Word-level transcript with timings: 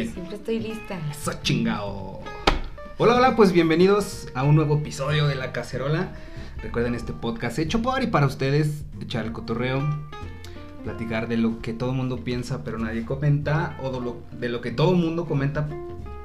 Bien. 0.00 0.14
Siempre 0.14 0.36
estoy 0.36 0.60
lista. 0.60 0.98
Eso 1.10 1.32
chingao. 1.42 2.22
Hola, 2.96 3.16
hola, 3.16 3.36
pues 3.36 3.52
bienvenidos 3.52 4.28
a 4.34 4.44
un 4.44 4.56
nuevo 4.56 4.78
episodio 4.78 5.26
de 5.26 5.34
La 5.34 5.52
Cacerola. 5.52 6.12
Recuerden 6.62 6.94
este 6.94 7.12
podcast 7.12 7.58
hecho 7.58 7.82
por 7.82 8.02
y 8.02 8.06
para 8.06 8.26
ustedes, 8.26 8.84
echar 9.00 9.26
el 9.26 9.32
cotorreo, 9.32 9.82
platicar 10.84 11.28
de 11.28 11.36
lo 11.36 11.60
que 11.60 11.74
todo 11.74 11.90
el 11.90 11.96
mundo 11.96 12.24
piensa 12.24 12.64
pero 12.64 12.78
nadie 12.78 13.04
comenta, 13.04 13.76
o 13.82 13.90
de 13.90 14.00
lo, 14.00 14.22
de 14.32 14.48
lo 14.48 14.62
que 14.62 14.70
todo 14.70 14.92
el 14.92 14.96
mundo 14.96 15.26
comenta 15.26 15.68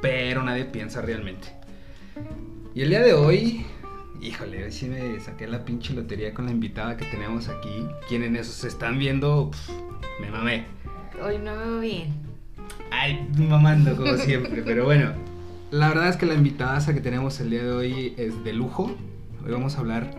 pero 0.02 0.42
nadie 0.42 0.64
piensa 0.64 1.02
realmente. 1.02 1.50
Y 2.74 2.82
el 2.82 2.90
día 2.90 3.02
de 3.02 3.14
hoy, 3.14 3.66
híjole, 4.22 4.64
hoy 4.64 4.72
sí 4.72 4.88
me 4.88 5.20
saqué 5.20 5.48
la 5.48 5.66
pinche 5.66 5.94
lotería 5.94 6.34
con 6.34 6.46
la 6.46 6.52
invitada 6.52 6.96
que 6.96 7.06
tenemos 7.06 7.50
aquí. 7.50 7.86
Quienes 8.08 8.40
esos 8.40 8.56
se 8.56 8.70
están 8.70 9.00
viendo, 9.00 9.52
me 10.22 10.32
mamé. 10.32 10.66
Hoy 11.22 11.40
no 11.40 11.56
me 11.56 11.64
veo 11.66 11.80
bien. 11.80 12.25
Ay, 12.98 13.28
mamando 13.38 13.96
como 13.96 14.16
siempre, 14.18 14.64
pero 14.64 14.86
bueno. 14.86 15.12
La 15.72 15.90
verdad 15.90 16.08
es 16.08 16.16
que 16.16 16.26
la 16.26 16.34
invitada 16.34 16.84
que 16.94 17.02
tenemos 17.02 17.40
el 17.42 17.50
día 17.50 17.64
de 17.64 17.72
hoy 17.72 18.14
es 18.18 18.44
de 18.44 18.54
lujo. 18.54 18.96
Hoy 19.44 19.52
vamos 19.52 19.76
a 19.76 19.80
hablar, 19.80 20.12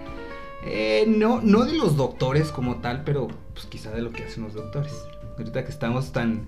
eh, 0.64 1.04
no, 1.08 1.40
no 1.40 1.64
de 1.64 1.72
los 1.72 1.96
doctores 1.96 2.52
como 2.52 2.76
tal, 2.76 3.02
pero 3.04 3.28
pues 3.54 3.66
quizá 3.66 3.90
de 3.92 4.02
lo 4.02 4.12
que 4.12 4.24
hacen 4.24 4.44
los 4.44 4.54
doctores. 4.54 4.92
Ahorita 5.38 5.64
que 5.64 5.70
estamos 5.70 6.12
tan, 6.12 6.42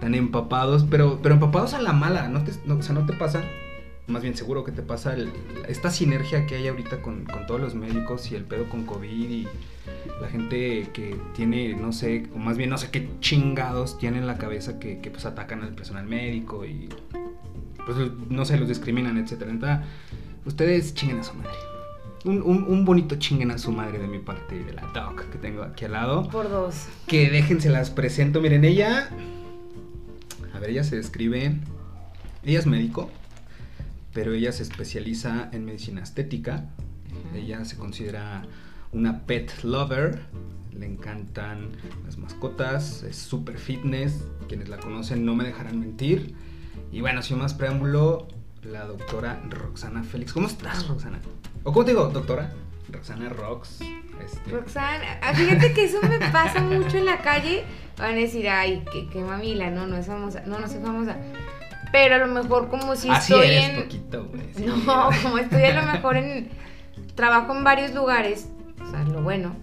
tan 0.00 0.14
empapados, 0.14 0.86
pero, 0.88 1.20
pero 1.22 1.34
empapados 1.34 1.74
a 1.74 1.82
la 1.82 1.92
mala, 1.92 2.28
¿no 2.28 2.42
te, 2.44 2.52
o 2.70 2.82
sea, 2.82 2.94
no 2.94 3.04
te 3.04 3.12
pasa, 3.12 3.42
más 4.06 4.22
bien 4.22 4.36
seguro 4.36 4.64
que 4.64 4.72
te 4.72 4.82
pasa 4.82 5.14
el- 5.14 5.32
esta 5.68 5.90
sinergia 5.90 6.46
que 6.46 6.56
hay 6.56 6.68
ahorita 6.68 7.00
con, 7.02 7.24
con 7.24 7.46
todos 7.46 7.60
los 7.60 7.74
médicos 7.74 8.30
y 8.30 8.34
el 8.34 8.44
pedo 8.44 8.68
con 8.68 8.84
COVID 8.84 9.30
y 9.30 9.48
la 10.20 10.28
gente 10.28 10.88
que 10.92 11.16
tiene, 11.34 11.74
no 11.74 11.92
sé, 11.92 12.26
o 12.34 12.38
más 12.38 12.56
bien 12.56 12.70
no 12.70 12.78
sé 12.78 12.90
qué 12.90 13.08
chingados 13.20 13.98
tienen 13.98 14.20
en 14.20 14.26
la 14.26 14.36
cabeza 14.38 14.78
que, 14.78 15.00
que, 15.00 15.10
pues 15.10 15.24
atacan 15.24 15.62
al 15.62 15.74
personal 15.74 16.04
médico 16.06 16.64
y 16.64 16.88
pues 17.86 17.96
no 18.30 18.44
sé, 18.44 18.56
los 18.58 18.68
discriminan, 18.68 19.18
etcétera. 19.18 19.50
Entonces, 19.50 19.78
ustedes 20.46 20.94
chinguen 20.94 21.20
a 21.20 21.22
su 21.22 21.34
madre. 21.34 21.50
Un, 22.24 22.40
un- 22.42 22.64
un 22.64 22.84
bonito 22.86 23.16
chinguen 23.16 23.50
a 23.50 23.58
su 23.58 23.72
madre 23.72 23.98
de 23.98 24.06
mi 24.06 24.18
parte 24.18 24.56
y 24.56 24.62
de 24.64 24.72
la 24.72 24.82
doc 24.94 25.28
que 25.30 25.36
tengo 25.38 25.62
aquí 25.62 25.84
al 25.84 25.92
lado. 25.92 26.28
Por 26.30 26.48
dos. 26.48 26.86
Que 27.06 27.28
déjense 27.30 27.68
las 27.68 27.90
presento. 27.90 28.40
Miren, 28.40 28.64
ella. 28.64 29.10
A 30.54 30.58
ver, 30.58 30.70
ella 30.70 30.84
se 30.84 30.96
describe. 30.96 31.56
Ella 32.42 32.58
es 32.58 32.66
médico, 32.66 33.10
pero 34.14 34.32
ella 34.32 34.52
se 34.52 34.62
especializa 34.62 35.50
en 35.52 35.66
medicina 35.66 36.02
estética. 36.02 36.70
Ella 37.34 37.64
se 37.64 37.76
considera 37.76 38.42
una 38.92 39.26
pet 39.26 39.62
lover. 39.64 40.20
Le 40.72 40.86
encantan 40.86 41.70
las 42.04 42.16
mascotas, 42.16 43.02
es 43.02 43.16
super 43.16 43.58
fitness. 43.58 44.24
Quienes 44.48 44.68
la 44.68 44.78
conocen 44.78 45.26
no 45.26 45.34
me 45.34 45.44
dejarán 45.44 45.80
mentir. 45.80 46.34
Y 46.90 47.00
bueno, 47.00 47.22
sin 47.22 47.38
más 47.38 47.54
preámbulo, 47.54 48.28
la 48.62 48.86
doctora 48.86 49.42
Roxana 49.50 50.02
Félix. 50.04 50.32
¿Cómo 50.32 50.46
estás, 50.46 50.86
Roxana? 50.88 51.20
¿O 51.64 51.72
cómo 51.72 51.84
te 51.84 51.90
digo, 51.90 52.08
doctora? 52.08 52.52
Roxana 52.88 53.28
Rox. 53.30 53.80
este, 54.24 54.50
Roxana, 54.50 55.18
ah, 55.22 55.34
fíjate 55.34 55.72
que 55.72 55.84
eso 55.84 55.98
me 56.02 56.18
pasa 56.30 56.60
mucho 56.60 56.98
en 56.98 57.06
la 57.06 57.18
calle. 57.18 57.64
Van 57.98 58.12
a 58.12 58.16
decir, 58.16 58.48
ay, 58.48 58.84
qué, 58.92 59.08
qué 59.08 59.20
mamila, 59.20 59.70
no, 59.70 59.86
no 59.86 59.96
es 59.96 60.06
famosa. 60.06 60.42
No, 60.46 60.58
no 60.58 60.68
soy 60.68 60.80
famosa. 60.80 61.16
Pero 61.94 62.16
a 62.16 62.18
lo 62.18 62.26
mejor 62.26 62.70
como 62.70 62.96
si 62.96 63.08
Así 63.08 63.32
estoy 63.32 63.46
eres 63.46 63.68
en... 63.68 63.82
poquito, 63.84 64.24
güey. 64.24 64.42
sí. 64.52 64.66
No, 64.66 65.10
como 65.22 65.38
estoy 65.38 65.62
a 65.62 65.80
lo 65.80 65.92
mejor 65.92 66.16
en... 66.16 66.48
Trabajo 67.14 67.54
en 67.54 67.62
varios 67.62 67.94
lugares, 67.94 68.48
o 68.82 68.90
sea, 68.90 69.04
lo 69.04 69.22
bueno. 69.22 69.54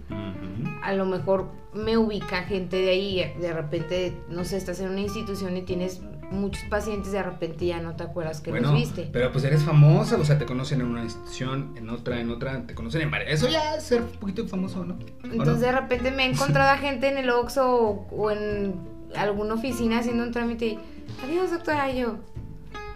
A 0.82 0.94
lo 0.94 1.06
mejor 1.06 1.50
me 1.74 1.98
ubica 1.98 2.44
gente 2.44 2.78
de 2.78 2.90
ahí, 2.90 3.34
de 3.38 3.52
repente, 3.52 4.14
no 4.30 4.46
sé, 4.46 4.56
estás 4.56 4.80
en 4.80 4.92
una 4.92 5.02
institución 5.02 5.58
y 5.58 5.64
tienes 5.64 6.02
muchos 6.32 6.64
pacientes, 6.70 7.12
de 7.12 7.22
repente 7.22 7.66
ya 7.66 7.82
no 7.82 7.98
te 7.98 8.04
acuerdas 8.04 8.40
que 8.40 8.52
Bueno, 8.52 8.72
los 8.72 8.80
viste. 8.80 9.10
pero 9.12 9.34
pues 9.34 9.44
eres 9.44 9.64
famosa, 9.64 10.16
o 10.16 10.24
sea, 10.24 10.38
te 10.38 10.46
conocen 10.46 10.80
en 10.80 10.88
una 10.88 11.04
institución, 11.04 11.74
en 11.76 11.90
otra, 11.90 12.22
en 12.22 12.30
otra, 12.32 12.66
te 12.66 12.74
conocen 12.74 13.02
en 13.02 13.12
varias. 13.12 13.34
Eso 13.34 13.50
ya 13.50 13.76
es 13.76 13.84
ser 13.84 14.04
un 14.04 14.08
poquito 14.12 14.48
famoso, 14.48 14.86
¿no? 14.86 14.98
Entonces 15.26 15.60
de 15.60 15.74
repente 15.74 16.12
me 16.12 16.24
he 16.26 16.30
encontrado 16.30 16.70
a 16.70 16.78
gente 16.78 17.10
en 17.10 17.18
el 17.18 17.30
Oxxo 17.30 17.70
o, 17.70 18.08
o 18.10 18.32
en 18.32 18.76
alguna 19.16 19.56
oficina 19.56 20.00
haciendo 20.00 20.24
un 20.24 20.32
trámite 20.32 20.66
y, 20.66 20.80
adiós 21.24 21.52
doctora, 21.52 21.92
yo, 21.92 22.18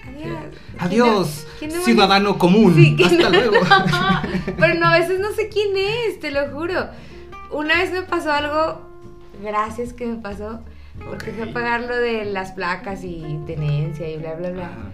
adiós. 0.07 0.39
Adiós, 0.79 1.47
¿Quién 1.59 1.69
no- 1.69 1.75
quién 1.75 1.79
no 1.79 1.85
ciudadano 1.85 2.37
común. 2.37 2.73
Sí, 2.75 2.95
Hasta 3.03 3.29
luego. 3.29 3.55
Pero 4.59 4.73
no, 4.75 4.87
a 4.87 4.99
veces 4.99 5.19
no 5.19 5.31
sé 5.31 5.49
quién 5.49 5.75
es, 5.77 6.19
te 6.19 6.31
lo 6.31 6.49
juro. 6.51 6.87
Una 7.51 7.75
vez 7.81 7.91
me 7.91 8.01
pasó 8.03 8.31
algo, 8.31 8.81
gracias 9.41 9.93
que 9.93 10.05
me 10.05 10.15
pasó, 10.17 10.59
porque 11.09 11.31
Ok. 11.31 11.35
fue 11.37 11.49
a 11.49 11.53
pagar 11.53 11.81
lo 11.81 11.95
de 11.95 12.25
las 12.25 12.51
placas 12.51 13.03
y 13.03 13.39
tenencia 13.45 14.09
y 14.09 14.17
bla, 14.17 14.33
bla, 14.35 14.49
bla. 14.51 14.65
Ajá. 14.65 14.91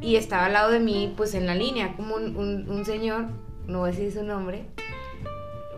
Y 0.00 0.16
estaba 0.16 0.46
al 0.46 0.52
lado 0.54 0.70
de 0.72 0.80
mí, 0.80 1.12
pues 1.16 1.34
en 1.34 1.46
la 1.46 1.54
línea, 1.54 1.92
como 1.96 2.16
un, 2.16 2.36
un- 2.36 2.68
un 2.68 2.84
señor, 2.84 3.26
no 3.68 3.78
voy 3.80 3.90
a 3.90 3.92
decir 3.92 4.12
su 4.12 4.24
nombre, 4.24 4.64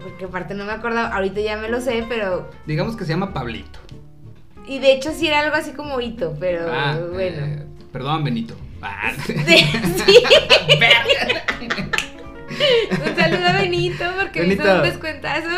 porque 0.03 0.25
aparte 0.25 0.55
no 0.55 0.65
me 0.65 0.73
acordaba, 0.73 1.09
ahorita 1.15 1.41
ya 1.41 1.57
me 1.59 1.69
lo 1.69 1.81
sé, 1.83 2.05
pero... 2.09 2.49
Digamos 2.67 2.97
que 2.97 3.05
se 3.05 3.11
llama 3.11 3.35
Pablito. 3.35 3.79
Y 4.67 4.79
de 4.81 4.93
hecho 4.93 5.13
sí 5.13 5.29
era 5.29 5.41
algo 5.41 5.55
así 5.57 5.73
como 5.73 6.01
hito, 6.01 6.37
pero 6.41 6.67
Ah, 6.73 6.99
bueno. 7.13 7.45
eh, 7.47 7.63
perdón, 7.93 8.25
Benito. 8.25 8.55
Ah. 8.83 9.13
Sí, 9.27 9.35
sí. 9.35 10.19
Un 12.91 13.17
saludo 13.17 13.47
a 13.49 13.53
Benito 13.53 14.05
porque 14.21 14.41
me 14.43 14.55
hizo 14.55 14.63
Benito. 14.63 14.77
un 14.77 14.83
descuentazo. 14.83 15.49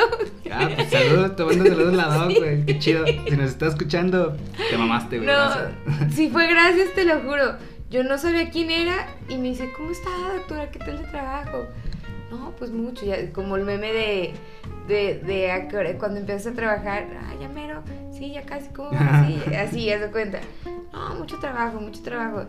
Ah, 0.51 0.69
pues 0.75 0.91
saludos, 0.91 1.37
te 1.37 1.45
mando 1.45 1.65
saludos 1.65 1.95
la 1.95 2.05
doc, 2.07 2.33
güey. 2.39 2.65
Qué 2.67 2.79
chido. 2.79 3.07
Si 3.07 3.37
nos 3.37 3.51
está 3.51 3.67
escuchando, 3.69 4.37
te 4.71 4.77
mamaste, 4.77 5.19
güey. 5.19 5.29
No, 5.29 5.35
gracias. 5.35 5.71
sí 6.15 6.29
fue 6.31 6.47
gracias, 6.49 6.93
te 6.95 7.05
lo 7.05 7.21
juro. 7.21 7.57
Yo 7.91 8.03
no 8.05 8.19
sabía 8.19 8.51
quién 8.51 8.71
era 8.71 9.07
y 9.29 9.37
me 9.37 9.49
dice, 9.49 9.71
¿cómo 9.77 9.91
está, 9.91 10.11
doctora? 10.37 10.71
¿Qué 10.71 10.79
tal 10.81 10.99
de 11.03 11.09
trabajo? 11.09 11.67
No, 12.31 12.53
pues 12.59 12.71
mucho, 12.71 13.07
ya, 13.07 13.31
como 13.33 13.57
el 13.57 13.65
meme 13.65 13.93
de, 13.93 14.35
de, 14.89 15.15
de 15.21 15.69
hora- 15.77 15.97
cuando 15.99 16.21
empiezas 16.21 16.53
a 16.53 16.57
trabajar, 16.57 17.07
ah, 17.23 17.33
ya 17.41 17.49
mero, 17.49 17.83
sí, 18.19 18.33
ya 18.33 18.43
casi, 18.43 18.69
¿cómo? 18.71 18.91
Así, 18.99 19.41
así, 19.55 19.85
ya 19.87 19.99
se 19.99 20.11
cuenta. 20.11 20.41
No, 20.93 21.15
mucho 21.17 21.39
trabajo, 21.39 21.81
mucho 21.81 22.03
trabajo. 22.03 22.47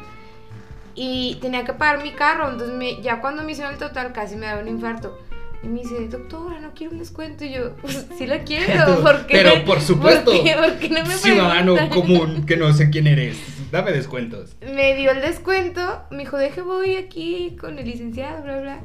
Y 0.96 1.38
tenía 1.42 1.64
que 1.64 1.74
pagar 1.74 2.04
mi 2.04 2.12
carro, 2.12 2.50
entonces 2.50 2.76
me- 2.76 3.02
ya 3.02 3.22
cuando 3.22 3.44
me 3.44 3.52
hicieron 3.52 3.74
el 3.74 3.80
total 3.80 4.12
casi 4.12 4.36
me 4.36 4.48
daba 4.48 4.62
un 4.62 4.68
infarto. 4.68 5.18
Y 5.62 5.68
me 5.68 5.80
dice, 5.82 6.08
doctora, 6.08 6.60
no 6.60 6.72
quiero 6.74 6.94
un 6.94 7.00
descuento. 7.00 7.44
Y 7.46 7.52
yo, 7.54 7.76
pues 7.82 8.08
sí 8.18 8.26
lo 8.28 8.38
quiero, 8.46 9.00
¿por 9.04 9.26
qué? 9.28 9.34
Pero 9.34 9.66
por 9.66 9.82
supuesto, 9.82 10.32
¿Por 10.32 10.44
qué, 10.44 10.54
¿Por 10.56 10.78
qué 10.80 10.90
no 10.90 11.04
me 11.06 11.14
Ciudadano 11.16 11.76
preguntan? 11.76 12.02
común 12.02 12.46
que 12.48 12.58
no 12.58 12.74
sé 12.74 12.90
quién 12.90 13.08
eres. 13.08 13.38
Dame 13.72 13.92
descuentos. 13.92 14.56
Me 14.74 14.96
dio 14.96 15.12
el 15.12 15.22
descuento, 15.22 16.02
me 16.12 16.20
dijo, 16.20 16.38
deje 16.38 16.62
voy 16.62 16.96
aquí 16.96 17.56
con 17.60 17.78
el 17.78 17.86
licenciado, 17.86 18.42
bla, 18.44 18.60
bla. 18.62 18.80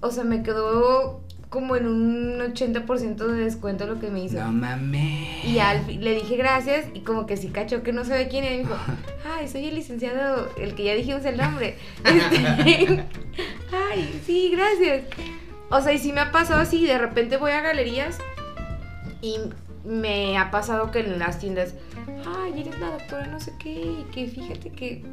O 0.00 0.10
sea, 0.10 0.24
me 0.24 0.42
quedó 0.42 1.22
como 1.54 1.76
en 1.76 1.86
un 1.86 2.38
80% 2.40 3.14
de 3.28 3.44
descuento 3.44 3.86
lo 3.86 4.00
que 4.00 4.08
me 4.10 4.24
hizo. 4.24 4.40
No 4.40 4.50
mames. 4.50 5.44
Y 5.44 5.60
al 5.60 5.84
fin- 5.86 6.02
le 6.02 6.14
dije 6.16 6.36
gracias 6.36 6.86
y 6.94 7.00
como 7.02 7.26
que 7.26 7.36
sí 7.36 7.48
cachó 7.48 7.84
que 7.84 7.92
no 7.92 8.04
sabe 8.04 8.26
quién 8.26 8.42
era. 8.44 8.54
Y 8.54 8.58
me 8.58 8.62
dijo, 8.64 8.76
ay, 9.38 9.46
soy 9.46 9.66
el 9.66 9.76
licenciado, 9.76 10.48
el 10.58 10.74
que 10.74 10.82
ya 10.84 10.94
dijimos 10.94 11.24
el 11.24 11.36
nombre. 11.36 11.76
Este, 12.04 13.04
ay, 13.92 14.20
sí, 14.26 14.50
gracias. 14.52 15.04
O 15.70 15.80
sea, 15.80 15.92
y 15.92 15.98
sí 15.98 16.12
me 16.12 16.20
ha 16.22 16.32
pasado 16.32 16.60
así, 16.60 16.84
de 16.86 16.98
repente 16.98 17.36
voy 17.36 17.52
a 17.52 17.60
galerías 17.60 18.18
y 19.22 19.36
me 19.84 20.36
ha 20.36 20.50
pasado 20.50 20.90
que 20.90 21.00
en 21.00 21.18
las 21.20 21.38
tiendas, 21.38 21.74
ay, 22.26 22.60
eres 22.62 22.78
la 22.80 22.90
doctora 22.90 23.26
no 23.28 23.38
sé 23.38 23.52
qué, 23.60 23.70
y 23.70 24.06
que 24.12 24.26
fíjate 24.26 24.70
que... 24.70 25.04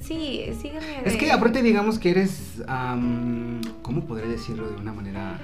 Sí, 0.00 0.44
sígame. 0.60 1.02
Es 1.04 1.16
que 1.16 1.30
aparte 1.32 1.62
digamos 1.62 1.98
que 1.98 2.10
eres, 2.10 2.62
am, 2.66 3.60
¿cómo 3.82 4.04
podré 4.04 4.26
decirlo 4.28 4.68
de 4.68 4.76
una 4.76 4.92
manera 4.92 5.38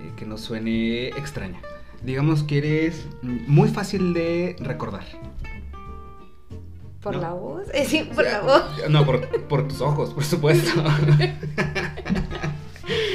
eh, 0.00 0.12
que 0.16 0.24
no 0.24 0.38
suene 0.38 1.08
extraña? 1.08 1.60
Digamos 2.02 2.42
que 2.42 2.58
eres 2.58 3.06
muy 3.22 3.68
fácil 3.68 4.14
de 4.14 4.56
recordar. 4.60 5.04
¿Por 7.00 7.16
no. 7.16 7.20
la 7.22 7.32
voz? 7.32 7.68
Eh, 7.72 7.84
sí, 7.88 8.08
por 8.14 8.24
la 8.24 8.40
voz. 8.40 8.64
No, 8.88 9.04
por, 9.04 9.28
por 9.46 9.68
tus 9.68 9.80
ojos, 9.80 10.12
por 10.14 10.24
supuesto. 10.24 10.82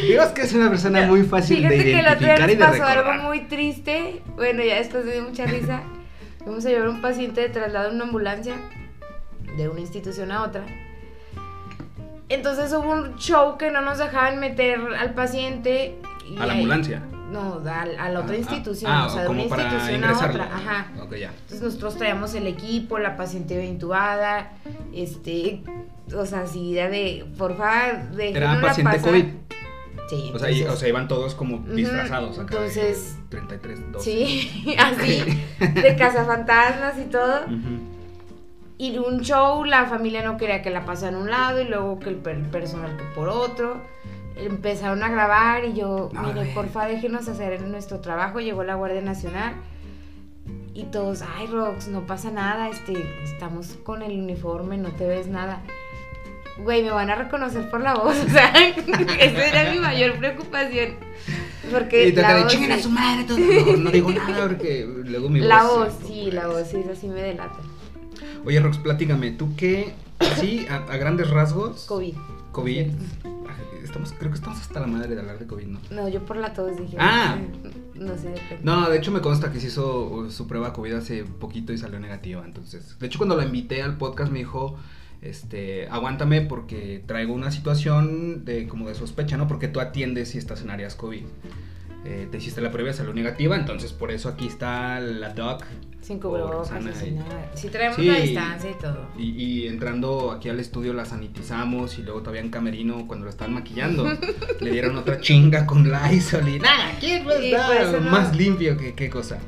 Digamos 0.08 0.32
que 0.32 0.42
es 0.42 0.54
una 0.54 0.70
persona 0.70 1.06
muy 1.06 1.24
fácil 1.24 1.58
Fíjate 1.58 1.78
de 1.78 1.84
que 1.84 2.00
el 2.00 2.08
otro 2.08 2.20
día 2.20 2.36
identificar 2.36 2.70
nos 2.70 2.74
de 2.74 2.80
pasó 2.80 2.96
recordar. 2.96 3.14
algo 3.14 3.28
muy 3.28 3.42
triste. 3.42 4.22
Bueno, 4.36 4.64
ya 4.64 4.78
después 4.78 5.06
dio 5.06 5.22
mucha 5.24 5.46
risa. 5.46 5.84
Fuimos 6.44 6.66
a 6.66 6.70
llevar 6.70 6.88
a 6.88 6.92
un 6.92 7.02
paciente 7.02 7.42
de 7.42 7.50
traslado 7.50 7.90
en 7.90 7.96
una 7.96 8.06
ambulancia 8.06 8.56
de 9.58 9.70
una 9.70 9.80
institución 9.82 10.32
a 10.32 10.44
otra. 10.44 10.64
Entonces 12.30 12.72
hubo 12.74 12.92
un 12.92 13.16
show 13.18 13.58
que 13.58 13.72
no 13.72 13.82
nos 13.82 13.98
dejaban 13.98 14.40
meter 14.40 14.80
al 14.98 15.14
paciente. 15.14 15.98
y 16.30 16.38
A 16.38 16.46
la 16.46 16.54
ahí- 16.54 16.60
ambulancia. 16.60 17.02
No, 17.32 17.62
a, 17.66 17.82
a 17.82 18.10
la 18.10 18.20
otra 18.22 18.34
Ah, 18.34 18.38
institución. 18.38 18.92
ah, 18.92 19.06
o 19.06 19.10
sea, 19.10 19.24
de 19.24 19.30
una 19.30 19.42
institución 19.44 20.04
a 20.04 20.18
otra. 20.18 20.44
Ajá. 20.46 20.88
Ok, 21.02 21.16
ya. 21.16 21.30
Entonces 21.30 21.62
nosotros 21.62 21.96
traíamos 21.98 22.34
el 22.34 22.48
equipo, 22.48 22.98
la 22.98 23.16
paciente 23.18 23.54
iba 23.54 23.64
intubada, 23.64 24.52
este, 24.94 25.62
o 26.16 26.26
sea, 26.26 26.48
si 26.48 26.76
era 26.78 26.90
de, 26.90 27.26
por 27.38 27.56
favor, 27.56 28.10
de 28.16 28.30
Era 28.32 28.60
paciente 28.62 29.00
COVID. 29.02 29.26
Sí, 30.10 30.32
O 30.34 30.40
sea, 30.40 30.50
y- 30.50 30.64
o 30.64 30.76
sea, 30.76 30.90
iban 30.90 31.08
todos 31.08 31.36
como 31.36 31.60
disfrazados 31.60 32.40
acá. 32.40 32.56
de 32.62 32.66
entonces- 32.68 33.18
33, 33.30 33.92
12. 33.92 34.04
Sí, 34.12 34.76
así, 34.80 35.44
de 35.60 35.96
cazafantasmas 35.98 36.98
y 37.00 37.06
todo. 37.12 37.42
Y 38.80 38.98
un 38.98 39.20
show, 39.22 39.64
la 39.66 39.86
familia 39.86 40.24
no 40.24 40.38
quería 40.38 40.62
que 40.64 40.70
la 40.72 40.86
pasara 40.86 41.16
a 41.16 41.20
un 41.20 41.30
lado 41.30 41.62
y 41.62 41.66
luego 41.66 42.00
que 42.00 42.10
el, 42.10 42.16
per- 42.16 42.50
personal 42.50 42.96
que 42.98 43.04
por 43.14 43.30
otro. 43.30 43.82
Empezaron 44.38 45.04
a 45.04 45.10
grabar 45.10 45.66
y 45.66 45.74
yo, 45.74 46.10
No, 46.14 46.22
mire, 46.24 46.34
güey. 46.36 46.54
porfa, 46.54 46.86
déjenos 46.88 47.28
hacer 47.28 47.62
nuestro 47.64 48.00
trabajo. 48.00 48.40
Llegó 48.40 48.64
la 48.64 48.76
Guardia 48.76 49.02
Nacional 49.02 49.54
y 50.74 50.84
todos, 50.86 51.24
ay, 51.36 51.48
Rox, 51.48 51.90
no 51.90 52.08
pasa 52.08 52.32
nada, 52.32 52.70
este, 52.70 52.94
estamos 53.26 53.74
con 53.84 54.02
el 54.02 54.14
uniforme, 54.18 54.78
no 54.78 54.90
te 54.92 55.06
ves 55.06 55.28
nada. 55.28 55.62
Güey, 56.60 56.84
me 56.84 56.92
van 56.92 57.10
a 57.10 57.16
reconocer 57.16 57.70
por 57.70 57.82
la 57.82 57.96
voz, 57.96 58.16
o 58.26 58.30
sea, 58.30 58.54
esa 59.20 59.46
era 59.46 59.72
mi 59.74 59.80
mayor 59.80 60.18
preocupación. 60.20 60.96
Porque 61.70 62.08
Y 62.08 62.14
te 62.14 62.22
la 62.22 62.38
voz, 62.44 62.48
"Chinguen 62.48 62.72
a 62.72 62.78
sí. 62.78 62.84
su 62.84 62.90
madre, 62.92 63.26
todo". 63.26 63.38
No, 63.38 63.78
no 63.78 63.92
digo 63.92 64.10
nada 64.12 64.48
porque 64.48 64.88
luego 65.04 65.28
mi 65.30 65.42
La 65.42 65.64
voz. 65.64 65.78
voz, 65.78 65.94
se- 66.00 66.08
sí, 66.08 66.32
la 66.32 66.48
voz, 66.48 66.66
sí, 66.70 66.78
esa 66.78 66.96
sí 66.96 67.08
me 67.10 67.22
delata. 67.22 67.60
Oye, 68.46 68.60
Rox, 68.60 68.78
platícame, 68.78 69.32
¿tú 69.32 69.56
qué? 69.56 69.94
Sí, 70.40 70.66
a, 70.70 70.78
a 70.78 70.98
grandes 70.98 71.30
rasgos. 71.30 71.86
COVID. 71.86 72.16
COVID. 72.52 72.88
Ay, 73.24 73.70
Estamos, 73.84 74.14
creo 74.14 74.32
que 74.32 74.38
estamos 74.38 74.60
hasta 74.60 74.80
la 74.80 74.88
madre 74.88 75.16
de 75.16 75.22
hablar 75.22 75.40
de 75.40 75.48
COVID, 75.48 75.66
¿no? 75.66 75.80
No, 75.90 76.08
yo 76.08 76.24
por 76.24 76.38
la 76.38 76.54
tos 76.54 76.78
dije. 76.78 76.96
Ah. 77.00 77.38
No 77.96 78.18
sé. 78.18 78.36
No, 78.62 78.90
de 78.90 78.98
hecho 78.98 79.12
me 79.12 79.20
consta 79.20 79.52
que 79.52 79.60
se 79.60 79.68
hizo 79.68 80.30
su 80.30 80.48
prueba 80.48 80.74
COVID 80.74 80.94
hace 80.94 81.24
poquito 81.24 81.74
y 81.74 81.78
salió 81.78 82.00
negativa. 82.00 82.44
Entonces, 82.46 82.98
de 83.00 83.08
hecho 83.08 83.18
cuando 83.18 83.36
la 83.36 83.46
invité 83.46 83.82
al 83.82 83.98
podcast 83.98 84.32
me 84.32 84.40
dijo, 84.40 84.78
este, 85.22 85.88
aguántame 85.90 86.42
porque 86.42 87.04
traigo 87.06 87.34
una 87.34 87.52
situación 87.52 88.46
de 88.46 88.68
como 88.68 88.88
de 88.88 88.96
sospecha, 88.96 89.38
¿no? 89.38 89.48
Porque 89.48 89.68
tú 89.68 89.80
atiendes 89.80 90.30
si 90.30 90.38
estás 90.38 90.62
en 90.62 90.70
áreas 90.70 90.96
COVID. 90.96 91.24
Eh, 92.06 92.28
te 92.32 92.38
hiciste 92.38 92.62
la 92.62 92.72
prueba, 92.72 92.94
salió 92.94 93.14
negativa, 93.14 93.58
entonces 93.58 93.92
por 93.92 94.12
eso 94.12 94.30
aquí 94.30 94.48
está 94.48 95.00
la 95.02 95.34
doc. 95.34 95.64
Sin 96.02 96.20
cubrebocas, 96.20 96.72
nada. 96.72 97.52
Sí 97.56 97.68
traemos 97.68 97.98
Sí. 97.98 98.06
la 98.06 98.20
distancia 98.20 98.72
y 98.72 98.74
todo. 98.76 99.10
Y, 99.18 99.30
y 99.32 99.68
entrando 99.68 100.32
aquí 100.32 100.48
al 100.50 100.60
estudio 100.60 100.94
la 100.94 101.04
sanitizamos 101.06 102.00
y 102.00 102.04
luego 102.04 102.22
todavía 102.22 102.42
en 102.42 102.50
camerino 102.50 103.06
cuando 103.06 103.26
lo 103.26 103.30
estaban 103.30 103.54
maquillando 103.54 104.06
le 104.62 104.72
dieron 104.72 104.96
otra 104.96 105.20
chinga 105.20 105.66
con 105.66 105.92
Lysol 105.92 106.48
y 106.48 106.60
nada, 106.60 106.94
¿quién 107.00 107.28
va 107.28 107.98
a 107.98 108.00
más 108.00 108.36
limpio 108.36 108.78
que 108.78 108.96
qué 108.96 109.10
cosa? 109.10 109.40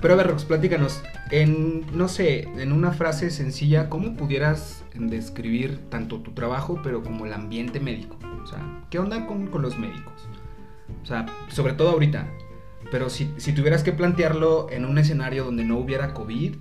Pero 0.00 0.14
a 0.14 0.16
ver, 0.16 0.28
Rox, 0.28 0.44
platícanos, 0.44 1.00
en, 1.30 1.84
no 1.96 2.08
sé, 2.08 2.42
en 2.58 2.72
una 2.72 2.90
frase 2.92 3.30
sencilla, 3.30 3.88
¿cómo 3.88 4.16
pudieras 4.16 4.84
describir 4.94 5.78
tanto 5.90 6.18
tu 6.20 6.32
trabajo 6.32 6.80
pero 6.82 7.02
como 7.04 7.24
el 7.26 7.32
ambiente 7.32 7.78
médico? 7.80 8.16
O 8.42 8.46
sea, 8.46 8.58
¿qué 8.90 8.98
onda 8.98 9.26
con, 9.26 9.46
con 9.48 9.62
los 9.62 9.78
médicos? 9.78 10.28
O 11.02 11.06
sea, 11.06 11.26
sobre 11.48 11.72
todo 11.74 11.90
ahorita. 11.90 12.26
Pero 12.90 13.08
si, 13.10 13.32
si 13.38 13.52
tuvieras 13.52 13.82
que 13.82 13.92
plantearlo 13.92 14.68
en 14.70 14.84
un 14.84 14.98
escenario 14.98 15.44
donde 15.44 15.64
no 15.64 15.78
hubiera 15.78 16.12
COVID, 16.14 16.56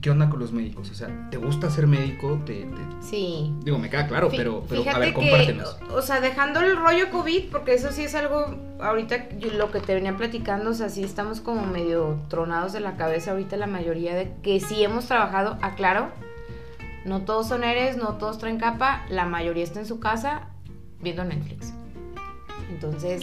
¿qué 0.00 0.10
onda 0.10 0.30
con 0.30 0.38
los 0.38 0.52
médicos? 0.52 0.90
O 0.90 0.94
sea, 0.94 1.28
¿te 1.30 1.36
gusta 1.36 1.68
ser 1.70 1.86
médico? 1.86 2.38
¿Te, 2.46 2.62
te- 2.64 2.66
Sí. 3.02 3.52
Digo, 3.64 3.78
me 3.78 3.90
queda 3.90 4.06
claro, 4.06 4.30
Fí- 4.30 4.36
pero, 4.36 4.64
pero 4.68 4.84
a 4.88 4.98
ver, 4.98 5.12
compártenos. 5.12 5.78
o, 5.90 5.94
o 5.96 6.02
sea, 6.02 6.20
dejando 6.20 6.60
el 6.60 6.76
rollo 6.76 7.10
COVID, 7.10 7.50
porque 7.50 7.74
eso 7.74 7.90
sí 7.92 8.02
es 8.04 8.14
algo, 8.14 8.54
ahorita 8.80 9.30
yo- 9.38 9.50
lo 9.52 9.70
que 9.70 9.80
te 9.80 9.94
venía 9.94 10.16
platicando, 10.16 10.70
o 10.70 10.74
sea, 10.74 10.88
sí 10.90 11.02
estamos 11.02 11.40
como 11.40 11.66
medio 11.66 12.18
tronados 12.28 12.72
de 12.72 12.80
la 12.80 12.96
cabeza 12.96 13.32
ahorita 13.32 13.56
la 13.56 13.66
mayoría 13.66 14.14
de 14.14 14.32
que 14.42 14.60
sí 14.60 14.82
hemos 14.84 15.06
trabajado, 15.06 15.58
aclaro, 15.62 16.08
no 17.04 17.22
todos 17.22 17.48
son 17.48 17.64
eres, 17.64 17.96
no 17.96 18.14
todos 18.14 18.38
traen 18.38 18.58
capa, 18.58 19.04
la 19.10 19.24
mayoría 19.26 19.64
está 19.64 19.80
en 19.80 19.86
su 19.86 19.98
casa 20.00 20.48
viendo 21.02 21.24
Netflix. 21.24 21.72
Entonces, 22.70 23.22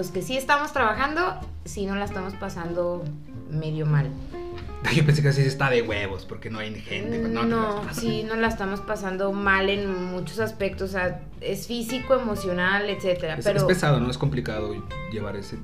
los 0.00 0.10
que 0.10 0.22
sí 0.22 0.34
estamos 0.34 0.72
trabajando, 0.72 1.38
sí 1.66 1.84
no 1.84 1.94
la 1.94 2.06
estamos 2.06 2.32
pasando 2.32 3.04
medio 3.50 3.84
mal. 3.84 4.10
Yo 4.94 5.04
pensé 5.04 5.20
que 5.20 5.28
así 5.28 5.42
está 5.42 5.68
de 5.68 5.82
huevos, 5.82 6.24
porque 6.24 6.48
no 6.48 6.58
hay 6.58 6.74
gente. 6.80 7.18
pero 7.18 7.28
No, 7.28 7.42
no, 7.44 7.82
sí, 7.92 8.22
no 8.22 8.34
la 8.36 8.48
estamos 8.48 8.80
pasando 8.80 9.30
mal 9.32 9.68
en 9.68 10.10
muchos 10.10 10.38
aspectos, 10.38 10.88
o 10.88 10.92
sea, 10.92 11.20
es 11.42 11.66
físico, 11.66 12.14
emocional, 12.14 12.88
etcétera, 12.88 13.34
Es, 13.34 13.44
pero 13.44 13.58
es 13.58 13.64
pesado, 13.64 14.00
¿no? 14.00 14.10
Es 14.10 14.16
complicado 14.16 14.74
llevar 15.12 15.36
ese... 15.36 15.58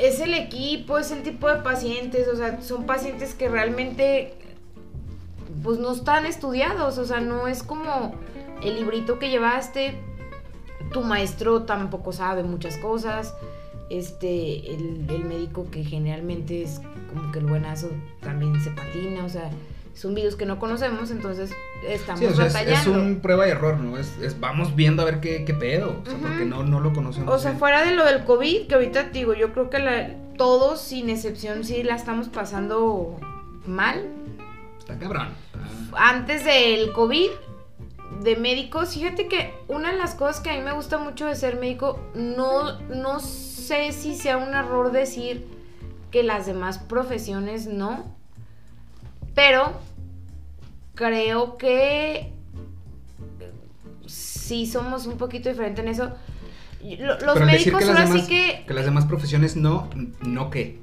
es 0.00 0.20
el 0.20 0.32
equipo, 0.32 0.96
es 0.96 1.10
el 1.10 1.22
tipo 1.22 1.46
de 1.46 1.56
pacientes, 1.56 2.26
o 2.28 2.36
sea, 2.36 2.62
son 2.62 2.86
pacientes 2.86 3.34
que 3.34 3.50
realmente 3.50 4.38
pues 5.62 5.78
no 5.78 5.92
están 5.92 6.24
estudiados, 6.24 6.96
o 6.96 7.04
sea, 7.04 7.20
no 7.20 7.46
es 7.46 7.62
como 7.62 8.14
el 8.62 8.76
librito 8.76 9.18
que 9.18 9.28
llevaste, 9.28 10.00
tu 10.92 11.02
maestro 11.02 11.62
tampoco 11.62 12.12
sabe 12.12 12.42
muchas 12.42 12.76
cosas, 12.78 13.34
este, 13.90 14.72
el, 14.74 15.06
el 15.10 15.24
médico 15.24 15.66
que 15.70 15.84
generalmente 15.84 16.62
es 16.62 16.80
como 17.12 17.30
que 17.32 17.38
el 17.40 17.46
buenazo 17.46 17.90
también 18.20 18.58
se 18.60 18.70
patina, 18.70 19.24
o 19.24 19.28
sea, 19.28 19.50
son 19.94 20.14
virus 20.14 20.34
que 20.34 20.46
no 20.46 20.58
conocemos, 20.58 21.10
entonces 21.12 21.52
estamos 21.86 22.20
Sí, 22.20 22.26
o 22.26 22.34
sea, 22.34 22.46
es, 22.46 22.52
batallando. 22.54 22.90
es 22.90 22.96
un 22.96 23.20
prueba 23.20 23.46
y 23.46 23.50
error, 23.50 23.78
¿no? 23.78 23.96
Es, 23.98 24.16
es 24.18 24.40
vamos 24.40 24.74
viendo 24.74 25.02
a 25.02 25.04
ver 25.04 25.20
qué, 25.20 25.44
qué 25.44 25.54
pedo. 25.54 26.00
O 26.04 26.10
sea, 26.10 26.18
porque 26.18 26.44
no, 26.44 26.64
no 26.64 26.80
lo 26.80 26.92
conocemos. 26.92 27.32
O 27.32 27.38
sea, 27.38 27.52
bien. 27.52 27.60
fuera 27.60 27.84
de 27.84 27.94
lo 27.94 28.04
del 28.04 28.24
COVID, 28.24 28.66
que 28.66 28.74
ahorita 28.74 29.04
te 29.12 29.18
digo, 29.18 29.34
yo 29.34 29.52
creo 29.52 29.70
que 29.70 29.78
la- 29.78 30.10
todos, 30.36 30.80
sin 30.80 31.10
excepción, 31.10 31.62
sí 31.62 31.84
la 31.84 31.94
estamos 31.94 32.28
pasando 32.28 33.20
mal. 33.66 34.04
Está 34.78 34.98
cabrón. 34.98 35.28
está- 35.52 36.08
Antes 36.08 36.44
del 36.44 36.90
COVID, 36.92 37.28
de 38.22 38.36
médicos, 38.36 38.94
fíjate 38.94 39.26
que 39.28 39.54
una 39.68 39.92
de 39.92 39.98
las 39.98 40.14
cosas 40.14 40.40
que 40.40 40.50
a 40.50 40.54
mí 40.54 40.60
me 40.60 40.72
gusta 40.72 40.98
mucho 40.98 41.26
de 41.26 41.34
ser 41.34 41.56
médico, 41.58 41.98
no, 42.14 42.78
no 42.88 43.20
sé 43.20 43.92
si 43.92 44.14
sea 44.14 44.36
un 44.36 44.54
error 44.54 44.92
decir 44.92 45.46
que 46.10 46.22
las 46.22 46.46
demás 46.46 46.78
profesiones 46.78 47.66
no, 47.66 48.14
pero 49.34 49.72
creo 50.94 51.56
que 51.58 52.32
sí 54.06 54.66
somos 54.66 55.06
un 55.06 55.16
poquito 55.18 55.48
diferentes 55.48 55.84
en 55.84 55.90
eso. 55.90 56.12
Lo- 56.82 57.18
Los 57.20 57.34
Pero 57.34 57.46
médicos 57.46 57.80
que 57.80 57.86
las, 57.86 57.88
ahora 57.96 58.04
demás, 58.08 58.26
sí 58.26 58.28
que... 58.28 58.64
que 58.66 58.74
las 58.74 58.84
demás 58.84 59.06
profesiones 59.06 59.56
no, 59.56 59.88
¿no 60.20 60.50
qué? 60.50 60.78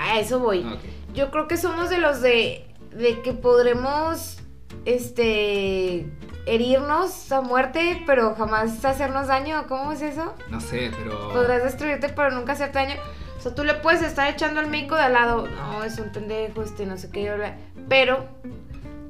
A 0.00 0.18
eso 0.18 0.38
voy. 0.40 0.62
Ah. 0.66 0.78
Yo 1.14 1.30
creo 1.30 1.46
que 1.46 1.58
somos 1.58 1.90
de 1.90 1.98
los 1.98 2.22
de, 2.22 2.64
de 2.96 3.20
que 3.20 3.34
podremos, 3.34 4.38
este, 4.86 6.06
herirnos 6.46 7.30
a 7.32 7.40
muerte, 7.40 8.02
pero 8.06 8.34
jamás 8.34 8.84
hacernos 8.84 9.26
daño. 9.28 9.64
¿Cómo 9.68 9.92
es 9.92 10.02
eso? 10.02 10.34
No 10.50 10.60
sé, 10.60 10.90
pero... 10.96 11.32
Podrás 11.32 11.62
destruirte, 11.62 12.08
pero 12.08 12.30
nunca 12.30 12.52
hacerte 12.52 12.78
daño. 12.78 12.94
O 13.38 13.40
sea, 13.40 13.54
tú 13.54 13.64
le 13.64 13.74
puedes 13.74 14.02
estar 14.02 14.28
echando 14.30 14.60
al 14.60 14.68
médico 14.68 14.94
de 14.94 15.02
al 15.02 15.12
lado, 15.14 15.48
no, 15.48 15.82
es 15.82 15.98
un 15.98 16.10
pendejo, 16.10 16.62
este, 16.62 16.86
no 16.86 16.96
sé 16.96 17.10
qué, 17.10 17.54
pero 17.88 18.24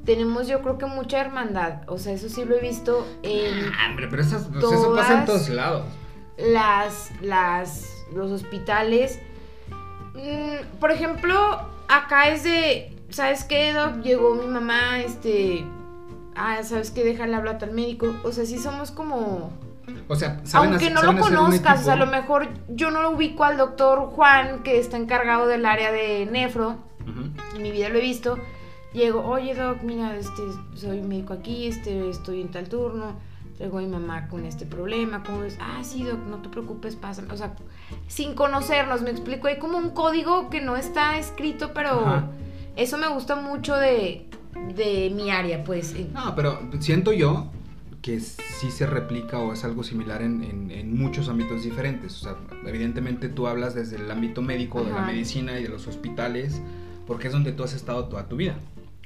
tenemos 0.07 0.49
yo 0.49 0.62
creo 0.62 0.78
que 0.78 0.87
mucha 0.87 1.21
hermandad. 1.21 1.83
O 1.87 1.99
sea, 1.99 2.14
eso 2.14 2.28
sí 2.30 2.45
lo 2.45 2.57
he 2.57 2.61
visto 2.61 3.07
en 3.23 3.73
Ah, 3.78 3.88
hombre, 3.90 4.09
pero 4.09 4.23
esas- 4.23 4.45
sea, 4.47 4.59
eso 4.59 4.95
pasa 4.97 5.21
en 5.21 5.25
todos 5.26 5.49
lados. 5.50 5.85
las, 6.38 7.11
las, 7.21 7.90
los 8.14 8.30
hospitales. 8.33 9.21
Mm, 10.14 10.78
por 10.80 10.90
ejemplo, 10.90 11.37
acá 11.88 12.28
es 12.28 12.42
de, 12.45 12.97
¿sabes 13.11 13.45
qué, 13.45 13.73
Doc? 13.75 14.00
Llegó 14.02 14.35
mi 14.35 14.47
mamá, 14.47 15.00
este, 15.00 15.64
ah, 16.37 16.62
¿sabes 16.62 16.91
qué? 16.91 17.05
Déjale 17.05 17.35
hablar 17.35 17.59
al 17.62 17.73
médico. 17.73 18.15
O 18.25 18.33
sea, 18.33 18.45
sí 18.45 18.59
somos 18.59 18.91
como, 18.91 19.51
O 20.09 20.15
sea, 20.17 20.41
saben 20.45 20.71
aunque 20.71 20.87
hacer- 20.87 20.95
no 20.95 21.03
lo 21.03 21.07
saben 21.09 21.23
conozcas, 21.23 21.81
o 21.81 21.85
sea, 21.85 21.93
a 21.95 21.97
lo 21.97 22.07
mejor 22.07 22.49
yo 22.69 22.91
no 22.91 23.03
lo 23.03 23.11
ubico 23.11 23.45
al 23.45 23.57
doctor 23.57 23.99
Juan, 24.11 24.62
que 24.62 24.79
está 24.79 24.97
encargado 24.97 25.47
del 25.47 25.67
área 25.67 25.91
de 25.93 26.27
nefro, 26.27 26.77
en 27.57 27.62
mi 27.62 27.71
vida 27.73 27.89
lo 27.89 27.99
he 27.99 28.03
visto. 28.03 28.39
Llego, 28.93 29.25
oye 29.25 29.55
doc, 29.55 29.83
mira, 29.83 30.15
este, 30.17 30.43
soy 30.75 31.01
médico 31.01 31.33
aquí, 31.33 31.67
este, 31.67 32.11
estoy 32.11 32.43
en 32.43 32.51
tal 32.51 32.69
turno, 32.69 33.15
traigo 33.57 33.79
a 33.79 33.81
mi 33.81 33.87
mamá 33.89 34.29
con 34.29 34.45
este 34.45 34.67
problema, 34.67 35.23
¿cómo 35.25 35.41
ves? 35.41 35.57
Ah, 35.61 35.83
sí, 35.83 36.05
doc, 36.05 36.19
no 36.29 36.37
te 36.43 36.51
preocupes, 36.51 36.95
pásame. 36.97 37.33
O 37.33 37.37
sea, 37.39 37.55
sin 38.07 38.35
conocernos, 38.35 39.01
me 39.01 39.11
explico, 39.11 39.49
hay 39.49 39.59
como 39.59 39.79
un 39.79 39.91
código 39.91 40.51
que 40.51 40.61
no 40.61 40.77
está 40.77 41.17
escrito, 41.19 41.73
pero 41.73 42.01
Ajá. 42.07 42.27
eso 42.77 42.99
me 42.99 43.09
gusta 43.09 43.35
mucho 43.35 43.77
de, 43.77 44.29
de 44.75 45.11
mi 45.14 45.30
área, 45.30 45.64
pues. 45.64 45.94
No, 46.12 46.35
pero 46.35 46.61
siento 46.80 47.12
yo 47.12 47.50
que 48.00 48.18
sí 48.21 48.71
se 48.71 48.85
replica 48.87 49.38
o 49.38 49.52
es 49.52 49.64
algo 49.64 49.85
similar 49.85 50.23
en, 50.23 50.42
en- 50.42 50.71
en 50.71 50.97
muchos 50.99 51.28
ámbitos 51.28 51.62
diferentes. 51.62 52.16
O 52.21 52.25
sea, 52.25 52.37
evidentemente 52.66 53.28
tú 53.28 53.47
hablas 53.47 53.75
desde 53.75 53.97
el 53.97 54.11
ámbito 54.11 54.42
médico, 54.42 54.82
de 54.82 54.90
la 54.90 55.02
Ajá. 55.02 55.06
medicina 55.12 55.59
y 55.59 55.62
de 55.62 55.68
los 55.68 55.87
hospitales, 55.87 56.61
porque 57.06 57.28
es 57.28 57.32
donde 57.32 57.52
tú 57.52 57.62
has 57.62 57.75
estado 57.75 58.06
toda 58.06 58.28
tu 58.28 58.37
vida. 58.37 58.56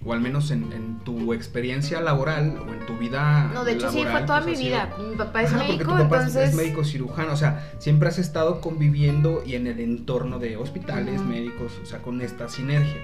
O 0.04 0.12
al 0.12 0.20
menos 0.20 0.50
en, 0.50 0.72
en 0.72 0.98
tu 1.04 1.32
experiencia 1.32 2.00
laboral 2.00 2.58
o 2.66 2.72
en 2.72 2.86
tu 2.86 2.96
vida. 2.98 3.50
No, 3.52 3.64
de 3.64 3.72
hecho 3.72 3.90
sí, 3.90 4.02
fue 4.10 4.22
toda 4.22 4.42
pues, 4.42 4.56
mi 4.58 4.64
sido- 4.64 4.76
vida. 4.76 4.96
Mi 5.10 5.16
papá 5.16 5.42
es 5.42 5.52
Ajá, 5.52 5.64
médico, 5.64 5.84
tu 5.84 5.90
papá 5.90 6.16
es- 6.18 6.26
entonces... 6.28 6.48
es 6.50 6.54
médico 6.54 6.84
cirujano, 6.84 7.32
o 7.32 7.36
sea, 7.36 7.70
siempre 7.78 8.08
has 8.08 8.18
estado 8.18 8.60
conviviendo 8.60 9.42
y 9.44 9.54
en 9.56 9.66
el 9.66 9.80
entorno 9.80 10.38
de 10.38 10.56
hospitales, 10.56 11.22
médicos, 11.22 11.72
o 11.82 11.86
sea, 11.86 12.00
con 12.02 12.20
esta 12.20 12.48
sinergia. 12.48 13.00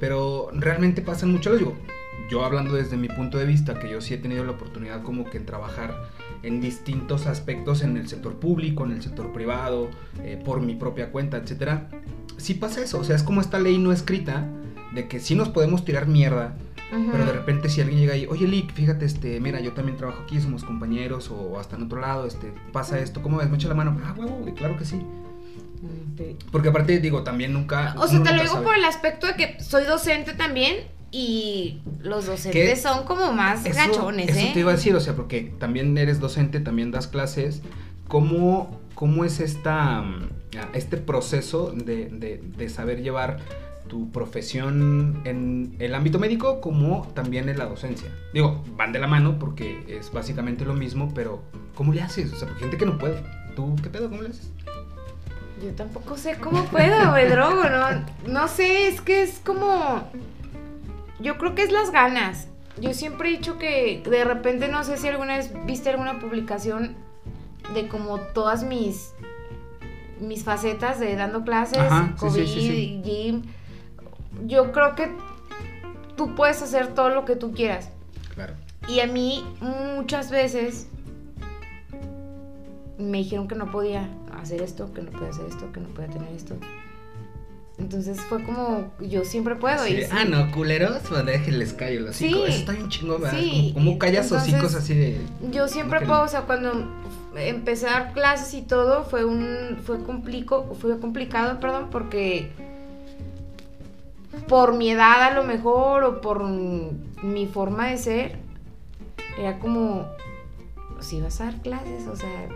Pero 0.00 0.50
realmente 0.52 1.02
pasan 1.02 1.32
mucho, 1.32 1.50
les 1.50 1.60
digo, 1.60 1.76
yo 2.28 2.44
hablando 2.44 2.74
desde 2.74 2.96
mi 2.96 3.08
punto 3.08 3.38
de 3.38 3.46
vista, 3.46 3.78
que 3.78 3.90
yo 3.90 4.00
sí 4.00 4.14
he 4.14 4.18
tenido 4.18 4.44
la 4.44 4.52
oportunidad 4.52 5.02
como 5.02 5.28
que 5.28 5.38
en 5.38 5.46
trabajar 5.46 6.10
en 6.42 6.60
distintos 6.60 7.26
aspectos 7.26 7.82
en 7.82 7.96
el 7.96 8.08
sector 8.08 8.34
público, 8.34 8.84
en 8.84 8.92
el 8.92 9.02
sector 9.02 9.32
privado, 9.32 9.88
eh, 10.22 10.40
por 10.42 10.60
mi 10.60 10.74
propia 10.74 11.10
cuenta, 11.10 11.36
etcétera, 11.38 11.88
sí 12.36 12.54
pasa 12.54 12.82
eso, 12.82 12.98
o 12.98 13.04
sea, 13.04 13.16
es 13.16 13.22
como 13.22 13.40
esta 13.40 13.58
ley 13.58 13.78
no 13.78 13.92
escrita 13.92 14.46
de 14.94 15.08
que 15.08 15.20
sí 15.20 15.34
nos 15.34 15.48
podemos 15.48 15.84
tirar 15.84 16.06
mierda. 16.06 16.56
Pero 17.10 17.24
de 17.24 17.32
repente 17.32 17.68
si 17.68 17.80
alguien 17.80 17.98
llega 17.98 18.16
y, 18.16 18.26
oye 18.26 18.46
Lick, 18.46 18.72
fíjate, 18.72 19.04
este, 19.04 19.40
mira, 19.40 19.58
yo 19.58 19.72
también 19.72 19.96
trabajo 19.96 20.22
aquí, 20.22 20.40
somos 20.40 20.62
compañeros 20.62 21.28
o 21.28 21.58
hasta 21.58 21.74
en 21.74 21.82
otro 21.82 22.00
lado, 22.00 22.24
este, 22.24 22.52
pasa 22.72 23.00
esto, 23.00 23.20
¿cómo 23.20 23.38
ves? 23.38 23.50
Me 23.50 23.56
echa 23.56 23.66
la 23.66 23.74
mano. 23.74 24.00
Ah, 24.04 24.14
huevo, 24.16 24.44
claro 24.54 24.76
que 24.76 24.84
sí. 24.84 25.04
Porque 26.50 26.68
aparte, 26.68 26.98
digo, 27.00 27.22
también 27.24 27.52
nunca... 27.52 27.94
O 27.98 28.06
sea, 28.06 28.22
te 28.22 28.32
lo 28.32 28.42
digo 28.42 28.54
sabe. 28.54 28.64
por 28.66 28.74
el 28.76 28.84
aspecto 28.84 29.26
de 29.26 29.34
que 29.34 29.60
soy 29.60 29.84
docente 29.84 30.32
también 30.34 30.76
y 31.10 31.80
los 32.00 32.26
docentes 32.26 32.70
¿Qué? 32.70 32.76
son 32.76 33.04
como 33.04 33.32
más 33.32 33.64
Eso, 33.66 33.76
gachones, 33.76 34.28
eso 34.30 34.38
¿eh? 34.38 34.50
te 34.54 34.60
iba 34.60 34.70
a 34.72 34.74
decir, 34.74 34.94
o 34.94 35.00
sea, 35.00 35.14
porque 35.14 35.52
también 35.58 35.96
eres 35.98 36.20
docente, 36.20 36.60
también 36.60 36.90
das 36.90 37.06
clases. 37.08 37.62
¿Cómo, 38.08 38.80
cómo 38.94 39.24
es 39.24 39.40
esta, 39.40 40.02
mm, 40.02 40.28
este 40.74 40.96
proceso 40.96 41.70
de, 41.72 42.06
de- 42.10 42.42
de 42.56 42.68
saber 42.68 43.02
llevar 43.02 43.38
tu 43.88 44.10
profesión 44.12 45.20
en 45.24 45.76
el 45.78 45.94
ámbito 45.94 46.18
médico 46.18 46.60
como 46.60 47.06
también 47.14 47.48
en 47.48 47.58
la 47.58 47.66
docencia? 47.66 48.08
Digo, 48.32 48.64
van 48.76 48.92
de 48.92 48.98
la 48.98 49.06
mano 49.06 49.38
porque 49.38 49.84
es 49.88 50.12
básicamente 50.12 50.64
lo 50.64 50.74
mismo, 50.74 51.12
pero 51.14 51.42
¿cómo 51.74 51.92
le 51.92 52.02
haces? 52.02 52.32
O 52.32 52.36
sea, 52.36 52.48
gente 52.58 52.76
que 52.76 52.86
no 52.86 52.98
puede. 52.98 53.22
¿Tú 53.56 53.76
qué 53.82 53.88
pedo? 53.88 54.08
¿Cómo 54.10 54.22
le 54.22 54.30
haces? 54.30 54.50
Yo 55.64 55.72
tampoco 55.72 56.18
sé 56.18 56.36
cómo 56.36 56.64
puedo, 56.66 57.12
me 57.12 57.24
drogo, 57.24 57.64
¿no? 57.64 58.04
No 58.26 58.48
sé, 58.48 58.88
es 58.88 59.00
que 59.00 59.22
es 59.22 59.40
como... 59.42 60.10
Yo 61.20 61.38
creo 61.38 61.54
que 61.54 61.62
es 61.62 61.72
las 61.72 61.90
ganas. 61.90 62.48
Yo 62.78 62.92
siempre 62.92 63.30
he 63.30 63.32
dicho 63.32 63.56
que 63.56 64.02
de 64.04 64.24
repente, 64.24 64.68
no 64.68 64.84
sé 64.84 64.98
si 64.98 65.08
alguna 65.08 65.38
vez 65.38 65.50
viste 65.64 65.88
alguna 65.88 66.18
publicación 66.18 66.96
de 67.72 67.88
como 67.88 68.18
todas 68.20 68.62
mis 68.62 69.14
mis 70.20 70.44
facetas 70.44 71.00
de 71.00 71.16
dando 71.16 71.44
clases, 71.44 71.78
Ajá, 71.78 72.14
COVID, 72.18 72.44
sí, 72.44 72.46
sí, 72.46 72.60
sí. 72.60 73.02
gym. 73.02 73.42
Yo 74.46 74.70
creo 74.72 74.94
que 74.94 75.10
tú 76.16 76.34
puedes 76.34 76.60
hacer 76.62 76.88
todo 76.88 77.08
lo 77.08 77.24
que 77.24 77.36
tú 77.36 77.52
quieras. 77.52 77.90
Claro. 78.34 78.54
Y 78.86 79.00
a 79.00 79.06
mí 79.06 79.44
muchas 79.60 80.30
veces 80.30 80.88
me 82.98 83.18
dijeron 83.18 83.48
que 83.48 83.54
no 83.54 83.70
podía 83.70 84.08
hacer 84.40 84.62
esto, 84.62 84.92
que 84.92 85.02
no 85.02 85.10
podía 85.10 85.30
hacer 85.30 85.46
esto, 85.46 85.70
que 85.72 85.80
no 85.80 85.88
podía 85.88 86.08
tener 86.08 86.32
esto. 86.32 86.56
Entonces 87.76 88.20
fue 88.20 88.42
como, 88.44 88.92
yo 89.00 89.24
siempre 89.24 89.56
puedo. 89.56 89.84
Y 89.88 90.02
sí. 90.04 90.08
ah, 90.12 90.24
no, 90.24 90.50
culeros, 90.52 91.02
pues 91.08 91.26
déjenles 91.26 91.72
callo 91.72 92.08
hocico. 92.08 92.36
Sí. 92.36 92.42
Eso 92.46 92.58
está 92.60 92.72
bien 92.72 92.88
chingón, 92.88 93.22
¿verdad? 93.22 93.38
Sí, 93.38 93.70
Como, 93.74 93.86
como 93.86 93.98
callas 93.98 94.26
entonces- 94.26 94.54
hocicos 94.54 94.74
así 94.76 94.94
de... 94.94 95.20
Yo 95.50 95.66
siempre 95.66 96.00
No 96.00 96.06
puedo, 96.06 96.22
o 96.22 96.28
sea, 96.28 96.42
cuando 96.42 96.88
empecé 97.36 97.88
a 97.88 97.92
dar 97.92 98.12
clases 98.12 98.54
y 98.54 98.62
todo, 98.62 99.02
fue 99.04 99.24
un, 99.24 99.78
fue 99.84 100.00
complico, 100.04 100.76
fue 100.80 101.00
complicado, 101.00 101.58
perdón, 101.58 101.88
porque 101.90 102.52
por 104.48 104.74
mi 104.76 104.90
edad 104.90 105.22
a 105.22 105.34
lo 105.34 105.42
mejor 105.42 106.04
o 106.04 106.20
por 106.20 106.44
mi 106.44 107.46
forma 107.52 107.88
de 107.88 107.98
ser, 107.98 108.38
era 109.36 109.58
como, 109.58 110.06
si 111.00 111.20
vas 111.20 111.40
a 111.40 111.46
dar 111.46 111.60
clases, 111.60 112.06
o 112.06 112.14
sea, 112.14 112.48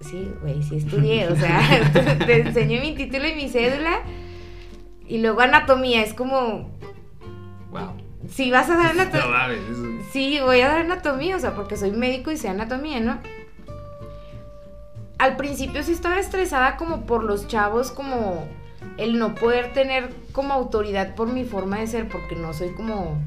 sí, 0.00 0.30
güey, 0.42 0.62
sí 0.62 0.76
estudié, 0.76 1.28
o 1.28 1.36
sea, 1.36 1.60
te 2.26 2.40
enseñé 2.42 2.80
mi 2.80 2.94
título 2.94 3.26
y 3.28 3.34
mi 3.34 3.48
cédula, 3.48 4.00
y 5.06 5.18
luego 5.18 5.40
anatomía, 5.40 6.02
es 6.02 6.14
como, 6.14 6.70
Wow. 7.70 7.92
si 8.28 8.50
vas 8.50 8.68
a 8.70 8.76
dar 8.76 8.94
No 8.96 9.02
anatomía, 9.02 9.46
eso- 9.70 10.08
Sí, 10.12 10.38
voy 10.42 10.60
a 10.60 10.68
dar 10.68 10.78
anatomía, 10.80 11.36
o 11.36 11.40
sea, 11.40 11.54
porque 11.54 11.76
soy 11.76 11.90
médico 11.92 12.30
y 12.30 12.36
sé 12.36 12.48
anatomía, 12.48 13.00
¿no? 13.00 13.18
Al 15.18 15.36
principio 15.36 15.82
sí 15.82 15.92
estaba 15.92 16.18
estresada 16.20 16.76
como 16.76 17.04
por 17.04 17.24
los 17.24 17.48
chavos, 17.48 17.90
como 17.90 18.46
el 18.98 19.18
no 19.18 19.34
poder 19.34 19.72
tener 19.72 20.10
como 20.32 20.54
autoridad 20.54 21.14
por 21.16 21.28
mi 21.32 21.44
forma 21.44 21.78
de 21.80 21.86
ser, 21.88 22.08
porque 22.08 22.36
no 22.36 22.52
soy 22.54 22.70
como... 22.74 23.18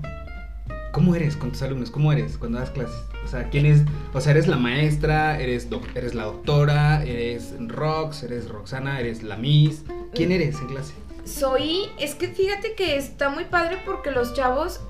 ¿Cómo 0.93 1.15
eres 1.15 1.35
con 1.35 1.51
tus 1.51 1.61
alumnos? 1.61 1.91
¿Cómo 1.91 2.11
eres 2.13 2.37
cuando 2.37 2.59
das 2.59 2.69
clases? 2.71 2.95
O 3.31 3.33
sea, 3.33 3.49
¿quién 3.49 3.65
es? 3.65 3.83
O 4.13 4.19
sea, 4.19 4.33
¿eres 4.33 4.49
la 4.49 4.57
maestra? 4.57 5.39
¿Eres, 5.39 5.69
eres 5.95 6.13
la 6.13 6.25
doctora? 6.25 7.01
¿Eres 7.05 7.53
Rox? 7.65 8.23
¿Eres 8.23 8.49
Roxana? 8.49 8.99
¿Eres 8.99 9.23
la 9.23 9.37
Miss? 9.37 9.85
¿Quién 10.13 10.33
eres 10.33 10.59
en 10.59 10.67
clase? 10.67 10.93
Soy, 11.23 11.83
es 11.97 12.13
que 12.13 12.27
fíjate 12.27 12.73
que 12.75 12.97
está 12.97 13.29
muy 13.29 13.45
padre 13.45 13.77
porque 13.85 14.11
los 14.11 14.33
chavos, 14.33 14.81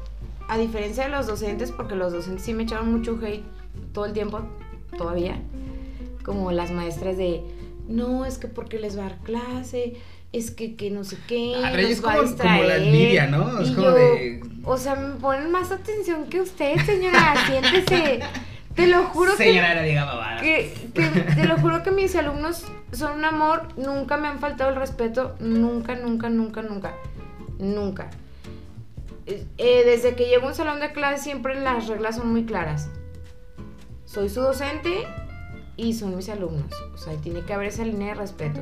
a 0.48 0.58
diferencia 0.58 1.04
de 1.04 1.10
los 1.12 1.28
docentes, 1.28 1.70
porque 1.70 1.96
los 1.96 2.14
docentes 2.14 2.44
sí 2.44 2.56
me 2.56 2.64
echaron 2.64 2.92
mucho 2.92 3.20
hate 3.22 3.44
todo 3.94 4.06
el 4.06 4.14
tiempo, 4.14 4.42
todavía, 4.98 5.40
como 6.26 6.52
las 6.52 6.72
maestras 6.72 7.18
de, 7.18 7.44
no, 7.88 8.26
es 8.26 8.40
que 8.40 8.48
porque 8.48 8.80
les 8.80 8.98
va 8.98 9.06
a 9.06 9.10
dar 9.10 9.20
clase, 9.20 9.98
es 10.34 10.52
que, 10.52 10.76
que 10.76 10.90
no 10.92 11.04
sé 11.04 11.18
qué, 11.28 11.54
Ah, 11.64 11.72
nos 11.72 11.80
es 11.80 12.04
va 12.04 12.14
a 12.14 12.16
como, 12.16 12.24
la 12.24 12.30
distraer". 12.30 12.82
envidia, 12.84 13.28
¿no? 13.28 13.60
Es 13.60 13.70
Y 13.70 13.74
como 13.76 13.88
yo, 13.88 13.94
de... 13.94 14.42
O 14.64 14.78
sea, 14.78 14.96
me 14.96 15.16
ponen 15.20 15.52
más 15.52 15.72
atención 15.72 16.26
que 16.28 16.40
usted, 16.42 16.78
señora, 16.86 17.34
siéntese. 17.48 18.20
Te 18.76 18.88
lo 18.88 19.04
juro 19.06 19.36
que 19.36 19.62
no 19.62 19.82
diga 19.84 20.06
babada. 20.06 20.40
que, 20.40 20.74
que 20.94 21.02
te 21.10 21.46
lo 21.46 21.58
juro 21.58 21.84
que 21.84 21.92
mis 21.92 22.16
alumnos 22.16 22.64
son 22.94 23.18
un 23.18 23.26
amor, 23.26 23.68
nunca 23.76 24.16
me 24.18 24.30
han 24.30 24.40
faltado 24.40 24.70
el 24.70 24.78
respeto, 24.78 25.36
nunca, 25.42 25.96
nunca, 25.96 26.30
nunca, 26.30 26.62
nunca, 26.62 26.94
nunca. 27.60 28.10
Eh, 29.26 29.46
eh, 29.58 29.84
desde 29.86 30.16
que 30.16 30.28
llego 30.28 30.46
a 30.46 30.50
un 30.50 30.56
salón 30.56 30.80
de 30.80 30.94
clase 30.94 31.22
siempre 31.24 31.60
las 31.60 31.88
reglas 31.88 32.16
son 32.16 32.32
muy 32.32 32.46
claras. 32.46 32.90
Soy 34.06 34.30
su 34.30 34.40
docente 34.42 35.06
y 35.76 35.94
son 35.94 36.16
mis 36.16 36.30
alumnos. 36.30 36.72
O 36.94 36.98
sea, 36.98 37.14
tiene 37.18 37.42
que 37.42 37.54
haber 37.54 37.68
esa 37.68 37.84
línea 37.84 38.10
de 38.10 38.16
respeto. 38.16 38.62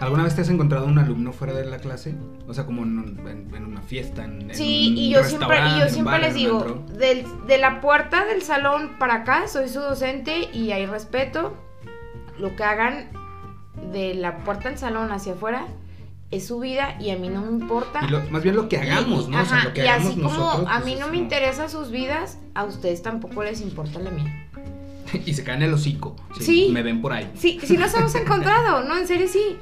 ¿Alguna 0.00 0.24
vez 0.24 0.34
te 0.34 0.40
has 0.40 0.48
encontrado 0.48 0.86
un 0.86 0.98
alumno 0.98 1.32
fuera 1.32 1.52
de 1.52 1.64
la 1.66 1.78
clase? 1.78 2.14
O 2.48 2.54
sea, 2.54 2.64
como 2.64 2.82
en, 2.84 2.98
un- 2.98 3.28
en- 3.28 3.54
en 3.54 3.64
una 3.66 3.82
fiesta, 3.82 4.24
en, 4.24 4.50
en 4.50 4.54
Sí, 4.56 4.88
un 4.92 4.96
y 4.98 5.10
yo 5.10 5.22
siempre, 5.24 5.58
y 5.58 5.78
yo 5.78 5.84
en 5.86 5.90
siempre 5.92 6.12
bar, 6.12 6.20
les 6.22 6.30
en 6.30 6.36
digo, 6.36 6.84
del- 6.98 7.26
de 7.46 7.58
la 7.58 7.80
puerta 7.80 8.24
del 8.24 8.42
salón 8.42 8.92
para 8.98 9.16
acá 9.16 9.46
soy 9.46 9.68
su 9.68 9.80
docente 9.80 10.48
y 10.54 10.72
hay 10.72 10.86
respeto. 10.86 11.54
Lo 12.38 12.56
que 12.56 12.64
hagan 12.64 13.10
de 13.92 14.14
la 14.14 14.38
puerta 14.38 14.70
del 14.70 14.78
salón 14.78 15.12
hacia 15.12 15.34
afuera 15.34 15.66
es 16.30 16.46
su 16.46 16.60
vida 16.60 16.96
y 17.00 17.10
a 17.10 17.16
mí 17.16 17.28
no 17.28 17.42
me 17.42 17.48
importa. 17.50 18.00
Y 18.06 18.10
lo- 18.10 18.22
más 18.30 18.42
bien 18.42 18.56
lo 18.56 18.68
que 18.68 18.78
hagamos, 18.78 19.28
Y- 19.28 19.30
¿no? 19.32 19.42
o 19.42 19.44
sea, 19.44 19.56
ajá, 19.58 19.64
lo 19.68 19.74
que 19.74 19.84
y 19.84 19.86
hagamos 19.86 20.12
así 20.12 20.20
como 20.20 20.34
nosotros. 20.34 20.68
a 20.70 20.72
pues, 20.76 20.84
mí 20.86 20.92
es 20.94 21.00
no 21.00 21.06
me 21.06 21.12
como- 21.12 21.22
interesa 21.24 21.68
sus 21.68 21.90
vidas, 21.90 22.38
a 22.54 22.64
ustedes 22.64 23.02
tampoco 23.02 23.42
les 23.44 23.60
importa 23.60 23.98
la 23.98 24.10
mía. 24.10 24.46
Y 25.26 25.34
se 25.34 25.42
caen 25.44 25.60
el 25.62 25.74
hocico. 25.74 26.16
si 26.38 26.44
Sí. 26.44 26.70
Me 26.72 26.82
ven 26.84 27.02
por 27.02 27.12
ahí. 27.12 27.28
Sí, 27.34 27.58
sí 27.64 27.76
nos 27.76 27.92
hemos 27.94 28.14
encontrado, 28.14 28.82
no, 28.84 28.96
en 28.96 29.06
serio 29.08 29.26
sí. 29.28 29.58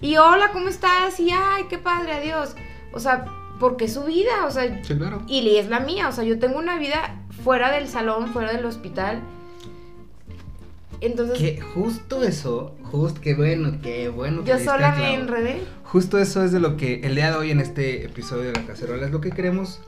Y 0.00 0.16
hola, 0.16 0.50
¿cómo 0.52 0.68
estás? 0.68 1.18
Y 1.20 1.30
ay, 1.30 1.64
qué 1.68 1.78
padre, 1.78 2.12
adiós. 2.12 2.54
O 2.92 3.00
sea, 3.00 3.24
porque 3.58 3.86
es 3.86 3.94
su 3.94 4.04
vida, 4.04 4.46
o 4.46 4.50
sea, 4.50 4.82
Sí, 4.84 4.94
claro. 4.94 5.22
y 5.26 5.56
es 5.56 5.68
la 5.68 5.80
mía, 5.80 6.08
o 6.08 6.12
sea, 6.12 6.24
yo 6.24 6.38
tengo 6.38 6.58
una 6.58 6.78
vida 6.78 7.20
fuera 7.42 7.72
del 7.72 7.88
salón, 7.88 8.28
fuera 8.32 8.52
del 8.52 8.64
hospital. 8.64 9.20
Entonces, 11.00 11.38
Que 11.38 11.60
justo 11.60 12.22
eso, 12.24 12.74
justo, 12.90 13.20
qué 13.20 13.34
bueno, 13.34 13.78
qué 13.82 14.08
bueno. 14.08 14.42
que 14.44 14.50
yo 14.50 14.58
sola 14.58 14.94
me 14.96 15.14
enredé. 15.14 15.62
Justo 15.84 16.18
eso 16.18 16.42
es 16.44 16.52
de 16.52 16.60
lo 16.60 16.76
que 16.76 17.00
el 17.04 17.14
día 17.14 17.30
de 17.30 17.36
hoy 17.36 17.50
en 17.50 17.60
este 17.60 18.04
episodio 18.04 18.44
de 18.44 18.52
La 18.52 18.66
Cacerola 18.66 19.06
es 19.06 19.12
lo 19.12 19.20
que 19.20 19.30
queremos 19.30 19.80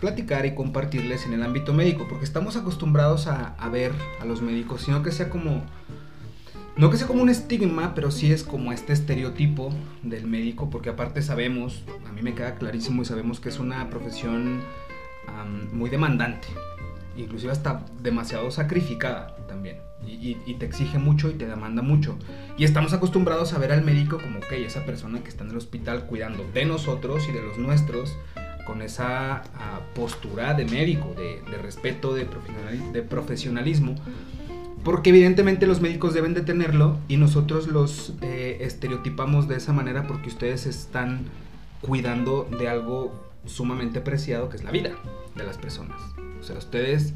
platicar 0.00 0.44
y 0.46 0.54
compartirles 0.54 1.24
en 1.26 1.32
el 1.34 1.42
ámbito 1.42 1.72
médico, 1.72 2.06
porque 2.08 2.24
estamos 2.24 2.56
acostumbrados 2.56 3.26
a, 3.26 3.54
a 3.58 3.68
ver 3.68 3.92
a 4.20 4.24
los 4.24 4.42
médicos, 4.42 4.82
sino 4.82 5.02
que 5.02 5.12
sea 5.12 5.30
como, 5.30 5.62
no 6.76 6.90
que 6.90 6.98
sea 6.98 7.06
como 7.06 7.22
un 7.22 7.30
estigma, 7.30 7.94
pero 7.94 8.10
sí 8.10 8.30
es 8.30 8.42
como 8.42 8.72
este 8.72 8.92
estereotipo 8.92 9.72
del 10.02 10.26
médico, 10.26 10.68
porque 10.68 10.90
aparte 10.90 11.22
sabemos, 11.22 11.82
a 12.06 12.12
mí 12.12 12.20
me 12.22 12.34
queda 12.34 12.56
clarísimo 12.56 13.02
y 13.02 13.06
sabemos 13.06 13.40
que 13.40 13.48
es 13.48 13.58
una 13.58 13.88
profesión 13.88 14.60
muy 15.72 15.90
demandante, 15.90 16.48
inclusive 17.16 17.52
hasta 17.52 17.84
demasiado 18.02 18.50
sacrificada 18.50 19.36
también. 19.48 19.78
Y, 20.06 20.34
te 20.54 20.66
exige 20.66 20.98
mucho 20.98 21.30
y 21.30 21.34
te 21.34 21.46
demanda 21.46 21.82
mucho. 21.82 22.16
Y 22.56 22.64
estamos 22.64 22.92
acostumbrados 22.92 23.54
a 23.54 23.58
ver 23.58 23.72
al 23.72 23.82
médico 23.82 24.18
como, 24.22 24.38
ok, 24.38 24.52
esa 24.52 24.84
persona 24.86 25.20
que 25.20 25.30
está 25.30 25.42
en 25.42 25.50
el 25.50 25.56
hospital 25.56 26.04
cuidando 26.06 26.44
de 26.54 26.64
nosotros 26.64 27.26
y 27.28 27.32
de 27.32 27.42
los 27.42 27.58
nuestros, 27.58 28.16
con 28.66 28.82
esa 28.82 29.42
ah, 29.54 29.80
postura 29.94 30.54
de 30.54 30.64
médico, 30.64 31.12
de, 31.16 31.58
respeto, 31.58 32.14
de 32.14 33.02
profesionalismo. 33.02 33.96
Porque 34.86 35.10
evidentemente 35.10 35.66
los 35.66 35.80
médicos 35.80 36.14
deben 36.14 36.32
de 36.32 36.42
tenerlo 36.42 36.96
y 37.08 37.16
nosotros 37.16 37.66
los 37.66 38.12
eh, 38.22 38.58
estereotipamos 38.60 39.48
de 39.48 39.56
esa 39.56 39.72
manera 39.72 40.06
porque 40.06 40.28
ustedes 40.28 40.64
están 40.64 41.24
cuidando 41.80 42.48
de 42.56 42.68
algo 42.68 43.12
sumamente 43.46 44.00
preciado 44.00 44.48
que 44.48 44.56
es 44.56 44.62
la 44.62 44.70
vida 44.70 44.92
de 45.34 45.42
las 45.42 45.58
personas. 45.58 46.00
O 46.38 46.44
sea, 46.44 46.56
ustedes 46.56 47.14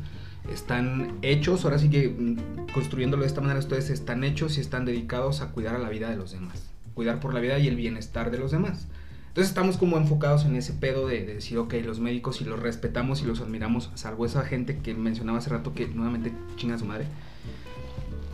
están 0.52 1.16
hechos, 1.22 1.64
ahora 1.64 1.78
sí 1.78 1.90
que 1.90 2.08
mm, 2.08 2.72
construyéndolo 2.72 3.22
de 3.22 3.28
esta 3.28 3.40
manera, 3.40 3.60
ustedes 3.60 3.88
están 3.90 4.24
hechos 4.24 4.58
y 4.58 4.60
están 4.60 4.84
dedicados 4.84 5.40
a 5.40 5.52
cuidar 5.52 5.76
a 5.76 5.78
la 5.78 5.90
vida 5.90 6.10
de 6.10 6.16
los 6.16 6.32
demás. 6.32 6.68
Cuidar 6.94 7.20
por 7.20 7.34
la 7.34 7.38
vida 7.38 7.60
y 7.60 7.68
el 7.68 7.76
bienestar 7.76 8.32
de 8.32 8.38
los 8.38 8.50
demás. 8.50 8.88
Entonces 9.28 9.48
estamos 9.48 9.76
como 9.76 9.96
enfocados 9.96 10.44
en 10.44 10.56
ese 10.56 10.72
pedo 10.72 11.06
de, 11.06 11.24
de 11.24 11.34
decir, 11.34 11.56
ok, 11.58 11.74
los 11.84 12.00
médicos 12.00 12.38
si 12.38 12.44
los 12.44 12.58
respetamos 12.58 13.22
y 13.22 13.26
los 13.26 13.40
admiramos, 13.40 13.92
salvo 13.94 14.26
esa 14.26 14.42
gente 14.42 14.78
que 14.78 14.92
mencionaba 14.92 15.38
hace 15.38 15.50
rato 15.50 15.72
que 15.72 15.86
nuevamente 15.86 16.32
chinga 16.56 16.76
su 16.76 16.84
madre. 16.84 17.06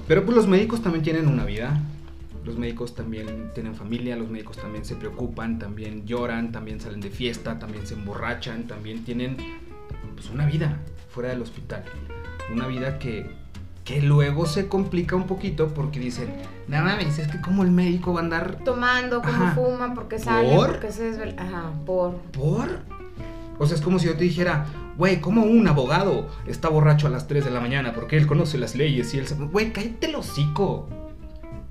Pero 0.09 0.25
pues 0.25 0.37
los 0.37 0.47
médicos 0.47 0.83
también 0.83 1.03
tienen 1.03 1.27
una 1.27 1.45
vida. 1.45 1.81
Los 2.45 2.57
médicos 2.57 2.95
también 2.95 3.51
tienen 3.55 3.75
familia, 3.75 4.17
los 4.17 4.31
médicos 4.31 4.57
también 4.57 4.85
se 4.85 4.95
preocupan, 4.95 5.59
también 5.59 6.07
lloran, 6.07 6.53
también 6.53 6.81
salen 6.81 7.01
de 7.01 7.11
fiesta, 7.11 7.59
también 7.59 7.87
se 7.89 7.95
emborrachan, 7.95 8.69
también 8.69 9.05
tienen 9.05 9.37
pues, 10.15 10.31
una 10.31 10.47
vida 10.47 10.79
fuera 11.11 11.31
del 11.31 11.43
hospital. 11.43 11.83
Una 12.53 12.69
vida 12.69 13.01
que, 13.01 13.29
que 13.85 14.01
luego 14.01 14.47
se 14.47 14.69
complica 14.69 15.17
un 15.17 15.27
poquito 15.27 15.75
porque 15.75 15.99
dicen, 15.99 16.33
nada 16.69 16.85
mames, 16.85 17.19
es 17.19 17.27
que 17.27 17.41
como 17.41 17.65
el 17.65 17.73
médico 17.73 18.13
va 18.13 18.21
a 18.21 18.23
andar 18.23 18.59
Tomando, 18.65 19.23
como 19.23 19.45
Ajá. 19.45 19.55
fuma, 19.57 19.93
porque 19.93 20.21
sale, 20.21 20.55
¿Por? 20.55 20.71
porque 20.71 20.93
se 20.93 21.11
desvela. 21.11 21.43
Ajá, 21.43 21.73
por. 21.85 22.15
¿Por? 22.31 22.79
O 23.59 23.67
sea, 23.67 23.75
es 23.75 23.83
como 23.83 23.99
si 23.99 24.07
yo 24.07 24.17
te 24.17 24.23
dijera, 24.23 24.67
güey, 24.97 25.21
¿cómo 25.21 25.43
un 25.43 25.67
abogado 25.69 26.29
está 26.47 26.69
borracho 26.69 27.07
a 27.07 27.11
las 27.11 27.27
3 27.29 27.45
de 27.45 27.51
la 27.51 27.61
mañana 27.61 27.93
porque 27.95 28.17
él 28.17 28.27
conoce 28.27 28.59
las 28.59 28.75
leyes 28.75 29.13
y 29.15 29.19
él 29.19 29.27
sabe... 29.27 29.47
Güey, 29.47 29.73
cállate 29.73 30.07
el 30.07 30.15
hocico. 30.17 30.89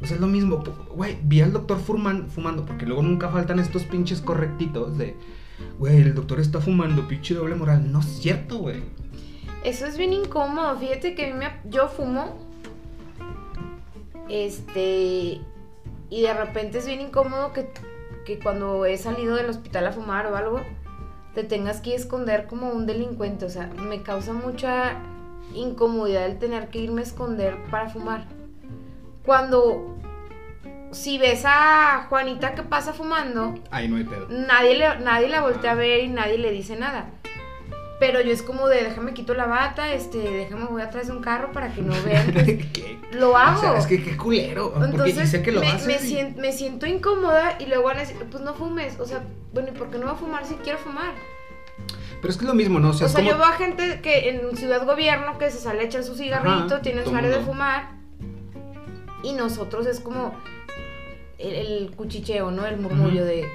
Sea, 0.03 0.15
es 0.15 0.21
lo 0.21 0.27
mismo. 0.27 0.63
Güey, 0.93 1.17
vi 1.23 1.41
al 1.41 1.51
doctor 1.53 1.79
fuman- 1.79 2.27
fumando 2.27 2.65
porque 2.65 2.85
luego 2.85 3.01
nunca 3.01 3.29
faltan 3.29 3.59
estos 3.59 3.83
pinches 3.83 4.21
correctitos 4.21 4.97
de... 4.97 5.15
Güey, 5.79 5.97
el 6.01 6.13
doctor 6.13 6.39
está 6.39 6.59
fumando, 6.61 7.07
pinche 7.07 7.33
doble 7.33 7.55
moral. 7.55 7.91
No 7.91 7.99
es 8.01 8.05
cierto, 8.19 8.57
güey. 8.57 8.83
Eso 9.63 9.85
es 9.87 9.97
bien 9.97 10.13
incómodo. 10.13 10.77
Fíjate 10.77 11.15
que 11.15 11.31
a 11.31 11.33
mí 11.33 11.39
me- 11.39 11.69
yo 11.71 11.87
fumo. 11.87 12.37
Este. 14.29 15.39
Y 16.09 16.21
de 16.21 16.33
repente 16.33 16.77
es 16.79 16.85
bien 16.85 17.01
incómodo 17.01 17.51
que, 17.53 17.69
que 18.25 18.39
cuando 18.39 18.85
he 18.85 18.97
salido 18.97 19.35
del 19.35 19.49
hospital 19.49 19.87
a 19.87 19.91
fumar 19.91 20.27
o 20.27 20.35
algo, 20.35 20.61
te 21.35 21.43
tengas 21.43 21.81
que 21.81 21.93
esconder 21.93 22.47
como 22.47 22.69
un 22.71 22.85
delincuente. 22.87 23.45
O 23.45 23.49
sea, 23.49 23.67
me 23.67 24.01
causa 24.01 24.33
mucha 24.33 24.93
incomodidad 25.53 26.25
el 26.25 26.39
tener 26.39 26.69
que 26.69 26.79
irme 26.79 27.01
a 27.01 27.03
esconder 27.03 27.55
para 27.69 27.89
fumar. 27.89 28.25
Cuando. 29.25 29.91
Si 30.91 31.17
ves 31.17 31.43
a 31.45 32.05
Juanita 32.07 32.55
que 32.55 32.63
pasa 32.63 32.93
fumando, 32.93 33.53
Ahí 33.69 33.89
no 33.89 33.97
hay 33.97 34.05
pedo. 34.05 34.27
nadie, 34.29 34.77
le- 34.77 34.99
nadie 34.99 35.27
la 35.27 35.41
voltea 35.41 35.71
a 35.71 35.75
ver 35.75 36.05
y 36.05 36.07
nadie 36.07 36.37
le 36.37 36.51
dice 36.51 36.77
nada. 36.77 37.09
Pero 37.99 38.19
yo 38.21 38.31
es 38.33 38.41
como 38.41 38.67
de, 38.67 38.83
déjame 38.83 39.13
quito 39.13 39.33
la 39.35 39.45
bata, 39.45 39.93
este, 39.93 40.17
déjame 40.19 40.65
voy 40.65 40.81
atrás 40.81 41.07
de 41.07 41.13
un 41.13 41.21
carro 41.21 41.51
para 41.53 41.73
que 41.73 41.81
no 41.81 41.93
vean 42.03 42.33
que 42.33 42.57
¿Qué? 42.73 42.97
lo 43.13 43.37
hago. 43.37 43.57
O 43.57 43.61
sea, 43.61 43.77
es 43.77 43.85
que 43.87 44.03
qué 44.03 44.17
culero. 44.17 44.73
Entonces 44.83 45.29
sé 45.29 45.41
que 45.41 45.51
lo 45.53 45.61
me, 45.61 45.67
haces. 45.67 45.87
me 45.87 45.93
y- 45.93 45.97
sien- 46.11 46.35
me 46.37 46.51
siento 46.51 46.85
incómoda 46.85 47.55
y 47.59 47.67
luego 47.67 47.85
van 47.85 47.97
a 47.97 47.99
decir, 48.01 48.17
pues 48.29 48.43
no 48.43 48.53
fumes. 48.53 48.99
O 48.99 49.05
sea, 49.05 49.23
bueno, 49.53 49.69
¿y 49.73 49.77
por 49.77 49.89
qué 49.89 49.97
no 49.97 50.07
va 50.07 50.11
a 50.11 50.15
fumar 50.15 50.45
si 50.45 50.55
quiero 50.55 50.77
fumar? 50.79 51.13
Pero 52.21 52.31
es 52.31 52.37
que 52.37 52.43
es 52.43 52.49
lo 52.49 52.53
mismo, 52.55 52.79
¿no? 52.79 52.89
O 52.89 52.93
sea, 52.93 53.05
O 53.05 53.07
es 53.07 53.13
sea, 53.13 53.21
como... 53.23 53.31
yo 53.31 53.37
veo 53.37 53.47
a 53.47 53.53
gente 53.53 54.01
que 54.01 54.29
en 54.29 54.57
Ciudad 54.57 54.85
Gobierno 54.85 55.37
que 55.37 55.49
se 55.51 55.59
sale 55.59 55.81
a 55.81 55.83
echar 55.83 56.03
su 56.03 56.15
cigarrito, 56.15 56.49
Ajá, 56.75 56.81
tiene 56.81 57.03
su 57.05 57.15
área 57.15 57.29
de 57.29 57.39
fumar. 57.39 57.91
Y 59.23 59.33
nosotros 59.33 59.85
es 59.87 59.99
como 60.01 60.33
el, 61.37 61.53
el 61.53 61.91
cuchicheo, 61.95 62.51
¿no? 62.51 62.65
El 62.65 62.77
murmullo 62.77 63.23
de, 63.25 63.45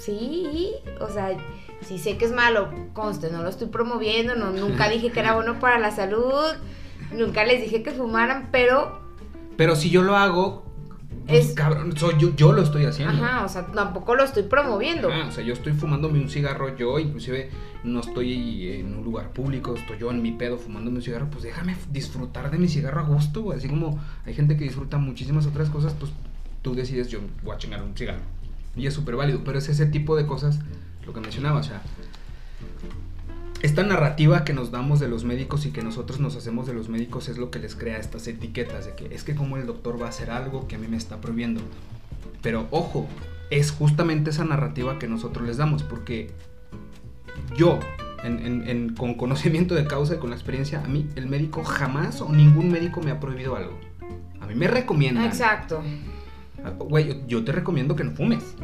Sí, 0.00 0.72
o 1.00 1.08
sea, 1.08 1.36
sí 1.82 1.98
sé 1.98 2.16
que 2.16 2.24
es 2.24 2.32
malo, 2.32 2.70
conste, 2.94 3.30
no 3.30 3.42
lo 3.42 3.48
estoy 3.48 3.68
promoviendo, 3.68 4.34
no, 4.34 4.50
nunca 4.50 4.88
dije 4.88 5.10
que 5.10 5.20
era 5.20 5.34
bueno 5.34 5.60
para 5.60 5.78
la 5.78 5.90
salud, 5.90 6.52
nunca 7.12 7.44
les 7.44 7.60
dije 7.60 7.82
que 7.82 7.90
fumaran, 7.90 8.48
pero 8.50 8.98
Pero 9.56 9.76
si 9.76 9.90
yo 9.90 10.02
lo 10.02 10.16
hago, 10.16 10.64
pues, 11.26 11.48
Es- 11.50 11.54
cabrón, 11.54 11.94
soy 11.96 12.14
yo, 12.18 12.34
yo 12.34 12.52
lo 12.52 12.62
estoy 12.62 12.86
haciendo. 12.86 13.22
Ajá, 13.22 13.44
o 13.44 13.48
sea, 13.48 13.66
tampoco 13.66 14.14
lo 14.14 14.24
estoy 14.24 14.44
promoviendo. 14.44 15.10
Ajá, 15.12 15.28
o 15.28 15.32
sea, 15.32 15.44
yo 15.44 15.52
estoy 15.52 15.74
fumándome 15.74 16.18
un 16.18 16.30
cigarro 16.30 16.74
yo, 16.76 16.98
inclusive 16.98 17.50
no 17.84 18.00
estoy 18.00 18.68
en 18.80 18.94
un 18.96 19.04
lugar 19.04 19.30
público, 19.32 19.74
estoy 19.74 19.98
yo 19.98 20.10
en 20.10 20.22
mi 20.22 20.32
pedo 20.32 20.56
fumándome 20.56 20.96
un 20.96 21.02
cigarro, 21.02 21.28
pues 21.30 21.44
déjame 21.44 21.76
disfrutar 21.90 22.50
de 22.50 22.56
mi 22.58 22.68
cigarro 22.68 23.00
a 23.00 23.04
gusto. 23.04 23.52
Así 23.52 23.68
como 23.68 23.98
hay 24.24 24.32
gente 24.34 24.56
que 24.56 24.64
disfruta 24.64 24.96
muchísimas 24.96 25.46
otras 25.46 25.68
cosas, 25.68 25.92
pues 26.00 26.10
tú 26.62 26.74
decides, 26.74 27.08
yo 27.08 27.20
voy 27.42 27.54
a 27.54 27.58
chingar 27.58 27.82
un 27.82 27.94
cigarro. 27.94 28.22
Y 28.76 28.86
es 28.86 28.94
súper 28.94 29.16
válido, 29.16 29.42
pero 29.44 29.58
es 29.58 29.68
ese 29.68 29.86
tipo 29.86 30.16
de 30.16 30.26
cosas 30.26 30.58
lo 31.06 31.12
que 31.12 31.20
mencionaba, 31.20 31.58
o 31.60 31.62
sea, 31.62 31.82
esta 33.62 33.82
narrativa 33.82 34.44
que 34.44 34.54
nos 34.54 34.70
damos 34.70 35.00
de 35.00 35.08
los 35.08 35.24
médicos 35.24 35.66
y 35.66 35.70
que 35.70 35.82
nosotros 35.82 36.18
nos 36.20 36.34
hacemos 36.36 36.66
de 36.66 36.72
los 36.72 36.88
médicos 36.88 37.28
es 37.28 37.36
lo 37.36 37.50
que 37.50 37.58
les 37.58 37.74
crea 37.76 37.98
estas 37.98 38.26
etiquetas 38.26 38.86
de 38.86 38.94
que 38.94 39.14
es 39.14 39.22
que 39.22 39.34
como 39.34 39.56
el 39.58 39.66
doctor 39.66 40.00
va 40.00 40.06
a 40.06 40.08
hacer 40.08 40.30
algo 40.30 40.66
que 40.66 40.76
a 40.76 40.78
mí 40.78 40.86
me 40.88 40.96
está 40.96 41.20
prohibiendo. 41.20 41.60
Pero 42.42 42.68
ojo, 42.70 43.06
es 43.50 43.70
justamente 43.70 44.30
esa 44.30 44.44
narrativa 44.44 44.98
que 44.98 45.08
nosotros 45.08 45.46
les 45.46 45.58
damos, 45.58 45.82
porque 45.82 46.30
yo, 47.56 47.80
en- 48.24 48.38
en- 48.46 48.68
en- 48.68 48.94
con 48.94 49.14
conocimiento 49.14 49.74
de 49.74 49.84
causa 49.86 50.14
y 50.14 50.18
con 50.18 50.30
la 50.30 50.36
experiencia, 50.36 50.82
a 50.82 50.88
mí 50.88 51.06
el 51.16 51.26
médico 51.26 51.62
jamás 51.62 52.22
o 52.22 52.30
ningún 52.32 52.70
médico 52.70 53.02
me 53.02 53.10
ha 53.10 53.20
prohibido 53.20 53.56
algo. 53.56 53.78
A 54.40 54.46
mí 54.46 54.54
me 54.54 54.68
recomiendan. 54.68 55.26
Exacto. 55.26 55.82
Güey, 56.78 57.08
yo, 57.08 57.14
yo 57.26 57.44
te 57.44 57.52
recomiendo 57.52 57.96
que 57.96 58.04
no 58.04 58.12
fumes. 58.12 58.54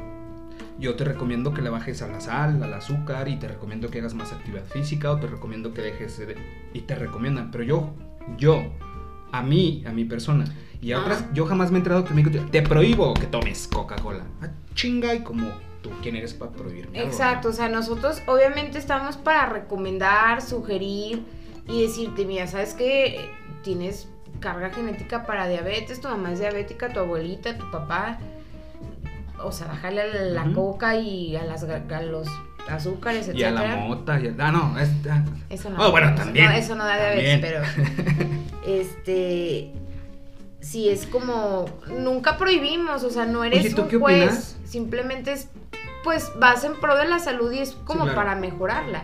Yo 0.78 0.94
te 0.94 1.04
recomiendo 1.04 1.54
que 1.54 1.62
le 1.62 1.70
bajes 1.70 2.02
a 2.02 2.08
la 2.08 2.20
sal, 2.20 2.62
al 2.62 2.74
azúcar 2.74 3.28
y 3.28 3.36
te 3.36 3.48
recomiendo 3.48 3.88
que 3.90 4.00
hagas 4.00 4.12
más 4.12 4.32
actividad 4.32 4.64
física 4.66 5.10
o 5.10 5.18
te 5.18 5.26
recomiendo 5.26 5.72
que 5.72 5.80
dejes 5.80 6.18
de... 6.18 6.36
Y 6.74 6.82
te 6.82 6.94
recomiendan, 6.94 7.50
pero 7.50 7.64
yo, 7.64 7.94
yo, 8.36 8.62
a 9.32 9.42
mí, 9.42 9.82
a 9.86 9.92
mi 9.92 10.04
persona 10.04 10.44
y 10.82 10.92
a 10.92 10.98
Ah. 10.98 11.00
otras, 11.00 11.24
yo 11.32 11.46
jamás 11.46 11.70
me 11.70 11.76
he 11.76 11.80
enterado 11.80 12.04
que 12.04 12.12
médico 12.12 12.44
te, 12.50 12.60
prohíbo 12.62 13.14
que 13.14 13.26
tomes 13.26 13.66
Coca-Cola. 13.68 14.24
Ah, 14.42 14.48
chinga 14.74 15.14
y 15.14 15.20
como 15.20 15.48
tú, 15.82 15.90
¿quién 16.02 16.16
eres 16.16 16.34
para 16.34 16.50
prohibirme? 16.52 17.02
Exacto, 17.02 17.48
o 17.48 17.52
sea, 17.52 17.70
nosotros 17.70 18.20
obviamente 18.26 18.76
estamos 18.76 19.16
para 19.16 19.48
recomendar, 19.48 20.42
sugerir 20.42 21.22
y 21.68 21.82
decirte, 21.82 22.26
mira, 22.26 22.46
¿sabes 22.46 22.74
qué? 22.74 23.30
Tienes 23.62 24.10
carga 24.40 24.70
genética 24.70 25.24
para 25.26 25.48
diabetes, 25.48 26.00
tu 26.00 26.08
mamá 26.08 26.32
es 26.32 26.38
diabética, 26.40 26.88
tu 26.92 27.00
abuelita, 27.00 27.56
tu 27.56 27.70
papá. 27.70 28.18
O 29.42 29.52
sea, 29.52 29.66
bájale 29.66 30.02
a 30.02 30.06
la 30.06 30.52
coca 30.52 30.96
y 30.96 31.36
a, 31.36 31.44
las, 31.44 31.62
a 31.64 32.02
los 32.02 32.26
azúcares, 32.68 33.30
Y 33.34 33.44
a 33.44 33.50
la 33.50 33.76
mota, 33.76 34.18
y 34.18 34.28
a- 34.28 34.34
ah, 34.38 34.52
no, 34.52 34.78
es, 34.78 34.90
ah, 35.10 35.22
Eso 35.50 35.70
no. 35.70 35.86
Oh, 35.86 35.90
bueno, 35.90 36.08
eso 36.08 36.16
también. 36.16 36.46
no- 36.46 36.52
eso 36.52 36.74
no 36.74 36.84
da 36.84 36.96
diabetes, 36.96 37.40
También. 37.40 37.64
pero. 37.76 38.36
Este. 38.66 39.72
Sí, 40.60 40.88
es 40.88 41.06
como. 41.06 41.66
Nunca 41.88 42.36
prohibimos, 42.38 43.04
o 43.04 43.10
sea, 43.10 43.24
no 43.26 43.44
eres 43.44 43.60
Oye, 43.60 43.74
¿tú 43.74 43.82
un 43.82 43.88
qué 43.88 43.96
juez. 43.98 44.22
opinas? 44.24 44.56
Simplemente 44.64 45.32
es. 45.32 45.48
Pues 46.02 46.32
vas 46.38 46.64
en 46.64 46.74
pro 46.80 46.96
de 46.96 47.06
la 47.08 47.18
salud 47.18 47.50
y 47.52 47.58
es 47.58 47.72
como 47.72 48.02
claro. 48.02 48.16
para 48.16 48.34
mejorarla. 48.36 49.02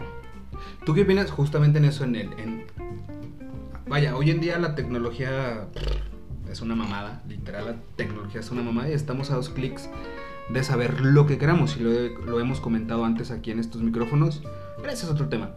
¿Tú 0.85 0.95
qué 0.95 1.03
opinas 1.03 1.31
justamente 1.31 1.79
en 1.79 1.85
eso? 1.85 2.05
En 2.05 2.15
el, 2.17 2.33
en- 2.39 2.67
Vaya, 3.87 4.17
hoy 4.17 4.31
en 4.31 4.41
día 4.41 4.59
la 4.59 4.75
tecnología 4.75 5.67
es 6.51 6.61
una 6.61 6.75
mamada, 6.75 7.23
literal, 7.29 7.67
la 7.67 7.77
tecnología 7.97 8.41
es 8.41 8.51
una 8.51 8.63
mamada 8.63 8.89
y 8.89 8.93
estamos 8.93 9.31
a 9.31 9.37
dos 9.37 9.49
clics 9.49 9.89
de 10.49 10.65
saber 10.65 11.01
lo 11.01 11.27
que 11.27 11.39
queramos 11.39 11.77
y 11.77 11.81
lo, 11.81 11.91
lo 12.25 12.41
hemos 12.41 12.61
comentado 12.61 13.05
antes 13.05 13.31
aquí 13.31 13.51
en 13.51 13.59
estos 13.59 13.83
micrófonos. 13.83 14.43
Pero 14.79 14.93
ese 14.93 15.05
es 15.07 15.11
otro 15.11 15.29
tema. 15.29 15.51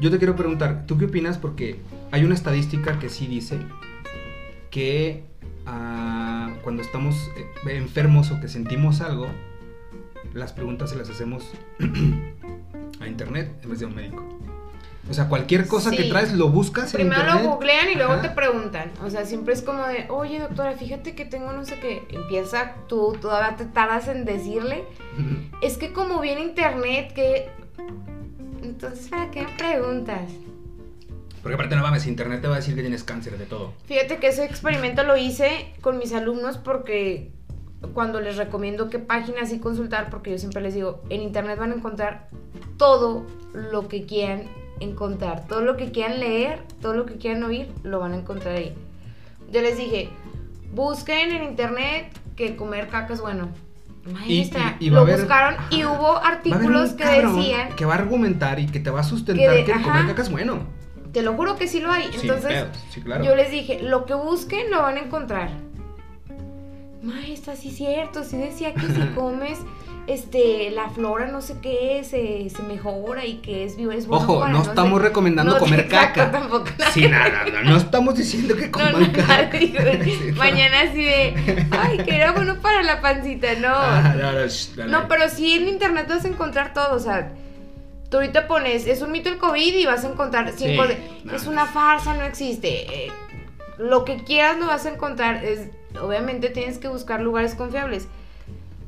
Yo 0.00 0.10
te 0.10 0.18
quiero 0.18 0.34
preguntar, 0.34 0.84
¿tú 0.86 0.98
qué 0.98 1.06
opinas? 1.06 1.38
Porque 1.38 1.80
hay 2.10 2.24
una 2.24 2.34
estadística 2.34 2.98
que 2.98 3.08
sí 3.08 3.26
dice 3.26 3.58
que 4.70 5.24
ah, 5.66 6.52
cuando 6.62 6.82
estamos 6.82 7.30
eh, 7.36 7.76
enfermos 7.76 8.30
o 8.30 8.40
que 8.40 8.48
sentimos 8.48 9.00
algo, 9.00 9.28
las 10.32 10.52
preguntas 10.52 10.90
se 10.90 10.96
las 10.96 11.08
hacemos 11.08 11.48
a 13.00 13.06
internet 13.06 13.56
en 13.62 13.70
vez 13.70 13.78
de 13.78 13.84
a 13.84 13.88
un 13.88 13.94
médico. 13.94 14.43
O 15.08 15.12
sea, 15.12 15.28
cualquier 15.28 15.66
cosa 15.66 15.90
que 15.90 16.04
traes 16.04 16.32
lo 16.32 16.48
buscas 16.48 16.94
en 16.94 17.00
Primero 17.00 17.20
internet. 17.20 17.44
lo 17.44 17.50
googlean 17.50 17.90
y 17.90 17.94
luego 17.94 18.12
Ajá. 18.14 18.22
te 18.22 18.30
preguntan. 18.30 18.90
O 19.04 19.10
sea, 19.10 19.26
siempre 19.26 19.52
es 19.52 19.60
como 19.60 19.86
de, 19.86 20.06
oye 20.08 20.38
doctora, 20.38 20.72
fíjate 20.72 21.14
que 21.14 21.26
tengo 21.26 21.52
no 21.52 21.64
sé 21.66 21.78
qué. 21.78 22.02
Empieza 22.10 22.74
tú, 22.88 23.16
todavía 23.20 23.56
te 23.56 23.66
tardas 23.66 24.08
en 24.08 24.24
decirle. 24.24 24.84
Es 25.60 25.76
que 25.76 25.92
como 25.92 26.20
viene 26.20 26.40
internet, 26.40 27.12
que. 27.12 27.48
Entonces, 28.62 29.08
¿para 29.08 29.30
qué 29.30 29.46
preguntas? 29.58 30.30
Porque 31.42 31.54
aparte 31.56 31.76
no 31.76 31.82
mames, 31.82 32.06
internet 32.06 32.40
te 32.40 32.48
va 32.48 32.54
a 32.54 32.56
decir 32.56 32.74
que 32.74 32.80
tienes 32.80 33.04
cáncer 33.04 33.36
de 33.36 33.44
todo. 33.44 33.74
Fíjate 33.84 34.16
que 34.16 34.28
ese 34.28 34.46
experimento 34.46 35.02
lo 35.02 35.18
hice 35.18 35.74
con 35.82 35.98
mis 35.98 36.14
alumnos 36.14 36.56
porque 36.56 37.30
cuando 37.92 38.22
les 38.22 38.38
recomiendo 38.38 38.88
qué 38.88 38.98
páginas 38.98 39.52
y 39.52 39.58
consultar, 39.58 40.08
porque 40.08 40.30
yo 40.30 40.38
siempre 40.38 40.62
les 40.62 40.72
digo, 40.72 41.02
en 41.10 41.20
internet 41.20 41.58
van 41.58 41.72
a 41.72 41.74
encontrar 41.74 42.30
todo 42.78 43.26
lo 43.52 43.88
que 43.88 44.06
quieran 44.06 44.44
encontrar, 44.80 45.46
todo 45.46 45.60
lo 45.62 45.76
que 45.76 45.90
quieran 45.92 46.20
leer, 46.20 46.60
todo 46.82 46.94
lo 46.94 47.06
que 47.06 47.14
quieran 47.16 47.42
oír, 47.44 47.68
lo 47.82 48.00
van 48.00 48.12
a 48.12 48.16
encontrar 48.16 48.56
ahí. 48.56 48.74
Yo 49.52 49.60
les 49.62 49.76
dije, 49.76 50.08
busquen 50.74 51.30
en 51.32 51.44
internet 51.44 52.06
que 52.36 52.56
comer 52.56 52.88
caca 52.88 53.14
es 53.14 53.20
bueno. 53.20 53.48
Maestra, 54.12 54.76
y- 54.80 54.86
y 54.86 54.90
va 54.90 54.98
a 54.98 55.00
lo 55.00 55.06
haber- 55.06 55.20
buscaron 55.20 55.54
y 55.70 55.80
Ajá. 55.82 55.92
hubo 55.92 56.16
artículos 56.18 56.92
que 56.92 57.04
decían, 57.04 57.74
que 57.74 57.84
va 57.86 57.94
a 57.94 57.98
argumentar 57.98 58.58
y 58.60 58.66
que 58.66 58.78
te 58.80 58.90
va 58.90 59.00
a 59.00 59.04
sustentar 59.04 59.46
que 59.48 59.56
de- 59.58 59.64
que 59.64 59.72
comer 59.80 60.06
caca 60.06 60.20
es 60.22 60.30
bueno. 60.30 60.58
te 61.12 61.22
lo 61.22 61.34
juro 61.34 61.54
que 61.56 61.68
sí 61.68 61.80
lo 61.80 61.90
hay. 61.92 62.10
Entonces, 62.20 62.44
pedos, 62.52 62.76
sí, 62.90 63.00
claro. 63.00 63.22
Yo 63.24 63.36
les 63.36 63.50
dije, 63.52 63.80
lo 63.82 64.04
que 64.04 64.14
busquen 64.14 64.70
lo 64.72 64.82
van 64.82 64.96
a 64.96 65.00
encontrar. 65.00 65.48
maestra, 67.02 67.54
sí 67.56 67.68
es 67.68 67.76
cierto, 67.76 68.24
sí 68.24 68.36
decía 68.36 68.74
que 68.74 68.80
si 68.86 69.00
comes 69.14 69.58
este, 70.06 70.70
la 70.70 70.90
flora 70.90 71.26
no 71.26 71.40
sé 71.40 71.56
qué, 71.62 72.02
se, 72.04 72.48
se 72.54 72.62
mejora 72.62 73.24
y 73.24 73.36
que 73.38 73.64
es, 73.64 73.72
es 73.78 74.06
bueno 74.06 74.24
Ojo, 74.24 74.40
para 74.40 74.52
no 74.52 74.62
estamos 74.62 75.00
sé. 75.00 75.08
recomendando 75.08 75.52
No, 75.54 75.58
comer 75.58 75.80
exacto, 75.86 76.20
caca. 76.20 76.30
tampoco. 76.32 76.66
Sí, 76.92 77.08
nada, 77.08 77.44
no, 77.52 77.62
no 77.70 77.76
estamos 77.76 78.14
diciendo 78.14 78.54
que 78.56 78.70
coman 78.70 79.10
caca. 79.12 79.58
digo, 79.58 79.80
mañana 80.36 80.80
así 80.82 81.02
de, 81.02 81.66
ay, 81.70 81.98
que 82.04 82.14
era 82.16 82.32
bueno 82.32 82.60
para 82.60 82.82
la 82.82 83.00
pancita, 83.00 83.54
no. 83.54 83.68
Ah, 83.74 84.14
no, 84.88 85.08
pero 85.08 85.28
sí 85.28 85.52
en 85.54 85.68
internet 85.68 86.06
vas 86.08 86.24
a 86.24 86.28
encontrar 86.28 86.72
todo, 86.74 86.94
o 86.94 87.00
sea, 87.00 87.32
tú 88.10 88.18
ahorita 88.18 88.46
pones, 88.46 88.86
es 88.86 89.02
un 89.02 89.10
mito 89.12 89.28
el 89.28 89.38
COVID 89.38 89.74
y 89.74 89.86
vas 89.86 90.04
a 90.04 90.08
encontrar 90.08 90.52
cinco 90.56 90.84
Sí, 90.86 90.94
es 91.34 91.46
una 91.46 91.66
farsa, 91.66 92.14
no 92.14 92.24
existe. 92.24 93.06
eh, 93.06 93.12
lo 93.78 94.04
que 94.04 94.22
quieras 94.22 94.56
lo 94.58 94.66
vas 94.66 94.86
a 94.86 94.90
encontrar, 94.90 95.44
es, 95.44 95.68
obviamente 96.00 96.48
tienes 96.50 96.78
que 96.78 96.86
buscar 96.88 97.20
lugares 97.20 97.54
confiables. 97.56 98.06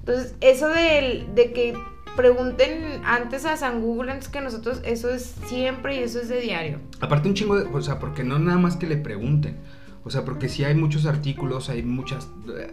Entonces, 0.07 0.35
eso 0.41 0.69
del- 0.69 1.35
de, 1.35 1.53
que 1.53 1.75
pregunten 2.17 3.03
antes 3.05 3.45
a 3.45 3.57
San 3.57 3.83
Google 3.83 4.13
antes 4.13 4.29
que 4.29 4.41
nosotros, 4.41 4.81
eso 4.85 5.11
es 5.11 5.35
siempre 5.47 5.97
y 5.97 5.99
eso 5.99 6.21
es 6.21 6.29
de 6.29 6.41
diario. 6.41 6.79
Aparte 7.01 7.29
un 7.29 7.35
chingo 7.35 7.57
de, 7.59 7.65
o 7.69 7.83
sea, 7.83 7.99
porque 7.99 8.25
no 8.25 8.39
nada 8.39 8.59
más 8.59 8.77
que 8.77 8.87
le 8.87 8.97
pregunten. 8.97 9.57
O 10.05 10.11
sea, 10.11 10.25
porque 10.25 10.49
si 10.49 10.63
hay 10.65 10.75
muchos 10.77 11.05
artículos, 11.07 11.69
hay 11.69 11.83
muchas 11.83 12.29
eh, 12.57 12.73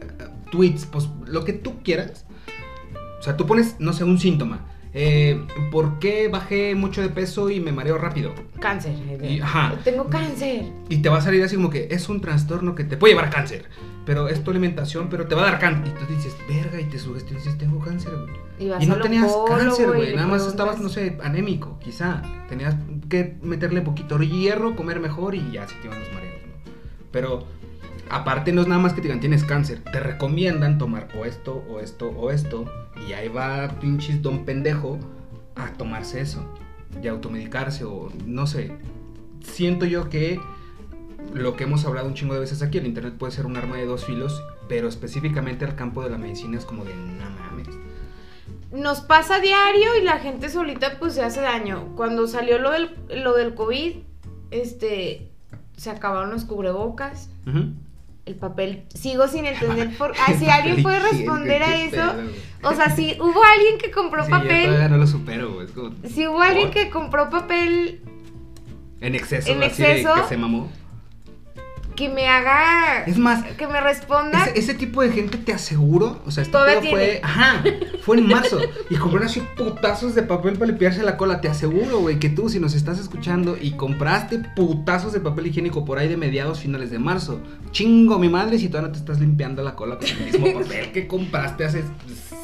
tweets, 0.52 0.86
pues 0.86 1.10
lo 1.26 1.44
que 1.44 1.54
tú 1.54 1.82
quieras. 1.84 2.26
O 3.20 3.24
sea, 3.24 3.36
tú 3.36 3.48
pones, 3.48 3.76
no 3.80 3.92
sé, 3.94 4.04
un 4.04 4.20
síntoma. 4.20 4.60
Eh, 4.96 5.44
¿Por 5.72 5.98
qué 5.98 6.28
bajé 6.28 6.76
mucho 6.76 7.02
de 7.02 7.10
peso 7.10 7.50
y 7.50 7.60
me 7.60 7.72
mareo 7.72 7.98
rápido? 7.98 8.34
Cáncer. 8.60 8.94
Y- 9.24 9.40
ajá. 9.40 9.74
Tengo 9.84 10.08
cáncer. 10.08 10.66
Y 10.88 10.98
te 10.98 11.10
va 11.10 11.18
a 11.18 11.22
salir 11.22 11.44
así 11.44 11.56
como 11.56 11.70
que 11.70 11.88
es 11.90 12.10
un 12.10 12.22
trastorno 12.22 12.76
que 12.76 12.84
te 12.84 12.96
puede 12.98 13.14
llevar 13.14 13.28
a 13.28 13.32
cáncer. 13.32 13.66
Pero 14.06 14.28
es 14.28 14.44
tu 14.44 14.52
alimentación, 14.52 15.08
pero 15.10 15.26
te 15.28 15.34
va 15.34 15.44
a 15.44 15.46
dar 15.52 15.60
cáncer. 15.60 15.94
Y 15.96 16.06
tú 16.06 16.14
dices, 16.14 16.36
verga, 16.48 16.80
y 16.80 16.84
te 16.86 17.00
sugestionas 17.00 17.44
dices, 17.44 17.58
tengo 17.58 17.80
cáncer, 17.80 18.12
güey. 18.14 18.84
Y, 18.84 18.86
no 18.86 19.00
tenías 19.00 19.36
cáncer, 19.48 19.88
güey. 19.88 20.16
Nada 20.16 20.28
más 20.28 20.46
estabas, 20.46 20.80
no 20.80 20.90
sé, 20.90 21.18
anémico, 21.24 21.80
quizá. 21.80 22.22
Tenías 22.48 22.76
que 23.10 23.38
meterle 23.42 23.82
poquito 23.82 24.20
hierro, 24.20 24.76
comer 24.76 25.00
mejor 25.00 25.34
y 25.36 25.52
ya 25.52 25.68
se 25.68 25.76
te 25.76 25.88
iban 25.88 26.00
los 26.00 26.14
mareos, 26.14 26.42
¿no? 26.46 26.72
Pero 27.12 27.48
aparte 28.10 28.52
no 28.52 28.62
es 28.62 28.68
nada 28.68 28.82
más 28.82 28.94
que 28.94 29.02
te 29.02 29.08
digan 29.08 29.20
tienes 29.20 29.44
cáncer. 29.44 29.82
Te 29.92 30.00
recomiendan 30.00 30.78
tomar 30.78 31.08
o 31.18 31.26
esto, 31.26 31.64
o 31.70 31.80
esto, 31.80 32.10
o 32.10 32.32
esto. 32.32 32.66
Y 33.08 33.14
ahí 33.14 33.28
va 33.28 33.68
pinches 33.80 34.22
don 34.22 34.46
pendejo 34.46 35.00
a 35.56 35.74
tomarse 35.74 36.22
eso. 36.22 36.46
Y 37.02 37.08
automedicarse 37.08 37.86
o 37.86 38.12
no 38.26 38.46
sé. 38.48 38.72
Siento 39.42 39.86
yo 39.86 40.10
que 40.10 40.40
lo 41.34 41.56
que 41.56 41.64
hemos 41.64 41.86
hablado 41.86 42.08
un 42.08 42.14
chingo 42.14 42.34
de 42.34 42.42
veces 42.42 42.62
aquí, 42.62 42.78
el 42.78 42.86
internet 42.86 43.16
puede 43.18 43.32
ser 43.32 43.46
un 43.46 43.58
arma 43.58 43.78
de 43.78 43.86
dos 43.86 44.06
filos, 44.06 44.44
pero 44.68 44.88
específicamente 44.88 45.66
al 45.66 45.76
campo 45.76 46.04
de 46.04 46.10
la 46.10 46.18
medicina 46.18 46.58
es 46.58 46.66
como 46.66 46.84
de 46.86 46.94
no 46.96 47.30
mames. 47.30 47.68
nos 48.72 49.02
pasa 49.02 49.40
diario 49.40 49.96
y 50.00 50.04
la 50.04 50.20
gente 50.20 50.50
solita 50.50 51.00
pues 51.00 51.14
se 51.14 51.24
hace 51.24 51.42
daño. 51.42 51.94
Cuando 51.96 52.28
salió 52.28 52.60
lo 52.60 52.72
del, 52.72 52.96
lo 53.24 53.34
del 53.36 53.56
COVID, 53.56 53.98
este, 54.52 55.32
se 55.78 55.90
acabaron 55.90 56.32
los 56.32 56.46
cubrebocas, 56.46 57.30
Ujú. 57.48 57.74
El 58.26 58.36
papel, 58.36 58.86
sigo 58.94 59.28
sin 59.28 59.46
entender 59.46 59.96
por... 59.98 60.14
Ah, 60.20 60.34
si 60.38 60.50
alguien 60.50 60.82
puede 60.82 61.00
responder 61.00 61.62
a 61.64 61.76
eso. 61.76 62.14
O 62.64 62.74
sea, 62.74 62.96
si 62.96 63.18
hubo 63.20 63.44
alguien 63.44 63.78
que 63.78 63.92
compró 63.92 64.24
Sí, 64.24 64.32
yo 64.32 64.38
papel, 64.38 64.66
todavía 64.66 64.90
no 64.90 64.98
lo 64.98 65.08
supero, 65.08 65.54
güey. 65.54 65.66
Es 65.66 65.72
como 65.74 65.92
si 66.08 66.28
hubo 66.28 66.42
alguien 66.42 66.72
que 66.72 66.90
compró 66.90 67.30
papel 67.30 68.02
en 69.02 69.16
exceso, 69.16 69.52
en 69.52 69.64
así 69.64 69.84
de 69.84 70.04
que 70.04 70.28
se 70.30 70.38
mamó. 70.38 70.72
Que 71.96 72.10
me 72.10 72.28
haga... 72.28 73.04
Es 73.06 73.18
más, 73.18 73.44
que 73.56 73.68
me 73.68 73.82
responda... 73.82 74.46
ese, 74.46 74.60
ese 74.60 74.74
tipo 74.74 75.02
de 75.02 75.12
gente 75.12 75.38
te 75.38 75.54
aseguro, 75.54 76.22
o 76.26 76.32
sea, 76.32 76.44
este 76.44 76.58
pedo 76.58 76.82
fue, 76.82 77.20
ajá, 77.24 77.64
fue 78.02 78.18
en 78.18 78.28
marzo 78.28 78.60
y 78.90 78.96
compraron 78.96 79.28
así 79.28 79.42
putazos 79.56 80.16
de 80.16 80.24
papel 80.24 80.54
para 80.54 80.68
limpiarse 80.68 81.04
la 81.04 81.18
cola. 81.18 81.42
Te 81.42 81.50
aseguro, 81.50 82.00
güey, 82.00 82.20
que 82.20 82.30
tú 82.30 82.50
si 82.50 82.60
nos 82.60 82.74
estás 82.74 83.00
escuchando 83.00 83.58
y 83.60 83.72
compraste 83.72 84.40
putazos 84.56 85.14
de 85.14 85.20
papel 85.20 85.48
higiénico 85.48 85.86
por 85.86 86.00
ahí 86.00 86.08
de 86.08 86.18
mediados 86.18 86.60
finales 86.60 86.92
de 86.92 87.00
marzo, 87.00 87.40
chingo 87.72 88.20
mi 88.20 88.30
madre 88.30 88.58
si 88.58 88.68
todavía 88.68 88.90
no 88.90 88.94
te 88.94 89.00
estás 89.00 89.20
limpiando 89.20 89.64
la 89.64 89.76
cola 89.76 89.98
con 89.98 90.08
el 90.08 90.20
mismo 90.20 90.54
papel 90.62 90.92
que 90.92 91.08
compraste 91.08 91.66
hace 91.66 91.84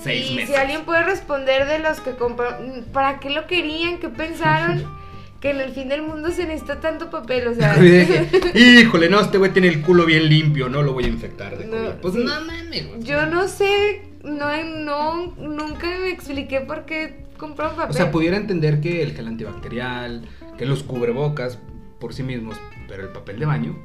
seis 0.04 0.32
y 0.32 0.36
meses. 0.36 0.50
si 0.50 0.56
alguien 0.56 0.86
puede 0.86 1.04
responder 1.04 1.68
de 1.68 1.80
los 1.80 2.00
que 2.00 2.16
compraron, 2.16 2.86
¿para 2.94 3.20
qué 3.20 3.30
lo 3.30 3.48
querían? 3.48 4.00
¿Qué 4.00 4.10
pensaron? 4.10 4.84
que 5.40 5.52
en 5.52 5.62
el 5.62 5.72
fin 5.72 5.88
del 5.88 6.02
mundo 6.02 6.32
se 6.32 6.46
necesita 6.46 6.80
tanto 6.82 7.10
papel, 7.10 7.48
o 7.48 7.56
sea... 7.56 7.78
Híjole, 8.54 9.10
no, 9.10 9.20
este 9.20 9.38
güey 9.38 9.52
tiene 9.52 9.70
el 9.70 9.82
culo 9.82 10.06
bien 10.06 10.28
limpio, 10.28 10.70
no 10.70 10.82
lo 10.84 10.94
voy 10.94 11.06
a 11.06 11.08
infectar 11.08 11.58
de 11.58 11.66
No, 11.66 11.78
COVID. 11.78 12.02
Pues 12.02 12.14
sí. 12.14 12.24
no 12.24 12.46
mames, 12.46 12.88
güey. 12.88 13.04
Yo 13.04 13.26
no 13.26 13.48
sé, 13.48 14.02
no, 14.24 14.64
no, 14.64 15.34
nunca 15.38 15.88
me 15.88 16.10
expliqué 16.10 16.62
por 16.62 16.86
qué 16.86 17.26
compraron 17.38 17.76
papel. 17.76 17.92
O 17.92 17.94
sea, 17.94 18.12
pudiera 18.12 18.38
entender 18.38 18.82
que 18.82 19.02
el 19.02 19.14
gel 19.14 19.28
antibacterial, 19.28 20.28
que 20.58 20.66
los 20.66 20.84
cubrebocas 20.84 21.58
por 22.00 22.14
sí 22.14 22.24
mismos, 22.24 22.58
pero 22.88 23.04
el 23.04 23.10
papel 23.10 23.40
de 23.40 23.46
baño. 23.46 23.78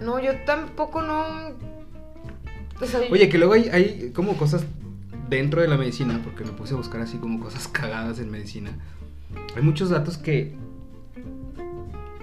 No, 0.00 0.20
yo 0.20 0.36
tampoco 0.46 1.02
no... 1.02 1.24
O 2.80 2.86
sea, 2.86 3.00
Oye, 3.10 3.28
que 3.28 3.38
luego 3.38 3.54
hay, 3.54 3.68
hay 3.68 4.10
como 4.14 4.36
cosas 4.36 4.64
dentro 5.28 5.62
de 5.62 5.68
la 5.68 5.76
medicina, 5.76 6.20
porque 6.22 6.44
me 6.44 6.50
puse 6.50 6.74
a 6.74 6.76
buscar 6.76 7.00
así 7.00 7.16
como 7.18 7.40
cosas 7.40 7.66
cagadas 7.72 8.20
en 8.20 8.30
medicina. 8.30 8.70
Hay 9.56 9.62
muchos 9.62 9.90
datos 9.90 10.18
que 10.18 10.54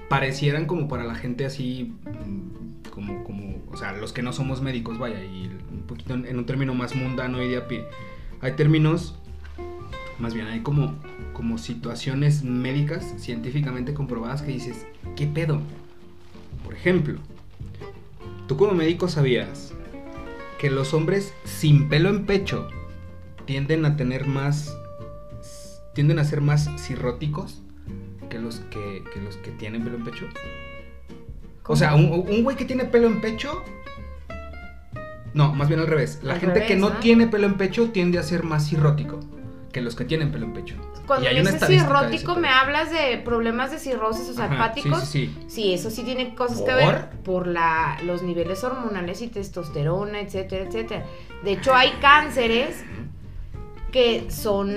parecieran 0.10 0.66
como 0.66 0.88
para 0.88 1.06
la 1.06 1.16
gente 1.16 1.46
así, 1.46 1.94
mm, 2.04 2.90
como, 2.90 3.24
como, 3.24 3.64
o 3.72 3.78
sea, 3.78 3.94
los 3.94 4.12
que 4.12 4.24
no 4.24 4.34
somos 4.34 4.62
médicos, 4.62 4.98
vaya, 4.98 5.24
y 5.24 5.48
un 5.72 5.84
poquito 5.88 6.16
en, 6.16 6.38
un 6.38 6.46
término 6.46 6.74
más 6.74 6.96
mundano 6.96 7.42
y 7.42 7.48
de 7.48 7.58
a 7.58 7.68
pie. 7.68 7.86
Hay 8.42 8.54
términos, 8.54 9.16
más 10.18 10.34
bien, 10.34 10.48
hay 10.48 10.62
como, 10.62 10.96
como 11.34 11.58
situaciones 11.58 12.44
médicas 12.44 13.14
científicamente 13.18 13.94
comprobadas 13.94 14.42
que 14.42 14.52
dices, 14.52 14.86
¿qué 15.16 15.28
pedo? 15.28 15.62
Por 16.66 16.74
ejemplo, 16.74 17.20
tú 18.48 18.58
como 18.58 18.74
médico 18.74 19.08
sabías 19.08 19.74
que 20.58 20.72
los 20.72 20.94
hombres 20.94 21.34
sin 21.46 21.88
pelo 21.88 22.10
en 22.10 22.26
pecho 22.26 22.68
tienden 23.46 23.86
a 23.86 23.96
tener 23.96 24.26
más, 24.28 24.76
tienden 25.94 26.20
a 26.20 26.24
ser 26.24 26.42
más 26.42 26.70
cirróticos 26.78 27.62
que 28.30 28.40
los 28.40 28.60
que, 28.72 29.04
que 29.14 29.20
los 29.22 29.38
que 29.38 29.52
tienen 29.52 29.84
pelo 29.84 29.98
en 29.98 30.04
pecho. 30.04 30.28
O 31.66 31.76
sea, 31.76 31.96
un, 31.96 32.12
un 32.12 32.44
güey 32.44 32.56
que 32.58 32.66
tiene 32.66 32.86
pelo 32.86 33.08
en 33.08 33.22
pecho. 33.22 33.64
No, 35.34 35.54
más 35.54 35.68
bien 35.68 35.80
al 35.80 35.88
revés. 35.88 36.20
La 36.24 36.34
Al 36.34 36.40
gente 36.40 36.66
que 36.66 36.76
no 36.76 36.90
¿no? 36.90 36.98
tiene 36.98 37.28
pelo 37.28 37.46
en 37.46 37.56
pecho 37.58 37.92
tiende 37.92 38.18
a 38.18 38.24
ser 38.24 38.44
más 38.44 38.68
cirrótico 38.68 39.20
que 39.72 39.82
los 39.82 39.96
que 39.96 40.06
tienen 40.06 40.32
pelo 40.32 40.46
en 40.46 40.54
pecho. 40.54 40.76
Cuando 41.06 41.30
dices 41.30 41.66
cirrótico, 41.66 42.36
me 42.36 42.50
hablas 42.50 42.92
de 42.92 43.18
problemas 43.18 43.72
de 43.72 43.80
cirrosis, 43.80 44.38
o 44.38 44.44
hepáticos. 44.44 45.04
Sí, 45.04 45.28
sí, 45.28 45.36
sí. 45.42 45.50
Sí, 45.50 45.74
eso 45.74 45.90
sí 45.90 46.04
tiene 46.04 46.36
cosas 46.36 46.62
que 46.62 46.74
ver 46.74 47.10
por 47.24 47.48
la, 47.48 47.98
los 48.04 48.22
niveles 48.22 48.64
hormonales 48.64 49.22
y 49.22 49.28
testosterona, 49.28 50.22
etcétera, 50.22 50.66
etcétera. 50.66 51.06
De 51.44 51.54
hecho, 51.54 51.74
hay 51.74 51.92
cánceres 52.02 52.84
que 53.92 54.30
son 54.30 54.70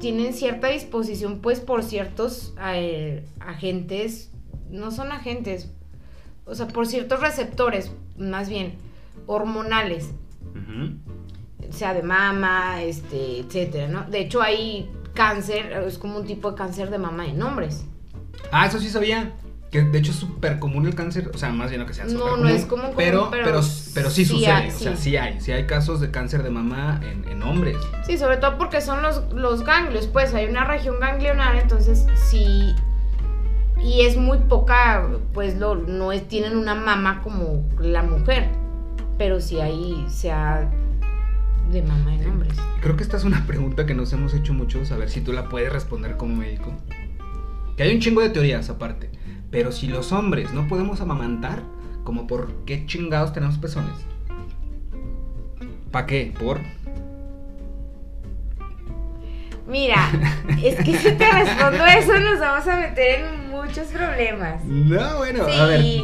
tienen 0.00 0.32
cierta 0.32 0.68
disposición 0.68 1.40
pues 1.40 1.60
por 1.60 1.82
ciertos 1.82 2.54
eh, 2.74 3.24
agentes, 3.40 4.30
no 4.70 4.90
son 4.90 5.12
agentes, 5.12 5.70
o 6.44 6.54
sea, 6.54 6.68
por 6.68 6.86
ciertos 6.86 7.20
receptores, 7.20 7.92
más 8.16 8.48
bien 8.48 8.74
hormonales, 9.26 10.10
Ujú. 10.54 10.96
sea 11.70 11.94
de 11.94 12.02
mama, 12.02 12.82
este, 12.82 13.40
etcétera, 13.40 13.88
¿no? 13.88 14.04
De 14.04 14.20
hecho, 14.20 14.42
hay 14.42 14.90
cáncer, 15.14 15.72
es 15.86 15.98
como 15.98 16.18
un 16.18 16.26
tipo 16.26 16.50
de 16.50 16.56
cáncer 16.56 16.90
de 16.90 16.98
mama 16.98 17.26
en 17.26 17.42
hombres. 17.42 17.84
Ah, 18.50 18.66
eso 18.66 18.78
sí 18.78 18.88
sabía. 18.88 19.32
Que 19.72 19.82
de 19.82 19.98
hecho 19.98 20.12
es 20.12 20.18
súper 20.18 20.58
común 20.58 20.86
el 20.86 20.94
cáncer, 20.94 21.30
o 21.34 21.38
sea, 21.38 21.50
más 21.50 21.70
bien 21.70 21.80
no 21.80 21.86
que 21.86 21.94
sea 21.94 22.04
No, 22.04 22.10
súper 22.10 22.26
no 22.26 22.30
común, 22.32 22.48
es 22.48 22.66
común, 22.66 22.82
común, 22.82 22.96
pero, 22.96 23.30
pero 23.30 23.44
pero, 23.44 23.60
pero 23.94 24.10
sí, 24.10 24.24
sí 24.26 24.32
sucede, 24.34 24.52
hay, 24.52 24.68
o 24.68 24.72
sea, 24.72 24.96
sí. 24.96 25.16
hay, 25.16 25.40
sí 25.40 25.50
hay 25.50 25.66
casos 25.66 25.98
de 26.00 26.10
cáncer 26.10 26.42
de 26.42 26.50
mama 26.50 27.00
en, 27.02 27.26
en 27.26 27.42
hombres. 27.42 27.78
Sí, 28.06 28.18
sobre 28.18 28.36
todo 28.36 28.58
porque 28.58 28.82
son 28.82 29.02
los, 29.02 29.32
los 29.32 29.64
ganglios, 29.64 30.06
pues 30.08 30.34
hay 30.34 30.44
una 30.44 30.64
región 30.64 31.00
ganglionar, 31.00 31.56
entonces 31.56 32.06
sí. 32.30 32.74
Y 33.82 34.02
es 34.02 34.16
muy 34.16 34.38
poca, 34.38 35.08
pues 35.32 35.56
lo, 35.58 35.74
no 35.74 36.12
es, 36.12 36.28
tienen 36.28 36.56
una 36.56 36.74
mama 36.74 37.22
como 37.22 37.66
la 37.80 38.02
mujer, 38.02 38.50
pero 39.16 39.40
sí 39.40 39.58
hay, 39.58 40.04
sea 40.08 40.70
de 41.70 41.80
mama 41.82 42.14
en 42.14 42.28
hombres. 42.28 42.52
Creo 42.82 42.96
que 42.96 43.02
esta 43.02 43.16
es 43.16 43.24
una 43.24 43.46
pregunta 43.46 43.86
que 43.86 43.94
nos 43.94 44.12
hemos 44.12 44.34
hecho 44.34 44.52
muchos, 44.52 44.92
a 44.92 44.96
ver 44.96 45.08
si 45.08 45.22
tú 45.22 45.32
la 45.32 45.48
puedes 45.48 45.72
responder 45.72 46.18
como 46.18 46.36
médico. 46.36 46.72
Que 47.76 47.84
hay 47.84 47.94
un 47.94 48.00
chingo 48.00 48.20
de 48.20 48.28
teorías 48.28 48.68
aparte, 48.68 49.10
pero 49.52 49.70
si 49.70 49.86
los 49.86 50.10
hombres 50.10 50.52
no 50.52 50.66
podemos 50.66 51.00
amamantar, 51.02 51.62
como 52.02 52.26
por 52.26 52.64
qué 52.64 52.86
chingados 52.86 53.32
tenemos 53.32 53.58
pezones? 53.58 53.94
¿Para 55.92 56.06
qué? 56.06 56.34
¿Por? 56.36 56.60
Mira, 59.68 60.10
es 60.62 60.76
que 60.76 60.96
si 60.96 61.12
te 61.12 61.30
respondo 61.30 61.84
eso 61.84 62.18
nos 62.18 62.40
vamos 62.40 62.66
a 62.66 62.80
meter 62.80 63.20
en 63.20 63.50
muchos 63.50 63.88
problemas. 63.88 64.64
No, 64.64 65.18
bueno, 65.18 65.44
a 65.44 65.66
ver. 65.66 65.82
Sí. 65.82 66.02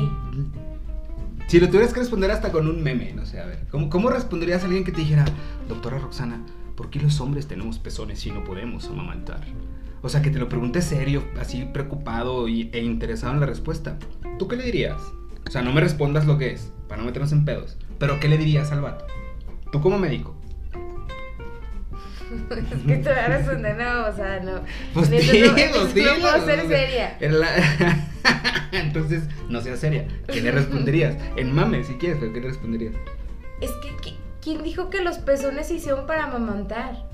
Si 1.49 1.59
lo 1.59 1.69
tuvieras 1.69 1.95
que 1.95 2.01
responder 2.01 2.31
hasta 2.31 2.53
con 2.53 2.69
un 2.69 2.83
meme, 2.83 3.15
no 3.15 3.25
sé, 3.25 3.41
a 3.41 3.47
ver. 3.47 3.61
¿Cómo, 3.71 3.89
cómo 3.89 4.11
responderías 4.11 4.63
a 4.63 4.67
alguien 4.67 4.85
que 4.85 4.93
te 4.93 5.01
dijera, 5.01 5.25
doctora 5.67 5.99
Roxana, 5.99 6.45
¿por 6.77 6.91
qué 6.91 7.01
los 7.01 7.19
hombres 7.23 7.49
tenemos 7.49 7.79
pezones 7.79 8.25
y 8.27 8.31
no 8.31 8.45
podemos 8.45 8.87
amamantar? 8.89 9.41
O 10.03 10.09
sea, 10.09 10.23
que 10.23 10.31
te 10.31 10.39
lo 10.39 10.49
pregunte 10.49 10.81
serio, 10.83 11.25
así 11.41 11.65
preocupado 11.73 12.47
y- 12.49 12.71
e 12.73 12.81
interesado 12.81 13.33
en 13.35 13.41
la 13.41 13.47
respuesta. 13.47 13.97
¿Tú 14.39 14.47
qué 14.49 14.57
le 14.57 14.65
dirías? 14.65 15.01
O 15.47 15.51
sea, 15.51 15.63
no 15.63 15.73
me 15.73 15.81
respondas 15.81 16.27
lo 16.27 16.39
que 16.39 16.53
es, 16.53 16.73
para 16.89 17.01
no 17.01 17.07
meternos 17.07 17.33
en 17.33 17.45
pedos. 17.45 17.77
Pero 17.99 18.21
¿qué 18.21 18.29
le 18.29 18.39
dirías 18.39 18.71
al 18.71 18.81
vato? 18.83 19.07
Tú 19.73 19.81
como 19.81 19.99
médico. 19.99 20.37
Es 22.31 22.83
que 22.87 22.97
te 22.99 23.09
voy 23.09 23.19
a 23.19 23.27
responder, 23.29 23.77
no, 23.77 24.07
o 24.07 24.13
sea, 24.15 24.41
no. 24.41 24.61
Pues 24.93 25.09
dilo, 25.11 25.49
no, 25.51 25.87
dilo, 25.87 26.15
No 26.15 26.21
puedo 26.21 26.45
ser 26.45 26.69
seria. 26.69 27.17
en 27.21 27.41
la- 27.41 28.09
Entonces, 28.73 29.23
no 29.49 29.61
seas 29.63 29.81
seria. 29.81 30.07
¿Qué 30.27 30.43
le 30.43 30.51
responderías? 30.53 31.17
En 31.37 31.55
mame, 31.55 31.83
si 31.85 31.95
quieres, 31.95 32.19
pero 32.21 32.33
¿qué 32.35 32.41
le 32.43 32.49
responderías? 32.49 32.93
Es 33.63 33.71
que, 33.83 33.89
¿qui- 33.97 34.17
¿quién 34.43 34.63
dijo 34.63 34.91
que 34.91 35.01
los 35.03 35.17
pezones 35.19 35.69
se 35.69 35.75
hicieron 35.77 36.07
para 36.07 36.25
amamantar? 36.25 37.07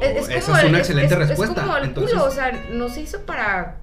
Oh, 0.00 0.04
Es- 0.04 0.28
es 0.28 0.36
esa 0.36 0.58
es 0.58 0.64
el- 0.64 0.68
una 0.70 0.78
excelente 0.78 1.12
es- 1.14 1.18
respuesta. 1.28 1.60
Es 1.60 1.66
como 1.66 1.76
el 1.76 1.84
Entonces, 1.84 2.12
culo, 2.14 2.26
o 2.26 2.30
sea, 2.30 2.52
no 2.72 2.88
se 2.88 3.02
hizo 3.02 3.20
para 3.26 3.76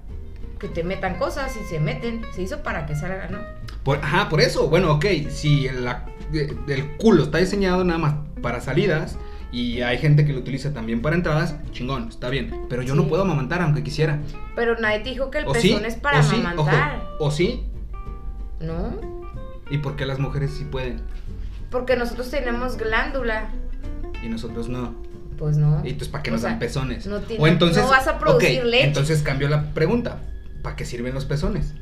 que 0.58 0.68
te 0.68 0.82
metan 0.82 1.14
cosas 1.16 1.56
y 1.56 1.64
se 1.68 1.78
meten, 1.80 2.22
se 2.34 2.42
hizo 2.42 2.62
para 2.62 2.86
que 2.86 2.94
salga, 2.96 3.28
¿no? 3.28 3.38
por- 3.84 3.98
ajá, 3.98 4.28
por 4.28 4.40
eso. 4.42 4.68
Bueno, 4.68 4.92
ok, 4.92 5.06
si 5.30 5.68
la- 5.70 6.04
el 6.32 6.96
culo 6.98 7.22
está 7.22 7.38
diseñado 7.38 7.84
nada 7.84 7.98
más 7.98 8.14
para 8.42 8.60
salidas 8.60 9.16
y 9.50 9.80
hay 9.80 9.96
gente 9.96 10.26
que 10.26 10.32
lo 10.34 10.40
utiliza 10.40 10.74
también 10.74 11.00
para 11.00 11.16
entradas, 11.16 11.54
chingón, 11.70 12.08
está 12.08 12.28
bien. 12.28 12.66
Pero 12.68 12.82
yo 12.82 12.94
no 12.94 13.04
Sí. 13.04 13.08
puedo 13.08 13.22
amamantar 13.22 13.62
aunque 13.62 13.82
quisiera. 13.82 14.18
Pero 14.54 14.76
nadie 14.78 14.98
te 15.00 15.10
dijo 15.10 15.30
que 15.30 15.38
el 15.38 15.46
¿O 15.46 15.52
pezón 15.52 15.80
sí? 15.80 15.84
es 15.86 15.94
para 15.94 16.20
¿O 16.20 16.22
sí? 16.22 16.34
amamantar, 16.36 16.96
Ojo, 17.14 17.24
¿O 17.24 17.30
sí? 17.30 17.64
¿no? 18.60 19.00
¿Y 19.70 19.78
por 19.78 19.96
qué 19.96 20.04
las 20.04 20.18
mujeres 20.18 20.50
sí 20.50 20.64
pueden 20.64 21.00
Porque 21.70 21.96
nosotros 21.96 22.30
tenemos 22.30 22.76
glándula, 22.76 23.48
y 24.22 24.28
nosotros 24.28 24.68
no? 24.68 24.94
Pues 25.38 25.56
no. 25.56 25.80
Y 25.84 25.90
entonces, 25.90 26.08
¿para 26.08 26.22
qué 26.22 26.30
nos 26.30 26.42
dan 26.42 26.58
pezones? 26.58 27.06
no 27.06 27.20
tiene- 27.20 27.42
o 27.42 27.46
entonces, 27.46 27.82
no 27.82 27.88
vas 27.90 28.06
a 28.08 28.18
producir 28.18 28.60
ok, 28.60 28.64
leche. 28.66 28.86
Entonces 28.86 29.22
cambio 29.22 29.48
la 29.48 29.72
pregunta. 29.72 30.18
¿Para 30.62 30.74
qué 30.76 30.84
sirven 30.84 31.14
los 31.14 31.24
pezones? 31.24 31.72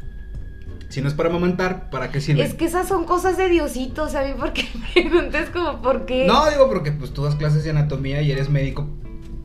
Si 0.88 1.00
no 1.00 1.08
es 1.08 1.14
para 1.14 1.30
amamantar, 1.30 1.90
¿para 1.90 2.10
qué 2.12 2.20
sirven? 2.20 2.46
Es 2.46 2.54
que 2.54 2.66
esas 2.66 2.86
son 2.86 3.04
cosas 3.06 3.36
de 3.36 3.48
Diositos, 3.48 4.14
a 4.14 4.22
mí 4.22 4.34
porque 4.38 4.64
preguntas 4.94 5.48
como 5.50 5.82
por 5.82 6.06
qué. 6.06 6.26
No, 6.26 6.48
digo 6.50 6.68
porque 6.68 6.92
pues 6.92 7.12
tú 7.12 7.24
das 7.24 7.34
clases 7.34 7.64
de 7.64 7.70
anatomía 7.70 8.20
y 8.22 8.30
eres 8.30 8.48
médico. 8.50 8.88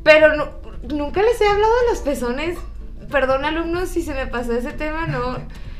Pero 0.03 0.35
no- 0.35 0.51
nunca 0.93 1.21
les 1.21 1.39
he 1.41 1.47
hablado 1.47 1.71
de 1.85 1.89
los 1.91 1.99
pezones. 2.01 2.57
Perdón, 3.09 3.45
alumnos, 3.45 3.89
si 3.89 4.01
se 4.03 4.13
me 4.13 4.27
pasó 4.27 4.53
ese 4.53 4.71
tema, 4.73 5.07
no. 5.07 5.37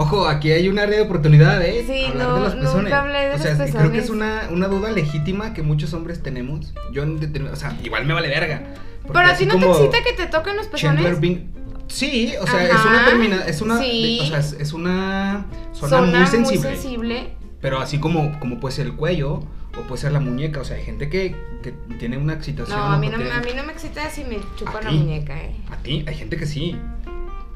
Ojo, 0.00 0.26
aquí 0.26 0.50
hay 0.50 0.66
un 0.68 0.78
área 0.78 0.96
de 0.96 1.02
oportunidad, 1.02 1.60
¿eh? 1.62 1.84
Sí, 1.86 2.06
Hablar 2.06 2.26
no, 2.28 2.34
de 2.36 2.40
los 2.40 2.54
nunca 2.54 2.66
pezones. 2.70 2.92
hablé 2.94 3.18
de 3.28 3.34
o 3.34 3.38
sea, 3.38 3.54
los 3.54 3.66
sí, 3.66 3.72
creo 3.76 3.92
que 3.92 3.98
pezones. 3.98 4.04
es 4.04 4.10
una, 4.10 4.48
una 4.50 4.68
duda 4.68 4.90
legítima 4.92 5.52
que 5.52 5.62
muchos 5.62 5.92
hombres 5.92 6.22
tenemos. 6.22 6.72
Yo, 6.92 7.04
o 7.04 7.56
sea, 7.56 7.76
igual 7.84 8.06
me 8.06 8.14
vale 8.14 8.28
verga. 8.28 8.62
Pero 9.06 9.18
a 9.28 9.34
ti 9.34 9.44
no 9.44 9.58
te 9.58 9.66
excita 9.66 10.02
que 10.02 10.12
te 10.14 10.26
toquen 10.26 10.56
los 10.56 10.68
pezones. 10.68 11.20
Bing. 11.20 11.50
Sí, 11.88 12.32
o 12.40 12.46
sea, 12.46 12.64
es 12.64 12.84
una 12.84 13.04
termina, 13.04 13.44
es 13.46 13.60
una, 13.60 13.78
sí. 13.78 14.20
o 14.22 14.26
sea, 14.26 14.38
es, 14.38 14.52
es 14.54 14.72
una 14.72 15.44
zona, 15.72 16.18
muy 16.20 16.26
sensible. 16.28 16.70
sensible. 16.76 17.28
Pero 17.60 17.80
así 17.80 17.98
como, 17.98 18.38
como 18.38 18.58
puede 18.60 18.74
ser 18.74 18.86
el 18.86 18.94
cuello 18.94 19.42
o 19.76 19.80
puede 19.86 20.00
ser 20.00 20.12
la 20.12 20.20
muñeca, 20.20 20.60
o 20.60 20.64
sea, 20.64 20.76
hay 20.76 20.84
gente 20.84 21.10
que, 21.10 21.34
que 21.62 21.72
tiene 21.98 22.16
una 22.16 22.34
excitación. 22.34 22.78
No, 22.78 22.84
a 22.86 22.96
mí 22.96 23.08
no, 23.08 23.16
tiene- 23.18 23.32
a 23.32 23.40
mí 23.40 23.50
no 23.54 23.64
me 23.64 23.72
excita 23.72 24.08
si 24.08 24.24
me 24.24 24.38
chupan 24.56 24.84
la 24.84 24.92
muñeca, 24.92 25.36
eh. 25.42 25.52
A 25.70 25.76
ti, 25.76 26.04
hay 26.06 26.14
gente 26.14 26.36
que 26.36 26.46
sí. 26.46 26.76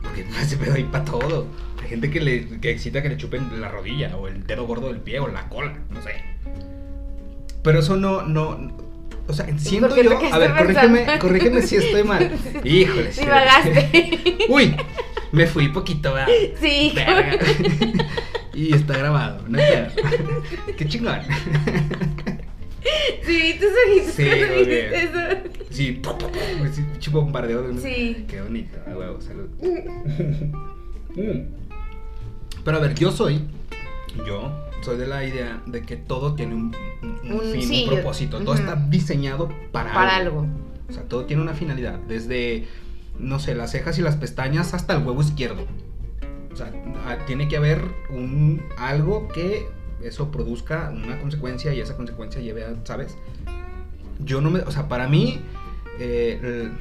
Porque 0.05 0.25
se 0.47 0.57
pedo 0.57 0.75
ahí 0.75 0.85
para 0.85 1.05
todo. 1.05 1.49
Hay 1.83 1.89
gente 1.89 2.11
que 2.11 2.21
le 2.21 2.61
que 2.61 2.71
excita 2.71 3.03
que 3.03 3.09
le 3.09 3.17
chupen 3.17 3.61
la 3.61 3.69
rodilla 3.69 4.17
o 4.17 4.29
el 4.29 4.47
dedo 4.47 4.67
gordo 4.67 4.89
del 4.89 5.01
pie 5.01 5.19
o 5.19 5.29
la 5.29 5.49
cola, 5.49 5.75
no 5.91 6.01
sé. 6.03 6.23
Pero 7.63 7.79
eso 7.81 7.97
no, 7.97 8.23
no. 8.23 8.77
O 9.27 9.33
sea, 9.33 9.47
siento 9.59 9.89
¿Por 9.89 9.97
qué 9.97 10.05
te 10.05 10.11
yo. 10.11 10.35
A 10.35 10.39
ver, 10.39 10.55
corrígeme, 10.55 11.19
corrígeme 11.19 11.63
si 11.63 11.77
estoy 11.77 12.05
mal. 12.05 12.31
Híjole, 12.65 13.11
Sí. 13.13 13.27
Uy, 14.49 14.77
me 15.33 15.47
fui 15.47 15.69
poquito, 15.69 16.13
¿verdad? 16.13 16.29
Sí, 16.61 16.93
Verga. 16.95 17.39
y 18.55 18.75
está 18.75 18.99
grabado, 18.99 19.43
no 19.49 19.59
hay. 19.59 19.89
Qué 20.77 20.87
chingón. 20.87 21.21
Sí, 23.25 23.57
tus 23.59 23.69
ojitos 23.87 24.15
Sí, 24.15 24.25
cuando 24.25 24.55
dijiste 24.55 25.05
eso. 25.05 25.19
Sí, 25.71 26.03
sí, 26.73 26.83
pinche 26.93 27.11
bombardeo 27.11 27.63
de 27.63 27.81
Sí. 27.81 28.25
Qué 28.29 28.41
bonito, 28.43 28.79
a 28.87 28.97
huevo, 28.97 29.21
salud. 29.21 29.49
Mm. 31.17 31.47
Pero 32.65 32.77
a 32.77 32.81
ver, 32.81 32.95
yo 32.97 33.13
soy, 33.13 33.41
yo 34.27 34.53
soy 34.83 34.97
de 34.97 35.07
la 35.07 35.25
idea 35.25 35.63
de 35.67 35.83
que 35.83 35.97
todo 35.97 36.35
tiene 36.35 36.55
un, 36.57 36.75
un- 37.03 37.21
un 37.25 37.33
Un- 37.41 37.53
fin, 37.53 37.63
sí, 37.63 37.83
un 37.85 37.91
yo- 37.91 37.95
propósito, 37.95 38.41
todo 38.43 38.55
está 38.57 38.75
diseñado 38.89 39.49
para, 39.71 39.93
Para 39.93 40.17
algo. 40.17 40.47
O 40.89 40.93
sea, 40.93 41.05
todo 41.05 41.25
tiene 41.25 41.41
una 41.43 41.55
finalidad, 41.55 41.99
desde, 42.09 42.67
no 43.19 43.39
sé, 43.39 43.55
las 43.55 43.71
cejas 43.71 43.97
y 43.99 44.03
las 44.03 44.17
pestañas 44.17 44.75
hasta 44.75 44.97
el 44.97 45.07
huevo 45.07 45.23
izquierdo. 45.23 45.67
O 46.53 46.57
sea, 46.57 46.73
ah, 47.07 47.19
tiene 47.27 47.47
que 47.49 47.57
haber 47.59 47.83
un 48.11 48.61
algo 48.77 49.29
que 49.29 49.67
eso 50.07 50.31
produzca 50.31 50.91
una 50.95 51.19
consecuencia 51.21 51.73
y 51.75 51.81
esa 51.81 51.97
consecuencia 51.97 52.41
lleve 52.41 52.65
a, 52.65 52.75
¿sabes? 52.85 53.17
Yo 54.21 54.41
no 54.41 54.51
me, 54.51 54.61
o 54.61 54.71
sea, 54.71 54.89
para 54.89 55.09
mí, 55.09 55.41
eh, 55.99 56.41
el- 56.43 56.73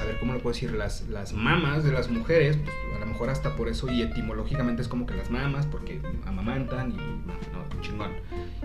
a 0.00 0.04
ver 0.04 0.18
cómo 0.18 0.32
lo 0.32 0.40
puedo 0.40 0.54
decir, 0.54 0.72
las, 0.72 1.08
las 1.08 1.32
mamas 1.32 1.84
de 1.84 1.92
las 1.92 2.10
mujeres, 2.10 2.56
pues 2.56 2.96
a 2.96 3.00
lo 3.00 3.06
mejor 3.06 3.30
hasta 3.30 3.54
por 3.56 3.68
eso 3.68 3.90
y 3.92 4.02
etimológicamente 4.02 4.82
es 4.82 4.88
como 4.88 5.06
que 5.06 5.14
las 5.14 5.30
mamas, 5.30 5.66
porque 5.66 6.00
amamantan 6.26 6.92
y, 6.92 6.96
no, 6.96 7.80
chingón. 7.82 8.10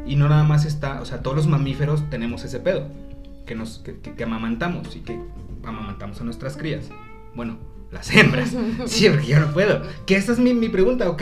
Y 0.06 0.16
no 0.16 0.30
nada 0.30 0.44
más 0.44 0.66
está, 0.66 1.02
o 1.02 1.06
sea, 1.06 1.22
todos 1.22 1.36
los 1.36 1.48
mamíferos 1.48 2.10
tenemos 2.10 2.44
ese 2.44 2.60
pedo, 2.60 2.88
que 3.46 3.56
nos, 3.56 3.80
que, 3.80 4.00
que- 4.00 4.14
que 4.14 4.24
amamantamos 4.24 4.96
y 4.96 5.00
que 5.02 5.20
amamantamos 5.64 6.20
a 6.22 6.24
nuestras 6.24 6.56
crías. 6.58 6.90
Bueno, 7.36 7.58
las 7.92 8.10
hembras. 8.16 8.56
Sí, 8.88 9.08
porque 9.10 9.28
yo 9.28 9.40
no 9.40 9.52
puedo. 9.52 9.82
Que 10.06 10.16
esa 10.16 10.32
es 10.32 10.40
mi, 10.40 10.54
mi 10.54 10.70
pregunta, 10.70 11.10
ok. 11.10 11.22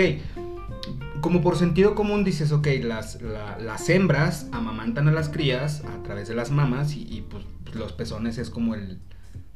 Como 1.25 1.41
por 1.41 1.57
sentido 1.57 1.95
común 1.95 2.23
dices, 2.23 2.51
ok, 2.51 2.67
las, 2.83 3.19
la- 3.19 3.57
las 3.57 3.89
hembras 3.89 4.45
amamantan 4.51 5.07
a 5.07 5.11
las 5.11 5.27
crías 5.27 5.83
a 5.83 6.03
través 6.03 6.27
de 6.27 6.35
las 6.35 6.51
mamas 6.51 6.93
y, 6.95 7.25
pues, 7.27 7.43
pues, 7.63 7.75
los 7.77 7.93
pezones 7.93 8.37
es 8.37 8.51
como 8.51 8.75
el, 8.75 8.99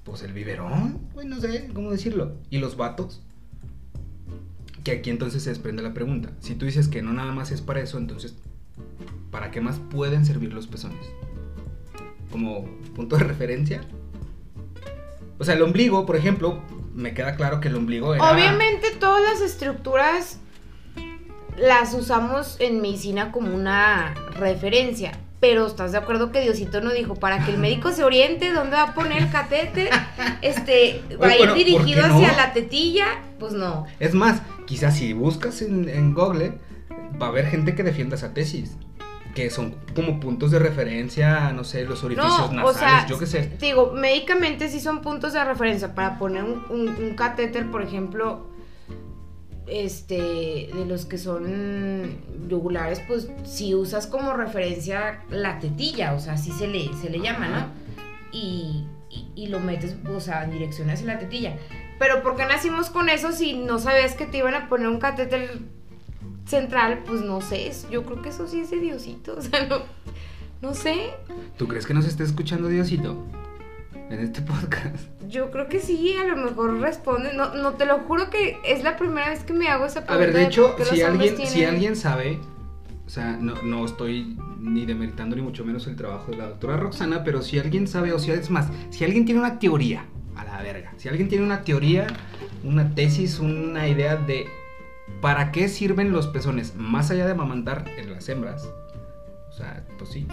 pues 0.04 0.24
el 0.24 0.34
biberón, 0.34 1.00
güey, 1.14 1.28
no 1.28 1.40
sé 1.40 1.70
cómo 1.72 1.92
decirlo. 1.92 2.38
Y 2.50 2.58
los 2.58 2.76
vatos. 2.76 3.22
Que 4.84 4.94
aquí 4.94 5.12
entonces 5.12 5.44
se 5.44 5.52
desprende 5.52 5.84
la 5.84 5.94
pregunta. 5.94 6.32
Si 6.40 6.56
tú 6.56 6.66
dices 6.66 6.88
que 6.88 7.04
no 7.04 7.14
nada 7.14 7.34
más 7.34 7.52
es 7.52 7.62
para 7.62 7.82
eso, 7.82 8.00
entonces, 8.00 8.34
¿para 9.30 9.52
qué 9.52 9.62
más 9.62 9.78
pueden 9.78 10.26
servir 10.26 10.52
los 10.52 10.66
pezones? 10.66 11.06
Como 12.32 12.66
punto 12.96 13.16
de 13.16 13.26
referencia. 13.26 13.82
O 15.38 15.44
sea, 15.44 15.54
el 15.54 15.62
ombligo, 15.62 16.08
por 16.08 16.16
ejemplo, 16.16 16.64
me 16.96 17.14
queda 17.14 17.36
claro 17.36 17.60
que 17.60 17.68
el 17.68 17.76
ombligo 17.76 18.16
era... 18.16 18.34
Obviamente 18.34 18.88
todas 19.00 19.22
las 19.22 19.42
estructuras 19.42 20.40
las 21.60 21.94
usamos 21.94 22.56
en 22.60 22.82
medicina 22.82 23.32
como 23.32 23.54
una 23.54 24.14
referencia. 24.38 25.12
Pero 25.40 25.68
estás 25.68 25.94
de 25.94 25.98
acuerdo 25.98 26.34
que 26.34 26.42
Diosito 26.42 26.82
no 26.82 26.92
dijo 26.92 27.16
para 27.16 27.46
que 27.46 27.52
el 27.52 27.58
médico 27.60 27.94
se 27.94 28.04
oriente 28.04 28.52
dónde 28.52 28.76
va 28.76 28.84
a 28.84 28.94
poner 28.94 29.20
el 29.24 29.32
catéter, 29.32 29.90
este, 30.42 31.02
va 31.22 31.28
a 31.28 31.32
ir 31.34 31.38
bueno, 31.38 31.54
¿por 31.54 31.58
dirigido 31.64 32.08
no? 32.08 32.16
hacia 32.16 32.36
la 32.36 32.52
tetilla, 32.54 33.06
pues 33.40 33.54
no. 33.54 33.86
Es 34.02 34.14
más, 34.14 34.42
quizás 34.66 34.98
si 34.98 35.14
buscas 35.14 35.62
en, 35.62 35.88
en 35.88 36.14
Google, 36.14 36.58
va 37.22 37.28
a 37.28 37.30
haber 37.30 37.48
gente 37.48 37.74
que 37.74 37.84
defienda 37.84 38.16
esa 38.18 38.34
tesis. 38.34 38.76
Que 39.36 39.50
son 39.52 39.76
como 39.96 40.20
puntos 40.20 40.52
de 40.52 40.60
referencia, 40.60 41.54
no 41.54 41.64
sé, 41.64 41.86
los 41.86 42.04
orificios 42.04 42.52
No, 42.52 42.64
o 42.66 42.74
nasales, 42.74 42.78
sea, 42.80 43.08
yo 43.08 43.18
qué 43.20 43.28
sé. 43.28 43.52
digo, 43.62 43.94
médicamente 43.94 44.68
sí 44.70 44.80
son 44.82 45.02
puntos 45.02 45.34
de 45.34 45.44
referencia 45.46 45.94
para 45.96 46.18
poner 46.18 46.44
un, 46.44 46.66
un- 46.70 46.90
un 46.90 47.16
catéter, 47.16 47.70
por 47.72 47.82
ejemplo, 47.84 48.49
este, 49.70 50.70
de 50.74 50.86
los 50.88 51.06
que 51.06 51.18
son 51.18 52.18
yugulares, 52.50 53.02
pues 53.08 53.30
si 53.44 53.76
usas 53.76 54.08
como 54.08 54.34
referencia 54.34 55.24
la 55.30 55.60
tetilla, 55.60 56.14
o 56.14 56.20
sea, 56.20 56.34
así 56.34 56.52
se 56.52 56.68
le, 56.68 56.90
se 57.02 57.10
le 57.10 57.20
llama, 57.20 57.48
¿no? 57.48 57.66
Y, 58.32 58.86
y- 59.10 59.28
y 59.36 59.48
lo 59.48 59.60
metes, 59.60 59.96
o 60.14 60.20
sea, 60.20 60.44
en 60.44 60.52
dirección 60.52 60.90
hacia 60.90 61.06
la 61.08 61.20
tetilla. 61.20 61.56
Pero 62.00 62.24
¿por 62.24 62.36
qué 62.36 62.46
nacimos 62.46 62.90
con 62.90 63.10
eso 63.10 63.32
si 63.32 63.54
no 63.54 63.78
sabías 63.80 64.14
que 64.16 64.26
te 64.26 64.38
iban 64.38 64.54
a 64.56 64.70
poner 64.70 64.88
un 64.88 65.00
catéter 65.00 65.60
central? 66.46 67.04
Pues 67.06 67.22
no 67.22 67.42
sé, 67.42 67.72
yo 67.92 68.04
creo 68.06 68.22
que 68.22 68.30
eso 68.30 68.48
sí 68.48 68.62
es 68.62 68.72
de 68.72 68.80
Diosito, 68.80 69.36
o 69.38 69.42
sea, 69.42 69.66
no, 69.66 69.80
no 70.62 70.74
sé. 70.74 71.12
¿Tú 71.58 71.68
crees 71.68 71.86
que 71.86 71.94
nos 71.94 72.06
esté 72.06 72.24
escuchando 72.24 72.68
Diosito? 72.70 73.18
En 74.10 74.20
este 74.20 74.42
podcast. 74.42 74.96
Yo 75.28 75.52
creo 75.52 75.68
que 75.68 75.80
sí, 75.80 76.16
a 76.18 76.28
lo 76.28 76.36
mejor 76.36 76.80
responde. 76.80 77.34
No, 77.34 77.54
no 77.54 77.74
te 77.74 77.86
lo 77.86 78.00
juro 78.00 78.30
que 78.30 78.58
es 78.66 78.84
la 78.84 78.98
primera 78.98 79.30
vez 79.30 79.44
que 79.44 79.54
me 79.54 79.68
hago 79.68 79.86
esa 79.86 80.00
A 80.00 80.06
pregunta. 80.06 80.26
ver, 80.26 80.36
de 80.36 80.44
hecho, 80.46 80.76
si 80.84 81.02
alguien, 81.02 81.38
si 81.48 81.64
alguien 81.64 81.96
sabe, 81.96 82.40
o 83.06 83.10
sea, 83.10 83.38
no, 83.38 83.62
no 83.62 83.86
estoy 83.86 84.36
ni 84.60 84.86
demeritando 84.86 85.36
ni 85.36 85.42
mucho 85.42 85.64
menos 85.64 85.86
el 85.88 85.96
trabajo 85.96 86.32
de 86.32 86.38
la 86.38 86.48
doctora 86.48 86.78
Roxana, 86.78 87.24
pero 87.24 87.42
si 87.42 87.60
alguien 87.60 87.88
sabe, 87.88 88.12
o 88.14 88.20
si 88.20 88.32
es 88.32 88.50
más, 88.50 88.68
si 88.90 89.04
alguien 89.06 89.26
tiene 89.26 89.40
una 89.42 89.60
teoría, 89.60 90.06
a 90.36 90.44
la 90.46 90.62
verga, 90.62 90.94
si 90.98 91.10
alguien 91.10 91.28
tiene 91.30 91.44
una 91.44 91.62
teoría, 91.64 92.08
una 92.64 92.96
tesis, 92.96 93.40
una 93.40 93.88
idea 93.88 94.16
de 94.16 94.48
¿para 95.22 95.52
qué 95.52 95.68
sirven 95.68 96.12
los 96.12 96.28
pezones? 96.28 96.76
Más 96.76 97.12
allá 97.12 97.26
de 97.26 97.32
amamantar 97.34 97.86
en 97.98 98.12
las 98.12 98.28
hembras, 98.30 98.70
o 99.50 99.54
sea, 99.54 99.86
pues 99.98 100.12
sí, 100.12 100.26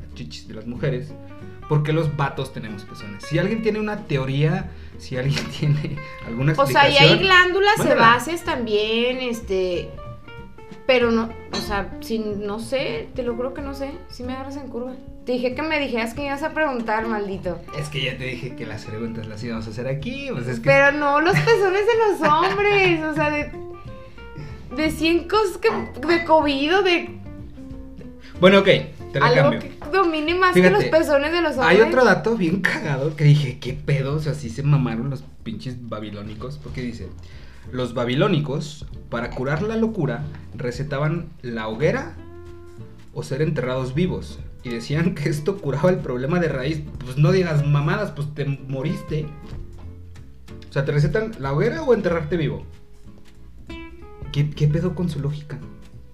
las 0.00 0.14
chichis 0.14 0.46
de 0.48 0.54
las 0.54 0.66
mujeres, 0.66 1.12
¿por 1.68 1.82
qué 1.82 1.92
los 1.92 2.16
vatos 2.16 2.52
tenemos 2.52 2.84
pezones? 2.84 3.24
Si 3.24 3.38
alguien 3.38 3.62
tiene 3.62 3.80
una 3.80 4.04
teoría, 4.06 4.70
si 4.98 5.16
alguien 5.16 5.44
tiene 5.58 5.96
alguna 6.26 6.52
O 6.56 6.66
sea, 6.66 6.82
explicación... 6.88 7.04
y 7.04 7.12
hay 7.12 7.18
glándulas 7.18 7.78
mándala. 7.78 8.00
sebáceas 8.00 8.42
también, 8.44 9.18
este. 9.20 9.90
Pero 10.86 11.10
no, 11.10 11.30
o 11.52 11.56
sea, 11.56 11.90
si 12.00 12.18
no 12.18 12.58
sé, 12.58 13.08
te 13.14 13.22
lo 13.22 13.34
juro 13.34 13.54
que 13.54 13.62
no 13.62 13.72
sé, 13.74 13.92
si 14.10 14.22
me 14.22 14.34
agarras 14.34 14.56
en 14.56 14.68
curva. 14.68 14.92
Te 15.24 15.32
dije 15.32 15.54
que 15.54 15.62
me 15.62 15.80
dijeras 15.80 16.12
que 16.12 16.20
me 16.20 16.26
ibas 16.26 16.42
a 16.42 16.52
preguntar, 16.52 17.06
maldito. 17.08 17.58
Es 17.78 17.88
que 17.88 18.02
ya 18.04 18.18
te 18.18 18.24
dije 18.24 18.54
que 18.54 18.66
las 18.66 18.84
preguntas 18.84 19.26
las 19.26 19.42
íbamos 19.42 19.66
a 19.66 19.70
hacer 19.70 19.88
aquí, 19.88 20.28
pues 20.30 20.46
es 20.46 20.60
que... 20.60 20.66
Pero 20.66 20.92
no 20.92 21.22
los 21.22 21.32
pezones 21.40 21.80
de 21.86 22.20
los 22.20 22.30
hombres, 22.30 23.02
o 23.02 23.14
sea, 23.14 23.30
de. 23.30 23.50
De 24.76 24.90
100 24.90 25.26
cosas 25.28 25.56
que. 25.56 25.70
De 26.06 26.24
COVID 26.24 26.76
o 26.76 26.82
de. 26.82 27.18
Bueno, 28.40 28.58
ok, 28.58 28.68
te 29.14 29.20
la 29.20 29.26
algo 29.26 29.50
cambio. 29.50 29.60
que 29.60 29.90
domine 29.92 30.34
más 30.34 30.54
que 30.54 30.70
los 30.70 30.84
pezones 30.84 31.30
de 31.30 31.40
los 31.40 31.52
hombres. 31.52 31.68
Hay 31.68 31.80
otro 31.80 32.04
dato 32.04 32.36
bien 32.36 32.60
cagado 32.60 33.14
que 33.14 33.22
dije, 33.22 33.60
¿qué 33.60 33.72
pedos? 33.72 34.26
Así 34.26 34.50
se 34.50 34.64
mamaron 34.64 35.08
los 35.08 35.22
pinches 35.44 35.88
babilónicos. 35.88 36.58
Porque 36.58 36.82
dice, 36.82 37.08
los 37.70 37.94
babilónicos, 37.94 38.86
para 39.10 39.30
curar 39.30 39.62
la 39.62 39.76
locura, 39.76 40.24
recetaban 40.56 41.28
la 41.42 41.68
hoguera 41.68 42.16
o 43.12 43.22
ser 43.22 43.40
enterrados 43.40 43.94
vivos. 43.94 44.40
Y 44.64 44.70
decían 44.70 45.14
que 45.14 45.28
esto 45.28 45.58
curaba 45.58 45.90
el 45.90 45.98
problema 45.98 46.40
de 46.40 46.48
raíz. 46.48 46.82
Pues 47.04 47.16
no 47.16 47.30
digas 47.30 47.64
mamadas, 47.64 48.10
pues 48.10 48.34
te 48.34 48.46
moriste. 48.46 49.26
O 50.68 50.72
sea, 50.72 50.84
¿te 50.84 50.90
recetan 50.90 51.30
la 51.38 51.52
hoguera 51.52 51.82
o 51.82 51.94
enterrarte 51.94 52.36
vivo? 52.36 52.66
¿Qué, 54.32 54.50
qué 54.50 54.66
pedo 54.66 54.96
con 54.96 55.08
su 55.08 55.20
lógica? 55.20 55.60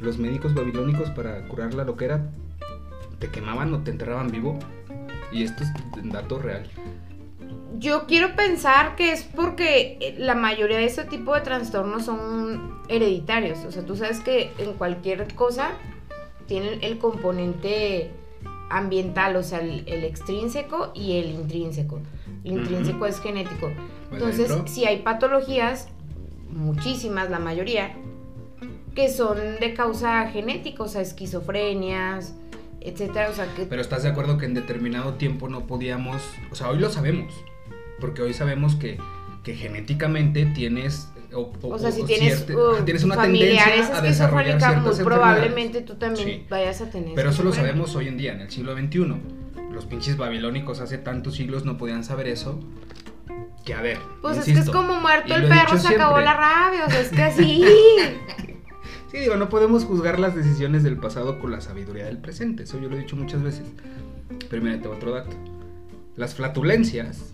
Los 0.00 0.18
médicos 0.18 0.52
babilónicos 0.52 1.08
para 1.10 1.48
curar 1.48 1.72
la 1.72 1.84
loquera 1.84 2.30
te 3.20 3.30
quemaban 3.30 3.72
o 3.72 3.82
te 3.82 3.92
enterraban 3.92 4.30
vivo. 4.30 4.58
Y 5.32 5.44
esto 5.44 5.62
es 5.62 5.70
un 6.02 6.10
dato 6.10 6.38
real. 6.38 6.68
Yo 7.78 8.06
quiero 8.06 8.34
pensar 8.34 8.96
que 8.96 9.12
es 9.12 9.22
porque 9.22 9.96
eh, 10.00 10.16
la 10.18 10.34
mayoría 10.34 10.78
de 10.78 10.86
ese 10.86 11.04
tipo 11.04 11.34
de 11.34 11.42
trastornos 11.42 12.04
son 12.04 12.80
hereditarios. 12.88 13.64
O 13.64 13.70
sea, 13.70 13.84
tú 13.84 13.94
sabes 13.96 14.20
que 14.20 14.50
en 14.58 14.74
cualquier 14.74 15.32
cosa 15.34 15.70
tienen 16.46 16.82
el 16.82 16.98
componente 16.98 18.10
ambiental, 18.70 19.36
o 19.36 19.42
sea, 19.42 19.60
el, 19.60 19.84
el 19.86 20.04
extrínseco 20.04 20.90
y 20.94 21.18
el 21.18 21.30
intrínseco. 21.30 22.00
El 22.44 22.52
intrínseco 22.52 23.06
es 23.06 23.20
genético. 23.20 23.70
Entonces, 24.10 24.52
si 24.66 24.84
hay 24.84 25.02
patologías, 25.02 25.88
muchísimas, 26.50 27.30
la 27.30 27.38
mayoría, 27.38 27.94
que 28.94 29.08
son 29.08 29.38
de 29.60 29.74
causa 29.74 30.28
genética, 30.30 30.82
o 30.82 30.88
sea, 30.88 31.00
esquizofrenias, 31.00 32.34
etcétera. 32.80 33.28
O 33.30 33.34
sea, 33.34 33.46
que 33.54 33.64
Pero 33.66 33.80
estás 33.82 34.02
de 34.02 34.08
acuerdo 34.10 34.38
que 34.38 34.46
en 34.46 34.54
determinado 34.54 35.14
tiempo 35.14 35.48
no 35.48 35.66
podíamos. 35.66 36.22
O 36.50 36.54
sea, 36.54 36.68
hoy 36.70 36.78
lo 36.78 36.90
sabemos. 36.90 37.32
Porque 38.00 38.22
hoy 38.22 38.32
sabemos 38.32 38.76
que, 38.76 38.98
que 39.42 39.54
genéticamente 39.54 40.46
tienes. 40.46 41.08
O, 41.32 41.52
O 41.62 41.78
sea, 41.78 41.92
si 41.92 42.02
tienes, 42.04 42.44
cierte- 42.46 42.56
uh, 42.56 42.82
tienes 42.84 43.04
una 43.04 43.20
tendencia 43.22 43.60
familiares 43.62 43.90
a 43.96 44.00
desarrollar 44.02 44.58
ciertas 44.60 44.96
muy 44.96 45.04
probablemente 45.04 45.80
tú 45.82 45.94
también 45.94 46.26
Sí. 46.28 46.46
vayas 46.50 46.80
a 46.80 46.90
tener. 46.90 47.14
Pero 47.14 47.30
eso 47.30 47.42
lo 47.44 47.52
sabemos 47.52 47.94
hoy 47.94 48.08
en 48.08 48.16
día, 48.16 48.32
en 48.32 48.40
el 48.40 48.50
siglo 48.50 48.74
XXI. 48.76 49.14
Los 49.72 49.84
pinches 49.86 50.16
babilónicos 50.16 50.80
hace 50.80 50.98
tantos 50.98 51.36
siglos 51.36 51.64
no 51.64 51.76
podían 51.78 52.02
saber 52.02 52.26
eso. 52.26 52.58
Que 53.64 53.74
a 53.74 53.80
ver. 53.82 53.98
Pues 54.22 54.38
es 54.38 54.44
que 54.46 54.50
es 54.52 54.56
insisto, 54.56 54.76
como 54.76 55.00
muerto 55.00 55.32
el 55.34 55.46
perro, 55.46 55.78
se 55.78 55.88
acabó 55.94 56.16
siempre. 56.16 56.24
la 56.24 56.34
rabia. 56.34 56.86
O 56.86 56.90
sea, 56.90 57.00
es 57.00 57.08
que 57.10 57.22
así. 57.22 57.64
Sí, 59.10 59.18
digo, 59.18 59.36
no 59.36 59.48
podemos 59.48 59.84
juzgar 59.84 60.20
las 60.20 60.36
decisiones 60.36 60.84
del 60.84 60.96
pasado 60.96 61.40
con 61.40 61.50
la 61.50 61.60
sabiduría 61.60 62.04
del 62.04 62.18
presente. 62.18 62.62
Eso 62.62 62.80
yo 62.80 62.88
lo 62.88 62.96
he 62.96 63.00
dicho 63.00 63.16
muchas 63.16 63.42
veces. 63.42 63.66
Pero 64.48 64.62
mira, 64.62 64.80
te 64.80 64.86
doy 64.86 64.96
otro 64.96 65.10
dato. 65.10 65.36
Las 66.14 66.36
flatulencias, 66.36 67.32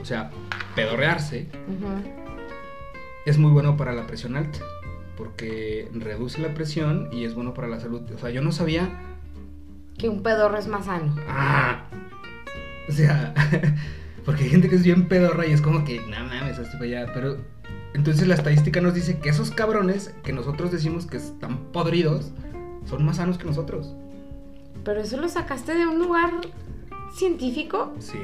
o 0.00 0.04
sea, 0.04 0.30
pedorrearse, 0.74 1.48
es 3.24 3.38
muy 3.38 3.50
bueno 3.50 3.78
para 3.78 3.94
la 3.94 4.06
presión 4.06 4.36
alta. 4.36 4.58
Porque 5.16 5.88
reduce 5.94 6.38
la 6.40 6.52
presión 6.52 7.08
y 7.12 7.24
es 7.24 7.34
bueno 7.34 7.54
para 7.54 7.68
la 7.68 7.80
salud. 7.80 8.02
O 8.14 8.18
sea, 8.18 8.28
yo 8.28 8.42
no 8.42 8.52
sabía. 8.52 8.90
Que 9.96 10.10
un 10.10 10.22
pedorro 10.22 10.58
es 10.58 10.66
más 10.66 10.84
sano. 10.84 11.16
¡Ah! 11.26 11.86
O 12.90 12.92
sea, 12.92 13.32
porque 14.26 14.44
hay 14.44 14.50
gente 14.50 14.68
que 14.68 14.76
es 14.76 14.82
bien 14.82 15.08
pedorra 15.08 15.46
y 15.46 15.52
es 15.52 15.62
como 15.62 15.82
que, 15.84 15.98
no 16.00 16.24
mames, 16.24 16.58
esto 16.58 16.72
para 16.72 16.84
allá. 16.84 17.12
Pero 17.14 17.38
entonces 17.94 18.26
la 18.28 18.34
estadística 18.34 18.80
nos 18.80 18.94
dice 18.94 19.18
que 19.18 19.28
esos 19.30 19.50
cabrones 19.50 20.14
que 20.22 20.32
nosotros 20.32 20.70
decimos 20.70 21.06
que 21.06 21.16
están 21.18 21.58
podridos 21.72 22.30
son 22.88 23.04
más 23.04 23.16
sanos 23.16 23.38
que 23.38 23.44
nosotros. 23.44 23.94
Pero 24.84 25.00
eso 25.00 25.16
lo 25.18 25.28
sacaste 25.28 25.74
de 25.74 25.86
un 25.86 25.98
lugar 25.98 26.30
científico. 27.14 27.92
Sí. 27.98 28.18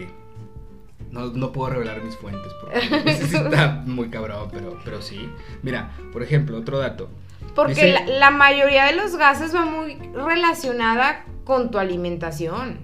No, 1.10 1.26
no 1.28 1.52
puedo 1.52 1.70
revelar 1.70 2.02
mis 2.02 2.16
fuentes 2.16 2.52
porque 2.60 2.80
sí 3.14 3.36
está 3.36 3.82
muy 3.86 4.08
cabrón, 4.10 4.48
pero, 4.52 4.78
pero 4.84 5.00
sí. 5.02 5.30
Mira, 5.62 5.92
por 6.12 6.22
ejemplo, 6.22 6.58
otro 6.58 6.78
dato. 6.78 7.08
Porque 7.54 7.74
Dice- 7.74 7.92
la, 7.92 8.06
la 8.06 8.30
mayoría 8.30 8.84
de 8.86 8.94
los 8.96 9.16
gases 9.16 9.54
va 9.54 9.64
muy 9.64 9.94
relacionada 10.14 11.24
con 11.44 11.70
tu 11.70 11.78
alimentación. 11.78 12.80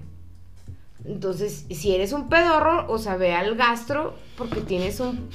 Entonces, 1.05 1.65
si 1.69 1.93
eres 1.93 2.13
un 2.13 2.29
pedorro, 2.29 2.85
o 2.89 2.97
sea, 2.97 3.17
ve 3.17 3.33
al 3.33 3.55
gastro 3.55 4.15
porque 4.37 4.61
tienes 4.61 4.99
un 5.01 5.29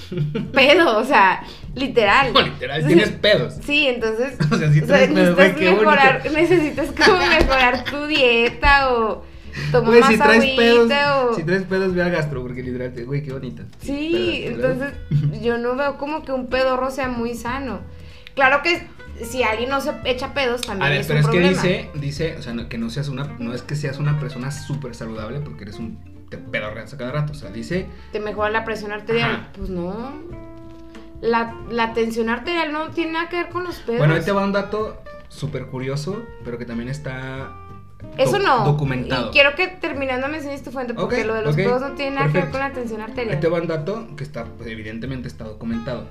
pedo, 0.52 0.96
o 0.98 1.04
sea, 1.04 1.42
literal. 1.74 2.32
No, 2.32 2.40
literal, 2.42 2.86
tienes 2.86 3.10
pedos. 3.10 3.54
Sí, 3.64 3.86
entonces, 3.86 4.34
O 4.50 4.56
sea, 4.56 4.72
si 4.72 4.80
o 4.80 4.86
sea, 4.86 4.96
pedos, 4.98 5.10
necesitas 5.14 5.56
qué 5.58 5.70
mejorar, 5.70 6.18
bonito. 6.22 6.40
necesitas 6.40 6.88
como 6.92 7.18
mejorar 7.28 7.84
tu 7.84 8.06
dieta 8.06 8.92
o 8.94 9.22
tomar 9.70 9.86
Güey, 9.88 10.00
más 10.00 10.10
si 10.10 10.18
traes 10.18 10.42
agüita 10.42 10.56
pedos, 10.62 10.92
o... 11.30 11.34
si 11.34 11.42
traes 11.44 11.62
pedos, 11.64 11.94
ve 11.94 12.02
al 12.02 12.10
gastro, 12.12 12.42
porque 12.42 12.62
literal, 12.62 12.92
te- 12.94 13.04
güey, 13.04 13.22
qué 13.22 13.32
bonito. 13.32 13.62
Sí, 13.80 14.44
Pedos, 14.46 14.54
entonces 14.72 15.42
yo 15.42 15.58
no 15.58 15.76
veo 15.76 15.98
como 15.98 16.24
que 16.24 16.32
un 16.32 16.46
pedorro 16.46 16.90
sea 16.90 17.08
muy 17.08 17.34
sano. 17.34 17.80
Claro 18.34 18.62
que 18.62 18.86
si 19.24 19.42
alguien 19.42 19.70
no 19.70 19.80
se 19.80 19.92
echa 20.04 20.34
pedos 20.34 20.60
también 20.62 20.86
A 20.86 20.90
ver, 20.90 21.00
es 21.00 21.06
pero 21.06 21.20
un 21.20 21.24
es 21.26 21.30
que 21.30 21.48
dice, 21.48 21.90
dice, 21.94 22.36
o 22.38 22.42
sea, 22.42 22.52
no- 22.54 22.68
que 22.68 22.78
no 22.78 22.90
seas 22.90 23.08
una, 23.08 23.24
no 23.38 23.52
es 23.54 23.62
que 23.62 23.74
seas 23.76 23.98
una 23.98 24.18
persona 24.20 24.50
súper 24.50 24.94
saludable 24.94 25.40
porque 25.40 25.64
eres 25.64 25.76
un, 25.78 25.98
te 26.30 26.36
pedorreas 26.38 26.92
a 26.94 26.98
cada 26.98 27.12
rato, 27.12 27.32
o 27.32 27.36
sea, 27.36 27.50
dice, 27.50 27.86
Te 28.12 28.20
mejora 28.20 28.50
la 28.50 28.64
presión 28.64 28.92
arterial. 28.92 29.30
Ajá. 29.30 29.48
Pues 29.56 29.70
no. 29.70 30.12
La, 31.20 31.54
la 31.70 31.94
tensión 31.94 32.28
arterial 32.28 32.70
no 32.72 32.88
tiene 32.90 33.12
nada 33.12 33.28
que 33.28 33.36
ver 33.36 33.48
con 33.48 33.64
los 33.64 33.76
pedos. 33.80 33.98
bueno, 33.98 34.14
ahí 34.14 34.22
te 34.22 34.30
va 34.32 34.44
un 34.44 34.52
dato 34.52 35.02
súper 35.28 35.66
curioso, 35.66 36.22
pero 36.44 36.58
que 36.58 36.64
también 36.64 36.88
está 36.88 37.52
Eso 38.16 38.38
no. 38.38 38.64
documentado. 38.64 39.28
Y 39.28 39.32
quiero 39.32 39.56
que 39.56 39.66
terminando 39.66 40.28
me 40.28 40.36
enseñes 40.36 40.62
tu 40.62 40.70
fuente 40.70 40.94
porque 40.94 41.24
lo 41.24 41.34
de 41.34 41.42
los 41.42 41.56
pedos 41.56 41.80
no 41.80 41.92
tiene 41.92 42.16
nada 42.16 42.28
que 42.30 42.38
ver 42.38 42.50
con 42.50 42.60
la 42.60 42.72
tensión 42.72 43.00
arterial. 43.00 43.34
Ahí 43.34 43.40
te 43.40 43.48
va 43.48 43.58
un 43.60 43.66
dato 43.66 44.06
que 44.16 44.22
está, 44.22 44.44
pues, 44.44 44.68
evidentemente 44.70 45.26
está 45.26 45.44
documentado. 45.44 46.06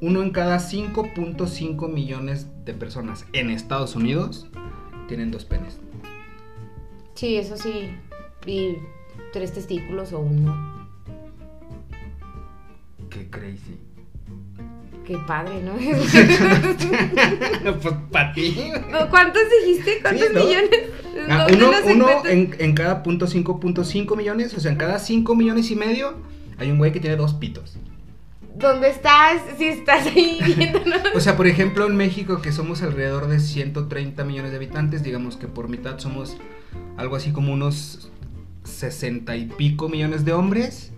Uno 0.00 0.22
en 0.22 0.30
cada 0.30 0.58
5.5 0.58 1.92
millones 1.92 2.46
de 2.64 2.72
personas 2.72 3.26
en 3.32 3.50
Estados 3.50 3.96
Unidos 3.96 4.46
tienen 5.08 5.30
dos 5.30 5.44
penes. 5.44 5.78
Sí, 7.14 7.36
eso 7.36 7.56
sí. 7.56 7.90
Y 8.46 8.76
tres 9.32 9.52
testículos 9.52 10.12
o 10.12 10.20
uno. 10.20 10.88
Qué 13.10 13.28
crazy. 13.28 13.76
Qué 15.04 15.18
padre, 15.26 15.60
¿no? 15.62 15.72
pues 17.82 17.94
para 18.10 18.32
ti. 18.32 18.56
¿Cuántos 19.10 19.42
dijiste? 19.60 19.98
¿Cuántos 20.00 20.28
Sí, 20.28 20.34
¿no? 20.34 20.44
millones? 20.44 20.70
Ah, 21.28 21.46
¿Dónde 21.48 21.66
uno 21.92 22.06
uno 22.06 22.24
en 22.24 22.74
cada 22.74 23.02
punto 23.02 23.26
5.5 23.26 24.16
millones, 24.16 24.54
o 24.54 24.60
sea, 24.60 24.70
en 24.70 24.78
cada 24.78 24.98
5 24.98 25.34
millones 25.34 25.70
y 25.70 25.76
medio 25.76 26.14
hay 26.58 26.70
un 26.70 26.78
güey 26.78 26.92
que 26.92 27.00
tiene 27.00 27.16
dos 27.16 27.34
pitos. 27.34 27.76
¿Dónde 28.60 28.90
estás? 28.90 29.40
Si 29.58 29.64
estás 29.66 30.06
ahí 30.06 30.40
viéndonos. 30.56 31.00
O 31.14 31.20
sea, 31.20 31.36
por 31.36 31.46
ejemplo, 31.46 31.86
en 31.86 31.96
México, 31.96 32.40
que 32.42 32.52
somos 32.52 32.82
alrededor 32.82 33.26
de 33.28 33.40
130 33.40 34.24
millones 34.24 34.50
de 34.50 34.56
habitantes, 34.58 35.02
digamos 35.02 35.36
que 35.36 35.46
por 35.46 35.68
mitad 35.68 35.98
somos 35.98 36.36
algo 36.96 37.16
así 37.16 37.32
como 37.32 37.52
unos 37.52 38.10
60 38.64 39.36
y 39.36 39.46
pico 39.46 39.88
millones 39.88 40.24
de 40.24 40.32
hombres. 40.32 40.92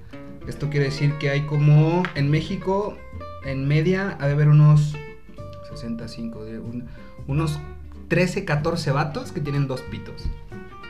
Esto 0.48 0.70
quiere 0.70 0.86
decir 0.86 1.14
que 1.18 1.30
hay 1.30 1.42
como 1.42 2.02
en 2.16 2.30
México, 2.30 2.96
en 3.44 3.66
media, 3.68 4.16
ha 4.20 4.26
de 4.26 4.32
haber 4.32 4.48
unos 4.48 4.94
65, 5.70 6.44
de 6.44 6.58
un- 6.58 6.86
unos 7.28 7.58
13, 8.08 8.44
14 8.44 8.90
vatos 8.90 9.30
que 9.32 9.40
tienen 9.40 9.68
dos 9.68 9.80
pitos. 9.82 10.24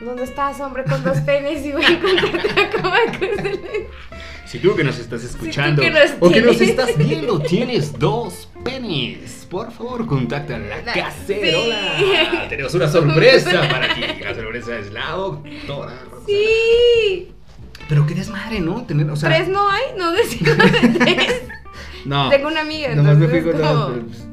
¿Dónde 0.01 0.23
estás, 0.23 0.59
hombre, 0.59 0.83
con 0.83 1.03
dos 1.03 1.19
penes? 1.21 1.65
Y 1.65 1.71
voy 1.71 1.83
a 1.85 1.89
encontrarte 1.89 2.61
a 2.61 3.11
del 3.19 3.39
Eje. 3.55 3.87
Si 4.45 4.59
tú 4.59 4.75
que 4.75 4.83
nos 4.83 4.99
estás 4.99 5.23
escuchando 5.23 5.81
que 5.81 5.89
nos 5.89 6.11
o 6.19 6.29
que 6.29 6.41
nos 6.41 6.59
estás 6.61 6.95
viendo 6.97 7.39
tienes 7.39 7.97
dos 7.97 8.49
penes, 8.63 9.47
por 9.49 9.71
favor 9.71 10.05
contacta 10.05 10.55
a 10.55 10.59
la 10.59 10.81
La- 10.81 10.93
cacerola. 10.93 11.97
sí. 11.97 12.05
Tenemos 12.49 12.73
una 12.75 12.87
sorpresa 12.89 13.61
para 13.71 13.93
ti. 13.95 14.01
La 14.21 14.35
sorpresa 14.35 14.77
es 14.77 14.91
la 14.91 15.09
doctora. 15.11 15.93
Rosa. 16.11 16.25
Sí. 16.27 17.31
Pero 17.89 18.05
qué 18.05 18.13
desmadre, 18.15 18.59
¿no? 18.59 18.83
Tener, 18.83 19.09
o 19.09 19.15
sea, 19.15 19.29
Tres 19.29 19.47
no 19.47 19.69
hay, 19.69 19.83
no 19.97 20.11
decimos 20.11 20.57
de 20.57 20.89
tres. 20.99 21.41
No. 22.05 22.29
Tengo 22.29 22.49
una 22.49 22.59
amiga. 22.61 22.93
Nomás 22.95 23.17
me 23.17 23.27
fui 23.29 23.41
con 23.41 23.53
como- 23.53 23.87
pues, 23.87 24.25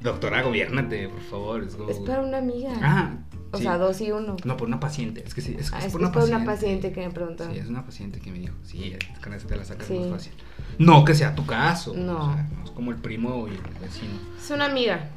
Doctora, 0.00 0.42
gobiernate, 0.42 1.08
por 1.08 1.20
favor. 1.22 1.64
Es, 1.64 1.74
como- 1.74 1.90
Es 1.90 1.98
para 1.98 2.20
una 2.22 2.38
amiga. 2.38 2.70
Ah, 2.80 3.10
o 3.52 3.56
sí. 3.58 3.62
sea, 3.62 3.78
dos 3.78 4.00
y 4.00 4.10
uno. 4.12 4.36
No, 4.44 4.56
por 4.56 4.68
una 4.68 4.80
paciente. 4.80 5.22
Es 5.26 5.34
que 5.34 5.40
sí, 5.40 5.56
es, 5.58 5.72
Ah, 5.72 5.78
es 5.78 5.86
es, 5.86 5.92
por 5.92 6.00
es 6.00 6.06
una 6.06 6.12
para 6.12 6.20
paciente. 6.24 6.42
una 6.44 6.52
paciente 6.52 6.92
que 6.92 7.06
me 7.06 7.12
preguntó. 7.12 7.50
Sí, 7.52 7.58
es 7.58 7.68
una 7.68 7.84
paciente 7.84 8.20
que 8.20 8.30
me 8.32 8.38
dijo. 8.38 8.54
Sí, 8.64 8.94
con 9.22 9.32
eso 9.34 9.46
te 9.46 9.56
la 9.56 9.64
sacas 9.64 9.86
Sí. 9.86 9.94
más 9.98 10.08
fácil. 10.10 10.32
No 10.78 11.04
que 11.04 11.14
sea 11.14 11.34
tu 11.34 11.46
caso. 11.46 11.94
No. 11.94 12.30
O 12.30 12.34
sea, 12.34 12.48
no 12.56 12.64
es 12.64 12.70
como 12.70 12.90
el 12.90 12.96
primo 12.98 13.46
y 13.48 13.52
el 13.52 13.60
vecino. 13.80 14.12
Es 14.38 14.50
una 14.50 14.66
amiga. 14.66 15.10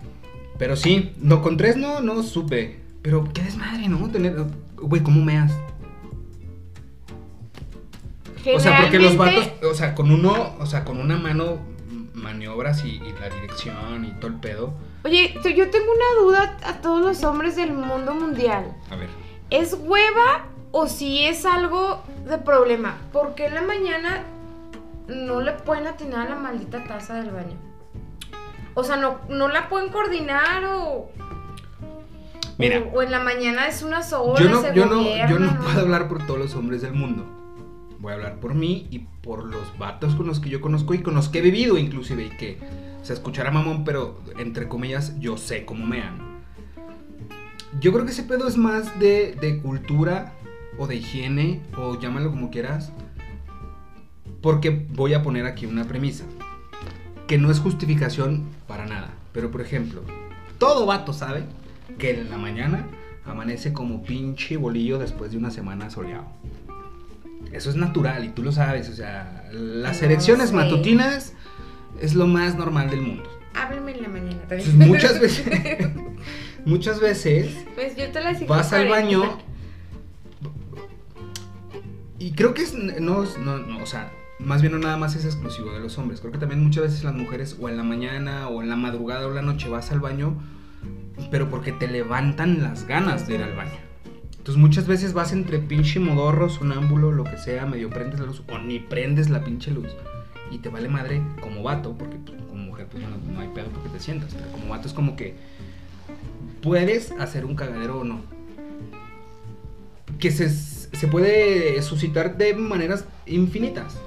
Pero 0.57 0.75
sí, 0.75 1.13
no, 1.19 1.41
con 1.41 1.57
tres 1.57 1.77
no, 1.77 2.01
no 2.01 2.21
supe. 2.23 2.79
Pero 3.01 3.23
qué 3.33 3.41
desmadre, 3.43 3.87
¿no? 3.89 4.09
Tener. 4.09 4.35
Güey, 4.75 5.01
¿cómo 5.03 5.23
meas? 5.23 5.53
O 8.55 8.59
sea, 8.59 8.81
porque 8.81 8.99
los 8.99 9.17
vatos, 9.17 9.49
o 9.69 9.73
sea, 9.73 9.93
con 9.95 10.11
uno, 10.11 10.55
o 10.59 10.65
sea, 10.65 10.85
con 10.85 10.97
una 10.99 11.17
mano 11.17 11.57
maniobras 12.13 12.83
y, 12.85 12.89
y 12.95 13.13
la 13.19 13.29
dirección 13.29 14.05
y 14.05 14.11
todo 14.19 14.27
el 14.27 14.35
pedo. 14.35 14.73
Oye, 15.03 15.33
yo 15.55 15.69
tengo 15.69 15.91
una 15.91 16.21
duda 16.21 16.57
a 16.63 16.81
todos 16.81 17.01
los 17.01 17.23
hombres 17.23 17.55
del 17.55 17.71
mundo 17.71 18.13
mundial. 18.13 18.75
A 18.91 18.95
ver. 18.95 19.09
¿Es 19.49 19.73
hueva 19.79 20.45
o 20.71 20.87
si 20.87 21.25
es 21.25 21.45
algo 21.45 22.03
de 22.27 22.37
problema? 22.37 22.97
¿Por 23.13 23.33
qué 23.33 23.45
en 23.45 23.55
la 23.55 23.61
mañana 23.61 24.23
no 25.07 25.41
le 25.41 25.53
pueden 25.53 25.87
atinar 25.87 26.27
a 26.27 26.29
la 26.31 26.35
maldita 26.35 26.83
taza 26.83 27.15
del 27.15 27.31
baño? 27.31 27.55
O 28.73 28.83
sea, 28.83 28.97
no, 28.97 29.19
no 29.29 29.47
la 29.47 29.69
pueden 29.69 29.89
coordinar 29.89 30.65
o... 30.65 31.09
Mira. 32.57 32.83
O, 32.93 32.97
o 32.97 33.01
en 33.01 33.11
la 33.11 33.21
mañana 33.21 33.67
es 33.67 33.83
una 33.83 34.03
sola, 34.03 34.39
Yo 34.39 34.49
no, 34.49 34.61
se 34.61 34.75
yo 34.75 34.85
no, 34.85 35.01
yo 35.27 35.39
no 35.39 35.57
puedo 35.59 35.79
hablar 35.79 36.09
por 36.09 36.25
todos 36.25 36.39
los 36.39 36.55
hombres 36.55 36.81
del 36.81 36.93
mundo. 36.93 37.25
Voy 37.99 38.11
a 38.11 38.15
hablar 38.15 38.39
por 38.39 38.53
mí 38.53 38.87
y 38.91 38.99
por 38.99 39.45
los 39.45 39.77
vatos 39.77 40.15
con 40.15 40.27
los 40.27 40.39
que 40.39 40.49
yo 40.49 40.59
conozco 40.59 40.93
y 40.93 41.01
con 41.01 41.15
los 41.15 41.29
que 41.29 41.39
he 41.39 41.41
vivido 41.41 41.77
inclusive 41.77 42.25
y 42.25 42.29
que 42.37 42.59
se 43.01 43.13
escuchará 43.13 43.51
mamón, 43.51 43.83
pero 43.83 44.21
entre 44.37 44.67
comillas 44.67 45.17
yo 45.19 45.37
sé 45.37 45.65
cómo 45.65 45.85
mean. 45.85 46.17
Yo 47.79 47.93
creo 47.93 48.05
que 48.05 48.11
ese 48.11 48.23
pedo 48.23 48.47
es 48.47 48.57
más 48.57 48.99
de, 48.99 49.35
de 49.39 49.59
cultura 49.61 50.33
o 50.77 50.87
de 50.87 50.95
higiene 50.95 51.61
o 51.77 51.99
llámalo 51.99 52.29
como 52.31 52.49
quieras. 52.49 52.91
Porque 54.41 54.85
voy 54.89 55.13
a 55.13 55.21
poner 55.21 55.45
aquí 55.45 55.65
una 55.65 55.83
premisa. 55.85 56.23
Que 57.27 57.37
no 57.37 57.51
es 57.51 57.59
justificación 57.59 58.45
para 58.67 58.85
nada. 58.85 59.13
Pero 59.33 59.51
por 59.51 59.61
ejemplo, 59.61 60.01
todo 60.57 60.85
vato 60.85 61.13
sabe 61.13 61.43
que 61.97 62.19
en 62.19 62.29
la 62.29 62.37
mañana 62.37 62.87
amanece 63.25 63.73
como 63.73 64.01
pinche 64.03 64.57
bolillo 64.57 64.97
después 64.97 65.31
de 65.31 65.37
una 65.37 65.51
semana 65.51 65.89
soleado. 65.89 66.25
Eso 67.51 67.69
es 67.69 67.75
natural 67.75 68.25
y 68.25 68.29
tú 68.29 68.43
lo 68.43 68.51
sabes. 68.51 68.89
O 68.89 68.93
sea, 68.93 69.47
las 69.51 70.01
No 70.01 70.47
sé. 70.49 70.55
matutinas 70.55 71.33
es 72.01 72.15
lo 72.15 72.27
más 72.27 72.55
normal 72.55 72.89
del 72.89 73.01
mundo. 73.01 73.29
Háblame 73.53 73.91
en 73.93 74.01
la 74.01 74.07
mañana 74.09 74.41
también. 74.47 74.69
Entonces, 74.69 74.87
muchas 74.87 75.19
veces, 75.19 75.45
muchas 76.65 76.99
veces 76.99 77.65
Pues 77.75 77.95
yo 77.95 78.09
te 78.11 78.21
la 78.21 78.35
sigo 78.35 78.53
vas 78.53 78.71
al 78.73 78.87
baño 78.87 79.37
y 82.19 82.31
creo 82.33 82.53
que 82.53 82.61
es 82.63 82.73
no, 82.73 83.23
no, 83.39 83.59
no, 83.59 83.81
o 83.81 83.85
sea, 83.85 84.11
más 84.39 84.61
bien 84.61 84.73
no 84.73 84.79
nada 84.79 84.97
más 84.97 85.15
es 85.15 85.23
exclusivo 85.23 85.71
de 85.71 85.79
los 85.79 85.97
hombres. 85.97 86.19
Creo 86.19 86.33
que 86.33 86.37
también 86.37 86.61
muchas 86.61 86.83
veces 86.83 87.03
las 87.03 87.13
mujeres 87.13 87.55
o 87.59 87.69
en 87.69 87.77
la 87.77 87.83
mañana 87.83 88.49
o 88.49 88.61
en 88.61 88.69
la 88.69 88.75
madrugada 88.75 89.25
o 89.25 89.29
en 89.29 89.35
la 89.35 89.41
noche 89.41 89.69
vas 89.69 89.91
al 89.91 90.01
baño, 90.01 90.35
pero 91.31 91.49
porque 91.49 91.71
te 91.71 91.87
levantan 91.87 92.61
las 92.61 92.85
ganas 92.85 93.25
de 93.25 93.35
ir 93.35 93.43
al 93.43 93.55
baño. 93.55 93.79
Entonces 94.37 94.57
muchas 94.57 94.85
veces 94.85 95.13
vas 95.13 95.31
entre 95.31 95.59
pinche 95.59 95.99
modorro, 95.99 96.49
sonámbulo, 96.49 97.11
lo 97.11 97.23
que 97.23 97.37
sea, 97.37 97.65
medio 97.65 97.89
prendes 97.89 98.19
la 98.19 98.25
luz 98.25 98.43
o 98.49 98.57
ni 98.57 98.79
prendes 98.79 99.29
la 99.29 99.43
pinche 99.43 99.71
luz. 99.71 99.87
Y 100.51 100.59
te 100.59 100.69
vale 100.69 100.89
madre 100.89 101.21
como 101.41 101.63
vato, 101.63 101.95
porque 101.97 102.17
pues, 102.17 102.41
como 102.49 102.63
mujer 102.63 102.87
pues 102.89 103.03
bueno, 103.03 103.17
no 103.31 103.39
hay 103.39 103.49
pedo 103.49 103.67
porque 103.67 103.89
te 103.89 103.99
sientas. 103.99 104.33
Pero 104.33 104.51
como 104.51 104.69
vato 104.69 104.87
es 104.87 104.93
como 104.93 105.15
que 105.15 105.35
puedes 106.61 107.11
hacer 107.13 107.45
un 107.45 107.55
cagadero 107.55 107.99
o 107.99 108.03
no. 108.03 108.21
Que 110.19 110.31
se, 110.31 110.49
se 110.49 111.07
puede 111.07 111.81
suscitar 111.81 112.37
de 112.37 112.53
maneras 112.55 113.05
infinitas. 113.25 113.97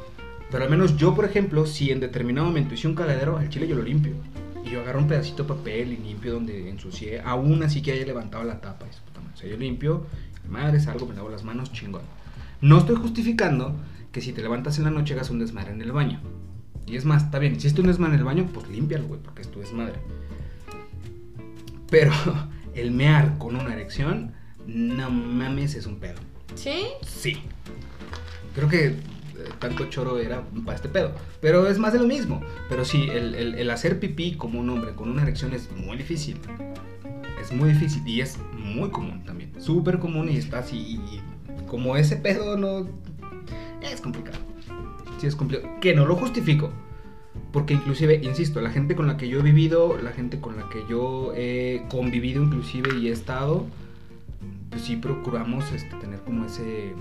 Pero 0.51 0.65
al 0.65 0.71
menos 0.71 0.99
yo, 0.99 1.15
por 1.15 1.25
ejemplo, 1.25 1.65
si 1.65 1.91
en 1.91 2.01
determinado 2.01 2.47
momento 2.47 2.75
hice 2.75 2.87
un 2.87 2.95
cagadero, 2.95 3.39
al 3.39 3.49
chile 3.49 3.67
yo 3.67 3.75
lo 3.75 3.83
limpio. 3.83 4.13
Y 4.65 4.71
yo 4.71 4.81
agarro 4.83 4.99
un 4.99 5.09
pedacito 5.09 5.45
de 5.45 5.49
papel 5.49 5.93
y 5.93 5.97
limpio 5.97 6.35
donde 6.35 6.69
ensucié, 6.69 7.21
aún 7.21 7.63
así 7.63 7.81
que 7.81 7.93
haya 7.93 8.05
levantado 8.05 8.45
la 8.45 8.61
tapa. 8.61 8.87
su 8.93 9.01
puta 9.03 9.21
madre. 9.21 9.35
O 9.35 9.37
sea, 9.39 9.49
yo 9.49 9.57
limpio, 9.57 10.07
madre, 10.49 10.79
salgo, 10.79 11.07
me 11.07 11.15
lavo 11.15 11.31
las 11.31 11.43
manos, 11.43 11.73
chingón. 11.73 12.03
No 12.61 12.79
estoy 12.79 12.97
justificando 12.97 13.75
que 14.13 14.21
si 14.21 14.33
te 14.33 14.43
levantas 14.43 14.79
en 14.79 14.85
la 14.85 14.91
noche 14.91 15.15
hagas 15.15 15.31
un 15.31 15.39
desmadre 15.39 15.73
en 15.73 15.81
el 15.83 15.93
baño. 15.93 16.21
Y 16.87 16.97
es 16.97 17.05
más, 17.05 17.25
está 17.25 17.39
bien, 17.39 17.53
si 17.55 17.59
hiciste 17.67 17.81
un 17.81 17.87
desmadre 17.87 18.15
en 18.15 18.19
el 18.21 18.25
baño, 18.25 18.49
pues 18.53 18.69
límpialo, 18.69 19.07
güey, 19.07 19.21
porque 19.21 19.43
es 19.43 19.51
tu 19.51 19.61
desmadre. 19.61 19.95
Pero 21.91 22.13
el 22.75 22.91
mear 22.91 23.39
con 23.39 23.57
una 23.57 23.73
erección, 23.73 24.33
no 24.67 25.11
mames, 25.11 25.75
es 25.75 25.87
un 25.87 25.97
pedo. 25.97 26.19
¿Sí? 26.55 26.85
Sí. 27.07 27.39
Creo 28.55 28.69
que 28.69 28.87
eh, 28.87 28.97
tanto 29.59 29.87
choro 29.89 30.19
era 30.19 30.43
para 30.65 30.77
este 30.77 30.89
pedo. 30.89 31.15
Pero 31.41 31.67
es 31.67 31.79
más 31.79 31.93
de 31.93 31.99
lo 32.01 32.07
mismo. 32.07 32.43
Pero 32.69 32.85
sí, 32.85 33.07
el, 33.11 33.35
el- 33.35 33.55
el 33.55 33.71
hacer 33.71 33.99
pipí 33.99 34.35
como 34.37 34.61
un 34.61 34.69
hombre 34.69 34.95
con 34.95 35.09
una 35.11 35.23
erección 35.23 35.53
es 35.55 35.71
muy 35.73 35.97
difícil. 35.97 36.39
Es 37.41 37.53
muy 37.53 37.71
difícil 37.73 38.07
y 38.07 38.21
es 38.21 38.39
muy 38.57 38.91
común 38.91 39.25
también. 39.25 39.53
Súper 39.61 39.99
común 39.99 40.29
y 40.29 40.37
está 40.37 40.59
así. 40.59 40.77
y 40.77 41.21
como 41.67 41.97
ese 41.97 42.17
pedo 42.17 42.57
no... 42.59 42.87
Es 43.83 44.01
complicado. 44.01 44.39
Sí 45.19 45.27
es 45.27 45.37
complicado. 45.37 45.75
Que 45.81 45.95
no 45.95 46.07
lo 46.07 46.17
justifico. 46.17 46.71
Porque 47.53 47.75
inclusive, 47.75 48.21
insisto, 48.23 48.61
la 48.61 48.71
gente 48.71 48.97
con 48.97 49.07
la 49.07 49.17
que 49.17 49.29
yo 49.29 49.41
he 49.41 49.43
vivido, 49.43 49.99
la 49.99 50.13
gente 50.13 50.41
con 50.41 50.57
la 50.57 50.69
que 50.69 50.85
yo 50.89 51.33
he 51.35 51.85
convivido 51.91 52.43
inclusive 52.43 52.99
y 52.99 53.09
he 53.09 53.13
estado, 53.13 53.67
pues 54.71 54.83
sí 54.83 54.97
procuramos 54.97 55.71
este, 55.73 55.95
tener 55.97 56.21
como 56.21 56.47
ese... 56.47 56.95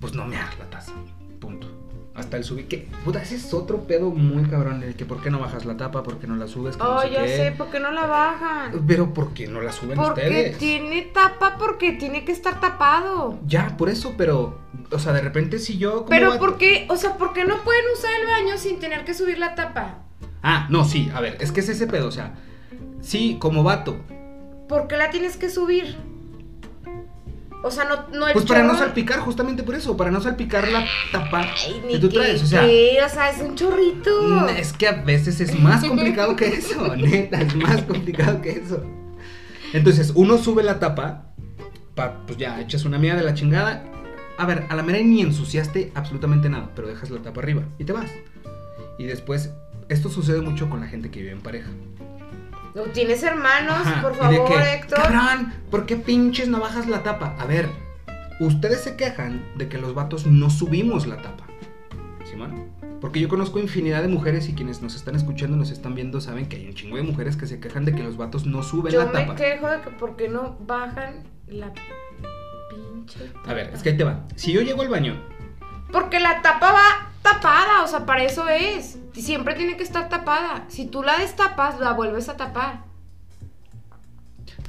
Pues 0.00 0.14
no 0.14 0.26
mear 0.26 0.56
la 0.58 0.70
taza. 0.70 0.92
Punto. 1.40 1.68
Hasta 2.14 2.36
el 2.36 2.44
subir. 2.44 2.68
Que, 2.68 2.88
puta, 3.04 3.20
ese 3.20 3.34
es 3.34 3.52
otro 3.52 3.88
pedo 3.88 4.10
muy 4.10 4.44
cabrón. 4.44 4.82
El 4.84 4.94
que 4.94 5.04
por 5.04 5.20
qué 5.20 5.30
no 5.30 5.40
bajas 5.40 5.64
la 5.64 5.76
tapa, 5.76 6.04
por 6.04 6.18
qué 6.18 6.28
no 6.28 6.36
la 6.36 6.46
subes. 6.46 6.78
no 6.78 6.84
Oh, 6.96 7.00
sé 7.02 7.10
ya 7.10 7.24
qué. 7.24 7.36
sé, 7.36 7.52
¿por 7.52 7.70
qué 7.70 7.80
no 7.80 7.90
la 7.90 8.06
bajan? 8.06 8.84
Pero 8.86 9.12
¿por 9.12 9.34
qué 9.34 9.48
no 9.48 9.60
la 9.60 9.72
suben 9.72 9.96
Porque 9.96 10.20
ustedes? 10.20 10.58
tiene 10.58 11.02
tapa, 11.02 11.56
porque 11.58 11.90
tiene 11.92 12.24
que 12.24 12.30
estar 12.30 12.60
tapado. 12.60 13.40
Ya, 13.46 13.76
por 13.76 13.88
eso, 13.88 14.14
pero. 14.16 14.58
O 14.92 14.98
sea, 15.00 15.12
de 15.12 15.22
repente 15.22 15.58
si 15.58 15.76
yo. 15.76 16.06
Pero 16.08 16.28
vato- 16.30 16.38
¿por 16.38 16.56
qué? 16.56 16.86
O 16.88 16.96
sea, 16.96 17.16
¿por 17.16 17.32
qué 17.32 17.44
no 17.44 17.62
pueden 17.64 17.84
usar 17.92 18.10
el 18.20 18.26
baño 18.28 18.58
sin 18.58 18.78
tener 18.78 19.04
que 19.04 19.12
subir 19.12 19.38
la 19.38 19.56
tapa? 19.56 19.98
Ah, 20.42 20.68
no, 20.70 20.84
sí, 20.84 21.10
a 21.14 21.20
ver, 21.20 21.36
es 21.40 21.50
que 21.50 21.60
es 21.60 21.68
ese 21.68 21.86
pedo, 21.88 22.06
o 22.08 22.12
sea. 22.12 22.34
Sí, 23.00 23.38
como 23.40 23.64
vato. 23.64 23.96
¿Por 24.68 24.86
qué 24.86 24.96
la 24.96 25.10
tienes 25.10 25.36
que 25.36 25.50
subir? 25.50 25.96
O 27.66 27.70
sea, 27.70 27.84
no, 27.84 28.06
no 28.16 28.26
el 28.26 28.34
Pues 28.34 28.44
para 28.44 28.62
no 28.62 28.76
salpicar, 28.76 29.20
justamente 29.20 29.62
por 29.62 29.74
eso, 29.74 29.96
para 29.96 30.10
no 30.10 30.20
salpicar 30.20 30.68
la 30.68 30.84
tapa 31.10 31.40
Ay, 31.64 31.82
que 31.92 31.98
tú 31.98 32.10
traes, 32.10 32.42
o 32.42 32.46
sea. 32.46 32.60
¿qué? 32.60 32.98
O 33.04 33.08
sea, 33.08 33.30
es 33.30 33.40
un 33.40 33.54
chorrito. 33.56 34.10
Mm, 34.22 34.48
Es 34.50 34.74
que 34.74 34.86
a 34.86 34.92
veces 35.02 35.40
es 35.40 35.58
más 35.58 35.82
complicado 35.82 36.36
que 36.36 36.46
eso, 36.48 36.94
neta, 36.96 37.40
es 37.40 37.54
más 37.56 37.80
complicado 37.84 38.42
que 38.42 38.50
eso. 38.50 38.84
Entonces, 39.72 40.12
uno 40.14 40.36
sube 40.36 40.62
la 40.62 40.78
tapa, 40.78 41.32
pa- 41.94 42.18
pues 42.26 42.38
ya, 42.38 42.60
echas 42.60 42.84
una 42.84 42.98
mía 42.98 43.14
de 43.14 43.22
la 43.22 43.32
chingada. 43.34 43.82
A 44.36 44.44
ver, 44.46 44.64
a 44.68 44.74
la 44.76 44.82
mera 44.82 44.98
ni 44.98 45.22
ensuciaste 45.22 45.90
absolutamente 45.94 46.48
nada, 46.50 46.70
pero 46.76 46.86
dejas 46.88 47.08
la 47.10 47.22
tapa 47.22 47.40
arriba 47.40 47.62
y 47.78 47.84
te 47.84 47.92
vas. 47.92 48.10
Y 48.98 49.04
después, 49.04 49.50
esto 49.88 50.10
sucede 50.10 50.40
mucho 50.42 50.68
con 50.68 50.80
la 50.80 50.86
gente 50.86 51.10
que 51.10 51.20
vive 51.20 51.32
en 51.32 51.40
pareja. 51.40 51.70
¿No 52.74 52.82
tienes 52.82 53.22
hermanos? 53.22 53.86
Ajá, 53.86 54.02
por 54.02 54.14
favor, 54.16 54.48
que, 54.48 54.74
Héctor. 54.74 54.98
Cabrón, 55.00 55.52
¿por 55.70 55.86
qué 55.86 55.96
pinches 55.96 56.48
no 56.48 56.58
bajas 56.60 56.88
la 56.88 57.02
tapa? 57.02 57.36
A 57.38 57.46
ver, 57.46 57.68
ustedes 58.40 58.80
se 58.80 58.96
quejan 58.96 59.44
de 59.56 59.68
que 59.68 59.78
los 59.78 59.94
vatos 59.94 60.26
no 60.26 60.50
subimos 60.50 61.06
la 61.06 61.16
tapa. 61.22 61.44
¿Simón? 62.28 62.68
Porque 63.00 63.20
yo 63.20 63.28
conozco 63.28 63.58
infinidad 63.60 64.02
de 64.02 64.08
mujeres 64.08 64.48
y 64.48 64.54
quienes 64.54 64.80
nos 64.82 64.94
están 64.96 65.14
escuchando, 65.14 65.56
nos 65.56 65.70
están 65.70 65.94
viendo, 65.94 66.20
saben 66.20 66.46
que 66.48 66.56
hay 66.56 66.66
un 66.68 66.74
chingo 66.74 66.96
de 66.96 67.02
mujeres 67.02 67.36
que 67.36 67.46
se 67.46 67.60
quejan 67.60 67.84
de 67.84 67.94
que 67.94 68.02
los 68.02 68.16
vatos 68.16 68.46
no 68.46 68.62
suben 68.62 68.92
Yo 68.92 69.00
la 69.04 69.12
me 69.12 69.20
tapa. 69.20 69.36
quejo 69.36 69.68
de 69.68 69.80
que 69.82 69.90
por 69.90 70.16
qué 70.16 70.28
no 70.28 70.56
bajan 70.60 71.22
la 71.46 71.70
pinche 72.70 73.18
tapa. 73.34 73.50
A 73.50 73.54
ver, 73.54 73.70
es 73.74 73.82
que 73.82 73.90
ahí 73.90 73.96
te 73.96 74.04
va. 74.04 74.24
Si 74.36 74.52
yo 74.52 74.62
llego 74.62 74.82
al 74.82 74.88
baño, 74.88 75.20
Porque 75.92 76.18
la 76.18 76.42
tapa 76.42 76.72
va 76.72 77.10
tapada, 77.24 77.82
o 77.82 77.88
sea, 77.88 78.06
para 78.06 78.22
eso 78.22 78.48
es. 78.48 78.98
Siempre 79.14 79.54
tiene 79.54 79.76
que 79.76 79.82
estar 79.82 80.08
tapada. 80.08 80.64
Si 80.68 80.86
tú 80.86 81.02
la 81.02 81.18
destapas, 81.18 81.80
la 81.80 81.92
vuelves 81.92 82.28
a 82.28 82.36
tapar. 82.36 82.84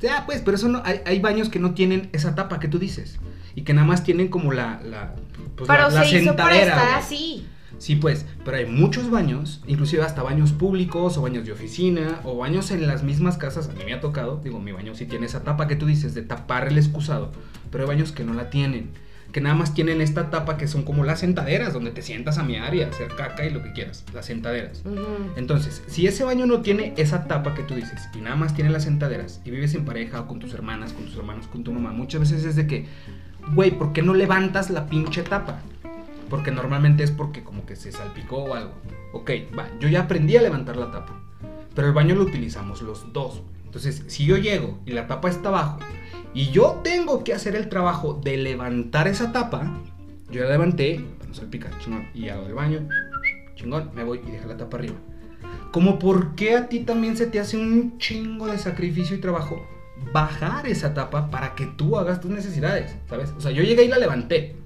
ya 0.02 0.26
pues, 0.26 0.42
pero 0.42 0.56
eso 0.56 0.70
no, 0.70 0.82
hay, 0.84 1.02
hay 1.06 1.20
baños 1.20 1.50
que 1.50 1.60
no 1.60 1.74
tienen 1.74 2.10
esa 2.14 2.34
tapa 2.34 2.60
que 2.60 2.68
tú 2.68 2.80
dices. 2.80 3.20
Y 3.54 3.64
que 3.64 3.74
nada 3.74 3.86
más 3.86 4.04
tienen 4.04 4.30
como 4.30 4.52
la, 4.52 4.82
la, 4.84 5.16
pues, 5.56 5.68
Pero 5.68 5.90
la, 5.90 5.90
la 5.90 6.06
se 6.06 6.22
hizo 6.22 6.36
para 6.36 6.58
estar 6.58 6.98
así. 6.98 7.46
Sí, 7.78 7.98
pues, 7.98 8.26
pero 8.46 8.58
hay 8.58 8.66
muchos 8.66 9.10
baños, 9.10 9.62
inclusive 9.68 10.04
hasta 10.04 10.24
baños 10.24 10.54
públicos 10.54 11.18
o 11.18 11.22
baños 11.22 11.46
de 11.46 11.52
oficina 11.52 12.22
o 12.24 12.38
baños 12.38 12.72
en 12.72 12.88
las 12.88 13.04
mismas 13.04 13.38
casas. 13.38 13.68
A 13.68 13.74
mí 13.74 13.84
me 13.86 13.94
ha 13.94 14.00
tocado, 14.00 14.40
digo, 14.42 14.60
mi 14.60 14.72
baño 14.72 14.96
sí 14.96 15.06
tiene 15.06 15.26
esa 15.26 15.44
tapa 15.44 15.68
que 15.68 15.76
tú 15.76 15.86
dices 15.86 16.14
de 16.14 16.22
tapar 16.22 16.70
el 16.70 16.78
excusado, 16.78 17.32
pero 17.72 17.84
hay 17.84 17.90
baños 17.90 18.14
que 18.14 18.24
no 18.24 18.34
la 18.34 18.50
tienen, 18.50 18.92
que 19.36 19.42
nada 19.42 19.54
más 19.54 19.74
tienen 19.74 20.00
esta 20.00 20.30
tapa 20.30 20.56
que 20.56 20.66
son 20.66 20.84
como 20.84 21.04
las 21.04 21.20
sentaderas, 21.20 21.74
donde 21.74 21.92
te 21.92 22.02
sientas 22.02 22.38
a 22.38 22.44
miar 22.44 22.74
y 22.74 22.84
a 22.84 22.88
hacer 22.88 23.10
caca 23.18 23.46
y 23.46 23.50
lo 23.50 23.62
que 23.62 23.74
quieras, 23.74 24.06
las 24.14 24.28
sentaderas. 24.28 24.82
Entonces, 25.36 25.84
si 25.88 26.08
ese 26.08 26.24
baño 26.24 26.46
no 26.46 26.62
tiene 26.62 26.94
esa 26.96 27.28
tapa 27.28 27.54
que 27.54 27.64
tú 27.64 27.76
dices 27.76 28.08
y 28.16 28.20
nada 28.20 28.38
más 28.38 28.54
tiene 28.54 28.70
las 28.70 28.86
sentaderas 28.86 29.42
y 29.44 29.52
vives 29.52 29.76
en 29.76 29.84
pareja 29.84 30.22
o 30.22 30.28
con 30.28 30.40
tus 30.40 30.54
hermanas, 30.54 30.94
con 30.94 31.04
tus 31.04 31.18
hermanos, 31.18 31.48
con 31.48 31.66
tu 31.66 31.74
mamá, 31.74 31.92
muchas 31.92 32.22
veces 32.22 32.46
es 32.46 32.56
de 32.56 32.66
que, 32.66 32.86
güey, 33.54 33.72
¿por 33.72 33.92
qué 33.92 34.02
no 34.02 34.14
levantas 34.14 34.70
la 34.70 34.88
pinche 34.88 35.22
tapa? 35.22 35.60
Porque 36.30 36.52
normalmente 36.52 37.04
es 37.04 37.12
porque 37.12 37.44
como 37.44 37.66
que 37.66 37.76
se 37.76 37.92
salpicó 37.92 38.38
o 38.38 38.54
algo. 38.54 38.76
Ok, 39.12 39.32
va, 39.60 39.68
yo 39.82 39.90
ya 39.90 40.04
aprendí 40.04 40.38
a 40.38 40.44
levantar 40.44 40.78
la 40.78 40.92
tapa, 40.92 41.22
pero 41.76 41.90
el 41.90 41.94
baño 41.94 42.16
lo 42.16 42.24
utilizamos 42.24 42.82
los 42.82 43.12
dos. 43.12 43.42
Entonces, 43.66 44.02
si 44.08 44.24
yo 44.24 44.38
llego 44.38 44.80
y 44.86 44.92
la 44.92 45.08
tapa 45.08 45.28
está 45.28 45.50
abajo 45.50 45.80
y 46.36 46.52
yo 46.52 46.82
tengo 46.84 47.24
que 47.24 47.34
hacer 47.34 47.56
el 47.56 47.70
trabajo 47.70 48.20
de 48.22 48.36
levantar 48.36 49.08
esa 49.08 49.32
tapa, 49.32 49.82
yo 50.30 50.44
la 50.44 50.50
levanté, 50.50 51.00
para 51.18 51.30
no 51.30 51.34
salpicar, 51.34 51.72
chingón, 51.80 52.10
y 52.14 52.28
hago 52.28 52.46
el 52.46 52.54
baño, 52.54 52.88
chingón, 53.56 53.90
me 53.96 54.04
voy 54.04 54.20
y 54.28 54.32
dejo 54.32 54.50
la 54.50 54.58
tapa 54.58 54.76
arriba. 54.76 54.96
Como 55.72 55.98
por 55.98 56.36
qué 56.36 56.56
a 56.56 56.68
ti 56.68 56.82
también 56.82 57.16
se 57.16 57.28
te 57.28 57.40
hace 57.40 57.56
un 57.56 57.98
chingo 58.00 58.48
de 58.48 58.58
sacrificio 58.58 59.16
y 59.16 59.22
trabajo 59.22 59.66
bajar 60.12 60.68
esa 60.68 60.94
tapa 60.94 61.32
para 61.32 61.56
que 61.56 61.68
tú 61.68 61.98
hagas 61.98 62.20
tus 62.20 62.32
necesidades, 62.32 62.98
¿sabes? 63.10 63.32
O 63.38 63.40
sea, 63.40 63.52
yo 63.52 63.64
llegué 63.64 63.86
y 63.86 63.88
la 63.88 63.98
levanté. 63.98 64.58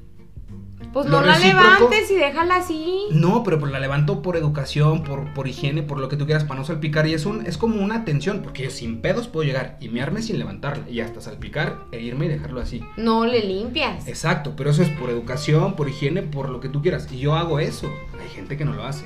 Pues 0.93 1.05
no 1.07 1.21
la 1.21 1.37
levantes 1.37 2.09
y 2.09 2.15
déjala 2.15 2.55
así. 2.55 3.03
No, 3.11 3.43
pero 3.43 3.59
pues 3.59 3.71
la 3.71 3.79
levanto 3.79 4.21
por 4.21 4.35
educación, 4.35 5.03
por, 5.03 5.33
por 5.33 5.47
higiene, 5.47 5.83
por 5.83 5.99
lo 5.99 6.09
que 6.09 6.17
tú 6.17 6.25
quieras, 6.25 6.43
para 6.43 6.59
no 6.59 6.65
salpicar. 6.65 7.07
Y 7.07 7.13
es, 7.13 7.25
un, 7.25 7.45
es 7.45 7.57
como 7.57 7.81
una 7.81 7.95
atención, 7.95 8.41
porque 8.41 8.63
yo 8.63 8.69
sin 8.71 9.01
pedos 9.01 9.27
puedo 9.27 9.45
llegar 9.45 9.77
y 9.79 9.89
mearme 9.89 10.21
sin 10.21 10.39
levantarla. 10.39 10.89
Y 10.89 11.01
hasta 11.01 11.21
salpicar 11.21 11.77
e 11.91 12.01
irme 12.01 12.25
y 12.25 12.29
dejarlo 12.29 12.59
así. 12.59 12.83
No 12.97 13.25
le 13.25 13.43
limpias. 13.43 14.07
Exacto, 14.07 14.53
pero 14.55 14.71
eso 14.71 14.81
es 14.81 14.89
por 14.89 15.09
educación, 15.09 15.75
por 15.75 15.89
higiene, 15.89 16.23
por 16.23 16.49
lo 16.49 16.59
que 16.59 16.69
tú 16.69 16.81
quieras. 16.81 17.07
Y 17.11 17.19
yo 17.19 17.35
hago 17.35 17.59
eso. 17.59 17.91
Hay 18.19 18.29
gente 18.29 18.57
que 18.57 18.65
no 18.65 18.73
lo 18.73 18.83
hace. 18.83 19.05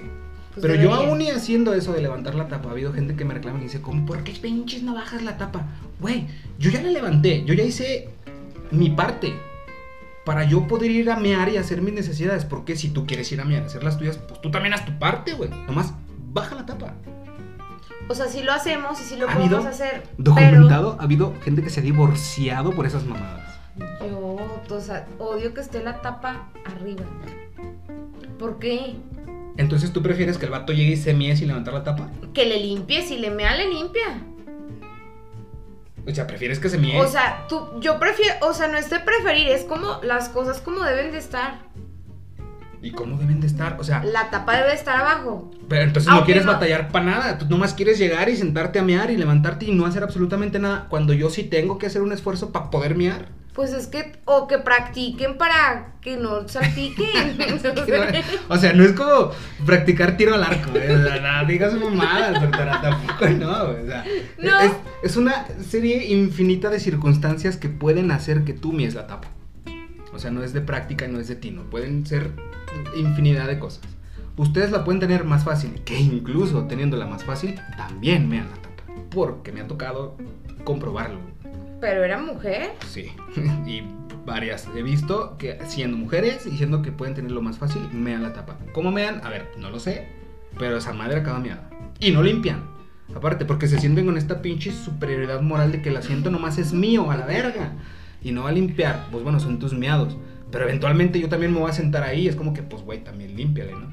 Pues 0.53 0.67
pero 0.67 0.75
yo 0.75 0.93
aún 0.93 1.19
y 1.19 1.31
haciendo 1.31 1.73
eso 1.73 1.93
de 1.93 2.01
levantar 2.01 2.36
la 2.36 2.47
tapa, 2.47 2.69
ha 2.69 2.73
habido 2.73 2.93
gente 2.93 3.15
que 3.15 3.25
me 3.25 3.34
reclama 3.34 3.59
y 3.59 3.63
dice, 3.63 3.81
¿cómo, 3.81 4.05
¿por 4.05 4.23
qué 4.23 4.34
pinches 4.34 4.84
no 4.84 4.93
bajas 4.93 5.23
la 5.23 5.36
tapa? 5.38 5.65
Güey, 5.99 6.27
yo 6.59 6.69
ya 6.69 6.81
la 6.84 6.91
levanté, 6.91 7.43
yo 7.43 7.55
ya 7.55 7.63
hice 7.63 8.09
mi 8.69 8.91
parte. 8.91 9.34
Para 10.26 10.43
yo 10.45 10.67
poder 10.67 10.91
ir 10.91 11.11
a 11.11 11.17
mear 11.17 11.49
y 11.49 11.57
hacer 11.57 11.82
mis 11.82 11.93
necesidades. 11.93 12.45
Porque 12.45 12.76
si 12.76 12.89
tú 12.89 13.05
quieres 13.05 13.32
ir 13.32 13.41
a 13.41 13.45
mear 13.45 13.63
y 13.63 13.65
hacer 13.65 13.84
las 13.84 13.97
tuyas, 13.97 14.17
pues 14.17 14.41
tú 14.41 14.51
también 14.51 14.74
haz 14.74 14.86
tu 14.86 14.97
parte, 14.97 15.34
güey. 15.34 15.49
Nomás 15.67 15.93
baja 16.32 16.55
la 16.55 16.65
tapa. 16.65 16.93
O 18.09 18.15
sea, 18.15 18.28
sí 18.28 18.43
lo 18.43 18.51
hacemos 18.51 18.99
y 18.99 19.03
sí 19.03 19.15
lo 19.15 19.30
¿Ha 19.30 19.34
podemos 19.34 19.65
hacer. 19.65 20.03
Documentado, 20.17 20.97
ha 20.99 21.03
habido 21.03 21.34
gente 21.41 21.61
que 21.61 21.69
se 21.69 21.80
ha 21.80 21.84
divorciado 21.84 22.71
por 22.71 22.86
esas 22.86 23.05
mamadas. 23.05 23.59
Pero 23.99 24.38
yo, 24.67 24.76
o 24.76 24.82
sea, 24.82 25.07
odio 25.19 25.53
que 25.53 25.61
esté 25.61 25.84
la 25.84 26.01
tapa 26.01 26.49
arriba. 26.65 27.05
¿Por 28.38 28.59
qué? 28.59 28.95
Entonces 29.57 29.93
tú 29.93 30.01
prefieres 30.01 30.38
que 30.38 30.45
el 30.45 30.51
vato 30.51 30.74
llegue 30.74 30.93
y 30.93 30.97
se 30.97 31.13
mie 31.13 31.36
sin 31.36 31.47
levantar 31.47 31.74
la 31.74 31.84
tapa. 31.84 32.09
Que 32.34 32.45
le 32.45 32.59
limpie, 32.59 33.03
si 33.03 33.17
le 33.17 33.30
mea, 33.30 33.55
le 33.55 33.69
limpia. 33.69 34.21
O 36.05 36.13
sea, 36.13 36.27
prefieres 36.27 36.59
que 36.59 36.69
se 36.69 36.77
mie. 36.77 36.99
O 36.99 37.07
sea, 37.07 37.45
tú, 37.47 37.79
yo 37.79 37.97
prefiero, 37.99 38.33
o 38.41 38.53
sea, 38.53 38.67
no 38.67 38.77
es 38.77 38.89
de 38.89 38.99
preferir, 38.99 39.47
es 39.49 39.63
como 39.63 39.99
las 40.03 40.27
cosas 40.29 40.59
como 40.59 40.83
deben 40.83 41.11
de 41.11 41.17
estar. 41.17 41.59
¿Y 42.81 42.91
cómo 42.91 43.17
deben 43.17 43.39
de 43.39 43.47
estar? 43.47 43.77
O 43.79 43.83
sea, 43.85 44.03
La 44.03 44.29
tapa 44.29 44.57
debe 44.57 44.73
estar 44.73 44.97
abajo. 44.99 45.49
pero 45.69 45.83
entonces 45.83 46.11
no 46.11 46.25
quieres 46.25 46.43
no- 46.45 46.51
batallar 46.51 46.89
para 46.89 47.05
nada. 47.05 47.37
Tú 47.37 47.45
nomás 47.47 47.73
quieres 47.73 47.97
llegar 47.97 48.27
y 48.27 48.35
sentarte 48.35 48.79
a 48.79 48.83
mear 48.83 49.09
y 49.09 49.15
levantarte 49.15 49.65
y 49.65 49.71
no 49.73 49.85
hacer 49.85 50.03
absolutamente 50.03 50.59
nada. 50.59 50.87
Cuando 50.89 51.13
yo 51.13 51.29
sí 51.29 51.43
tengo 51.43 51.77
que 51.77 51.85
hacer 51.87 52.01
un 52.01 52.11
esfuerzo 52.11 52.51
para 52.51 52.69
poder 52.69 52.95
mear. 52.95 53.29
Pues 53.53 53.71
es 53.71 53.87
que, 53.87 54.13
o 54.25 54.47
que 54.47 54.57
practiquen 54.57 55.37
para 55.37 55.93
que 56.01 56.17
no 56.17 56.47
salpiquen. 56.47 57.37
O 58.49 58.57
sea, 58.57 58.73
no 58.73 58.83
es 58.83 58.93
como 58.93 59.31
practicar 59.65 60.17
tiro 60.17 60.33
al 60.35 60.43
arco, 60.43 60.75
¿eh? 60.75 60.91
O 60.91 61.03
sea, 61.03 61.41
no 61.41 61.47
digas 61.47 61.73
mamadas, 61.73 62.41
doctora, 62.41 62.81
tampoco 62.81 63.29
no, 63.29 63.67
güey, 63.67 63.83
o 63.83 63.85
sea, 63.85 64.05
No. 64.37 64.59
Es, 64.59 64.71
es 65.03 65.17
una 65.17 65.45
serie 65.63 66.07
infinita 66.07 66.69
de 66.69 66.79
circunstancias 66.79 67.57
que 67.57 67.69
pueden 67.69 68.11
hacer 68.11 68.43
que 68.43 68.53
tú 68.53 68.73
mies 68.73 68.95
la 68.95 69.07
tapa. 69.07 69.29
O 70.13 70.19
sea, 70.19 70.31
no 70.31 70.43
es 70.43 70.53
de 70.53 70.61
práctica, 70.61 71.07
no 71.07 71.19
es 71.19 71.27
de 71.27 71.35
tino, 71.35 71.63
pueden 71.63 72.05
ser 72.05 72.31
infinidad 72.95 73.47
de 73.47 73.59
cosas. 73.59 73.83
Ustedes 74.37 74.71
la 74.71 74.83
pueden 74.83 74.99
tener 74.99 75.25
más 75.25 75.43
fácil, 75.43 75.81
que 75.85 75.99
incluso 75.99 76.65
teniéndola 76.65 77.05
más 77.05 77.23
fácil, 77.23 77.59
también 77.77 78.27
mean 78.29 78.47
la 78.49 78.55
tapa, 78.55 78.83
porque 79.11 79.51
me 79.51 79.61
ha 79.61 79.67
tocado 79.67 80.17
comprobarlo. 80.63 81.19
Pero 81.84 82.05
era 82.05 82.17
mujer. 82.17 82.71
Sí, 82.88 83.11
y 83.65 83.84
varias 84.25 84.69
he 84.73 84.81
visto 84.81 85.36
que 85.38 85.59
siendo 85.67 85.97
mujeres 85.97 86.45
y 86.45 86.55
siendo 86.55 86.81
que 86.81 86.93
pueden 86.93 87.13
tenerlo 87.13 87.41
más 87.41 87.57
fácil, 87.57 87.81
mean 87.91 88.23
la 88.23 88.31
tapa. 88.31 88.57
¿Cómo 88.71 88.89
mean? 88.89 89.19
A 89.21 89.29
ver, 89.29 89.51
no 89.57 89.69
lo 89.69 89.81
sé, 89.81 90.07
pero 90.57 90.77
esa 90.77 90.93
madre 90.93 91.19
acaba 91.19 91.39
meada. 91.39 91.69
Y 91.99 92.11
no 92.11 92.23
limpian. 92.23 92.63
Aparte, 93.13 93.43
porque 93.43 93.67
se 93.67 93.81
sienten 93.81 94.05
con 94.05 94.17
esta 94.17 94.41
pinche 94.41 94.71
superioridad 94.71 95.41
moral 95.41 95.73
de 95.73 95.81
que 95.81 95.89
el 95.89 95.97
asiento 95.97 96.31
nomás 96.31 96.57
es 96.57 96.71
mío, 96.71 97.11
a 97.11 97.17
la 97.17 97.25
verga. 97.25 97.73
Y 98.21 98.31
no 98.31 98.43
va 98.43 98.51
a 98.51 98.53
limpiar. 98.53 99.07
Pues 99.11 99.21
bueno, 99.21 99.41
son 99.41 99.59
tus 99.59 99.73
miados. 99.73 100.15
Pero 100.51 100.63
eventualmente 100.63 101.19
yo 101.19 101.27
también 101.27 101.51
me 101.51 101.59
voy 101.59 101.69
a 101.69 101.73
sentar 101.73 102.03
ahí. 102.03 102.29
Es 102.29 102.38
como 102.38 102.53
que, 102.53 102.63
pues 102.63 102.81
güey, 102.84 103.03
también 103.03 103.36
límpiale, 103.36 103.73
¿no? 103.73 103.91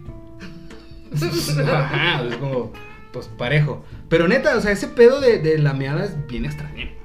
Ajá, 1.73 2.23
es 2.23 2.37
como, 2.37 2.73
pues 3.13 3.27
parejo. 3.37 3.85
Pero 4.09 4.29
neta, 4.29 4.57
o 4.57 4.61
sea, 4.61 4.71
ese 4.71 4.87
pedo 4.87 5.21
de, 5.21 5.41
de 5.41 5.59
la 5.59 5.73
meada 5.73 6.05
es 6.05 6.15
bien 6.29 6.45
extraño. 6.45 7.00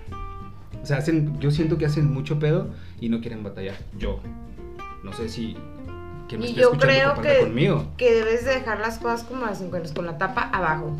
O 0.85 0.87
sea, 0.87 0.97
hacen, 0.97 1.39
yo 1.39 1.49
siento 1.49 1.79
que 1.79 1.87
hacen 1.87 2.13
mucho 2.13 2.37
pedo 2.37 2.69
y 3.01 3.09
no 3.09 3.19
quieren 3.19 3.41
batallar. 3.41 3.75
Yo. 3.97 4.19
No 5.03 5.13
sé 5.13 5.29
si 5.29 5.57
quien 6.29 6.41
me 6.41 6.47
Y 6.49 6.53
yo 6.53 6.73
creo 6.73 7.19
que, 7.23 7.39
conmigo. 7.39 7.87
que 7.97 8.13
debes 8.13 8.45
de 8.45 8.51
dejar 8.51 8.79
las 8.81 8.99
cosas 8.99 9.23
como 9.23 9.47
las 9.47 9.59
encuentras, 9.61 9.95
con 9.95 10.05
la 10.05 10.19
tapa 10.19 10.43
abajo. 10.43 10.95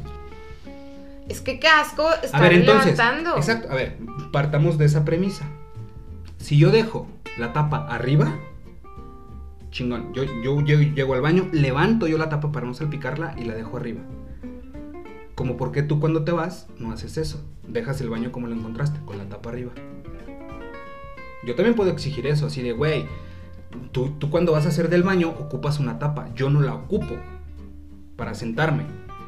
Es 1.29 1.39
que 1.39 1.59
qué 1.59 1.67
asco 1.67 2.01
A 2.09 2.15
estar 2.15 2.41
ver, 2.41 2.53
entonces. 2.53 2.97
levantando. 2.97 3.38
Exacto, 3.38 3.71
a 3.71 3.75
ver, 3.75 3.99
partamos 4.31 4.79
de 4.79 4.86
esa 4.86 5.05
premisa. 5.05 5.45
Si 6.39 6.57
yo 6.57 6.71
dejo 6.71 7.07
la 7.38 7.53
tapa 7.53 7.86
arriba, 7.88 8.33
chingón. 9.69 10.15
Yo, 10.15 10.23
yo, 10.43 10.61
yo 10.61 10.79
llego 10.79 11.13
al 11.13 11.21
baño, 11.21 11.47
levanto 11.51 12.07
yo 12.07 12.17
la 12.17 12.29
tapa 12.29 12.51
para 12.51 12.65
no 12.65 12.73
salpicarla 12.73 13.36
y 13.38 13.43
la 13.43 13.53
dejo 13.53 13.77
arriba. 13.77 14.01
Como 15.36 15.57
porque 15.57 15.83
tú 15.83 15.99
cuando 15.99 16.23
te 16.23 16.31
vas 16.31 16.67
no 16.79 16.91
haces 16.91 17.17
eso. 17.17 17.43
Dejas 17.67 17.99
el 18.01 18.09
baño 18.09 18.31
como 18.31 18.47
lo 18.47 18.55
encontraste, 18.55 18.99
con 19.05 19.17
la 19.17 19.25
tapa 19.25 19.49
arriba. 19.49 19.73
Yo 21.45 21.55
también 21.55 21.75
puedo 21.75 21.91
exigir 21.91 22.25
eso, 22.25 22.47
así 22.47 22.61
de, 22.61 22.71
güey, 22.71 23.05
tú, 23.91 24.11
tú 24.17 24.29
cuando 24.29 24.53
vas 24.53 24.65
a 24.65 24.69
hacer 24.69 24.89
del 24.89 25.03
baño 25.03 25.29
ocupas 25.29 25.79
una 25.79 25.99
tapa. 25.99 26.33
Yo 26.33 26.49
no 26.49 26.61
la 26.61 26.73
ocupo 26.73 27.15
para 28.15 28.33
sentarme. 28.33 28.86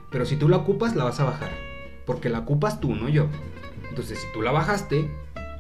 Pero 0.10 0.26
si 0.26 0.38
tú 0.38 0.48
la 0.48 0.58
ocupas, 0.58 0.96
la 0.96 1.04
vas 1.04 1.20
a 1.20 1.26
bajar. 1.26 1.52
Porque 2.06 2.30
la 2.30 2.40
ocupas 2.40 2.80
tú, 2.80 2.96
no 2.96 3.10
yo. 3.10 3.28
Entonces, 3.90 4.20
si 4.20 4.28
tú 4.34 4.42
la 4.42 4.52
bajaste, 4.52 5.12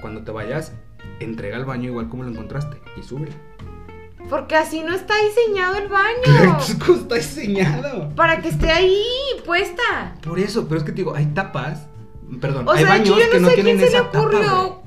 cuando 0.01 0.23
te 0.23 0.31
vayas, 0.31 0.73
entrega 1.19 1.57
el 1.57 1.65
baño 1.65 1.89
igual 1.89 2.09
como 2.09 2.23
lo 2.23 2.29
encontraste 2.29 2.77
y 2.97 3.03
súbela. 3.03 3.35
Porque 4.29 4.55
así 4.55 4.81
no 4.81 4.93
está 4.93 5.13
diseñado 5.23 5.77
el 5.77 5.87
baño. 5.87 6.57
¿cómo 6.85 6.97
está 6.99 7.15
diseñado? 7.15 8.09
Para 8.15 8.41
que 8.41 8.49
esté 8.49 8.71
ahí 8.71 9.03
puesta. 9.45 10.15
Por 10.21 10.39
eso, 10.39 10.67
pero 10.67 10.79
es 10.79 10.83
que 10.83 10.91
te 10.91 10.97
digo, 10.97 11.15
hay 11.15 11.27
tapas, 11.27 11.87
perdón, 12.41 12.67
O 12.67 12.71
hay 12.71 12.79
sea, 12.83 12.89
baños 12.89 13.09
yo 13.09 13.15
que 13.31 13.39
no 13.39 13.41
no 13.43 13.49
sé 13.49 13.55
tienen 13.55 13.77
quién 13.77 13.89
se 13.89 13.91
le 13.91 13.97
esa 13.97 14.11
tapa. 14.11 14.19
ocurrió 14.19 14.69
güey. 14.69 14.86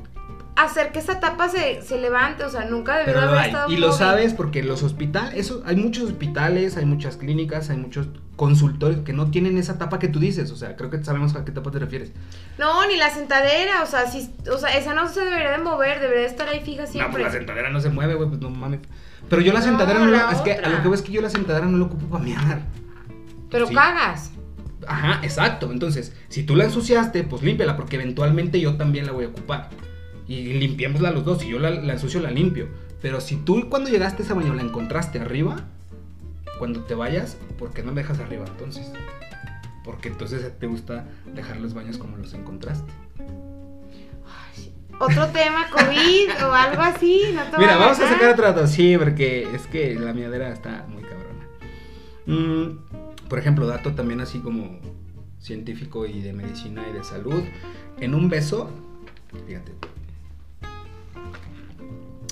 Hacer 0.56 0.92
que 0.92 0.98
esa 0.98 1.20
tapa 1.20 1.48
se, 1.48 1.82
se 1.82 1.98
levante. 1.98 2.44
O 2.44 2.50
sea, 2.50 2.64
nunca 2.64 2.96
debió 2.98 3.14
Pero 3.14 3.28
haber 3.28 3.46
estado 3.46 3.70
Y 3.70 3.76
lo 3.76 3.92
sabes 3.92 4.34
porque 4.34 4.62
los 4.62 4.82
hospitales, 4.82 5.34
eso, 5.34 5.62
hay 5.66 5.76
muchos 5.76 6.04
hospitales, 6.04 6.76
hay 6.76 6.84
muchas 6.84 7.16
clínicas, 7.16 7.70
hay 7.70 7.76
muchos 7.78 8.08
consultorios 8.36 9.00
que 9.04 9.12
no 9.12 9.30
tienen 9.30 9.58
esa 9.58 9.76
tapa 9.78 9.98
que 9.98 10.08
tú 10.08 10.18
dices. 10.18 10.50
O 10.50 10.56
sea, 10.56 10.76
creo 10.76 10.90
que 10.90 11.02
sabemos 11.04 11.34
a 11.36 11.44
qué 11.44 11.52
tapa 11.52 11.70
te 11.70 11.78
refieres. 11.78 12.12
No, 12.58 12.86
ni 12.86 12.96
la 12.96 13.10
sentadera. 13.10 13.82
O 13.82 13.86
sea, 13.86 14.06
si, 14.06 14.30
o 14.52 14.58
sea, 14.58 14.76
esa 14.76 14.94
no 14.94 15.08
se 15.08 15.20
debería 15.24 15.50
de 15.52 15.58
mover. 15.58 16.00
Debería 16.00 16.22
de 16.22 16.28
estar 16.28 16.48
ahí 16.48 16.60
fija 16.60 16.82
No, 16.82 16.88
siempre. 16.88 17.12
pues 17.22 17.24
la 17.24 17.30
sentadera 17.38 17.70
no 17.70 17.80
se 17.80 17.90
mueve, 17.90 18.14
güey, 18.14 18.28
pues 18.28 18.40
no 18.40 18.50
mames. 18.50 18.80
Pero 19.28 19.42
yo 19.42 19.52
la 19.52 19.60
No, 19.60 19.64
sentadera 19.66 19.98
no 20.00 20.06
la, 20.06 20.24
la 20.26 20.32
es 20.32 20.40
que 20.40 20.52
a 20.52 20.68
lo 20.68 20.76
que 20.78 20.82
veo 20.84 20.94
es 20.94 21.02
que 21.02 21.12
yo 21.12 21.20
la 21.22 21.30
sentadera 21.30 21.66
no 21.66 21.76
la 21.78 21.84
ocupo 21.84 22.06
para 22.06 22.24
mear. 22.24 22.62
Pero 23.50 23.66
Sí. 23.66 23.74
cagas. 23.74 24.30
Ajá, 24.86 25.20
exacto. 25.22 25.70
Entonces, 25.72 26.14
si 26.28 26.42
tú 26.42 26.56
la 26.56 26.64
ensuciaste, 26.64 27.22
pues 27.24 27.42
límpiala, 27.42 27.76
porque 27.76 27.96
eventualmente 27.96 28.58
yo 28.60 28.76
también 28.76 29.04
la 29.06 29.12
voy 29.12 29.26
a 29.26 29.28
ocupar. 29.28 29.68
Y 30.30 30.52
limpiémosla 30.52 31.10
los 31.10 31.24
dos. 31.24 31.40
Si 31.40 31.48
yo 31.48 31.58
la, 31.58 31.70
la 31.70 31.94
ensucio, 31.94 32.20
la 32.20 32.30
limpio. 32.30 32.68
Pero 33.02 33.20
si 33.20 33.34
tú 33.34 33.68
cuando 33.68 33.90
llegaste 33.90 34.22
a 34.22 34.24
ese 34.24 34.32
baño 34.32 34.54
la 34.54 34.62
encontraste 34.62 35.18
arriba, 35.18 35.56
cuando 36.60 36.84
te 36.84 36.94
vayas, 36.94 37.36
¿por 37.58 37.72
qué 37.72 37.82
no 37.82 37.88
la 37.90 37.96
dejas 37.96 38.20
arriba 38.20 38.44
entonces? 38.46 38.92
Porque 39.84 40.06
entonces 40.06 40.56
te 40.56 40.68
gusta 40.68 41.04
dejar 41.34 41.56
los 41.56 41.74
baños 41.74 41.98
como 41.98 42.16
los 42.16 42.32
encontraste. 42.32 42.92
Otro 45.00 45.26
tema, 45.28 45.68
COVID 45.72 46.44
o 46.46 46.52
algo 46.52 46.82
así. 46.82 47.22
No 47.34 47.42
te 47.50 47.58
Mira, 47.58 47.76
vamos 47.76 47.98
a 47.98 48.04
¿ah? 48.04 48.08
sacar 48.12 48.30
otro 48.30 48.44
dato. 48.44 48.66
Sí, 48.68 48.96
porque 48.96 49.48
es 49.52 49.66
que 49.66 49.96
la 49.96 50.12
miadera 50.12 50.52
está 50.52 50.86
muy 50.88 51.02
cabrona. 51.02 51.48
Mm, 52.26 53.26
por 53.28 53.40
ejemplo, 53.40 53.66
dato 53.66 53.94
también 53.94 54.20
así 54.20 54.38
como 54.38 54.78
científico 55.40 56.06
y 56.06 56.20
de 56.20 56.32
medicina 56.34 56.84
y 56.88 56.92
de 56.92 57.02
salud. 57.02 57.42
En 57.98 58.14
un 58.14 58.28
beso, 58.28 58.70
fíjate, 59.48 59.72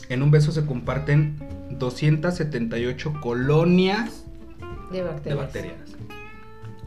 en 0.08 0.22
un 0.22 0.30
beso 0.30 0.52
se 0.52 0.64
comparten 0.64 1.36
278 1.70 3.20
colonias 3.20 4.24
De 4.90 5.02
bacterias. 5.02 5.24
de 5.24 5.34
bacterias. 5.34 5.76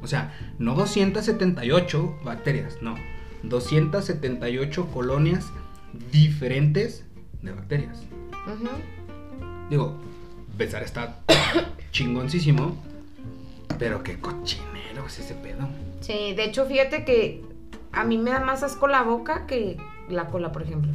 O 0.02 0.08
sea, 0.08 0.34
no 0.58 0.74
278 0.76 2.20
bacterias, 2.24 2.78
no. 2.82 2.96
278 3.44 4.88
colonias 4.88 5.52
diferentes 6.12 7.06
de 7.42 7.52
bacterias. 7.52 8.02
Digo, 9.70 9.96
besar 10.58 10.84
está 10.84 11.20
chingoncísimo, 11.92 12.76
pero 13.80 14.04
qué 14.04 14.20
cochinero 14.20 15.06
es 15.06 15.20
ese 15.20 15.36
pedo. 15.36 15.68
Sí, 16.02 16.34
de 16.36 16.46
hecho, 16.46 16.66
fíjate 16.66 17.06
que 17.06 17.44
a 17.92 18.04
mí 18.04 18.18
me 18.18 18.32
da 18.32 18.40
más 18.40 18.64
asco 18.64 18.88
la 18.88 19.04
boca 19.04 19.46
que 19.46 19.78
la 20.10 20.28
cola, 20.28 20.52
por 20.52 20.64
ejemplo. 20.64 20.92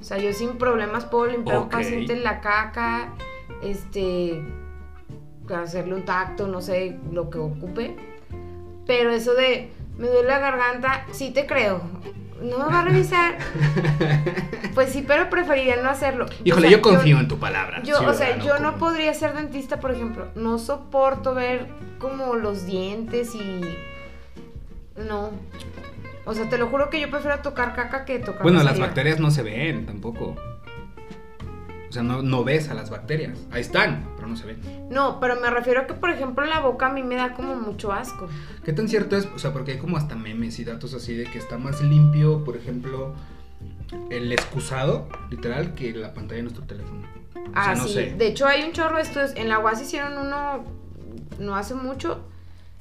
O 0.00 0.04
sea, 0.04 0.18
yo 0.18 0.32
sin 0.32 0.56
problemas 0.56 1.04
puedo 1.04 1.26
limpiar 1.26 1.56
a 1.56 1.60
un 1.60 1.68
paciente 1.68 2.16
la 2.16 2.40
caca, 2.40 3.12
este, 3.62 4.42
hacerle 5.54 5.94
un 5.94 6.04
tacto, 6.04 6.46
no 6.46 6.60
sé, 6.60 6.98
lo 7.12 7.30
que 7.30 7.38
ocupe. 7.38 7.96
Pero 8.86 9.10
eso 9.10 9.34
de, 9.34 9.70
me 9.98 10.08
duele 10.08 10.28
la 10.28 10.38
garganta, 10.38 11.06
sí 11.12 11.30
te 11.30 11.46
creo. 11.46 11.82
No 12.40 12.58
me 12.58 12.64
va 12.64 12.80
a 12.80 12.84
revisar. 12.84 13.38
Pues 14.74 14.90
sí, 14.90 15.04
pero 15.06 15.28
preferiría 15.28 15.82
no 15.82 15.90
hacerlo. 15.90 16.26
O 16.26 16.28
Híjole, 16.44 16.68
sea, 16.68 16.78
yo 16.78 16.80
confío 16.80 17.18
en 17.18 17.26
tu 17.26 17.38
palabra. 17.38 17.82
Yo, 17.82 18.00
o 18.06 18.14
sea, 18.14 18.38
yo 18.38 18.60
no 18.60 18.76
podría 18.76 19.12
ser 19.14 19.34
dentista, 19.34 19.80
por 19.80 19.90
ejemplo. 19.90 20.28
No 20.36 20.58
soporto 20.58 21.34
ver 21.34 21.66
como 21.98 22.36
los 22.36 22.66
dientes 22.66 23.34
y. 23.34 23.60
No. 24.96 25.30
O 26.30 26.34
sea, 26.34 26.48
te 26.48 26.58
lo 26.58 26.68
juro 26.68 26.90
que 26.90 27.00
yo 27.00 27.10
prefiero 27.10 27.40
tocar 27.40 27.74
caca 27.74 28.04
que 28.04 28.20
tocar 28.20 28.42
Bueno, 28.44 28.62
las 28.62 28.78
bacterias 28.78 29.18
no 29.18 29.32
se 29.32 29.42
ven 29.42 29.84
tampoco. 29.84 30.36
O 31.88 31.92
sea, 31.92 32.04
no, 32.04 32.22
no 32.22 32.44
ves 32.44 32.68
a 32.68 32.74
las 32.74 32.88
bacterias. 32.88 33.36
Ahí 33.50 33.62
están, 33.62 34.08
pero 34.14 34.28
no 34.28 34.36
se 34.36 34.46
ven. 34.46 34.60
No, 34.90 35.18
pero 35.18 35.40
me 35.40 35.50
refiero 35.50 35.80
a 35.80 35.86
que, 35.88 35.94
por 35.94 36.10
ejemplo, 36.10 36.44
la 36.46 36.60
boca 36.60 36.86
a 36.86 36.92
mí 36.92 37.02
me 37.02 37.16
da 37.16 37.34
como 37.34 37.56
mucho 37.56 37.92
asco. 37.92 38.28
¿Qué 38.64 38.72
tan 38.72 38.88
cierto 38.88 39.16
es? 39.16 39.26
O 39.34 39.40
sea, 39.40 39.52
porque 39.52 39.72
hay 39.72 39.78
como 39.78 39.96
hasta 39.96 40.14
memes 40.14 40.60
y 40.60 40.64
datos 40.64 40.94
así 40.94 41.16
de 41.16 41.24
que 41.24 41.38
está 41.38 41.58
más 41.58 41.82
limpio, 41.82 42.44
por 42.44 42.56
ejemplo, 42.56 43.12
el 44.10 44.30
excusado, 44.30 45.08
literal, 45.30 45.74
que 45.74 45.92
la 45.92 46.14
pantalla 46.14 46.36
de 46.36 46.42
nuestro 46.44 46.62
teléfono. 46.64 47.00
O 47.34 47.34
sea, 47.34 47.50
Ah, 47.56 47.74
no 47.74 47.88
sí. 47.88 47.94
sé. 47.94 48.14
De 48.16 48.28
hecho, 48.28 48.46
hay 48.46 48.62
un 48.62 48.70
chorro 48.70 48.98
de 48.98 49.02
estudios. 49.02 49.32
En 49.34 49.48
la 49.48 49.58
UAS 49.58 49.82
hicieron 49.82 50.16
uno 50.16 50.62
no 51.40 51.56
hace 51.56 51.74
mucho 51.74 52.24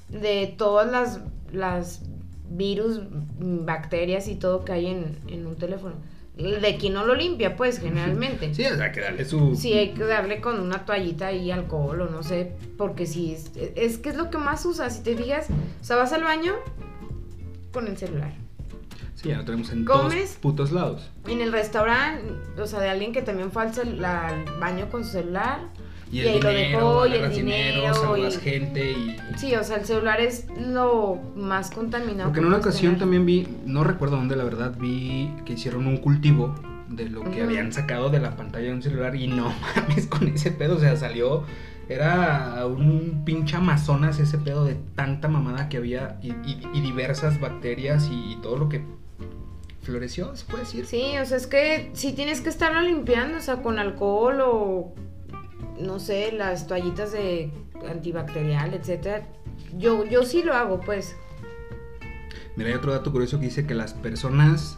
de 0.09 0.53
todas 0.55 0.91
las, 0.91 1.21
las 1.51 2.03
virus, 2.49 3.01
bacterias 3.39 4.27
y 4.27 4.35
todo 4.35 4.65
que 4.65 4.71
hay 4.71 4.87
en, 4.87 5.19
en 5.27 5.45
un 5.45 5.55
teléfono. 5.55 5.95
De 6.35 6.77
quien 6.77 6.93
no 6.93 7.05
lo 7.05 7.15
limpia, 7.15 7.57
pues, 7.57 7.79
generalmente. 7.79 8.53
Sí, 8.53 8.65
o 8.65 8.77
sea, 8.77 8.93
que 8.93 9.01
darle 9.01 9.25
su... 9.25 9.57
Sí, 9.57 9.73
hay 9.73 9.89
que 9.93 10.05
darle 10.05 10.39
con 10.39 10.61
una 10.61 10.85
toallita 10.85 11.33
y 11.33 11.51
alcohol 11.51 11.99
o 11.99 12.09
no 12.09 12.23
sé, 12.23 12.53
porque 12.77 13.05
sí, 13.05 13.33
es, 13.33 13.51
es 13.75 13.97
que 13.97 14.09
es 14.09 14.15
lo 14.15 14.29
que 14.29 14.37
más 14.37 14.65
usa, 14.65 14.89
si 14.89 15.03
te 15.03 15.17
fijas, 15.17 15.47
o 15.49 15.83
sea, 15.83 15.97
vas 15.97 16.13
al 16.13 16.23
baño 16.23 16.53
con 17.73 17.87
el 17.87 17.97
celular. 17.97 18.33
Sí, 19.15 19.27
ya 19.27 19.39
lo 19.39 19.43
tenemos 19.43 19.69
en 19.73 19.83
¿Comes? 19.83 20.13
todos 20.13 20.35
putos 20.37 20.71
lados. 20.71 21.11
En 21.27 21.41
el 21.41 21.51
restaurante, 21.51 22.23
o 22.57 22.65
sea, 22.67 22.79
de 22.79 22.87
alguien 22.87 23.11
que 23.11 23.21
también 23.21 23.51
fue 23.51 23.63
al, 23.63 24.05
al 24.05 24.45
baño 24.61 24.89
con 24.89 25.03
su 25.03 25.11
celular. 25.11 25.59
Y 26.11 26.17
Y 26.17 26.21
el 26.21 26.27
ahí 26.27 26.41
lo 26.41 26.49
dinero, 26.49 26.79
dejó, 26.79 27.05
y 27.07 27.13
el 27.13 27.29
dinero, 27.31 27.75
dinero, 27.77 27.93
saludas 27.93 28.35
y- 28.37 28.39
gente 28.39 28.91
y... 28.91 29.17
Sí, 29.37 29.55
o 29.55 29.63
sea, 29.63 29.77
el 29.77 29.85
celular 29.85 30.19
es 30.19 30.47
lo 30.59 31.19
más 31.35 31.69
contaminado. 31.69 32.29
Porque 32.29 32.39
que 32.39 32.41
en 32.41 32.47
una 32.47 32.57
ocasión 32.57 32.93
tener. 32.93 32.99
también 32.99 33.25
vi, 33.27 33.47
no 33.65 33.83
recuerdo 33.83 34.15
dónde 34.17 34.35
la 34.35 34.43
verdad, 34.43 34.73
vi 34.79 35.31
que 35.45 35.53
hicieron 35.53 35.85
un 35.85 35.97
cultivo 35.97 36.55
de 36.89 37.07
lo 37.09 37.21
que 37.23 37.29
Ujú. 37.29 37.43
habían 37.43 37.71
sacado 37.71 38.09
de 38.09 38.19
la 38.19 38.35
pantalla 38.35 38.65
de 38.69 38.73
un 38.73 38.81
celular 38.81 39.15
y 39.15 39.27
no 39.27 39.53
mames 39.75 40.07
con 40.07 40.27
ese 40.27 40.49
pedo, 40.49 40.77
o 40.77 40.79
sea, 40.79 40.95
salió, 40.97 41.43
era 41.87 42.65
un 42.65 43.21
pinche 43.23 43.55
amazonas 43.55 44.19
ese 44.19 44.39
pedo 44.39 44.65
de 44.65 44.77
tanta 44.95 45.27
mamada 45.27 45.69
que 45.69 45.77
había 45.77 46.17
y, 46.23 46.29
y- 46.31 46.61
y 46.73 46.81
diversas 46.81 47.39
bacterias 47.39 48.09
y, 48.11 48.35
todo 48.41 48.57
lo 48.57 48.67
que 48.67 48.81
floreció, 49.83 50.35
se 50.35 50.45
puede 50.45 50.63
decir. 50.63 50.85
Sí, 50.85 51.03
o 51.21 51.25
sea, 51.25 51.37
es 51.37 51.47
que 51.47 51.91
sí 51.93 52.13
tienes 52.13 52.41
que 52.41 52.49
estarlo 52.49 52.81
limpiando, 52.81 53.37
o 53.37 53.41
sea, 53.41 53.61
con 53.61 53.79
alcohol 53.79 54.39
o 54.41 54.93
no 55.79 55.99
sé, 55.99 56.31
las 56.31 56.67
toallitas 56.67 57.11
de 57.11 57.51
antibacterial, 57.87 58.73
etcétera. 58.73 59.27
Yo, 59.77 60.05
yo 60.05 60.23
sí 60.23 60.43
lo 60.43 60.53
hago, 60.53 60.81
pues. 60.81 61.15
Mira, 62.55 62.69
hay 62.69 62.75
otro 62.75 62.91
dato 62.91 63.11
curioso 63.11 63.39
que 63.39 63.45
dice 63.45 63.65
que 63.65 63.73
las 63.73 63.93
personas 63.93 64.77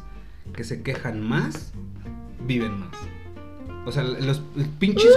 que 0.54 0.64
se 0.64 0.84
quejan 0.84 1.22
más 1.22 1.74
viven 2.46 2.80
más. 2.80 2.96
O 3.86 3.92
sea, 3.92 4.04
los 4.04 4.42
pinches 4.80 5.12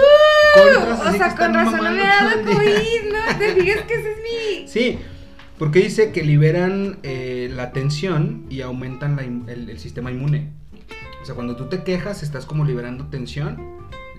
contras 0.55 0.99
o 0.99 1.17
sea, 1.17 1.35
con 1.35 1.53
razón 1.53 1.83
no 1.83 1.91
me 1.91 1.97
dado. 1.97 2.41
COVID, 2.43 3.11
¿no? 3.11 3.37
Te 3.37 3.55
fijas 3.55 3.83
que 3.83 3.93
ese 3.93 4.11
es 4.11 4.17
mi... 4.17 4.67
Sí, 4.67 4.99
porque 5.59 5.79
dice 5.79 6.11
que 6.11 6.23
liberan 6.23 6.97
eh, 7.03 7.51
la 7.53 7.71
tensión 7.71 8.47
y 8.49 8.61
aumentan 8.61 9.15
la 9.15 9.23
el, 9.23 9.69
el 9.69 9.79
sistema 9.79 10.11
inmune. 10.11 10.51
O 11.21 11.25
sea, 11.25 11.35
cuando 11.35 11.55
tú 11.55 11.65
te 11.65 11.83
quejas, 11.83 12.23
estás 12.23 12.45
como 12.45 12.65
liberando 12.65 13.07
tensión, 13.07 13.57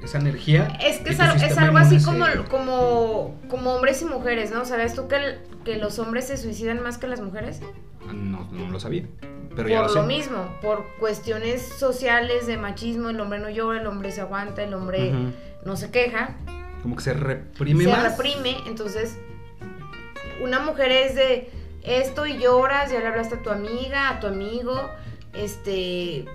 esa 0.07 0.18
energía. 0.18 0.68
Es 0.82 0.98
que 1.00 1.11
es, 1.11 1.20
algo 1.20 1.78
así 1.78 2.02
como, 2.02 2.26
se- 2.26 2.44
como, 2.44 3.34
como 3.48 3.74
hombres 3.74 4.00
y 4.02 4.07
mujeres, 4.07 4.50
¿no? 4.50 4.64
¿Sabes 4.64 4.94
tú 4.94 5.07
que, 5.09 5.16
el- 5.16 5.38
que 5.64 5.76
los 5.76 5.98
hombres 5.98 6.26
se 6.28 6.36
suicidan 6.36 6.82
más 6.82 6.96
que 6.98 7.07
las 7.07 7.20
mujeres? 7.20 7.61
No, 8.12 8.48
no 8.50 8.70
lo 8.70 8.80
sabía. 8.80 9.04
Pero 9.54 9.68
ya 9.68 9.82
por 9.82 9.88
lo 9.90 9.94
lo, 9.94 10.00
sé. 10.02 10.07
mismo, 10.07 10.48
por 10.61 10.86
cuestiones 10.98 11.62
sociales 11.62 12.46
de 12.46 12.57
machismo, 12.59 13.09
el 13.11 13.20
hombre 13.20 13.38
no 13.38 13.48
llora, 13.50 13.80
el 13.80 13.86
hombre 13.86 14.11
se 14.12 14.20
aguanta, 14.20 14.62
el 14.62 14.74
hombre 14.74 15.12
no 15.64 15.76
se 15.76 15.90
queja, 15.90 16.36
Como 16.82 16.94
que 16.96 17.02
se 17.02 17.14
reprime 17.14 17.84
se 17.84 17.90
más. 17.90 18.02
reprime, 18.16 18.57
entonces 18.66 19.16
una 20.42 20.61
mujer 20.61 20.90
es 20.92 21.14
de 21.14 21.50
esto 21.82 22.26
y 22.26 22.36
lloras, 22.38 22.92
ya 22.92 23.00
le 23.00 23.07
hablaste 23.07 23.36
a 23.36 23.42
tu 23.42 23.48
amiga, 23.50 24.11
a 24.11 24.20
tu 24.20 24.26
amigo, 24.26 24.90
este, 25.32 26.26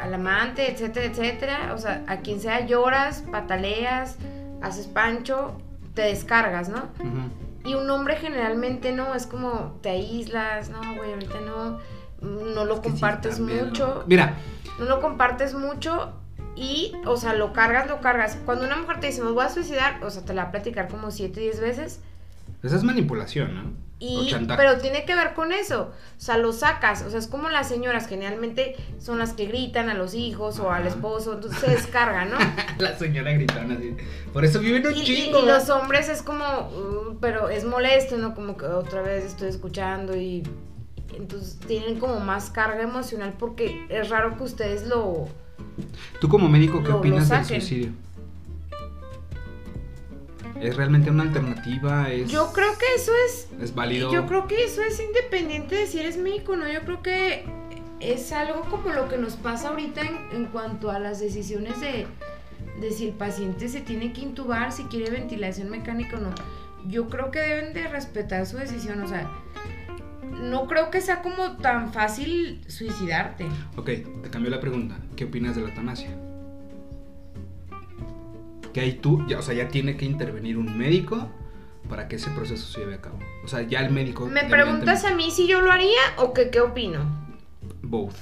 al 0.00 0.14
amante, 0.14 0.70
etcétera, 0.70 1.06
etcétera, 1.06 1.74
o 1.74 1.78
sea, 1.78 2.04
a 2.06 2.18
quien 2.18 2.40
sea 2.40 2.66
lloras, 2.66 3.24
pataleas, 3.30 4.16
haces 4.62 4.86
pancho, 4.86 5.56
te 5.94 6.02
descargas, 6.02 6.68
¿no? 6.68 6.88
Ujú. 6.98 7.68
Y 7.68 7.74
un 7.74 7.90
hombre 7.90 8.16
generalmente 8.16 8.92
no, 8.92 9.14
es 9.14 9.26
como 9.26 9.78
te 9.82 9.90
aíslas, 9.90 10.70
no, 10.70 10.80
güey, 10.96 11.12
ahorita 11.12 11.40
no, 11.40 11.78
no 12.22 12.64
lo 12.64 12.74
Es 12.74 12.80
que 12.80 12.88
sí, 12.88 12.92
compartes 12.92 13.36
también, 13.36 13.66
mucho, 13.66 13.86
¿no? 13.86 14.04
Mira, 14.06 14.34
no 14.78 14.86
lo 14.86 15.00
compartes 15.00 15.54
mucho 15.54 16.14
y, 16.56 16.92
o 17.04 17.16
sea, 17.16 17.34
lo 17.34 17.52
cargas, 17.52 17.88
lo 17.88 18.00
cargas. 18.00 18.38
Cuando 18.46 18.64
una 18.64 18.76
mujer 18.76 19.00
te 19.00 19.08
dice, 19.08 19.22
me 19.22 19.30
voy 19.30 19.44
a 19.44 19.50
suicidar, 19.50 20.02
o 20.02 20.10
sea, 20.10 20.24
te 20.24 20.32
la 20.32 20.44
va 20.44 20.48
a 20.48 20.52
platicar 20.52 20.88
como 20.88 21.10
7, 21.10 21.38
10 21.38 21.60
veces. 21.60 22.00
esa 22.62 22.76
es 22.76 22.82
manipulación, 22.82 23.54
¿no? 23.54 23.89
Y, 24.02 24.34
pero 24.56 24.78
tiene 24.78 25.04
que 25.04 25.14
ver 25.14 25.34
con 25.34 25.52
eso. 25.52 25.92
O 26.16 26.20
sea, 26.20 26.38
lo 26.38 26.54
sacas. 26.54 27.02
O 27.02 27.10
sea, 27.10 27.18
es 27.18 27.26
como 27.26 27.50
las 27.50 27.68
señoras, 27.68 28.06
generalmente 28.08 28.74
son 28.98 29.18
las 29.18 29.34
que 29.34 29.44
gritan 29.44 29.90
a 29.90 29.94
los 29.94 30.14
hijos 30.14 30.58
o 30.58 30.70
al 30.72 30.86
esposo, 30.86 31.34
entonces 31.34 31.60
se 31.60 31.70
descarga, 31.70 32.24
¿no? 32.24 32.38
La 32.78 32.96
señora 32.98 33.30
gritando 33.32 33.74
así. 33.74 33.94
Por 34.32 34.44
eso 34.46 34.58
viven 34.60 34.86
un 34.86 34.94
Y, 34.96 35.04
chingo. 35.04 35.40
y 35.42 35.46
los 35.46 35.68
hombres 35.68 36.08
es 36.08 36.22
como, 36.22 36.44
uh, 36.44 37.18
pero 37.20 37.50
es 37.50 37.64
molesto, 37.66 38.16
¿no? 38.16 38.34
Como 38.34 38.56
que 38.56 38.64
otra 38.64 39.02
vez 39.02 39.24
estoy 39.24 39.48
escuchando 39.50 40.16
y 40.16 40.42
entonces 41.14 41.58
tienen 41.66 41.98
como 42.00 42.20
más 42.20 42.48
carga 42.50 42.82
emocional 42.82 43.34
porque 43.38 43.84
es 43.90 44.08
raro 44.08 44.36
que 44.38 44.44
ustedes 44.44 44.86
lo... 44.86 45.28
¿Tú 46.22 46.28
como 46.30 46.48
médico 46.48 46.78
qué 46.78 46.84
Lo- 46.84 46.92
lo 46.94 46.98
opinas 47.00 47.28
del 47.28 47.44
suicidio? 47.44 47.90
¿Es 50.60 50.76
realmente 50.76 51.10
una 51.10 51.22
alternativa? 51.22 52.10
¿Es, 52.10 52.30
Yo 52.30 52.52
creo 52.52 52.76
que 52.78 52.84
eso 52.94 53.12
es 53.26 53.48
¿Es 53.60 53.74
válido? 53.74 54.12
Yo 54.12 54.26
creo 54.26 54.46
que 54.46 54.64
eso 54.64 54.82
es 54.82 55.00
independiente 55.00 55.74
de 55.74 55.86
si 55.86 56.00
eres 56.00 56.18
médico 56.18 56.56
no. 56.56 56.70
Yo 56.70 56.80
creo 56.80 57.02
que 57.02 57.44
es 58.00 58.32
algo 58.32 58.62
como 58.62 58.92
lo 58.92 59.08
que 59.08 59.16
nos 59.16 59.36
pasa 59.36 59.68
ahorita 59.68 60.02
en, 60.02 60.18
en 60.32 60.46
cuanto 60.46 60.90
a 60.90 60.98
las 60.98 61.20
decisiones 61.20 61.80
de, 61.80 62.06
de 62.80 62.92
si 62.92 63.08
el 63.08 63.14
paciente 63.14 63.68
se 63.68 63.80
tiene 63.80 64.12
que 64.12 64.20
intubar, 64.20 64.72
si 64.72 64.84
quiere 64.84 65.10
ventilación 65.10 65.70
mecánica 65.70 66.18
o 66.18 66.20
no. 66.20 66.30
Yo 66.86 67.08
creo 67.08 67.30
que 67.30 67.40
deben 67.40 67.74
de 67.74 67.88
respetar 67.88 68.46
su 68.46 68.56
decisión. 68.56 69.02
O 69.02 69.08
sea, 69.08 69.30
no 70.40 70.66
creo 70.66 70.90
que 70.90 71.00
sea 71.00 71.22
como 71.22 71.56
tan 71.56 71.92
fácil 71.92 72.62
suicidarte. 72.68 73.46
Ok, 73.76 73.86
te 74.22 74.30
cambió 74.30 74.50
la 74.50 74.60
pregunta. 74.60 74.98
¿Qué 75.16 75.24
opinas 75.24 75.56
de 75.56 75.62
la 75.62 75.68
eutanasia? 75.68 76.29
Que 78.72 78.80
ahí 78.80 78.92
tú, 78.94 79.26
ya, 79.26 79.38
o 79.38 79.42
sea, 79.42 79.54
ya 79.54 79.68
tiene 79.68 79.96
que 79.96 80.04
intervenir 80.04 80.56
un 80.58 80.76
médico 80.78 81.28
para 81.88 82.08
que 82.08 82.16
ese 82.16 82.30
proceso 82.30 82.66
se 82.66 82.80
lleve 82.80 82.94
a 82.94 83.00
cabo. 83.00 83.18
O 83.44 83.48
sea, 83.48 83.62
ya 83.62 83.80
el 83.80 83.92
médico... 83.92 84.26
¿Me 84.26 84.44
preguntas 84.44 85.04
a 85.04 85.14
mí 85.14 85.30
si 85.30 85.48
yo 85.48 85.60
lo 85.60 85.72
haría 85.72 86.00
o 86.18 86.32
que 86.32 86.50
qué 86.50 86.60
opino? 86.60 87.00
Both. 87.82 88.14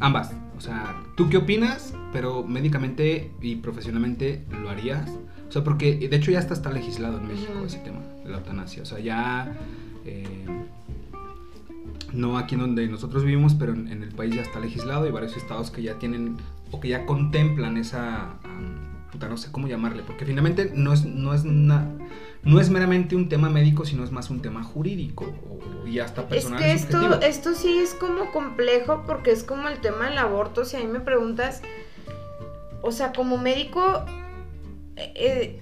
Ambas. 0.00 0.32
O 0.56 0.60
sea, 0.60 0.96
¿tú 1.16 1.28
qué 1.28 1.36
opinas? 1.36 1.94
Pero 2.12 2.42
médicamente 2.42 3.30
y 3.40 3.56
profesionalmente 3.56 4.44
lo 4.50 4.70
harías. 4.70 5.08
O 5.48 5.52
sea, 5.52 5.62
porque 5.62 6.08
de 6.08 6.16
hecho 6.16 6.30
ya 6.30 6.40
está, 6.40 6.54
está 6.54 6.70
legislado 6.72 7.18
en 7.18 7.28
México 7.28 7.52
ese 7.64 7.78
tema 7.78 8.00
de 8.24 8.30
la 8.30 8.38
eutanasia. 8.38 8.82
O 8.82 8.86
sea, 8.86 8.98
ya... 8.98 9.56
eh, 10.04 10.46
no 12.12 12.38
aquí 12.38 12.56
donde 12.56 12.88
nosotros 12.88 13.22
vivimos, 13.24 13.54
pero 13.54 13.74
en, 13.74 13.88
en 13.88 14.02
el 14.02 14.14
país 14.14 14.34
ya 14.34 14.42
está 14.42 14.60
legislado 14.60 15.06
y 15.06 15.10
varios 15.10 15.36
estados 15.36 15.70
que 15.70 15.82
ya 15.82 15.98
tienen 15.98 16.36
o 16.70 16.80
que 16.80 16.88
ya 16.88 17.04
contemplan 17.06 17.76
esa, 17.76 18.32
am, 18.44 18.87
puta, 19.12 19.28
no 19.28 19.36
sé 19.36 19.50
cómo 19.50 19.66
llamarle, 19.68 20.02
porque 20.06 20.24
finalmente 20.26 20.70
no 20.74 20.92
es, 20.92 21.04
no 21.04 21.32
es, 21.34 21.44
na- 21.44 21.88
no 22.42 22.60
es 22.60 22.70
meramente 22.70 23.16
un 23.16 23.28
tema 23.28 23.48
médico, 23.48 23.84
sino 23.84 24.04
es 24.04 24.12
más 24.12 24.30
un 24.30 24.40
tema 24.42 24.62
jurídico 24.62 25.24
o- 25.48 25.86
y 25.86 25.98
hasta 26.00 26.22
Es 26.22 26.26
personal. 26.28 26.58
que 26.60 26.68
y 26.68 26.70
esto, 26.72 26.92
subjetivo. 27.00 27.20
esto 27.22 27.54
sí 27.54 27.78
es 27.78 27.94
como 27.94 28.30
complejo 28.32 29.04
porque 29.06 29.30
es 29.32 29.42
como 29.44 29.68
el 29.68 29.78
tema 29.80 30.08
del 30.10 30.18
aborto. 30.18 30.64
Si 30.64 30.76
a 30.76 30.80
mí 30.80 30.86
me 30.86 31.00
preguntas, 31.00 31.62
o 32.82 32.92
sea, 32.92 33.12
como 33.12 33.38
médico, 33.38 34.04
eh, 34.96 35.12
eh, 35.16 35.60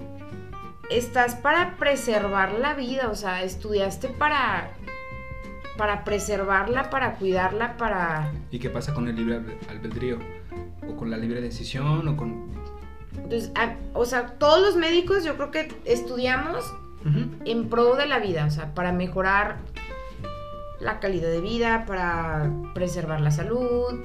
estás 0.90 1.34
para 1.36 1.76
preservar 1.76 2.52
la 2.58 2.74
vida, 2.74 3.08
o 3.10 3.14
sea, 3.14 3.42
estudiaste 3.42 4.08
para, 4.08 4.72
para 5.78 6.04
preservarla, 6.04 6.90
para 6.90 7.14
cuidarla, 7.14 7.76
para... 7.76 8.32
¿Y 8.50 8.58
qué 8.58 8.70
pasa 8.70 8.92
con 8.94 9.06
el 9.08 9.16
libre 9.16 9.38
albe- 9.38 9.56
albedrío? 9.68 10.18
O 10.88 10.96
con 10.96 11.10
la 11.10 11.16
libre 11.16 11.40
decisión, 11.40 12.06
o 12.08 12.16
con... 12.16 12.46
Entonces, 13.14 13.50
a- 13.54 13.76
o 13.94 14.04
sea, 14.04 14.26
todos 14.38 14.60
los 14.60 14.76
médicos 14.76 15.24
yo 15.24 15.36
creo 15.36 15.50
que 15.50 15.68
estudiamos 15.84 16.64
en 17.44 17.68
pro 17.68 17.94
de 17.94 18.06
la 18.06 18.18
vida, 18.18 18.44
o 18.46 18.50
sea, 18.50 18.74
para 18.74 18.90
mejorar 18.92 19.58
la 20.80 20.98
calidad 21.00 21.28
de 21.30 21.40
vida, 21.40 21.84
para 21.86 22.50
preservar 22.74 23.20
la 23.20 23.30
salud, 23.30 24.00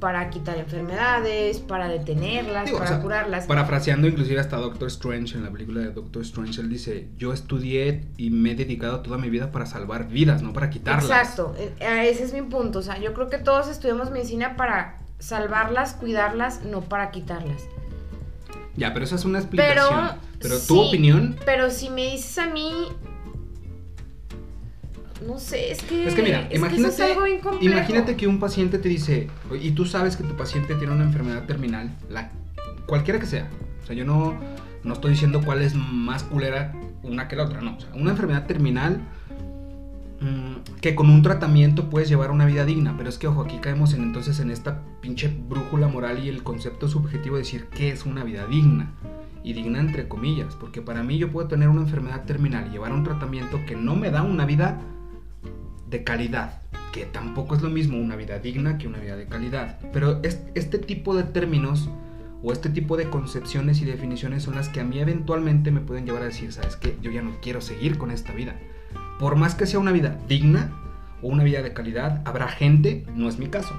para 0.00 0.30
quitar 0.30 0.56
enfermedades, 0.58 1.58
para 1.58 1.88
detenerlas, 1.88 2.66
Digo, 2.66 2.76
o 2.76 2.80
para 2.80 2.90
sea, 2.90 3.00
curarlas. 3.02 3.46
Parafraseando 3.46 4.06
inclusive 4.06 4.38
hasta 4.38 4.56
Doctor 4.58 4.88
Strange 4.88 5.36
en 5.36 5.42
la 5.44 5.50
película 5.50 5.80
de 5.80 5.90
Doctor 5.90 6.22
Strange, 6.22 6.60
él 6.60 6.68
dice, 6.68 7.08
yo 7.16 7.32
estudié 7.32 8.04
y 8.16 8.30
me 8.30 8.52
he 8.52 8.54
dedicado 8.54 9.00
toda 9.00 9.18
mi 9.18 9.28
vida 9.30 9.50
para 9.50 9.66
salvar 9.66 10.06
vidas, 10.08 10.40
no 10.42 10.52
para 10.52 10.70
quitarlas. 10.70 11.04
Exacto, 11.04 11.54
e- 11.58 12.08
ese 12.08 12.24
es 12.24 12.32
mi 12.32 12.42
punto, 12.42 12.78
o 12.78 12.82
sea, 12.82 12.98
yo 12.98 13.12
creo 13.14 13.28
que 13.28 13.38
todos 13.38 13.66
estudiamos 13.68 14.10
medicina 14.10 14.56
para 14.56 14.98
salvarlas, 15.18 15.94
cuidarlas, 15.94 16.62
no 16.64 16.82
para 16.82 17.10
quitarlas. 17.10 17.62
Ya, 18.78 18.94
pero 18.94 19.04
esa 19.04 19.16
es 19.16 19.24
una 19.24 19.40
explicación. 19.40 19.76
Pero, 19.76 20.20
Pero, 20.40 20.58
sí, 20.58 20.68
tu 20.68 20.80
opinión 20.80 21.36
Pero 21.44 21.70
si 21.70 21.90
me 21.90 22.12
dices 22.12 22.38
a 22.38 22.46
mí, 22.46 22.70
no 25.26 25.38
sé, 25.38 25.72
es 25.72 25.82
que 25.82 26.06
es 26.06 26.14
que 26.14 26.22
mira, 26.22 26.42
eso 26.42 26.56
imagínate, 26.56 26.94
es 26.94 27.00
algo 27.00 27.24
bien 27.24 27.40
complejo. 27.40 27.74
imagínate 27.74 28.16
que 28.16 28.28
un 28.28 28.38
paciente 28.38 28.78
te 28.78 28.88
dice, 28.88 29.28
y 29.60 29.72
tú 29.72 29.84
sabes 29.84 30.16
que 30.16 30.22
tu 30.22 30.36
paciente 30.36 30.76
tiene 30.76 30.94
una 30.94 31.04
enfermedad 31.04 31.44
terminal, 31.44 31.90
la, 32.08 32.30
cualquiera 32.86 33.18
que 33.18 33.26
sea. 33.26 33.48
O 33.82 33.86
sea, 33.86 33.96
yo 33.96 34.04
no, 34.04 34.38
no 34.84 34.94
estoy 34.94 35.10
diciendo 35.10 35.42
cuál 35.44 35.62
es 35.62 35.74
más 35.74 36.22
culera 36.22 36.72
una 37.02 37.26
que 37.26 37.36
la 37.36 37.44
otra, 37.44 37.60
no. 37.60 37.76
O 37.76 37.80
sea, 37.80 37.90
una 37.94 38.12
enfermedad 38.12 38.46
terminal 38.46 39.00
que 40.80 40.94
con 40.94 41.10
un 41.10 41.22
tratamiento 41.22 41.90
puedes 41.90 42.08
llevar 42.08 42.30
una 42.30 42.44
vida 42.46 42.64
digna. 42.64 42.94
Pero 42.96 43.08
es 43.08 43.18
que, 43.18 43.26
ojo, 43.28 43.42
aquí 43.42 43.58
caemos 43.58 43.94
en, 43.94 44.02
entonces 44.02 44.40
en 44.40 44.50
esta 44.50 44.82
pinche 45.00 45.28
brújula 45.48 45.88
moral 45.88 46.24
y 46.24 46.28
el 46.28 46.42
concepto 46.42 46.88
subjetivo 46.88 47.36
de 47.36 47.42
decir 47.42 47.66
qué 47.74 47.90
es 47.90 48.04
una 48.06 48.24
vida 48.24 48.46
digna. 48.46 48.92
Y 49.44 49.52
digna 49.52 49.80
entre 49.80 50.08
comillas, 50.08 50.56
porque 50.56 50.82
para 50.82 51.02
mí 51.02 51.16
yo 51.16 51.30
puedo 51.30 51.46
tener 51.48 51.68
una 51.68 51.80
enfermedad 51.82 52.24
terminal 52.24 52.66
y 52.66 52.70
llevar 52.70 52.92
un 52.92 53.04
tratamiento 53.04 53.60
que 53.66 53.76
no 53.76 53.94
me 53.96 54.10
da 54.10 54.22
una 54.22 54.44
vida 54.44 54.80
de 55.88 56.04
calidad, 56.04 56.60
que 56.92 57.06
tampoco 57.06 57.54
es 57.54 57.62
lo 57.62 57.70
mismo 57.70 57.96
una 57.98 58.16
vida 58.16 58.38
digna 58.40 58.76
que 58.76 58.88
una 58.88 58.98
vida 58.98 59.16
de 59.16 59.26
calidad. 59.26 59.78
Pero 59.92 60.20
es- 60.22 60.42
este 60.54 60.78
tipo 60.78 61.16
de 61.16 61.22
términos 61.22 61.88
o 62.42 62.52
este 62.52 62.68
tipo 62.68 62.96
de 62.96 63.08
concepciones 63.08 63.80
y 63.80 63.84
definiciones 63.84 64.42
son 64.42 64.56
las 64.56 64.68
que 64.68 64.80
a 64.80 64.84
mí 64.84 64.98
eventualmente 64.98 65.70
me 65.70 65.80
pueden 65.80 66.04
llevar 66.04 66.22
a 66.22 66.26
decir, 66.26 66.52
¿sabes 66.52 66.76
qué? 66.76 66.98
Yo 67.00 67.10
ya 67.10 67.22
no 67.22 67.32
quiero 67.40 67.60
seguir 67.60 67.96
con 67.96 68.10
esta 68.10 68.32
vida. 68.34 68.56
Por 69.18 69.36
más 69.36 69.54
que 69.54 69.66
sea 69.66 69.80
una 69.80 69.92
vida 69.92 70.18
digna 70.28 70.72
o 71.22 71.28
una 71.28 71.44
vida 71.44 71.62
de 71.62 71.72
calidad, 71.72 72.22
habrá 72.24 72.48
gente, 72.48 73.04
no 73.14 73.28
es 73.28 73.38
mi 73.38 73.46
caso, 73.48 73.74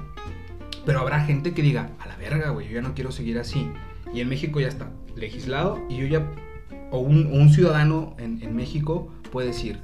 pero 0.84 1.00
habrá 1.00 1.24
gente 1.24 1.52
que 1.52 1.62
diga, 1.62 1.90
a 1.98 2.06
la 2.06 2.16
verga, 2.16 2.50
güey, 2.50 2.68
yo 2.68 2.74
ya 2.74 2.82
no 2.82 2.94
quiero 2.94 3.12
seguir 3.12 3.38
así. 3.38 3.70
Y 4.12 4.20
en 4.20 4.28
México 4.28 4.60
ya 4.60 4.68
está 4.68 4.90
legislado 5.16 5.80
y 5.88 5.96
yo 5.98 6.06
ya, 6.06 6.26
o 6.90 6.98
un, 6.98 7.26
un 7.26 7.50
ciudadano 7.50 8.14
en, 8.18 8.42
en 8.42 8.56
México 8.56 9.12
puede 9.30 9.48
decir, 9.48 9.78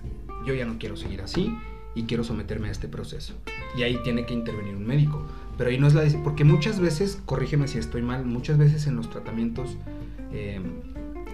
yo 0.47 0.55
ya 0.55 0.65
no 0.65 0.79
quiero 0.79 0.97
seguir 0.97 1.21
así 1.23 1.55
y 1.95 2.05
quiero 2.05 2.25
someterme 2.25 2.69
a 2.69 2.71
este 2.71 2.89
proceso. 2.89 3.35
Y 3.77 3.83
ahí 3.83 3.99
tiene 4.05 4.27
que 4.27 4.35
intervenir 4.35 4.77
un 4.77 4.87
médico. 4.87 5.27
Pero 5.57 5.71
ahí 5.71 5.79
no 5.79 5.87
es 5.87 5.95
la 5.95 6.05
porque 6.23 6.45
muchas 6.45 6.79
veces, 6.81 7.21
corrígeme 7.25 7.67
si 7.67 7.79
estoy 7.79 8.03
mal, 8.03 8.25
muchas 8.25 8.59
veces 8.59 8.87
en 8.87 8.97
los 8.97 9.09
tratamientos 9.11 9.77
eh, 10.33 10.61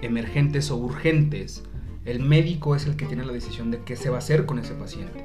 emergentes 0.00 0.70
o 0.70 0.76
urgentes, 0.76 1.64
el 2.04 2.20
médico 2.20 2.74
es 2.76 2.86
el 2.86 2.96
que 2.96 3.06
tiene 3.06 3.24
la 3.24 3.32
decisión 3.32 3.70
de 3.70 3.78
qué 3.84 3.96
se 3.96 4.10
va 4.10 4.16
a 4.16 4.18
hacer 4.18 4.44
con 4.46 4.58
ese 4.58 4.74
paciente. 4.74 5.24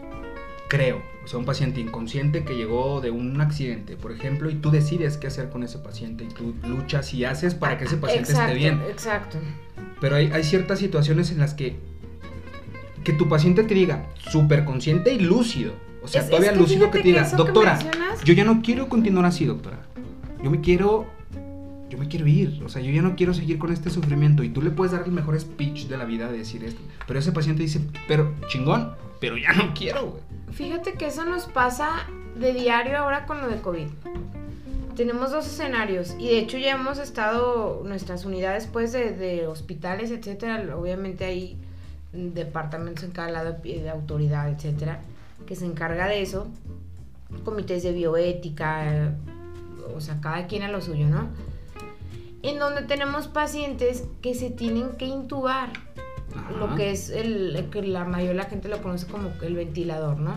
Creo, 0.70 1.02
o 1.24 1.28
sea, 1.28 1.40
un 1.40 1.46
paciente 1.46 1.80
inconsciente 1.80 2.44
que 2.44 2.56
llegó 2.56 3.00
de 3.00 3.10
un 3.10 3.40
accidente, 3.40 3.96
por 3.96 4.12
ejemplo, 4.12 4.50
y 4.50 4.56
tú 4.56 4.70
decides 4.70 5.16
qué 5.18 5.28
hacer 5.28 5.50
con 5.50 5.64
ese 5.64 5.78
paciente 5.80 6.26
y 6.26 6.28
tú 6.28 6.54
luchas 6.68 7.14
y 7.14 7.24
haces 7.24 7.56
para 7.56 7.78
que 7.78 7.86
ese 7.86 7.96
paciente 7.98 8.32
exacto, 8.32 8.52
esté 8.52 8.60
bien. 8.60 8.82
Exacto. 8.90 9.38
Pero 10.02 10.18
hay, 10.18 10.30
hay 10.34 10.44
ciertas 10.44 10.80
situaciones 10.80 11.32
en 11.32 11.40
las 11.40 11.54
que 11.54 11.78
que 13.04 13.14
tu 13.14 13.30
paciente 13.30 13.64
te 13.64 13.74
diga 13.74 14.06
súper 14.18 14.66
consciente 14.66 15.14
y 15.14 15.20
lúcido. 15.20 15.72
O 16.04 16.08
sea, 16.10 16.22
Es- 16.22 16.28
todavía 16.28 16.50
es 16.50 16.56
que 16.58 16.60
lúcido 16.60 16.92
que 16.92 17.00
te 17.00 17.08
diga, 17.08 17.30
que 17.30 17.36
doctora, 17.38 17.80
yo 18.26 18.34
ya 18.34 18.44
no 18.44 18.62
quiero 18.62 18.90
continuar 18.90 19.26
así, 19.26 19.46
doctora. 19.46 19.80
Yo 20.44 20.52
me 20.52 20.60
quiero, 20.60 21.08
yo 21.90 21.98
me 21.98 22.08
quiero 22.08 22.28
ir. 22.28 22.62
O 22.64 22.70
sea, 22.70 22.82
yo 22.82 22.92
ya 22.92 23.02
no 23.02 23.16
quiero 23.16 23.34
seguir 23.34 23.58
con 23.58 23.72
este 23.72 23.90
sufrimiento. 23.90 24.44
Y 24.44 24.50
tú 24.50 24.62
le 24.62 24.72
puedes 24.72 24.92
dar 24.92 25.04
el 25.06 25.12
mejor 25.12 25.40
speech 25.40 25.88
de 25.88 25.98
la 25.98 26.06
vida 26.06 26.30
de 26.30 26.38
decir 26.38 26.64
esto. 26.64 26.82
Pero 27.06 27.20
ese 27.20 27.32
paciente 27.32 27.64
dice, 27.64 27.82
pero 28.08 28.34
chingón, 28.48 28.94
pero 29.20 29.38
ya 29.38 29.54
no 29.54 29.74
quiero, 29.74 30.12
güey. 30.12 30.22
Fíjate 30.52 30.94
que 30.94 31.08
eso 31.08 31.26
nos 31.26 31.46
pasa 31.46 32.08
de 32.40 32.54
diario 32.54 32.98
ahora 32.98 33.26
con 33.26 33.42
lo 33.42 33.48
de 33.48 33.58
COVID. 33.62 33.88
Tenemos 34.96 35.32
dos 35.32 35.46
escenarios 35.46 36.16
y 36.18 36.28
de 36.28 36.40
hecho 36.40 36.58
ya 36.58 36.72
hemos 36.72 36.98
estado, 36.98 37.84
nuestras 37.86 38.26
unidades 38.26 38.66
pues 38.66 38.92
de, 38.92 39.12
de 39.12 39.46
hospitales, 39.46 40.10
etcétera, 40.10 40.76
obviamente 40.76 41.26
hay 41.26 41.56
departamentos 42.14 43.04
en 43.04 43.12
cada 43.12 43.30
lado 43.30 43.58
de 43.62 43.90
autoridad, 43.90 44.50
etcétera, 44.50 45.02
que 45.46 45.56
se 45.56 45.66
encarga 45.66 46.08
de 46.08 46.24
eso, 46.24 46.48
comités 47.44 47.84
de 47.84 47.92
bioética, 47.92 49.14
o 49.96 50.02
sea, 50.02 50.20
cada 50.20 50.48
quien 50.48 50.64
a 50.64 50.68
lo 50.68 50.82
suyo, 50.82 51.08
¿no? 51.08 51.30
En 52.48 52.60
donde 52.60 52.82
tenemos 52.84 53.28
pacientes 53.28 54.06
que 54.22 54.34
se 54.34 54.50
tienen 54.50 54.92
que 54.98 55.06
intubar, 55.06 55.70
lo 56.58 56.76
que 56.76 56.92
es 56.92 57.10
el, 57.10 57.68
que 57.72 57.82
la 57.82 58.06
mayoría 58.06 58.30
de 58.32 58.38
la 58.38 58.46
gente 58.46 58.70
lo 58.70 58.82
conoce 58.82 59.06
como 59.08 59.32
el 59.42 59.56
ventilador, 59.56 60.18
¿no? 60.20 60.34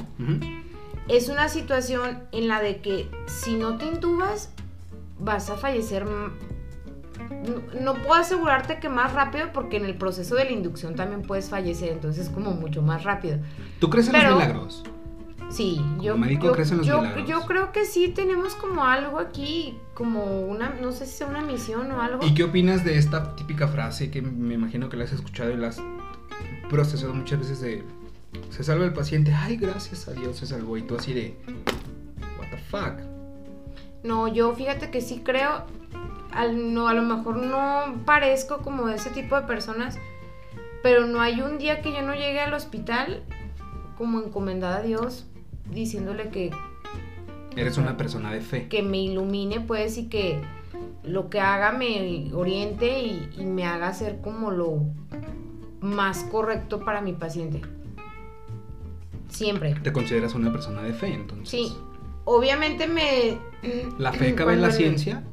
Es 1.09 1.29
una 1.29 1.49
situación 1.49 2.19
en 2.33 2.49
la 2.49 2.61
de 2.61 2.81
que 2.81 3.09
si 3.27 3.55
no 3.55 3.77
te 3.79 3.87
intubas 3.87 4.51
vas 5.21 5.51
a 5.51 5.57
fallecer. 5.57 6.05
No, 7.81 7.95
puedo 7.95 8.15
asegurarte 8.15 8.79
que 8.81 8.89
más 8.89 9.13
rápido 9.13 9.47
porque 9.53 9.77
en 9.77 9.85
el 9.85 9.95
proceso 9.95 10.35
de 10.35 10.47
la 10.47 10.51
inducción 10.53 10.97
también 10.97 11.23
puedes 11.23 11.49
fallecer, 11.49 11.91
entonces 11.91 12.27
es 12.27 12.31
como 12.33 12.53
mucho 12.53 12.83
más 12.83 13.05
rápido. 13.05 13.39
¿Tú 13.79 13.89
crees 13.89 14.07
en 14.09 14.13
Pero- 14.15 14.31
los 14.31 14.39
milagros? 14.41 14.83
Sí, 15.51 15.81
yo, 16.01 16.15
yo, 16.47 16.55
yo- 16.85 17.03
yo 17.27 17.41
creo 17.43 17.73
que 17.73 17.85
sí 17.85 18.09
tenemos 18.09 18.55
como 18.55 18.85
algo 18.85 19.19
aquí, 19.19 19.79
como 19.95 20.43
una, 20.43 20.71
no 20.81 20.93
sé 20.93 21.07
si 21.07 21.19
sea 21.19 21.27
una 21.27 21.43
misión 21.43 21.91
o 21.93 22.01
algo. 22.01 22.25
¿Y 22.25 22.35
qué 22.35 22.45
opinas 22.45 22.85
de 22.85 22.97
esta 22.97 23.35
típica 23.35 23.67
frase 23.69 24.11
que 24.11 24.23
me 24.23 24.55
imagino 24.55 24.89
que 24.89 24.97
la 24.97 25.05
has 25.05 25.13
escuchado 25.13 25.51
y 25.51 25.57
la 25.57 25.69
has 25.69 25.83
procesado 26.69 27.13
muchas 27.15 27.41
veces 27.41 27.61
de 27.61 27.85
se 28.51 28.63
salva 28.63 28.85
el 28.85 28.93
paciente, 28.93 29.35
ay, 29.35 29.57
gracias 29.57 30.07
a 30.07 30.13
Dios 30.13 30.37
se 30.37 30.47
salvó 30.47 30.77
y 30.77 30.83
tú 30.83 30.95
así 30.97 31.13
de 31.13 31.37
what 32.39 32.47
the 32.51 32.59
fuck? 32.71 33.01
No, 34.05 34.29
yo 34.29 34.55
fíjate 34.55 34.91
que 34.93 35.01
sí 35.01 35.21
creo, 35.25 35.65
al, 36.33 36.73
no, 36.73 36.87
a 36.87 36.95
lo 36.95 37.03
mejor 37.03 37.37
no 37.39 37.97
parezco 38.07 38.59
como 38.59 38.87
de 38.87 38.95
ese 38.95 39.11
tipo 39.11 39.35
de 39.35 39.43
personas, 39.43 39.99
pero 40.83 41.07
no 41.07 41.21
hay 41.21 41.41
un 41.41 41.59
día 41.59 41.83
que 41.83 41.93
yo 41.93 42.03
no 42.03 42.15
llegue 42.15 42.39
al 42.41 42.55
hospital 42.55 43.25
como 43.99 44.21
encomendada 44.21 44.77
a 44.79 44.83
Dios, 44.83 45.27
diciéndole 45.73 46.29
que, 46.31 46.51
Eres 47.57 47.79
una 47.79 47.97
persona 47.97 48.33
de 48.33 48.41
fe. 48.41 48.68
que 48.68 48.83
me 48.83 48.99
ilumine 48.99 49.61
pues 49.61 49.99
y 49.99 50.07
que 50.09 50.41
lo 51.03 51.29
que 51.31 51.41
haga 51.41 51.73
me 51.73 52.31
oriente 52.33 53.01
y, 53.01 53.29
y 53.39 53.45
me 53.45 53.64
haga 53.64 53.89
hacer 53.89 54.21
como 54.21 54.51
lo 54.51 54.79
más 55.81 56.25
correcto 56.25 56.81
para 56.85 57.01
mi 57.01 57.12
paciente. 57.12 57.62
Siempre. 59.29 59.75
Te 59.83 59.93
consideras 59.93 60.35
una 60.35 60.53
persona 60.53 60.83
de 60.83 60.93
fe, 60.93 61.12
entonces. 61.14 61.49
Sí. 61.49 61.77
Obviamente 62.25 62.87
me... 62.87 63.39
¿La 63.99 64.12
fe 64.14 64.35
cabe 64.35 64.53
en 64.55 64.62
la 64.62 64.71
ciencia? 64.71 65.25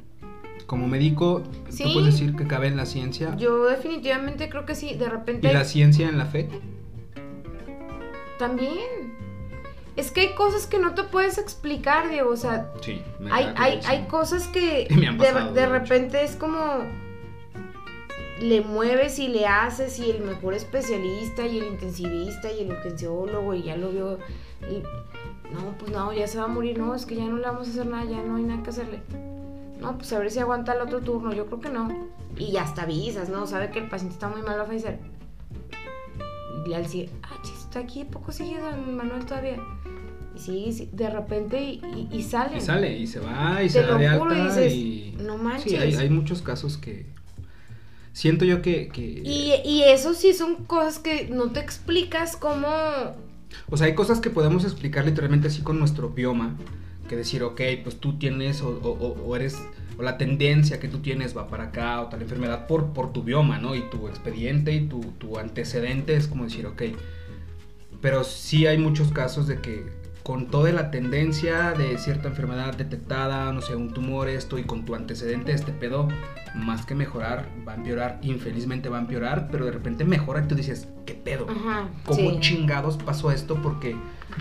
Como 0.66 0.88
médico, 0.88 1.44
Sí. 1.70 1.84
¿tú 1.84 1.94
puedes 1.94 2.14
decir 2.14 2.36
que 2.36 2.46
cabe 2.48 2.68
en 2.68 2.78
la 2.78 2.86
ciencia? 2.86 3.36
Yo 3.38 3.66
definitivamente 3.66 4.50
creo 4.50 4.66
que 4.66 4.76
sí, 4.76 4.96
de 4.96 5.08
repente... 5.10 5.50
¿Y 5.50 5.54
la 5.54 5.64
ciencia 5.66 6.10
en 6.10 6.18
la 6.18 6.26
fe? 6.26 6.50
También. 8.40 9.07
Es 9.98 10.12
que 10.12 10.22
hay 10.22 10.36
cosas 10.36 10.68
que 10.68 10.80
no 10.80 10.94
te 10.94 11.04
puedes 11.04 11.38
explicar, 11.38 12.10
Diego. 12.10 12.30
O 12.32 12.38
sea, 12.38 12.72
Sí. 12.82 13.02
me 13.20 13.32
hay, 13.32 13.52
hay, 13.58 13.80
hay 13.86 14.06
cosas 14.08 14.48
que 14.48 14.88
Me 14.98 15.08
han 15.08 15.18
de, 15.18 15.26
pasado, 15.28 15.48
de 15.54 15.60
de 15.60 15.64
hecho. 15.66 15.74
repente 15.74 16.24
es 16.24 16.36
como 16.36 16.58
le 18.40 18.62
mueves 18.62 19.18
y 19.18 19.28
le 19.30 19.48
haces 19.48 19.98
y 20.00 20.12
el 20.12 20.22
mejor 20.22 20.54
especialista 20.54 21.46
y 21.48 21.58
el 21.58 21.66
intensivista 21.66 22.52
y 22.52 22.62
el 22.62 22.72
urgenciólogo 22.72 23.54
y 23.56 23.64
ya 23.64 23.76
lo 23.76 23.90
vio. 23.90 24.20
y, 24.70 24.84
no, 25.52 25.76
pues 25.80 25.92
no, 25.92 26.14
ya 26.14 26.28
se 26.28 26.38
va 26.38 26.44
a 26.44 26.48
morir. 26.48 26.78
No, 26.78 26.94
es 26.94 27.06
que 27.06 27.16
ya 27.16 27.26
no 27.26 27.38
le 27.38 27.44
vamos 27.44 27.68
a 27.68 27.72
hacer 27.72 27.86
nada, 27.88 28.06
ya 28.06 28.22
no 28.22 28.36
hay 28.36 28.44
nada 28.44 28.62
que 28.64 28.70
hacerle. 28.70 29.02
No, 29.80 29.98
pues 29.98 30.12
a 30.14 30.20
ver 30.20 30.30
si 30.30 30.40
aguanta 30.40 30.74
el 30.74 30.82
otro 30.82 31.00
turno. 31.02 31.34
Yo 31.34 31.46
creo 31.48 31.60
que 31.62 31.70
no. 31.70 31.88
Y 32.36 32.52
ya 32.52 32.62
hasta 32.64 32.84
avisas, 32.84 33.30
¿no? 33.30 33.48
Sabe 33.48 33.72
que 33.72 33.80
el 33.80 33.90
paciente 33.90 34.14
está 34.14 34.28
muy 34.28 34.42
mal, 34.44 34.60
va 34.60 34.64
a 34.64 34.66
fallecer. 34.68 35.00
Y 36.68 36.74
al 36.74 36.84
decir, 36.84 37.10
ah, 37.24 37.38
chis, 37.44 37.58
está 37.60 37.80
aquí, 37.80 38.04
poco 38.04 38.32
sigue 38.32 38.60
don 38.60 38.98
Manuel 38.98 39.26
todavía. 39.26 39.58
Y 40.38 40.40
sí, 40.40 40.72
sí, 40.72 40.90
de 40.94 41.10
repente 41.10 41.62
y, 42.12 42.24
sale. 42.24 42.58
Y 42.58 42.62
sale, 42.62 42.98
y 42.98 43.08
se 43.08 43.20
va, 43.20 43.62
y 43.64 43.68
Te 43.68 43.74
se 43.74 43.82
da 43.82 43.98
de 43.98 44.10
juro, 44.10 44.36
y 44.36 44.40
alta. 44.40 44.56
dices, 44.60 44.74
y... 44.74 45.18
"No 45.22 45.38
manches". 45.38 45.72
Sí, 45.72 45.76
hay, 45.78 45.96
hay 45.96 46.10
muchos 46.10 46.42
casos 46.42 46.78
que. 46.78 47.06
Siento 48.14 48.46
yo 48.46 48.62
que. 48.62 48.88
que- 48.90 49.22
Y, 49.24 49.54
y 49.66 49.84
eso 49.84 50.14
sí 50.14 50.34
son 50.34 50.66
cosas 50.66 51.00
que 51.00 51.28
no 51.30 51.52
te 51.52 51.60
explicas 51.60 52.36
cómo. 52.38 52.68
O 53.70 53.78
sea, 53.78 53.88
hay 53.88 53.96
cosas 53.96 54.20
que 54.20 54.30
podemos 54.30 54.64
explicar 54.64 55.06
literalmente 55.06 55.48
así 55.48 55.62
con 55.62 55.80
nuestro 55.80 56.10
bioma. 56.10 56.56
Que 57.10 57.16
decir, 57.16 57.42
ok, 57.44 57.62
pues 57.84 57.96
tú 58.00 58.18
tienes 58.18 58.62
o, 58.62 58.68
o- 58.70 58.90
o- 58.90 59.24
o 59.26 59.36
eres, 59.36 59.58
o 59.98 60.04
la 60.04 60.18
tendencia 60.18 60.80
que 60.80 60.88
tú 60.90 61.00
tienes 61.00 61.36
va 61.38 61.48
para 61.48 61.66
acá 61.66 62.02
o 62.02 62.08
tal 62.10 62.22
enfermedad 62.22 62.68
por, 62.68 62.92
por 62.92 63.14
tu 63.14 63.24
bioma, 63.24 63.60
¿no? 63.60 63.76
Y 63.76 63.90
tu 63.90 64.08
expediente 64.10 64.74
y 64.74 64.88
tu, 64.88 65.00
tu 65.18 65.38
antecedente 65.38 66.16
es 66.16 66.28
como 66.28 66.44
decir, 66.44 66.66
ok. 66.66 66.82
Pero 68.02 68.24
sí 68.26 68.68
hay 68.68 68.78
muchos 68.78 69.12
casos 69.14 69.48
de 69.48 69.60
que 69.62 69.86
con 70.28 70.48
toda 70.48 70.74
la 70.74 70.92
tendencia 70.92 71.72
de 71.72 71.98
cierta 71.98 72.28
enfermedad 72.28 72.76
detectada, 72.76 73.54
no 73.54 73.62
sé, 73.62 73.78
un 73.78 73.94
tumor, 73.94 74.28
esto, 74.28 74.58
y 74.58 74.66
con 74.66 74.84
tu 74.84 74.94
antecedente, 74.94 75.54
este 75.54 75.72
pedo, 75.72 76.10
más 76.54 76.86
que 76.86 76.96
mejorar, 76.96 77.46
va 77.66 77.72
a 77.72 77.76
empeorar. 77.76 78.20
Infelizmente 78.24 78.90
va 78.90 78.98
a 78.98 79.00
empeorar, 79.00 79.48
pero 79.50 79.64
de 79.64 79.72
repente 79.72 80.04
mejora 80.04 80.44
y 80.44 80.48
tú 80.50 80.56
dices, 80.56 80.90
¿qué 81.06 81.14
pedo? 81.14 81.48
Ajá. 81.50 81.88
¿Cómo 82.06 82.32
sí. 82.32 82.38
chingados 82.42 82.98
pasó 82.98 83.32
esto? 83.32 83.56
Porque, 83.64 83.96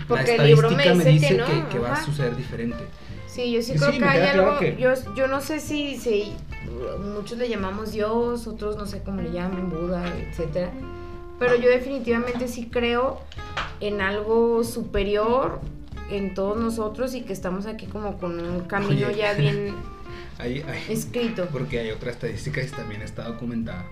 Porque 0.09 0.35
la 0.35 0.43
el 0.43 0.49
libro 0.49 0.67
estadística 0.71 0.93
me 0.97 1.05
me 1.05 1.09
dice 1.09 1.27
que 1.29 1.43
que, 1.45 1.55
no, 1.55 1.69
que 1.69 1.79
va 1.79 1.93
a 1.93 2.03
suceder 2.03 2.35
diferente. 2.35 2.83
Sí, 3.25 3.53
yo 3.53 3.61
sí 3.61 3.71
Sí, 3.71 3.79
creo 3.79 3.91
sí, 3.93 3.99
que 3.99 4.03
hay 4.03 4.19
claro 4.33 4.43
algo. 4.49 4.59
que- 4.59 4.75
Yo, 4.77 4.89
yo 5.15 5.27
no 5.29 5.39
sé 5.39 5.61
si, 5.61 5.95
si 5.95 6.33
muchos 7.13 7.37
le 7.37 7.47
llamamos 7.47 7.93
Dios, 7.93 8.45
otros 8.45 8.75
no 8.75 8.87
sé 8.87 9.03
cómo 9.03 9.21
le 9.21 9.31
llaman, 9.31 9.69
Buda, 9.69 10.03
etcétera. 10.17 10.69
Pero 11.39 11.55
yo 11.55 11.69
definitivamente 11.69 12.49
sí 12.49 12.67
creo 12.69 13.21
en 13.79 14.01
algo 14.01 14.65
superior 14.65 15.61
en 16.09 16.33
todos 16.33 16.57
nosotros 16.57 17.13
y 17.15 17.21
que 17.21 17.33
estamos 17.33 17.65
aquí 17.65 17.85
como 17.85 18.17
con 18.17 18.39
un 18.39 18.61
camino 18.61 19.07
Oye. 19.07 19.17
ya 19.17 19.33
bien 19.33 19.73
escrito. 20.89 21.47
Porque 21.51 21.79
hay 21.79 21.91
otra 21.91 22.11
estadística 22.11 22.61
y 22.61 22.67
también 22.67 23.01
está 23.01 23.27
documentada. 23.27 23.85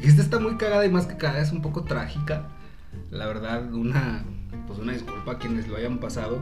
Y 0.00 0.06
esta 0.06 0.22
está 0.22 0.38
muy 0.38 0.56
cagada 0.56 0.86
y 0.86 0.90
más 0.90 1.06
que 1.06 1.16
cagada 1.16 1.42
es 1.42 1.52
un 1.52 1.60
poco 1.60 1.84
trágica. 1.84 2.48
La 3.10 3.26
verdad, 3.26 3.72
una, 3.72 4.24
pues 4.66 4.78
una 4.78 4.92
disculpa 4.92 5.32
a 5.32 5.38
quienes 5.38 5.68
lo 5.68 5.76
hayan 5.76 5.98
pasado. 5.98 6.38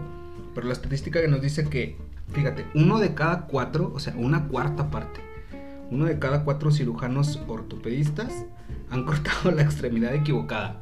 Pero 0.55 0.67
la 0.67 0.73
estadística 0.73 1.21
que 1.21 1.29
nos 1.29 1.41
dice 1.41 1.69
que, 1.69 1.97
fíjate, 2.33 2.67
uno 2.75 2.99
de 2.99 3.15
cada 3.15 3.47
cuatro, 3.47 3.93
o 3.95 4.01
sea, 4.01 4.15
una 4.17 4.49
cuarta 4.49 4.91
parte, 4.91 5.21
uno 5.91 6.07
de 6.07 6.19
cada 6.19 6.45
cuatro 6.45 6.71
cirujanos 6.71 7.41
ortopedistas 7.47 8.45
han 8.91 9.05
cortado 9.07 9.51
la 9.51 9.63
extremidad 9.63 10.15
equivocada. 10.15 10.81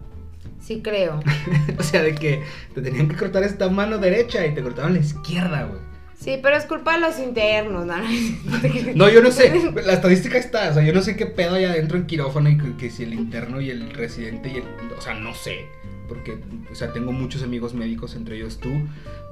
Sí 0.60 0.80
creo. 0.82 1.20
o 1.78 1.82
sea, 1.82 2.02
de 2.02 2.14
que 2.14 2.42
te 2.74 2.80
tenían 2.80 3.08
que 3.08 3.16
cortar 3.16 3.42
esta 3.42 3.68
mano 3.68 3.98
derecha 3.98 4.46
y 4.46 4.54
te 4.54 4.62
cortaban 4.62 4.94
la 4.94 5.00
izquierda, 5.00 5.64
güey. 5.64 5.80
Sí, 6.18 6.38
pero 6.42 6.56
es 6.56 6.64
culpa 6.64 6.94
de 6.94 7.00
los 7.00 7.18
internos, 7.18 7.84
¿no? 7.84 7.94
No, 8.94 9.10
yo 9.10 9.20
no 9.22 9.30
sé. 9.30 9.52
La 9.84 9.92
estadística 9.92 10.38
está. 10.38 10.70
O 10.70 10.74
sea, 10.74 10.82
yo 10.82 10.94
no 10.94 11.02
sé 11.02 11.16
qué 11.16 11.26
pedo 11.26 11.56
hay 11.56 11.64
adentro 11.64 11.98
en 11.98 12.06
quirófano 12.06 12.48
y 12.48 12.56
que, 12.56 12.76
que 12.76 12.90
si 12.90 13.02
el 13.02 13.12
interno 13.12 13.60
y 13.60 13.70
el 13.70 13.90
residente 13.92 14.48
y 14.48 14.56
el. 14.56 14.64
O 14.96 15.00
sea, 15.02 15.14
no 15.14 15.34
sé. 15.34 15.66
Porque, 16.08 16.38
o 16.70 16.74
sea, 16.74 16.92
tengo 16.92 17.12
muchos 17.12 17.42
amigos 17.42 17.74
médicos, 17.74 18.14
entre 18.14 18.36
ellos 18.36 18.58
tú. 18.58 18.70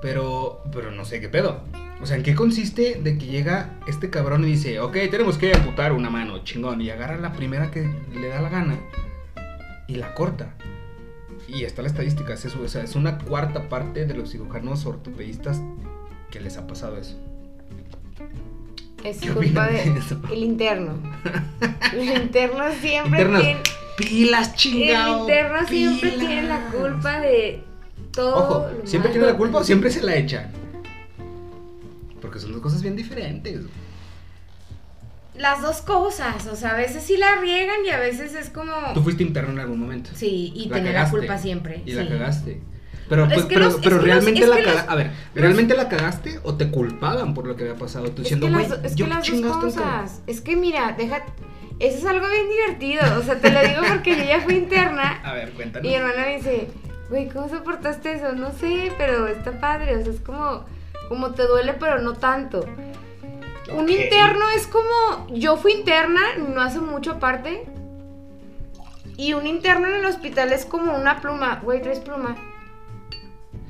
Pero, 0.03 0.63
pero 0.73 0.91
no 0.91 1.05
sé 1.05 1.21
qué 1.21 1.29
pedo. 1.29 1.63
O 2.03 2.07
sea, 2.07 2.17
¿en 2.17 2.25
qué 2.25 2.35
consiste 2.35 3.01
de 3.03 3.17
que 3.17 3.27
llega 3.27 3.79
este 3.87 4.11
cabrón 4.11 4.45
y 4.45 4.49
dice, 4.49 4.81
ok, 4.81 4.97
tenemos 5.11 5.39
que 5.39 5.55
amputar 5.55 5.93
una 5.93 6.11
mano, 6.11 6.43
chingón, 6.43 6.81
y 6.81 6.91
agarra 6.91 7.17
la 7.17 7.33
primera 7.33 7.71
que 7.71 7.89
le 8.13 8.29
da 8.29 8.43
la 8.43 8.49
gana 8.49 8.77
y 9.87 9.95
la 9.95 10.13
corta? 10.13 10.55
Y 11.49 11.65
está 11.65 11.83
la 11.83 11.89
estadística, 11.89 12.33
es, 12.33 12.45
eso, 12.45 12.61
o 12.63 12.69
sea, 12.69 12.83
es 12.83 12.95
una 12.97 13.19
cuarta 13.19 13.69
parte 13.69 14.07
de 14.07 14.15
los 14.15 14.31
cirujanos 14.31 14.87
ortopedistas 14.87 15.61
que 16.31 16.41
les 16.41 16.57
ha 16.57 16.67
pasado 16.67 16.97
eso. 16.97 17.19
Es 19.05 19.19
¿Qué 19.19 19.29
culpa 19.31 19.67
opinan 19.67 19.73
de 19.73 19.91
de 19.91 19.99
eso? 19.99 20.21
el 20.33 20.43
interno. 20.45 20.95
El 21.93 22.23
interno 22.23 22.65
siempre 22.81 23.21
Internas, 23.23 23.43
tiene 23.43 23.61
pilas, 23.99 24.49
el 24.51 24.55
chingado. 24.55 25.21
interno 25.21 25.67
siempre 25.67 26.11
tiene 26.13 26.43
la 26.45 26.67
culpa 26.71 27.21
de 27.21 27.65
todo. 28.13 28.37
Ojo, 28.37 28.69
¿siempre 28.85 29.09
malo. 29.11 29.13
tiene 29.21 29.27
la 29.33 29.37
culpa 29.37 29.59
o 29.59 29.65
siempre 29.65 29.91
se 29.91 30.03
la 30.03 30.15
echan? 30.17 30.51
Porque 32.21 32.39
son 32.39 32.53
dos 32.53 32.63
cosas 32.63 32.81
bien 32.81 32.95
diferentes. 32.97 33.61
Las 35.35 35.63
dos 35.63 35.81
cosas, 35.81 36.47
o 36.47 36.57
sea, 36.57 36.71
a 36.71 36.77
veces 36.77 37.03
sí 37.05 37.17
la 37.17 37.37
riegan 37.37 37.77
y 37.87 37.91
a 37.91 37.99
veces 37.99 38.35
es 38.35 38.51
como 38.51 38.71
Tú 38.93 39.03
fuiste 39.03 39.23
interno 39.23 39.51
en 39.53 39.61
algún 39.61 39.81
momento. 39.81 40.11
sí, 40.15 40.53
y 40.55 40.69
La 40.69 40.77
tener 40.77 40.95
la 40.95 41.09
culpa 41.11 41.39
siempre. 41.39 41.83
Y 41.87 41.93
la 41.95 42.07
cagaste. 42.09 42.61
Pero, 43.09 43.25
Es 43.27 43.33
pues, 43.35 43.47
pero, 43.47 43.61
los- 43.67 43.77
pero 43.77 43.97
los- 43.97 44.05
realmente 44.05 44.47
la 44.47 44.57
cagaste. 44.63 44.91
A 44.91 44.95
ver, 44.95 45.11
¿realmente 45.35 45.75
la 45.77 45.89
cagaste 45.89 46.39
o 46.45 46.55
te 46.55 46.71
culpaban 46.71 47.35
por 47.35 47.47
lo 47.47 47.57
que 47.57 47.65
había 47.65 47.77
pasado? 47.77 48.11
Tú 48.11 48.23
diciendo, 48.23 48.49
güey, 48.49 48.67
es 48.85 48.95
yo 48.95 49.07
que 49.07 49.11
las 49.11 49.19
dos 49.19 49.27
chingados 49.27 49.61
tengo 49.61 49.73
que-". 49.75 49.81
cosas. 49.81 50.23
Es 50.27 50.41
que 50.41 50.57
mira, 50.57 50.95
deja. 50.97 51.23
Eso 51.79 51.99
es 51.99 52.05
algo 52.07 52.27
bien 52.29 52.47
divertido. 52.49 53.19
O 53.19 53.23
sea, 53.23 53.39
te 53.41 53.51
lo 53.51 53.61
digo 53.61 53.81
porque 53.89 54.17
yo 54.17 54.25
ya 54.25 54.41
fui 54.41 54.55
interna 54.55 55.21
A 55.25 55.33
ver, 55.33 55.49
y 55.49 55.53
cuéntanos. 55.53 55.89
mi 55.89 55.95
hermana 55.95 56.23
me 56.27 56.37
dice, 56.37 56.69
güey, 57.11 57.29
¿cómo 57.29 57.49
soportaste 57.49 58.13
eso? 58.15 58.33
No 58.33 58.53
sé, 58.53 58.93
pero 58.99 59.27
está 59.27 59.59
padre. 59.61 59.97
O 59.97 60.03
sea, 60.05 60.13
es 60.13 60.21
como, 60.21 60.65
como 61.09 61.33
te 61.33 61.43
duele, 61.47 61.75
pero 61.75 62.01
no 62.01 62.13
tanto. 62.15 62.65
Un 63.75 63.89
interno 63.89 64.45
es 64.57 64.67
como. 64.67 65.27
Yo 65.31 65.57
fui 65.57 65.73
interna, 65.73 66.21
no 66.39 66.61
hace 66.61 66.81
mucho 66.81 67.13
aparte. 67.13 67.65
Y 69.17 69.35
un 69.35 69.47
interno 69.47 69.87
en 69.89 69.95
el 69.97 70.05
hospital 70.07 70.53
es 70.53 70.65
como 70.65 70.95
una 70.97 71.21
pluma. 71.21 71.61
Güey, 71.63 71.83
traes 71.83 72.01
pluma. 72.01 72.37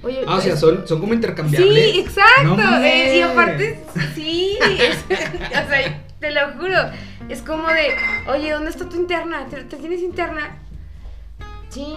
Oye, 0.05 0.24
Ah, 0.26 0.36
o 0.36 0.40
sea, 0.40 0.57
son, 0.57 0.86
son 0.88 1.00
como 1.00 1.14
intercambiables. 1.14 1.92
Sí, 1.92 2.00
exacto. 2.00 2.57
No 2.57 2.82
eh, 2.82 3.18
y 3.18 3.20
aparte, 3.22 3.80
sí. 4.14 4.59
es- 4.61 5.05
o 5.09 5.68
sea, 5.68 6.03
te 6.20 6.30
lo 6.32 6.40
juro. 6.59 6.76
Es 7.28 7.40
como 7.42 7.68
de, 7.68 7.94
oye, 8.28 8.50
¿dónde 8.50 8.70
está 8.70 8.88
tu 8.88 8.96
interna? 8.96 9.46
¿Te, 9.48 9.62
te 9.64 9.76
tienes 9.76 10.00
interna? 10.00 10.59
Sí, 11.68 11.96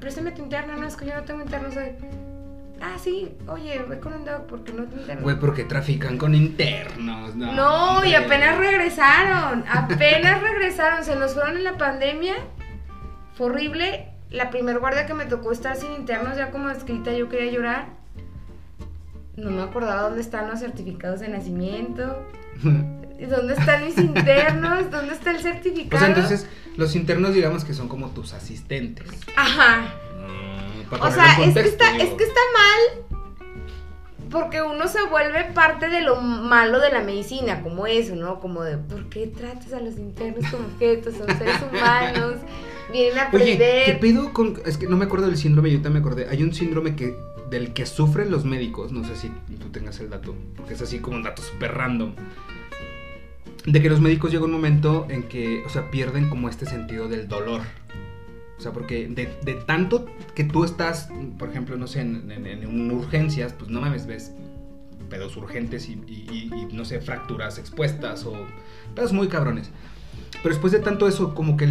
préstame 0.00 0.32
tu 0.32 0.42
interna. 0.42 0.76
No, 0.76 0.86
es 0.86 0.96
que 0.96 1.06
yo 1.06 1.14
no 1.14 1.22
tengo 1.22 1.42
interna. 1.42 1.70
Soy. 1.72 1.92
Ah, 2.80 2.96
sí, 3.02 3.34
oye, 3.46 3.78
ve 3.88 3.98
con 3.98 4.12
un 4.12 4.24
porque 4.48 4.72
no 4.72 4.84
tengo 4.84 5.00
interna. 5.00 5.22
Güey, 5.22 5.38
porque 5.38 5.64
trafican 5.64 6.18
con 6.18 6.34
internos. 6.34 7.34
No, 7.34 7.52
No, 7.52 8.04
y 8.04 8.14
apenas 8.14 8.58
regresaron. 8.58 9.64
Apenas 9.70 10.42
regresaron. 10.42 11.04
Se 11.04 11.16
nos 11.16 11.34
fueron 11.34 11.56
en 11.56 11.64
la 11.64 11.78
pandemia. 11.78 12.34
Fue 13.34 13.46
horrible. 13.46 14.08
La 14.30 14.50
primer 14.50 14.80
guardia 14.80 15.06
que 15.06 15.14
me 15.14 15.26
tocó 15.26 15.52
estar 15.52 15.76
sin 15.76 15.92
internos, 15.92 16.36
ya 16.36 16.50
como 16.50 16.68
escrita, 16.68 17.12
yo 17.12 17.28
quería 17.28 17.52
llorar. 17.52 17.86
No 19.36 19.50
me 19.50 19.62
acordaba 19.62 20.02
dónde 20.02 20.20
están 20.20 20.48
los 20.48 20.60
certificados 20.60 21.20
de 21.20 21.28
nacimiento. 21.28 22.26
¿Y 23.18 23.24
¿Dónde 23.26 23.54
están 23.54 23.84
mis 23.84 23.96
internos? 23.98 24.90
¿Dónde 24.90 25.14
está 25.14 25.30
el 25.30 25.36
o 25.36 25.40
certificado? 25.40 25.98
sea, 26.00 26.08
entonces, 26.08 26.48
los 26.76 26.94
internos, 26.96 27.34
digamos 27.34 27.64
que 27.64 27.74
son 27.74 27.88
como 27.88 28.10
tus 28.10 28.34
asistentes. 28.34 29.08
Ajá. 29.36 29.84
Para 30.90 31.04
O 31.04 31.10
sea, 31.10 31.42
es 31.44 31.54
que, 31.54 31.60
está, 31.60 31.92
digo. 31.92 32.04
es 32.04 32.10
que 32.10 32.24
está 32.24 32.40
mal 32.52 33.04
porque 34.34 34.60
uno 34.62 34.88
se 34.88 35.00
vuelve 35.06 35.44
parte 35.54 35.88
de 35.88 36.00
lo 36.00 36.20
malo 36.20 36.80
de 36.80 36.90
la 36.90 37.02
medicina, 37.02 37.62
como 37.62 37.86
eso, 37.86 38.16
¿no? 38.16 38.40
Como 38.40 38.64
de, 38.64 38.78
¿por 38.78 39.08
qué 39.08 39.28
tratas 39.28 39.72
a 39.72 39.80
los 39.80 39.96
internos 39.96 40.44
como 40.50 40.66
objetos? 40.66 41.14
Son 41.14 41.28
seres 41.38 41.54
humanos, 41.70 42.40
vienen 42.92 43.16
a 43.16 43.28
Oye, 43.32 43.54
aprender. 43.54 43.84
¿qué 43.86 43.92
pedo 43.94 44.32
con.? 44.32 44.60
Es 44.66 44.76
que 44.76 44.88
no 44.88 44.96
me 44.96 45.04
acuerdo 45.04 45.26
del 45.26 45.36
síndrome, 45.36 45.70
yo 45.70 45.80
también 45.80 46.02
me 46.02 46.08
acordé. 46.08 46.28
Hay 46.28 46.42
un 46.42 46.52
síndrome 46.52 46.96
que 46.96 47.16
del 47.48 47.72
que 47.72 47.86
sufren 47.86 48.28
los 48.32 48.44
médicos, 48.44 48.90
no 48.90 49.04
sé 49.04 49.14
si 49.14 49.28
tú 49.58 49.68
tengas 49.70 50.00
el 50.00 50.10
dato, 50.10 50.34
porque 50.56 50.74
es 50.74 50.82
así 50.82 50.98
como 50.98 51.16
un 51.16 51.22
dato 51.22 51.40
súper 51.40 51.72
random. 51.72 52.14
De 53.66 53.80
que 53.80 53.88
los 53.88 54.00
médicos 54.00 54.32
llega 54.32 54.44
un 54.44 54.52
momento 54.52 55.06
en 55.10 55.22
que, 55.22 55.62
o 55.64 55.68
sea, 55.68 55.92
pierden 55.92 56.28
como 56.28 56.48
este 56.48 56.66
sentido 56.66 57.08
del 57.08 57.28
dolor. 57.28 57.62
Sea, 58.64 58.72
porque 58.72 59.06
de, 59.08 59.28
de 59.44 59.54
tanto 59.66 60.06
que 60.34 60.42
tú 60.44 60.64
estás, 60.64 61.10
por 61.38 61.50
ejemplo, 61.50 61.76
no 61.76 61.86
sé, 61.86 62.00
en, 62.00 62.30
en- 62.30 62.46
en 62.46 62.90
urgencias, 62.90 63.52
pues 63.52 63.70
no 63.70 63.80
mames, 63.82 64.06
ves 64.06 64.32
pedos 65.10 65.36
urgentes 65.36 65.86
y, 65.88 65.98
no 66.72 66.86
sé, 66.86 67.00
fracturas 67.02 67.58
expuestas 67.58 68.24
o 68.24 68.32
pedos 68.94 69.12
muy 69.12 69.28
cabrones. 69.28 69.70
Pero 70.42 70.48
después 70.54 70.72
de 70.72 70.78
tanto 70.78 71.06
eso, 71.06 71.34
como 71.34 71.58
que 71.58 71.66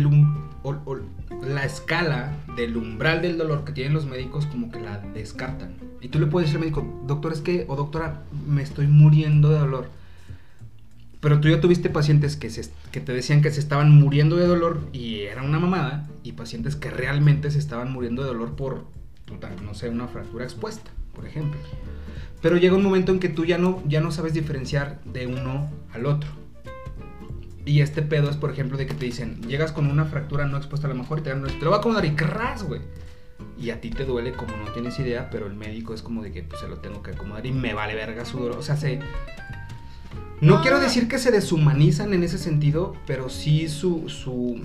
la 1.42 1.66
escala 1.66 2.32
del 2.56 2.78
umbral 2.78 3.22
del 3.24 3.38
dolor 3.40 3.66
que 3.66 3.72
tienen 3.72 3.94
los 3.94 4.06
médicos, 4.06 4.46
como 4.46 4.72
que 4.72 4.80
la 4.80 5.00
descartan. 5.00 5.74
Y 6.00 6.10
tú 6.10 6.20
le 6.20 6.28
puedes 6.28 6.48
decir 6.50 6.58
al 6.58 6.62
médico, 6.72 7.04
doctor, 7.08 7.34
es 7.34 7.42
que, 7.42 7.66
o 7.68 7.76
doctora, 7.76 8.22
me 8.48 8.62
estoy 8.62 8.86
muriendo 8.88 9.50
de 9.50 9.58
dolor. 9.58 9.90
Pero 11.24 11.40
tú 11.40 11.48
ya 11.48 11.62
tuviste 11.62 11.90
pacientes 11.90 12.36
que, 12.36 12.50
se, 12.50 12.70
que 12.92 13.00
te 13.00 13.14
decían 13.14 13.42
que 13.42 13.50
se 13.50 13.62
estaban 13.62 13.90
muriendo 13.90 14.36
de 14.36 14.46
dolor 14.46 14.82
y 14.92 15.22
era 15.22 15.42
una 15.42 15.58
mamada, 15.58 16.06
y 16.22 16.34
pacientes 16.34 16.76
que 16.76 16.90
realmente 16.92 17.50
se 17.50 17.60
estaban 17.60 17.94
muriendo 17.94 18.24
de 18.24 18.28
dolor 18.28 18.58
por, 18.58 18.88
no 19.64 19.74
sé, 19.74 19.88
una 19.88 20.08
fractura 20.08 20.44
expuesta. 20.44 20.92
por 21.16 21.26
ejemplo. 21.26 21.58
Pero 22.42 22.58
llega 22.58 22.76
un 22.76 22.84
momento 22.84 23.14
en 23.14 23.20
que 23.20 23.30
tú 23.30 23.46
ya 23.46 23.58
no, 23.58 23.82
ya 23.88 24.02
no 24.02 24.12
sabes 24.12 24.34
diferenciar 24.34 25.02
de 25.06 25.28
uno 25.28 25.72
al 25.94 26.08
otro. 26.08 26.30
Y 27.66 27.80
este 27.80 28.02
pedo 28.02 28.30
es, 28.30 28.36
por 28.36 28.52
ejemplo, 28.52 28.78
de 28.78 28.86
que 28.86 28.94
te 28.94 29.06
dicen, 29.06 29.42
llegas 29.44 29.72
con 29.72 29.90
una 29.90 30.04
fractura 30.04 30.46
no 30.46 30.58
expuesta 30.58 30.88
a 30.88 30.90
lo 30.90 30.96
mejor 30.98 31.20
y 31.20 31.22
te 31.22 31.34
lo 31.34 31.70
va 31.70 31.78
a 31.78 31.80
acomodar 31.80 32.04
y 32.04 32.16
cras, 32.16 32.64
güey. 32.64 32.82
Y 33.58 33.70
a 33.70 33.80
ti 33.80 33.92
te 33.92 34.04
duele 34.04 34.34
como 34.34 34.58
no 34.58 34.70
tienes 34.74 35.00
idea, 35.00 35.30
pero 35.30 35.48
el 35.48 35.54
médico 35.54 35.94
es 35.94 36.02
como 36.02 36.22
de 36.22 36.34
que 36.34 36.44
pues 36.44 36.60
se 36.60 36.68
lo 36.68 36.80
tengo 36.80 37.02
que 37.02 37.12
acomodar 37.12 37.46
y 37.46 37.54
me 37.54 37.74
vale 37.74 37.96
verga 37.96 38.26
su 38.26 38.40
dolor. 38.40 38.58
O 38.58 38.62
sea, 38.62 38.76
se... 38.76 39.00
No 40.44 40.58
Ah. 40.58 40.62
quiero 40.62 40.80
decir 40.80 41.08
que 41.08 41.18
se 41.20 41.32
deshumanizan 41.32 42.14
en 42.14 42.24
ese 42.24 42.38
sentido, 42.38 42.94
pero 43.08 43.30
sí 43.30 43.68
su, 43.70 44.10
su, 44.10 44.62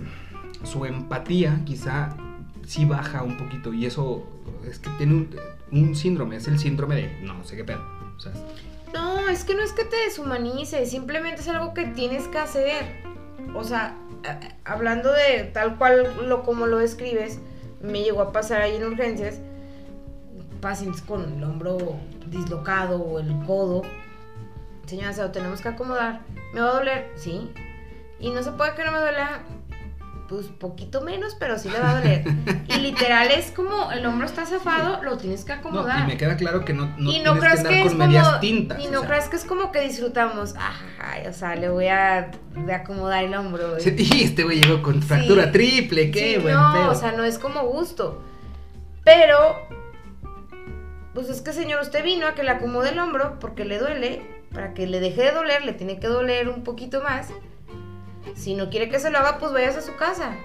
su 0.64 0.84
empatía 0.84 1.60
quizá 1.64 2.16
sí 2.66 2.84
baja 2.84 3.22
un 3.22 3.36
poquito. 3.36 3.72
Y 3.72 3.86
eso 3.86 4.26
es 4.68 4.78
que 4.78 4.90
tiene 4.98 5.14
un, 5.14 5.36
un 5.72 5.94
síndrome, 5.94 6.36
es 6.36 6.48
el 6.48 6.58
síndrome 6.58 6.96
de 6.96 7.20
no 7.22 7.44
sé 7.44 7.56
qué 7.56 7.64
pedo. 7.64 7.82
O 8.16 8.20
sea, 8.20 8.32
No, 8.94 9.28
es 9.28 9.44
que 9.44 9.54
no 9.54 9.62
es 9.62 9.72
que 9.72 9.84
te 9.84 9.96
deshumanices, 9.96 10.90
simplemente 10.90 11.42
es 11.42 11.48
algo 11.48 11.74
que 11.74 11.84
tienes 11.86 12.26
que 12.28 12.38
hacer. 12.38 13.02
O 13.54 13.62
sea, 13.64 13.94
a- 14.26 14.70
hablando 14.72 15.12
de 15.12 15.44
tal 15.44 15.76
cual 15.78 16.14
lo 16.26 16.42
como 16.42 16.66
lo 16.66 16.78
describes, 16.78 17.38
me 17.82 18.02
llegó 18.02 18.22
a 18.22 18.32
pasar 18.32 18.60
ahí 18.62 18.76
en 18.76 18.84
urgencias, 18.84 19.40
pacientes 20.60 21.02
con 21.02 21.32
el 21.34 21.44
hombro 21.44 21.78
dislocado 22.26 22.96
o 23.00 23.20
el 23.20 23.32
codo. 23.46 23.82
Señora, 24.88 25.12
se 25.12 25.22
lo 25.22 25.30
tenemos 25.30 25.60
que 25.60 25.68
acomodar. 25.68 26.20
¿Me 26.54 26.60
va 26.60 26.70
a 26.70 26.74
doler? 26.74 27.10
Sí. 27.16 27.52
Y 28.18 28.30
no 28.30 28.42
se 28.42 28.52
puede 28.52 28.74
que 28.74 28.84
no 28.84 28.92
me 28.92 28.98
duela. 28.98 29.42
Pues 30.28 30.46
poquito 30.46 31.00
menos, 31.00 31.34
pero 31.40 31.58
sí 31.58 31.70
le 31.70 31.80
va 31.80 31.90
a 31.92 31.98
doler. 32.00 32.22
y 32.68 32.76
literal 32.80 33.30
es 33.30 33.50
como 33.50 33.90
el 33.92 34.04
hombro 34.04 34.26
está 34.26 34.44
zafado, 34.44 35.02
lo 35.02 35.16
tienes 35.16 35.42
que 35.44 35.54
no, 35.54 35.60
acomodar. 35.60 36.04
y 36.04 36.06
me 36.06 36.16
queda 36.18 36.36
claro 36.36 36.66
que 36.66 36.74
no, 36.74 36.84
no 36.98 37.10
y 37.10 37.20
no 37.20 37.32
tienes 37.32 37.32
que 37.32 37.38
crees 37.40 37.58
andar 37.60 37.72
que, 37.72 37.78
con 37.80 37.88
es 37.88 37.94
medias 37.94 38.28
como 38.28 38.40
tintas. 38.40 38.78
y 38.80 38.86
no 38.88 39.00
sea. 39.00 39.08
crees 39.08 39.28
que 39.30 39.36
es 39.36 39.44
como 39.46 39.72
que 39.72 39.80
disfrutamos 39.80 40.54
ay, 41.00 41.26
o 41.28 41.32
sea 41.32 41.54
le 41.56 41.70
voy 41.70 41.86
a 41.86 42.30
acomodar 42.74 43.24
el 43.24 43.34
hombro 43.34 43.80
Sí, 43.80 43.94
Y 43.96 44.22
este 44.24 44.44
güey 44.44 44.60
llegó 44.60 44.82
con 44.82 45.00
fractura 45.02 45.44
Sí. 45.46 45.50
triple, 45.52 46.10
qué 46.10 46.34
Sí, 46.34 46.42
buen 46.42 46.54
no 46.56 46.72
pedo. 46.74 46.90
o 46.90 46.94
sea 46.94 47.12
no 47.12 47.24
es 47.24 47.38
como 47.38 47.62
gusto 47.62 48.22
pero 49.04 49.66
pues 51.14 51.30
es 51.30 51.40
que 51.40 51.54
señor 51.54 51.80
usted 51.80 52.04
vino 52.04 52.26
a 52.26 52.34
que 52.34 52.42
le 52.42 52.50
acomode 52.50 52.90
el 52.90 52.98
hombro 52.98 53.38
porque 53.40 53.64
le 53.64 53.78
duele 53.78 54.37
para 54.52 54.74
que 54.74 54.86
le 54.86 55.00
deje 55.00 55.22
de 55.22 55.32
doler 55.32 55.64
le 55.64 55.72
tiene 55.72 55.98
que 56.00 56.06
doler 56.06 56.48
un 56.48 56.64
poquito 56.64 57.02
más 57.02 57.28
si 58.34 58.54
no 58.54 58.70
quiere 58.70 58.88
que 58.88 58.98
se 58.98 59.10
lo 59.10 59.18
haga 59.18 59.38
pues 59.38 59.52
vayas 59.52 59.76
a 59.76 59.82
su 59.82 59.96
casa 59.96 60.36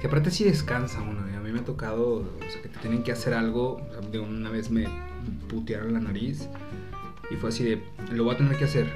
Que 0.00 0.06
aparte 0.06 0.30
sí 0.30 0.44
descansa 0.44 1.00
uno. 1.00 1.28
y 1.32 1.36
A 1.36 1.40
mí 1.40 1.50
me 1.52 1.60
ha 1.60 1.64
tocado, 1.64 2.16
o 2.16 2.50
sea, 2.50 2.62
que 2.62 2.68
te 2.68 2.78
tienen 2.78 3.02
que 3.02 3.12
hacer 3.12 3.34
algo. 3.34 3.82
o 3.88 3.92
sea, 3.92 4.00
de 4.10 4.18
una 4.18 4.50
vez 4.50 4.70
me 4.70 4.86
putearon 5.48 5.92
la 5.94 6.00
nariz 6.00 6.48
y 7.30 7.36
fue 7.36 7.50
así 7.50 7.64
de, 7.64 7.82
lo 8.10 8.24
voy 8.24 8.34
a 8.34 8.38
tener 8.38 8.56
que 8.56 8.64
hacer. 8.64 8.86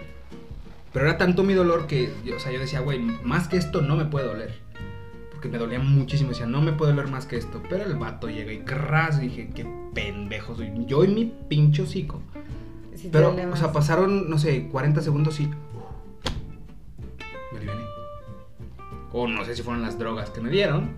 Pero 0.93 1.07
era 1.07 1.19
tanto 1.19 1.43
mi 1.43 1.55
dolor 1.55 1.87
que, 1.87 2.13
o 2.35 2.39
sea, 2.39 2.53
yo 2.53 2.59
decía, 2.59 2.81
güey, 2.81 2.99
más 2.99 3.49
que 3.49 3.57
esto 3.57 3.83
no 3.83 3.97
me 3.97 4.05
puede 4.05 4.27
doler. 4.27 4.55
Porque 5.31 5.49
me 5.49 5.59
dolía 5.59 5.79
muchísimo. 5.79 6.31
Decía, 6.31 6.47
no 6.47 6.61
me 6.61 6.73
puede 6.73 6.93
doler 6.93 7.11
más 7.11 7.27
que 7.27 7.37
esto. 7.37 7.63
Pero 7.69 7.85
el 7.85 7.97
vato 7.97 8.29
llega 8.29 8.53
y 8.53 8.61
cras. 8.61 9.21
Dije, 9.21 9.51
qué 9.55 9.67
pendejo 9.95 10.55
soy. 10.55 10.71
Yo 10.87 11.05
y 11.05 11.09
mi 11.09 11.33
pincho 11.49 11.85
hocico. 11.85 12.23
Pero, 13.11 13.35
o 13.53 13.57
sea, 13.57 13.73
pasaron, 13.73 14.29
no 14.31 14.39
sé, 14.39 14.69
40 14.69 15.01
segundos 15.01 15.41
y. 15.41 15.47
Me 17.53 17.59
aliviané. 17.59 17.83
O 19.13 19.27
no 19.27 19.45
sé 19.45 19.57
si 19.57 19.63
fueron 19.63 19.83
las 19.83 19.99
drogas 19.99 20.31
que 20.31 20.41
me 20.41 20.51
dieron. 20.51 20.97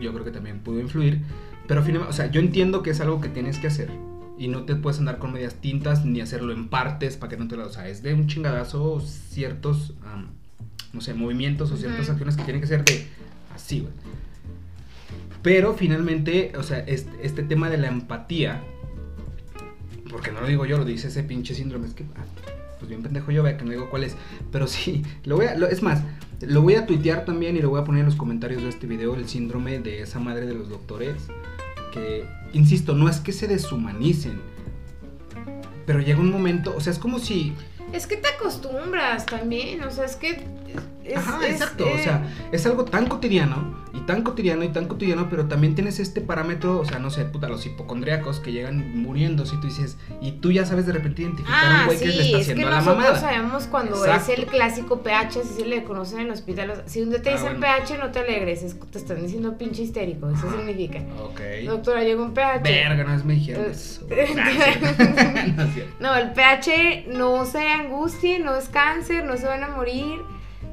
Yo 0.00 0.12
creo 0.12 0.24
que 0.24 0.30
también 0.30 0.60
pudo 0.60 0.80
influir. 0.80 1.22
Pero 1.66 1.82
finalmente, 1.82 2.10
o 2.10 2.16
sea, 2.16 2.26
yo 2.30 2.40
entiendo 2.40 2.82
que 2.82 2.90
es 2.90 3.00
algo 3.00 3.20
que 3.20 3.28
tienes 3.28 3.58
que 3.58 3.68
hacer. 3.68 3.90
Y 4.38 4.48
no 4.48 4.64
te 4.64 4.76
puedes 4.76 4.98
andar 4.98 5.18
con 5.18 5.32
medias 5.32 5.54
tintas 5.54 6.04
ni 6.04 6.20
hacerlo 6.20 6.52
en 6.52 6.68
partes 6.68 7.16
para 7.16 7.30
que 7.30 7.36
no 7.36 7.48
te 7.48 7.56
lo. 7.56 7.66
O 7.66 7.70
sea, 7.70 7.88
es 7.88 8.02
de 8.02 8.12
un 8.12 8.26
chingadazo 8.26 9.00
ciertos, 9.00 9.94
am, 10.04 10.28
no 10.92 11.00
sé, 11.00 11.14
movimientos 11.14 11.72
o 11.72 11.76
ciertas 11.76 12.02
Ujú. 12.02 12.12
acciones 12.12 12.36
que 12.36 12.44
tienen 12.44 12.60
que 12.60 12.68
ser 12.68 12.84
de 12.84 13.06
así, 13.54 13.80
güey. 13.80 13.92
Pero 15.42 15.74
finalmente, 15.74 16.52
o 16.58 16.62
sea, 16.62 16.80
este, 16.80 17.10
este 17.22 17.42
tema 17.42 17.70
de 17.70 17.78
la 17.78 17.88
empatía 17.88 18.62
porque 20.16 20.32
no 20.32 20.40
lo 20.40 20.46
digo 20.46 20.64
yo, 20.64 20.78
lo 20.78 20.86
dice 20.86 21.08
ese 21.08 21.22
pinche 21.22 21.54
síndrome. 21.54 21.88
Es 21.88 21.92
que, 21.92 22.04
ah, 22.16 22.24
pues 22.78 22.88
bien 22.88 23.02
pendejo 23.02 23.30
yo, 23.32 23.42
vea 23.42 23.58
que 23.58 23.66
no 23.66 23.72
digo 23.72 23.90
cuál 23.90 24.02
es. 24.02 24.16
Pero 24.50 24.66
sí, 24.66 25.04
lo 25.24 25.36
voy 25.36 25.44
a, 25.44 25.52
es 25.52 25.82
más, 25.82 26.00
lo 26.40 26.62
voy 26.62 26.74
a 26.76 26.86
tuitear 26.86 27.26
también 27.26 27.54
y 27.54 27.60
lo 27.60 27.68
voy 27.68 27.82
a 27.82 27.84
poner 27.84 28.00
en 28.00 28.06
los 28.06 28.16
comentarios 28.16 28.62
de 28.62 28.70
este 28.70 28.86
video, 28.86 29.14
el 29.14 29.28
síndrome 29.28 29.78
de 29.78 30.00
esa 30.00 30.18
madre 30.18 30.46
de 30.46 30.54
los 30.54 30.70
doctores. 30.70 31.24
Que, 31.92 32.24
insisto, 32.54 32.94
no 32.94 33.10
es 33.10 33.18
que 33.18 33.32
se 33.32 33.46
deshumanicen. 33.46 34.40
Pero 35.84 36.00
llega 36.00 36.18
un 36.18 36.30
momento, 36.30 36.74
o 36.74 36.80
sea, 36.80 36.94
es 36.94 36.98
como 36.98 37.18
si... 37.18 37.52
es 37.92 38.06
que 38.06 38.16
te 38.16 38.28
acostumbras 38.28 39.26
también 39.26 39.82
o 39.82 39.90
sea 39.90 40.06
es 40.06 40.16
que 40.16 40.42
es- 41.04 41.16
Ajá, 41.16 41.38
es- 41.46 41.52
exacto. 41.52 41.86
eh, 41.86 41.94
O 41.94 42.02
sea, 42.02 42.22
es 42.52 42.66
algo 42.66 42.84
tan 42.84 43.06
cotidiano 43.06 43.76
y 43.94 44.00
tan 44.00 44.22
cotidiano 44.22 44.62
y 44.64 44.68
tan 44.68 44.86
cotidiano, 44.88 45.28
pero 45.30 45.46
también 45.46 45.74
tienes 45.74 45.98
este 46.00 46.20
parámetro, 46.20 46.78
o 46.80 46.84
sea, 46.84 46.98
no 46.98 47.10
sé, 47.10 47.24
puta, 47.24 47.48
los 47.48 47.64
hipocondríacos 47.64 48.40
que 48.40 48.52
llegan 48.52 49.00
muriendo, 49.00 49.46
si 49.46 49.56
tú 49.60 49.68
dices, 49.68 49.96
y 50.20 50.32
tú 50.32 50.52
ya 50.52 50.66
sabes 50.66 50.84
de 50.86 50.92
repente 50.92 51.22
identificar 51.22 51.54
a 51.64 51.68
un 51.68 51.72
Ah, 51.76 51.82
güey 51.86 51.98
sí, 51.98 52.04
que 52.04 52.10
le 52.10 52.14
está 52.24 52.26
es 52.26 52.32
que 52.46 52.52
haciendo 52.52 52.66
a 52.66 52.70
la 52.70 52.76
nosotros 52.78 53.04
mamada. 53.04 53.20
sabemos 53.20 53.66
cuando 53.68 53.96
Exacto. 53.96 54.32
es 54.32 54.38
el 54.38 54.46
clásico 54.46 55.00
PH, 55.02 55.40
así 55.40 55.54
se 55.60 55.66
le 55.66 55.82
conoce 55.84 56.16
en 56.16 56.20
el 56.22 56.30
hospital. 56.30 56.70
o 56.70 56.74
sea, 56.76 56.88
Si 56.88 57.00
un 57.00 57.10
día 57.10 57.22
te 57.22 57.30
Ah, 57.30 57.32
dicen 57.34 57.58
bueno. 57.60 57.60
PH, 57.78 57.98
no 57.98 58.10
te 58.10 58.18
alegres, 58.18 58.62
es- 58.62 58.78
te 58.90 58.98
están 58.98 59.22
diciendo 59.22 59.56
pinche 59.56 59.82
histérico, 59.82 60.28
eso 60.30 60.50
significa. 60.50 60.98
Ok. 61.22 61.40
Doctora, 61.66 62.02
llegó 62.04 62.22
un 62.24 62.34
PH. 62.34 62.62
Verga, 62.62 63.04
no 63.04 63.14
es 63.14 63.24
me 63.24 63.34
dijeron 63.34 63.64
Eh, 63.64 63.68
eso. 63.70 64.06
Ah. 64.38 65.66
No, 66.00 66.14
el 66.16 66.32
PH 66.32 67.06
no 67.08 67.44
se 67.46 67.68
angustie, 67.68 68.38
no 68.38 68.54
es 68.56 68.68
cáncer, 68.68 69.24
no 69.24 69.36
se 69.36 69.46
van 69.46 69.64
a 69.64 69.68
morir, 69.68 70.20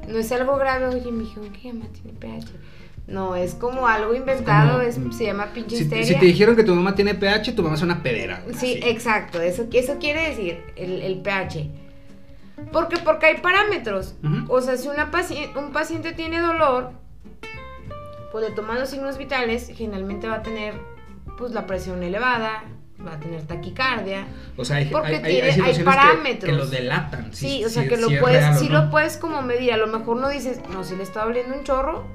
no 0.08 0.18
es 0.18 0.30
algo 0.32 0.56
grave. 0.56 0.86
Oye, 0.86 1.10
me 1.12 1.24
dijeron 1.24 1.52
que 1.52 1.72
mamá 1.72 1.86
tiene 1.92 2.18
PH. 2.18 2.52
No, 3.06 3.36
es 3.36 3.54
como 3.54 3.86
algo 3.86 4.14
inventado, 4.14 4.80
es 4.80 4.94
como- 4.94 5.12
se 5.12 5.24
llama 5.26 5.46
pinche 5.52 5.76
Si, 5.76 5.82
histeria. 5.82 6.06
si 6.06 6.14
te 6.18 6.24
dijeron 6.26 6.56
que 6.56 6.64
tu 6.64 6.74
mamá 6.74 6.94
tiene 6.94 7.14
pH, 7.14 7.52
tu 7.52 7.62
mamá 7.62 7.74
es 7.74 7.82
una 7.82 8.02
pedera. 8.02 8.42
Sí, 8.54 8.78
así. 8.78 8.80
exacto, 8.84 9.42
eso, 9.42 9.66
eso 9.72 9.98
quiere 9.98 10.30
decir 10.30 10.62
el, 10.76 11.02
el 11.02 11.20
pH. 11.20 11.68
Porque, 12.72 12.96
porque 13.04 13.26
hay 13.26 13.38
parámetros. 13.42 14.14
O 14.48 14.60
sea, 14.62 14.76
si 14.78 14.88
una 14.88 15.10
paci- 15.10 15.54
un 15.56 15.72
paciente 15.72 16.12
tiene 16.12 16.40
dolor, 16.40 16.92
pues 18.32 18.48
le 18.48 18.54
toman 18.54 18.78
los 18.80 18.88
signos 18.88 19.18
vitales, 19.18 19.70
generalmente 19.74 20.26
va 20.28 20.36
a 20.36 20.42
tener 20.42 20.74
pues 21.36 21.52
la 21.52 21.66
presión 21.66 22.02
elevada, 22.02 22.64
va 23.06 23.14
a 23.14 23.20
tener 23.20 23.42
taquicardia. 23.42 24.26
O 24.56 24.64
sea, 24.64 24.76
hay, 24.76 24.86
Porque 24.86 25.16
hay- 25.16 25.22
tiene- 25.22 25.42
hay 25.42 25.42
hay 25.48 25.52
situaciones 25.54 25.78
que- 25.78 25.84
parámetros. 25.84 26.44
Que, 26.50 26.52
lo 26.56 26.66
delatan. 26.66 27.32
Sí, 27.34 27.64
o 27.64 27.68
sea 27.68 27.88
que 27.88 27.96
lo 27.96 28.08
puedes, 28.20 28.58
sí 28.58 28.68
no. 28.68 28.84
lo 28.84 28.90
puedes 28.90 29.16
como 29.16 29.42
medir. 29.42 29.72
A 29.72 29.76
lo 29.76 29.86
mejor 29.86 30.16
no 30.18 30.28
dices, 30.28 30.60
no, 30.72 30.84
sí 30.84 30.94
le 30.96 31.02
está 31.02 31.24
doliendo 31.24 31.56
un 31.56 31.64
chorro, 31.64 32.06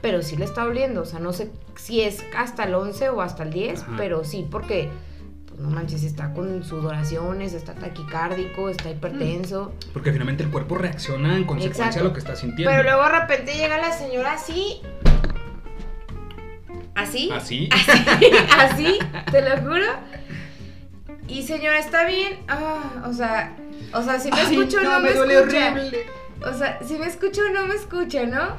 pero 0.00 0.22
sí 0.22 0.36
le 0.36 0.44
está 0.44 0.64
doliendo. 0.64 1.02
O 1.02 1.06
sea, 1.06 1.18
no 1.20 1.32
sé 1.32 1.50
si 1.76 2.02
es 2.02 2.24
hasta 2.36 2.64
el 2.64 2.74
11 2.74 3.08
o 3.10 3.20
hasta 3.20 3.42
el 3.42 3.50
10, 3.52 3.82
Ajá. 3.82 3.92
pero 3.96 4.22
sí, 4.24 4.46
porque, 4.50 4.88
pues 5.48 5.60
no 5.60 5.70
manches, 5.70 6.04
está 6.04 6.32
con 6.32 6.62
sudoraciones, 6.64 7.52
está 7.52 7.74
taquicárdico, 7.74 8.68
está 8.68 8.90
hipertenso. 8.90 9.72
Porque 9.92 10.12
finalmente 10.12 10.44
el 10.44 10.50
cuerpo 10.50 10.76
reacciona 10.78 11.36
en 11.36 11.44
consecuencia 11.44 11.86
Exacto. 11.86 12.00
a 12.06 12.08
lo 12.08 12.12
que 12.14 12.20
está 12.20 12.36
sintiendo. 12.36 12.70
Pero 12.70 12.84
luego 12.84 13.02
de 13.02 13.18
repente 13.20 13.54
llega 13.56 13.76
la 13.78 13.92
señora 13.92 14.34
así. 14.34 14.80
Así. 16.94 17.30
¿Así? 17.32 17.68
así, 18.58 18.98
te 19.30 19.42
lo 19.42 19.56
juro. 19.58 19.86
Y 21.28 21.42
señora, 21.42 21.78
¿está 21.78 22.06
bien? 22.06 22.38
Ah, 22.48 23.04
o 23.06 23.12
sea, 23.12 23.54
o 23.92 24.02
sea, 24.02 24.18
si 24.18 24.30
me 24.30 24.38
Ay, 24.40 24.54
escucho 24.56 24.78
o 24.78 24.82
no, 24.82 25.00
me, 25.00 25.12
duele 25.12 25.34
escucha. 25.40 25.72
horrible. 25.72 25.98
O 26.44 26.54
sea, 26.56 26.78
si 26.82 26.94
me 26.98 27.06
escucha 27.06 27.42
o 27.48 27.52
no 27.52 27.66
me 27.66 27.74
escucha, 27.74 28.24
¿no? 28.26 28.56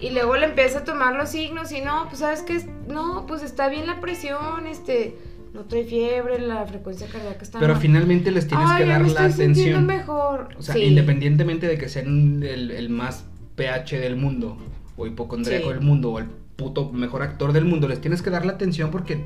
Y 0.00 0.10
luego 0.10 0.36
le 0.36 0.46
empieza 0.46 0.80
a 0.80 0.84
tomar 0.84 1.14
los 1.14 1.28
signos 1.28 1.70
y 1.70 1.80
no, 1.80 2.06
pues 2.08 2.18
sabes 2.18 2.42
que 2.42 2.60
no, 2.88 3.24
pues 3.26 3.42
está 3.44 3.68
bien 3.68 3.86
la 3.86 4.00
presión, 4.00 4.66
este, 4.66 5.16
no 5.54 5.60
trae 5.66 5.84
fiebre, 5.84 6.40
la 6.40 6.66
frecuencia 6.66 7.06
cardíaca 7.06 7.42
está 7.42 7.60
Pero 7.60 7.74
mal. 7.74 7.82
finalmente 7.82 8.32
les 8.32 8.48
tienes 8.48 8.66
Ay, 8.68 8.82
que 8.82 8.88
dar 8.90 9.02
me 9.02 9.10
la 9.10 9.26
estoy 9.28 9.44
sintiendo 9.46 9.78
atención. 9.78 9.86
mejor. 9.86 10.48
O 10.58 10.62
sea, 10.62 10.74
Sí. 10.74 10.82
independientemente 10.82 11.68
de 11.68 11.78
que 11.78 11.88
sean 11.88 12.42
el, 12.42 12.72
el 12.72 12.88
más 12.90 13.24
PH 13.54 14.00
del 14.00 14.16
mundo, 14.16 14.56
o 14.96 15.06
hipocondríaco 15.06 15.68
Sí. 15.68 15.74
del 15.74 15.82
mundo, 15.82 16.10
o 16.10 16.18
el 16.18 16.26
puto 16.56 16.90
mejor 16.90 17.22
actor 17.22 17.52
del 17.52 17.64
mundo, 17.66 17.86
les 17.86 18.00
tienes 18.00 18.22
que 18.22 18.30
dar 18.30 18.44
la 18.44 18.52
atención 18.54 18.90
porque. 18.90 19.24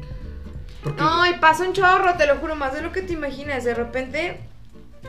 Porque 0.87 1.03
No, 1.03 1.27
y 1.27 1.35
pasa 1.41 1.67
un 1.67 1.73
chorro, 1.73 2.15
te 2.17 2.27
lo 2.27 2.37
juro, 2.37 2.55
más 2.55 2.73
de 2.73 2.83
lo 2.83 2.93
que 2.93 3.03
te 3.03 3.13
imaginas. 3.13 3.65
De 3.65 3.75
repente, 3.75 4.39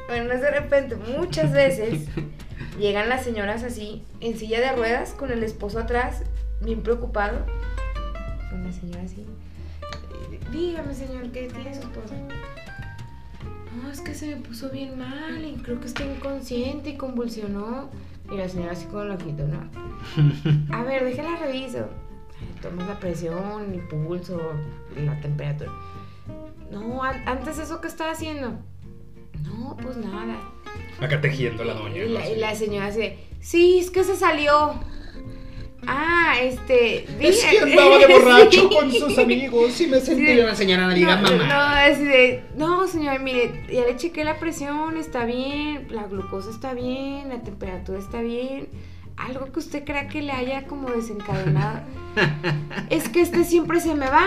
bueno, 0.08 0.26
no 0.26 0.34
es 0.34 0.42
de 0.42 0.52
repente, 0.52 0.96
muchas 0.96 1.52
veces 1.52 2.08
llegan 2.80 3.10
las 3.10 3.24
señoras 3.24 3.64
así, 3.64 4.04
en 4.20 4.38
silla 4.38 4.60
de 4.60 4.72
ruedas, 4.76 5.12
con 5.12 5.32
el 5.32 5.44
esposo 5.44 5.80
atrás, 5.80 6.24
bien 6.62 6.82
preocupado. 6.82 7.46
Con 8.50 8.64
la 8.64 8.72
señora 8.72 9.04
así. 9.04 9.26
Dígame, 10.52 10.94
señor, 10.96 11.30
¿qué 11.32 11.48
tiene 11.48 11.74
su 11.74 11.82
esposa? 11.82 12.16
No, 13.76 13.92
es 13.92 14.02
que 14.02 14.16
se 14.16 14.28
me 14.28 14.38
puso 14.38 14.70
bien 14.70 14.98
mal 14.98 15.46
y 15.46 15.62
creo 15.62 15.80
que 15.80 15.88
está 15.88 16.04
inconsciente 16.04 16.92
y 16.92 16.98
convulsionó. 16.98 17.90
Y 18.32 18.36
la 18.36 18.50
señora 18.50 18.72
así 18.72 18.86
con 18.86 19.06
el 19.06 19.12
ojito, 19.12 19.46
¿no? 19.48 19.70
A 20.76 20.84
ver, 20.84 21.06
déjala 21.06 21.38
reviso. 21.38 21.88
Tomas 22.62 22.88
la 22.88 23.00
presión, 23.00 23.74
el 23.74 23.82
pulso, 23.82 24.40
la 24.96 25.20
temperatura. 25.22 25.72
No, 26.72 27.04
an- 27.04 27.24
antes 27.28 27.60
eso 27.60 27.80
que 27.82 27.88
estaba 27.88 28.12
haciendo. 28.12 28.54
No, 29.44 29.78
pues 29.82 29.96
nada. 29.98 30.36
Acá 31.00 31.22
tejiendo 31.22 31.64
la 31.64 31.74
doña. 31.74 32.04
Y 32.04 32.10
la, 32.10 32.30
y 32.30 32.36
la 32.38 32.56
señora 32.56 32.88
así 32.88 33.00
de, 33.00 33.20
sí, 33.40 33.80
es 33.80 33.90
que 33.92 34.04
se 34.04 34.16
salió. 34.16 34.74
Ah, 35.90 36.36
este. 36.42 37.04
Es 37.06 37.18
dije- 37.42 37.50
que 37.52 37.60
andaba 37.72 37.98
de 38.06 38.08
borracho 38.08 38.68
Sí. 38.70 38.76
con 38.76 38.92
sus 38.92 39.18
amigos 39.18 39.80
y 39.80 39.88
me 39.88 40.00
sentí. 40.02 40.26
Sí. 40.26 40.36
La 40.36 40.56
señora 40.56 40.88
no, 40.94 41.22
mamá. 41.22 41.48
No, 41.48 41.54
así 41.94 42.04
de, 42.04 42.44
no, 42.58 42.88
señor, 42.88 43.22
mire, 43.22 43.64
ya 43.72 43.86
le 43.86 43.96
chequé 43.96 44.26
la 44.26 44.38
presión, 44.40 44.98
está 44.98 45.24
bien, 45.26 45.88
la 45.92 46.04
glucosa 46.08 46.50
está 46.50 46.74
bien, 46.74 47.30
la 47.30 47.42
temperatura 47.42 48.00
está 48.00 48.22
bien. 48.22 48.68
Algo 49.18 49.52
que 49.52 49.60
usted 49.60 49.84
crea 49.84 50.08
que 50.08 50.22
le 50.22 50.32
haya 50.32 50.66
como 50.68 50.90
desencadenado. 50.90 51.82
es 52.90 53.10
que 53.10 53.22
este 53.22 53.44
siempre 53.44 53.80
se 53.80 53.96
me 53.96 54.08
va. 54.08 54.26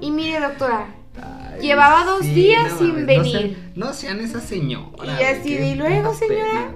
Y 0.00 0.10
mire, 0.10 0.40
doctora, 0.40 0.86
Ay, 1.20 1.62
Llevaba 1.62 2.04
dos 2.04 2.20
días 2.22 2.72
sin 2.78 3.00
no 3.00 3.06
venir. 3.06 3.32
sean- 3.32 3.72
No 3.74 3.92
sean, 3.92 4.20
esa 4.20 4.40
señora. 4.40 5.20
Y 5.20 5.24
así 5.24 5.54
¿y 5.54 5.74
luego, 5.74 6.14
señora? 6.14 6.70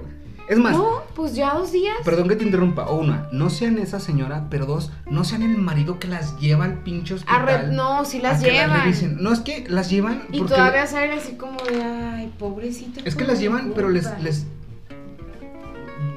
Es 0.49 0.57
más, 0.57 0.75
no, 0.75 1.03
pues 1.15 1.33
ya 1.35 1.53
dos 1.53 1.71
días. 1.71 1.95
perdón 2.03 2.27
que 2.27 2.35
te 2.35 2.43
interrumpa. 2.43 2.87
O 2.87 2.97
una, 2.97 3.29
no 3.31 3.49
sean 3.49 3.77
esa 3.79 4.01
señora, 4.01 4.47
pero 4.49 4.65
dos, 4.65 4.91
no 5.09 5.23
sean 5.23 5.43
el 5.43 5.57
marido 5.57 5.99
que 5.99 6.09
las 6.09 6.37
lleva 6.39 6.65
al 6.65 6.79
pinche 6.79 7.13
A 7.13 7.15
hospital. 7.17 7.45
re- 7.45 7.67
no, 7.73 8.03
sí 8.03 8.19
las 8.19 8.41
llevan. 8.41 8.91
No, 9.21 9.31
es 9.31 9.39
que 9.39 9.63
las 9.69 9.89
llevan. 9.89 10.23
y 10.33 10.39
porque 10.39 10.55
todavía 10.55 10.85
salen 10.87 11.17
así 11.17 11.37
como 11.37 11.57
de, 11.63 11.81
ay, 11.81 12.33
pobrecita. 12.37 12.99
Es 13.05 13.15
que 13.15 13.23
las 13.23 13.39
llevan, 13.39 13.71
pero 13.73 13.87
les, 13.89 14.05
culpa". 14.07 14.21
les. 14.21 14.45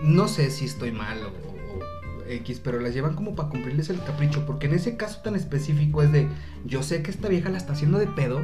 No 0.02 0.28
sé 0.28 0.50
si 0.50 0.64
estoy 0.64 0.92
mal 0.92 1.18
o, 1.24 1.46
X, 2.28 2.60
pero 2.62 2.80
las 2.80 2.94
llevan 2.94 3.14
como 3.14 3.34
para 3.34 3.48
cumplirles 3.48 3.90
el 3.90 4.02
capricho. 4.02 4.44
Porque 4.46 4.66
en 4.66 4.74
ese 4.74 4.96
caso 4.96 5.20
tan 5.22 5.36
específico 5.36 6.02
es 6.02 6.12
de. 6.12 6.28
Yo 6.64 6.82
sé 6.82 7.02
que 7.02 7.10
esta 7.10 7.28
vieja 7.28 7.50
la 7.50 7.58
está 7.58 7.72
haciendo 7.72 7.98
de 7.98 8.06
pedo. 8.06 8.40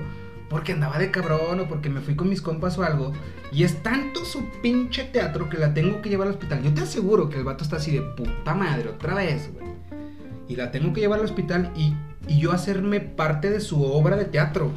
Porque 0.48 0.72
andaba 0.72 0.98
de 0.98 1.10
cabrón 1.10 1.60
o 1.60 1.68
porque 1.68 1.88
me 1.88 2.02
fui 2.02 2.14
con 2.14 2.28
mis 2.28 2.42
compas 2.42 2.76
o 2.76 2.82
algo. 2.82 3.12
Y 3.50 3.64
es 3.64 3.82
tanto 3.82 4.24
su 4.24 4.44
pinche 4.62 5.04
teatro 5.04 5.48
que 5.48 5.56
la 5.56 5.72
tengo 5.72 6.02
que 6.02 6.10
llevar 6.10 6.28
al 6.28 6.34
hospital. 6.34 6.62
Yo 6.62 6.74
te 6.74 6.82
aseguro 6.82 7.30
que 7.30 7.38
el 7.38 7.44
vato 7.44 7.64
está 7.64 7.76
así 7.76 7.92
de 7.92 8.02
puta 8.02 8.54
madre 8.54 8.90
otra 8.90 9.14
vez, 9.14 9.50
güey. 9.52 9.72
Y 10.48 10.56
la 10.56 10.70
tengo 10.70 10.92
que 10.92 11.00
llevar 11.00 11.20
al 11.20 11.24
hospital 11.24 11.72
y, 11.74 11.94
y 12.28 12.38
yo 12.38 12.52
hacerme 12.52 13.00
parte 13.00 13.48
de 13.48 13.60
su 13.60 13.82
obra 13.82 14.16
de 14.16 14.26
teatro. 14.26 14.70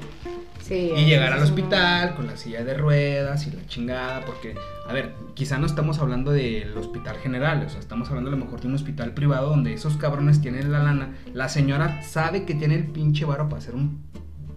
Sí, 0.68 0.92
Y 0.98 1.06
llegar 1.06 1.32
al 1.32 1.40
no- 1.40 1.46
hospital 1.46 2.16
con 2.16 2.26
la 2.26 2.38
silla 2.38 2.64
de 2.64 2.74
ruedas 2.74 3.46
y 3.46 3.52
la 3.52 3.66
chingada, 3.68 4.22
porque, 4.26 4.56
a 4.88 4.94
ver, 4.94 5.14
quizá 5.36 5.60
no 5.60 5.68
estamos 5.68 6.00
hablando 6.00 6.32
del 6.32 6.76
hospital 6.76 7.18
general, 7.18 7.64
o 7.66 7.70
sea, 7.70 7.80
estamos 7.80 8.10
hablando 8.10 8.30
a 8.30 8.32
lo 8.32 8.44
mejor 8.44 8.62
de 8.62 8.68
un 8.68 8.74
hospital 8.74 9.14
privado 9.14 9.50
donde 9.50 9.74
esos 9.74 9.96
cabrones 9.98 10.42
tienen 10.42 10.72
la 10.72 10.80
lana. 10.80 11.14
La 11.34 11.50
señora 11.50 12.02
sabe 12.02 12.46
que 12.46 12.56
tiene 12.56 12.74
el 12.76 12.88
pinche 12.88 13.26
varo 13.26 13.48
para 13.48 13.62
hacer 13.62 13.76
un 13.76 14.02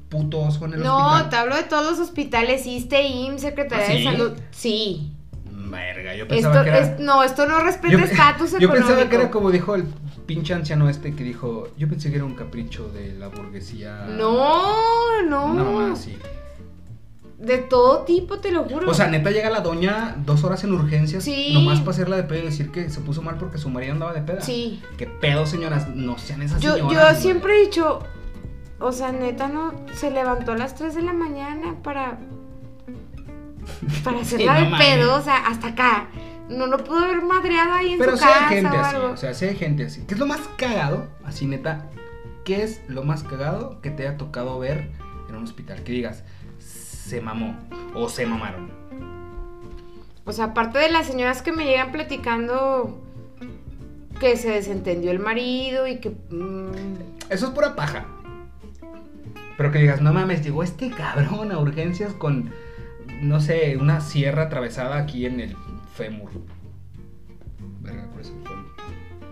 puto 0.09 0.39
oso 0.39 0.65
en 0.65 0.73
el 0.75 0.83
No, 0.83 0.97
hospital. 1.09 1.29
te 1.29 1.37
hablo 1.37 1.57
de 1.57 1.65
todos 1.65 1.85
los 1.91 1.99
hospitales, 2.01 2.67
ISTE, 2.67 3.03
IMSS, 3.07 3.43
Secretaría 3.43 3.85
¿Ah, 3.85 3.89
sí? 3.91 3.99
de 3.99 4.05
Salud. 4.05 4.33
Sí. 4.51 5.13
Verga, 5.71 6.15
yo 6.15 6.27
pensaba 6.27 6.55
Esto 6.55 6.65
que 6.65 6.71
era... 6.71 6.79
es, 6.95 7.01
no, 7.01 7.23
esto 7.23 7.47
no 7.47 7.61
respeta 7.61 7.93
yo, 7.93 7.99
estatus 8.05 8.53
yo 8.53 8.57
económico. 8.57 8.87
pensaba 8.87 9.11
que 9.11 9.17
era 9.17 9.31
como 9.31 9.51
dijo 9.51 9.75
el 9.75 9.85
pinche 10.29 10.53
anciano 10.55 10.89
este 10.89 11.14
que 11.16 11.24
dijo, 11.24 11.66
yo 11.76 11.89
pensé 11.89 12.11
que 12.11 12.16
era 12.16 12.24
un 12.26 12.35
capricho 12.35 12.89
de 12.91 13.14
la 13.14 13.26
burguesía. 13.29 14.07
No, 14.16 15.22
no. 15.26 15.55
No, 15.55 15.81
así. 15.93 16.16
De 17.39 17.59
todo 17.59 18.01
tipo, 18.05 18.39
te 18.41 18.51
lo 18.53 18.64
juro. 18.64 18.91
O 18.91 18.95
sea, 18.95 19.07
neta 19.09 19.31
llega 19.31 19.49
la 19.49 19.61
doña 19.61 20.16
dos 20.26 20.45
horas 20.45 20.62
en 20.64 20.72
urgencias, 20.72 21.24
Sí. 21.24 21.53
nomás 21.55 21.79
para 21.81 21.93
hacerla 21.93 22.16
de 22.16 22.24
pedo 22.24 22.41
y 22.43 22.47
decir 22.47 22.70
que 22.70 22.91
se 22.91 23.01
puso 23.01 23.22
mal 23.22 23.37
porque 23.39 23.59
su 23.59 23.70
marido 23.70 23.93
andaba 23.95 24.12
de 24.12 24.20
peda. 24.22 24.41
sí. 24.43 24.83
¿Qué 24.99 25.07
pedo, 25.07 25.47
señoras? 25.47 25.89
No 25.95 26.18
sean 26.18 26.43
esas 26.43 26.61
Yo, 26.61 26.74
señoras. 26.74 27.16
yo 27.16 27.20
siempre 27.22 27.57
he 27.57 27.61
dicho, 27.66 28.01
o 28.81 28.93
sea, 28.93 29.12
neta, 29.12 29.49
no, 29.49 29.72
se 29.95 30.11
levantó 30.11 30.53
a 30.53 30.57
las 30.59 30.74
3 30.74 30.95
de 30.95 31.03
la 31.03 31.12
mañana 31.14 31.76
para, 31.83 32.18
para 34.05 34.18
hacerla 34.22 34.59
Sí, 34.59 34.64
de 34.64 34.76
pedo, 34.76 35.14
o 35.16 35.22
sea, 35.22 35.47
hasta 35.47 35.68
acá. 35.68 36.09
No 36.49 36.66
lo 36.66 36.78
pudo 36.82 36.99
haber 37.05 37.22
madreado 37.22 37.72
ahí 37.74 37.92
en 37.92 37.99
Pero 37.99 38.12
su 38.12 38.18
sí 38.18 38.24
casa 38.24 38.49
hay 38.49 38.55
gente 38.57 38.76
o 38.76 38.80
así, 38.80 38.96
algo. 38.96 39.11
o 39.11 39.16
sea, 39.16 39.34
sí 39.34 39.44
hay 39.44 39.57
gente 39.57 39.84
así. 39.84 40.05
¿Qué 40.07 40.14
es 40.14 40.20
lo 40.20 40.26
más 40.26 40.40
cagado? 40.57 41.09
Así, 41.24 41.46
neta, 41.46 41.86
¿qué 42.44 42.62
es 42.62 42.80
lo 42.88 43.05
más 43.05 43.22
cagado 43.22 43.80
que 43.82 43.90
te 43.90 44.07
haya 44.07 44.16
tocado 44.16 44.59
ver 44.59 44.90
en 45.28 45.36
un 45.36 45.44
hospital? 45.44 45.82
Que 45.82 45.92
digas, 45.92 46.24
se 46.59 47.20
mamó 47.20 47.55
o 47.94 48.09
se 48.09 48.24
mamaron. 48.26 48.70
O 50.24 50.32
sea, 50.32 50.46
aparte 50.46 50.78
de 50.78 50.90
las 50.90 51.07
señoras 51.07 51.42
que 51.42 51.53
me 51.53 51.64
llegan 51.64 51.92
platicando 51.92 52.99
que 54.20 54.36
se 54.36 54.51
desentendió 54.51 55.11
el 55.11 55.18
marido 55.20 55.86
y 55.86 56.01
que... 56.01 56.11
mm, 56.11 57.30
Eso 57.30 57.46
es 57.46 57.53
pura 57.53 57.76
paja. 57.76 58.05
Pero 59.57 59.72
que 59.72 59.78
digas, 59.78 60.01
no 60.01 60.12
mames, 60.12 60.42
llegó 60.44 60.62
este 60.62 60.90
cabrón 60.90 61.51
a 61.53 61.59
urgencias 61.59 62.12
con, 62.14 62.51
no 63.22 63.40
sé, 63.40 63.76
una 63.76 64.01
sierra 64.01 64.44
atravesada 64.44 64.96
aquí 64.99 65.26
en 65.26 65.40
el 65.40 65.57
fémur. 65.99 66.30
Verga, 67.80 68.07
por 68.12 68.20
eso 68.20 68.32
el 68.32 68.49
fémur. 68.49 68.66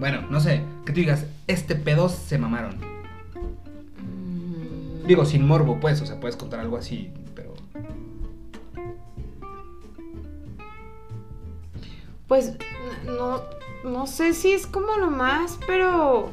Bueno, 0.00 0.22
no 0.28 0.40
sé, 0.40 0.62
que 0.84 0.92
tú 0.92 1.00
digas, 1.00 1.24
este 1.46 1.76
pedo 1.76 2.08
se 2.08 2.38
mamaron. 2.38 2.76
mm, 4.02 5.06
Digo, 5.06 5.24
sin 5.24 5.46
morbo, 5.46 5.78
pues, 5.80 6.02
o 6.02 6.06
sea, 6.06 6.18
puedes 6.20 6.36
contar 6.36 6.60
algo 6.60 6.76
así, 6.76 7.12
pero... 7.34 7.54
Pues 12.26 12.54
no, 13.06 13.42
no 13.84 14.06
sé 14.08 14.34
si 14.34 14.50
es 14.52 14.66
como 14.66 14.96
lo 14.96 15.10
más, 15.10 15.60
pero 15.66 16.32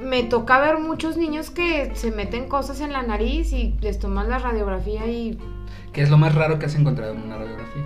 me 0.00 0.22
toca 0.22 0.58
ver 0.60 0.78
muchos 0.78 1.18
niños 1.18 1.50
que 1.50 1.94
se 1.94 2.10
meten 2.10 2.48
cosas 2.48 2.80
en 2.80 2.92
la 2.92 3.02
nariz 3.02 3.52
y 3.52 3.76
les 3.82 3.98
toman 3.98 4.30
la 4.30 4.38
radiografía 4.38 5.06
y 5.06 5.38
¿Qué 5.92 6.02
es 6.02 6.10
lo 6.10 6.18
más 6.18 6.34
raro 6.34 6.58
que 6.58 6.66
has 6.66 6.74
encontrado 6.74 7.14
en 7.14 7.22
una 7.22 7.38
radiografía? 7.38 7.82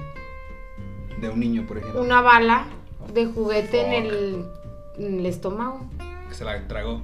De 1.21 1.29
un 1.29 1.41
niño, 1.41 1.67
por 1.67 1.79
ejemplo. 1.79 2.03
una 2.03 2.21
bala 2.21 2.67
de 3.13 3.27
juguete 3.27 3.87
en 3.87 3.93
el, 3.93 4.45
en 4.99 5.21
el 5.21 5.27
estómago. 5.27 5.89
Que 6.29 6.35
se 6.35 6.45
la 6.45 6.67
tragó. 6.67 7.03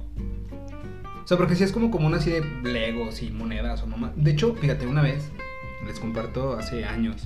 O 1.23 1.27
sea, 1.27 1.37
porque 1.37 1.55
si 1.55 1.63
es 1.63 1.71
como 1.73 1.91
común 1.91 2.13
así 2.13 2.31
de 2.31 2.41
legos 2.63 3.21
y 3.21 3.31
monedas 3.31 3.83
o 3.83 3.87
mamá. 3.87 4.13
De 4.15 4.31
hecho, 4.31 4.55
fíjate, 4.55 4.87
una 4.87 5.01
vez, 5.01 5.29
les 5.85 5.99
comparto 5.99 6.53
hace 6.53 6.85
años, 6.85 7.23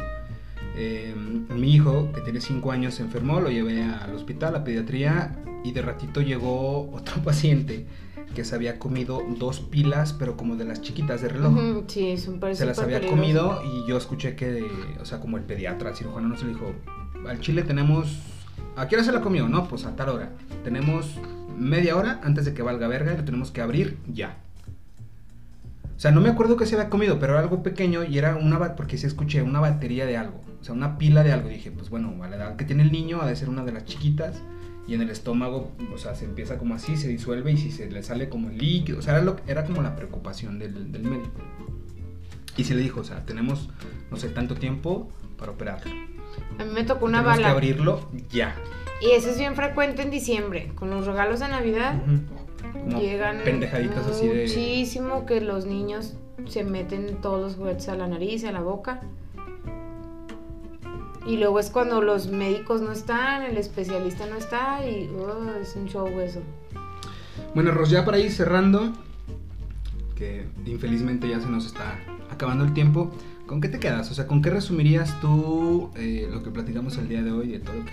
eh, 0.76 1.14
mi 1.16 1.76
hijo, 1.76 2.12
que 2.14 2.22
tiene 2.22 2.42
5 2.42 2.72
años, 2.72 2.96
se 2.96 3.04
enfermó, 3.04 3.40
lo 3.40 3.50
llevé 3.50 3.84
al 3.84 4.16
hospital, 4.16 4.56
a 4.56 4.64
pediatría, 4.64 5.38
y 5.64 5.72
de 5.72 5.82
ratito 5.82 6.22
llegó 6.22 6.90
otro 6.92 7.22
paciente 7.24 7.86
que 8.34 8.44
se 8.44 8.56
había 8.56 8.80
comido 8.80 9.22
dos 9.38 9.60
pilas, 9.60 10.14
pero 10.14 10.38
como 10.38 10.56
de 10.56 10.66
las 10.66 10.82
chiquitas 10.82 11.22
de 11.22 11.30
reloj. 11.30 11.84
Sí, 11.88 12.18
son 12.18 12.40
Se 12.56 12.66
las 12.66 12.80
había 12.80 13.06
comido 13.06 13.62
y 13.66 13.88
yo 13.88 13.98
escuché 13.98 14.36
que, 14.36 14.66
o 15.00 15.06
sea, 15.06 15.20
como 15.20 15.38
el 15.38 15.44
pediatra, 15.44 15.90
el 15.90 15.96
cirujano 15.96 16.30
nos 16.30 16.46
dijo, 16.46 16.74
al 17.28 17.40
chile 17.40 17.64
tenemos, 17.64 18.20
¿a 18.76 18.88
qué 18.88 18.96
hora 18.96 19.04
se 19.04 19.12
la 19.12 19.22
comió? 19.22 19.48
No, 19.48 19.68
pues 19.68 19.86
a 19.86 19.96
tal 19.96 20.10
hora. 20.10 20.32
Tenemos 20.64 21.16
media 21.58 21.96
hora 21.96 22.20
antes 22.24 22.46
de 22.46 22.54
que 22.54 22.62
valga 22.62 22.88
verga 22.88 23.14
y 23.14 23.18
lo 23.18 23.24
tenemos 23.24 23.52
que 23.52 23.62
abrir 23.62 23.98
ya. 24.12 24.38
O 25.96 26.00
sea, 26.02 26.10
no 26.10 26.20
me 26.20 26.30
acuerdo 26.30 26.58
qué 26.58 26.66
se 26.66 26.76
había 26.76 26.90
comido, 26.90 27.20
pero 27.20 27.34
era 27.34 27.44
algo 27.44 27.62
pequeño 27.62 28.04
y 28.04 28.18
era 28.18 28.36
una, 28.36 28.76
porque 28.76 28.98
sí 28.98 29.06
escuché, 29.06 29.44
una 29.44 29.60
batería 29.60 30.08
de 30.08 30.18
algo. 30.18 30.42
O 30.60 30.64
sea, 30.64 30.74
una 30.74 30.98
pila 30.98 31.24
de 31.24 31.32
algo. 31.32 31.50
Y 31.50 31.54
dije, 31.54 31.70
pues 31.70 31.92
bueno, 31.92 32.16
a 32.24 32.28
la 32.28 32.38
edad 32.38 32.56
que 32.56 32.66
tiene 32.66 32.82
el 32.82 32.92
niño 32.92 33.22
ha 33.22 33.28
de 33.28 33.36
ser 33.36 33.50
una 33.50 33.64
de 33.64 33.72
las 33.72 33.86
chiquitas. 33.86 34.42
Y 34.88 34.96
en 34.96 35.02
el 35.02 35.10
estómago, 35.10 35.72
o 35.94 35.98
sea, 35.98 36.16
se 36.16 36.26
empieza 36.26 36.58
como 36.58 36.76
así, 36.76 36.98
se 36.98 37.08
disuelve 37.08 37.52
y 37.52 37.58
si 37.58 37.72
se 37.72 37.90
le 37.90 38.04
sale 38.04 38.30
como 38.30 38.50
líquido. 38.50 39.00
O 39.00 39.02
sea, 39.02 39.14
era, 39.16 39.24
lo, 39.24 39.38
era 39.48 39.64
como 39.66 39.82
la 39.82 39.96
preocupación 39.96 40.60
del, 40.60 40.92
del 40.92 41.04
médico. 41.04 41.40
Y 42.58 42.64
se 42.64 42.76
le 42.76 42.82
dijo, 42.82 43.02
o 43.02 43.04
sea, 43.04 43.26
tenemos, 43.26 43.70
no 44.10 44.18
sé, 44.18 44.30
tanto 44.30 44.56
tiempo 44.56 45.10
para 45.38 45.52
operarlo. 45.52 45.92
A 46.60 46.64
mí 46.66 46.72
me 46.74 46.84
tocó 46.84 47.06
una 47.06 47.20
tenemos 47.20 47.38
que 47.38 47.44
bala. 47.44 47.54
abrirlo 47.54 48.10
ya. 48.30 48.56
Y 49.02 49.12
eso 49.12 49.30
es 49.30 49.38
bien 49.38 49.56
frecuente 49.56 50.02
en 50.02 50.12
diciembre, 50.12 50.72
con 50.76 50.90
los 50.90 51.06
regalos 51.06 51.40
de 51.40 51.48
Navidad. 51.48 51.96
Ujú. 51.96 52.22
Como 52.74 53.00
Llegan 53.00 53.40
pendejaditas 53.44 54.06
así 54.08 54.28
de... 54.28 54.42
muchísimo 54.44 55.26
que 55.26 55.42
los 55.42 55.66
niños 55.66 56.14
se 56.48 56.64
meten 56.64 57.18
todos 57.22 57.42
los 57.42 57.56
juguetes 57.56 57.90
a 57.90 57.96
la 57.96 58.08
nariz, 58.08 58.44
a 58.44 58.52
la 58.52 58.62
boca. 58.62 59.02
Y 61.26 61.38
luego 61.38 61.60
es 61.60 61.70
cuando 61.70 62.02
los 62.02 62.28
médicos 62.28 62.82
no 62.82 62.92
están, 62.92 63.44
el 63.44 63.58
especialista 63.58 64.26
no 64.26 64.38
está 64.38 64.88
y 64.90 65.08
uh, 65.08 65.62
es 65.62 65.76
un 65.76 65.88
show 65.88 66.08
eso. 66.20 66.42
Bueno, 67.54 67.72
Ros, 67.72 67.90
ya 67.90 68.06
para 68.06 68.18
ir 68.18 68.32
cerrando, 68.32 68.92
que 70.16 70.48
infelizmente 70.66 71.30
ya 71.30 71.40
se 71.40 71.48
nos 71.48 71.66
está 71.66 72.00
acabando 72.32 72.64
el 72.64 72.74
tiempo, 72.74 73.12
¿con 73.46 73.62
qué 73.62 73.68
te 73.68 73.80
quedas? 73.80 74.10
O 74.10 74.14
sea, 74.14 74.26
¿con 74.26 74.42
qué 74.42 74.50
resumirías 74.50 75.20
tú 75.20 75.92
eh, 75.96 76.28
lo 76.32 76.42
que 76.42 76.50
platicamos 76.50 76.98
el 76.98 77.08
día 77.08 77.22
de 77.22 77.32
hoy, 77.32 77.50
de 77.50 77.60
todo 77.60 77.76
lo 77.76 77.86
que 77.86 77.92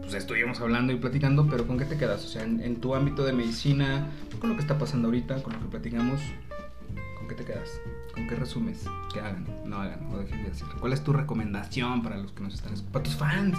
pues, 0.00 0.14
estuvimos 0.14 0.60
hablando 0.60 0.92
y 0.92 0.96
platicando, 0.96 1.48
pero 1.48 1.66
¿con 1.66 1.78
qué 1.78 1.84
te 1.84 1.96
quedas? 1.96 2.24
O 2.24 2.28
sea, 2.28 2.44
en, 2.44 2.60
en 2.60 2.76
tu 2.76 2.94
ámbito 2.94 3.24
de 3.24 3.32
medicina, 3.32 4.06
con 4.40 4.50
lo 4.50 4.56
que 4.56 4.62
está 4.62 4.78
pasando 4.78 5.08
ahorita, 5.08 5.42
con 5.42 5.54
lo 5.54 5.60
que 5.60 5.66
platicamos, 5.66 6.20
¿con 7.28 7.36
qué 7.36 7.42
te 7.44 7.44
quedas? 7.52 7.68
¿Con 8.14 8.26
qué 8.26 8.34
resumes? 8.36 8.84
¿Qué 9.12 9.20
hagan? 9.20 9.44
No 9.64 9.80
hagan, 9.80 10.08
o 10.12 10.18
dejen 10.18 10.44
de 10.44 10.50
hacer. 10.50 10.66
¿Cuál 10.80 10.92
es 10.92 11.02
tu 11.04 11.12
recomendación 11.12 12.02
para 12.02 12.16
los 12.16 12.32
que 12.32 12.42
nos 12.42 12.54
están 12.54 12.72
escuchando? 12.74 12.92
Para 12.92 13.02
tus 13.04 13.16
fans. 13.16 13.58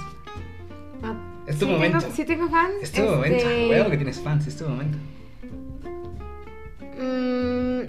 Ah, 1.04 1.14
Es 1.48 1.60
tu 1.60 1.66
sí 1.66 1.72
momento. 1.72 2.00
Tengo, 2.00 2.16
sí 2.16 2.26
tengo 2.26 2.50
fans. 2.50 2.74
Es 2.82 2.92
tu 2.92 3.02
momento. 3.04 3.38
este, 3.38 3.70
Veo 3.70 3.90
que 3.90 3.98
tienes 3.98 4.20
fans, 4.22 4.48
es 4.48 4.58
tu 4.58 4.68
momento. 4.68 4.98
mm, 6.98 7.80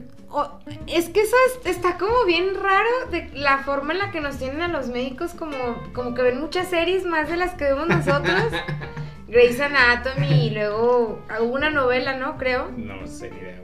es 0.87 1.09
que 1.09 1.23
eso 1.23 1.37
está 1.65 1.97
como 1.99 2.25
bien 2.25 2.55
raro 2.55 2.89
de 3.11 3.31
la 3.35 3.59
forma 3.65 3.93
en 3.93 3.99
la 3.99 4.11
que 4.13 4.21
nos 4.21 4.39
tienen 4.39 4.61
a 4.63 4.69
los 4.69 4.89
médicos 4.89 5.33
como, 5.33 5.57
como 5.93 6.15
que 6.15 6.23
ven 6.23 6.41
muchas 6.41 6.69
series 6.69 7.05
más 7.05 7.29
de 7.29 7.37
las 7.37 7.55
que 7.55 7.65
vemos 7.65 7.89
nosotros. 7.89 8.43
Grey's 9.29 9.61
Anatomy 9.61 10.47
y 10.47 10.51
luego 10.51 11.21
hubo 11.41 11.53
una 11.55 11.71
novela, 11.71 12.17
¿no? 12.17 12.37
Creo. 12.37 12.71
No 12.77 13.07
sé 13.07 13.31
ni 13.31 13.39
idea. 13.39 13.61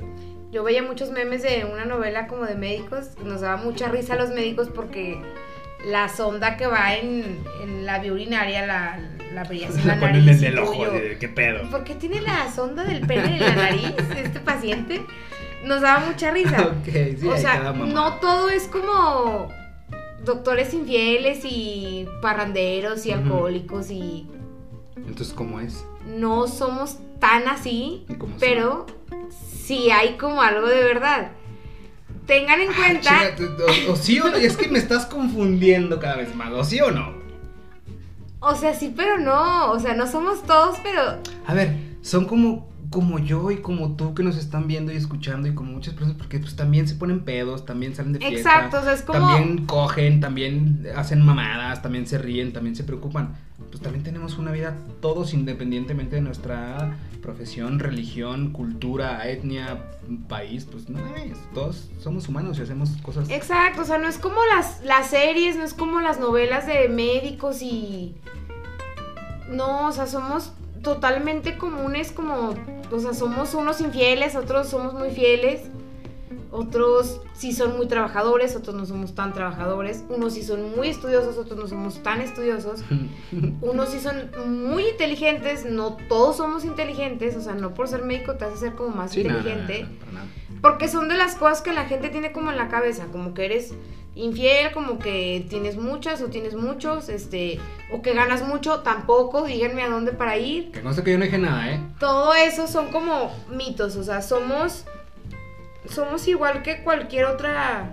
Yo 0.50 0.62
veía 0.62 0.82
muchos 0.82 1.10
memes 1.10 1.42
de 1.42 1.64
una 1.70 1.84
novela 1.84 2.26
como 2.26 2.44
de 2.44 2.54
médicos. 2.54 3.10
Nos 3.24 3.40
daba 3.40 3.56
mucha 3.56 3.88
risa 3.88 4.14
a 4.14 4.16
los 4.16 4.30
médicos 4.30 4.68
porque 4.74 5.20
la 5.84 6.08
sonda 6.08 6.56
que 6.56 6.66
va 6.66 6.94
en, 6.94 7.84
la 7.84 7.98
vía 7.98 8.12
urinaria 8.12 8.66
la, 8.66 8.98
la 9.32 9.42
en 9.42 9.86
la, 9.86 9.96
nariz. 9.96 10.42
en 10.42 10.44
el 10.44 10.58
ojo, 10.58 10.84
¿qué 11.20 11.28
pedo? 11.28 11.68
¿Por 11.70 11.84
qué 11.84 11.94
tiene 11.94 12.20
la 12.20 12.50
sonda 12.50 12.84
del 12.84 13.06
pene 13.06 13.36
en 13.36 13.40
la 13.40 13.54
nariz 13.54 13.94
este 14.16 14.40
paciente? 14.40 15.04
Nos 15.64 15.82
daba 15.82 16.06
mucha 16.06 16.30
risa. 16.30 16.74
o 17.28 17.36
sea, 17.36 17.72
no 17.72 18.14
todo 18.14 18.48
es 18.50 18.64
como 18.68 19.48
doctores 20.24 20.74
infieles 20.74 21.40
y 21.44 22.08
parranderos 22.20 23.06
y 23.06 23.12
alcohólicos 23.12 23.90
y 23.90 24.26
entonces, 24.96 25.32
¿cómo 25.34 25.60
es? 25.60 25.84
No 26.06 26.46
somos 26.46 26.98
tan 27.20 27.48
así, 27.48 28.06
pero 28.40 28.86
sí 29.64 29.90
hay 29.90 30.16
como 30.16 30.42
algo 30.42 30.66
de 30.68 30.82
verdad. 30.82 31.32
Tengan 32.26 32.60
en 32.60 32.70
ah, 32.70 32.74
cuenta. 32.76 33.20
o, 33.88 33.96
sí 33.96 34.18
o 34.20 34.28
no, 34.28 34.36
es 34.36 34.56
que 34.56 34.68
me 34.68 34.78
estás 34.78 35.06
confundiendo 35.06 36.00
cada 36.00 36.16
vez 36.16 36.34
más, 36.34 36.52
o 36.52 36.64
sí 36.64 36.80
o 36.80 36.90
no. 36.90 37.14
O 38.40 38.54
sea, 38.54 38.74
sí, 38.74 38.92
pero 38.96 39.18
no. 39.18 39.70
O 39.70 39.78
sea, 39.78 39.94
no 39.94 40.06
somos 40.06 40.42
todos, 40.42 40.78
pero. 40.82 41.18
A 41.46 41.54
ver, 41.54 41.76
son 42.02 42.26
como 42.26 42.68
como 42.90 43.18
yo 43.18 43.50
y 43.50 43.58
como 43.58 43.96
tú 43.96 44.14
que 44.14 44.22
nos 44.22 44.36
están 44.36 44.66
viendo 44.66 44.92
y 44.92 44.96
escuchando 44.96 45.48
y 45.48 45.54
como 45.54 45.72
muchas 45.72 45.94
personas 45.94 46.16
porque 46.16 46.38
pues 46.38 46.56
también 46.56 46.88
se 46.88 46.94
ponen 46.94 47.20
pedos, 47.20 47.64
también 47.64 47.94
salen 47.94 48.12
de 48.12 48.18
fiesta. 48.18 48.38
Exacto, 48.38 48.78
o 48.78 48.82
sea, 48.82 48.92
es 48.92 49.02
como... 49.02 49.18
También 49.18 49.66
cogen, 49.66 50.20
también 50.20 50.86
hacen 50.96 51.22
mamadas, 51.22 51.82
también 51.82 52.06
se 52.06 52.18
ríen, 52.18 52.52
también 52.52 52.76
se 52.76 52.84
preocupan. 52.84 53.36
Pues 53.70 53.80
también 53.80 54.04
tenemos 54.04 54.38
una 54.38 54.52
vida 54.52 54.76
todos 55.00 55.34
independientemente 55.34 56.16
de 56.16 56.22
nuestra 56.22 56.96
profesión, 57.22 57.78
religión, 57.78 58.52
cultura, 58.52 59.28
etnia, 59.28 59.82
país, 60.28 60.66
pues 60.70 60.88
no 60.88 61.00
todos 61.54 61.90
somos 61.98 62.28
humanos 62.28 62.58
y 62.58 62.62
hacemos 62.62 62.90
cosas. 63.02 63.28
Exacto, 63.30 63.82
o 63.82 63.84
sea, 63.84 63.98
no 63.98 64.08
es 64.08 64.18
como 64.18 64.36
las, 64.54 64.82
las 64.84 65.08
series, 65.08 65.56
no 65.56 65.64
es 65.64 65.74
como 65.74 66.00
las 66.00 66.20
novelas 66.20 66.66
de 66.66 66.88
médicos 66.88 67.62
y... 67.62 68.14
No, 69.50 69.88
o 69.88 69.92
sea, 69.92 70.06
somos 70.06 70.52
totalmente 70.82 71.58
comunes 71.58 72.12
como, 72.12 72.54
o 72.90 72.98
sea, 72.98 73.14
somos 73.14 73.54
unos 73.54 73.80
infieles, 73.80 74.36
otros 74.36 74.68
somos 74.68 74.94
muy 74.94 75.10
fieles, 75.10 75.62
otros 76.50 77.20
sí 77.34 77.52
son 77.52 77.76
muy 77.76 77.86
trabajadores, 77.86 78.56
otros 78.56 78.74
no 78.74 78.86
somos 78.86 79.14
tan 79.14 79.32
trabajadores, 79.32 80.04
unos 80.08 80.34
sí 80.34 80.42
son 80.42 80.74
muy 80.74 80.88
estudiosos, 80.88 81.36
otros 81.36 81.58
no 81.58 81.68
somos 81.68 82.02
tan 82.02 82.20
estudiosos, 82.20 82.82
unos 83.60 83.90
sí 83.90 84.00
son 84.00 84.30
muy 84.46 84.88
inteligentes, 84.88 85.64
no 85.64 85.96
todos 86.08 86.38
somos 86.38 86.64
inteligentes, 86.64 87.36
o 87.36 87.40
sea, 87.40 87.54
no 87.54 87.74
por 87.74 87.88
ser 87.88 88.04
médico 88.04 88.34
te 88.34 88.46
hace 88.46 88.56
ser 88.56 88.74
como 88.74 88.94
más 88.96 89.16
inteligente, 89.16 89.86
porque 90.62 90.88
son 90.88 91.08
de 91.08 91.16
las 91.16 91.34
cosas 91.34 91.62
que 91.62 91.72
la 91.72 91.84
gente 91.84 92.08
tiene 92.08 92.32
como 92.32 92.50
en 92.50 92.56
la 92.56 92.68
cabeza, 92.68 93.06
como 93.12 93.34
que 93.34 93.44
eres 93.44 93.74
infiel, 94.16 94.72
como 94.72 94.98
que 94.98 95.46
tienes 95.48 95.76
muchas 95.76 96.22
o 96.22 96.26
tienes 96.28 96.54
muchos, 96.54 97.08
este, 97.08 97.60
o 97.92 98.02
que 98.02 98.14
ganas 98.14 98.46
mucho, 98.46 98.80
tampoco, 98.80 99.44
díganme 99.44 99.82
a 99.82 99.90
dónde 99.90 100.12
para 100.12 100.38
ir. 100.38 100.72
Que 100.72 100.82
no 100.82 100.92
sé 100.92 101.04
que 101.04 101.12
yo 101.12 101.18
no 101.18 101.24
dije 101.24 101.38
nada, 101.38 101.70
¿eh? 101.70 101.80
Todo 102.00 102.34
eso 102.34 102.66
son 102.66 102.88
como 102.88 103.30
mitos, 103.54 103.94
o 103.96 104.02
sea, 104.02 104.22
somos, 104.22 104.84
somos 105.88 106.26
igual 106.26 106.62
que 106.62 106.82
cualquier 106.82 107.26
otra... 107.26 107.92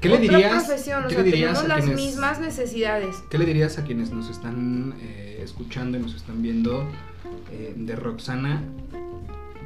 ¿Qué 0.00 0.08
le 0.08 0.18
dirías? 0.18 0.64
Profesión, 0.64 1.04
o 1.04 1.10
sea, 1.10 1.22
tenemos 1.22 1.68
las 1.68 1.86
mismas 1.86 2.40
necesidades. 2.40 3.16
¿Qué 3.30 3.38
le 3.38 3.44
dirías 3.44 3.78
a 3.78 3.84
quienes 3.84 4.10
nos 4.10 4.30
están 4.30 4.94
eh, 5.02 5.40
escuchando 5.44 5.98
y 5.98 6.00
nos 6.00 6.14
están 6.14 6.42
viendo 6.42 6.88
eh, 7.52 7.74
de 7.76 7.96
Roxana? 7.96 8.62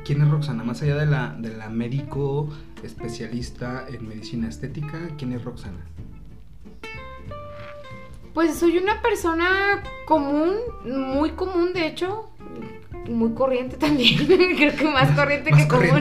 ¿Quién 0.04 0.22
es 0.22 0.28
Roxana? 0.28 0.64
Más 0.64 0.82
allá 0.82 0.96
de 0.96 1.06
la, 1.06 1.36
de 1.38 1.56
la 1.56 1.68
médico 1.68 2.50
especialista 2.84 3.86
en 3.88 4.08
medicina 4.08 4.48
estética, 4.48 4.98
¿quién 5.18 5.32
es 5.32 5.44
Roxana? 5.44 5.84
Pues 8.32 8.56
soy 8.56 8.78
una 8.78 9.00
persona 9.00 9.82
común, 10.06 10.56
muy 10.84 11.30
común 11.30 11.72
de 11.72 11.86
hecho, 11.86 12.30
muy 13.08 13.32
corriente 13.32 13.76
también, 13.76 14.26
creo 14.56 14.76
que 14.76 14.84
más 14.84 15.10
corriente 15.12 15.50
que 15.52 15.68
común. 15.68 16.00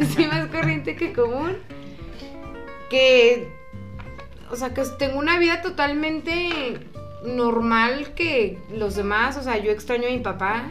sí, 0.14 0.26
más 0.26 0.46
corriente 0.46 0.96
que 0.96 1.12
común. 1.12 1.56
Que, 2.88 3.48
o 4.50 4.56
sea, 4.56 4.74
que 4.74 4.82
tengo 4.98 5.18
una 5.18 5.38
vida 5.38 5.62
totalmente 5.62 6.78
normal 7.24 8.14
que 8.14 8.58
los 8.72 8.96
demás, 8.96 9.36
o 9.36 9.42
sea, 9.42 9.58
yo 9.58 9.70
extraño 9.70 10.08
a 10.08 10.10
mi 10.10 10.18
papá, 10.18 10.64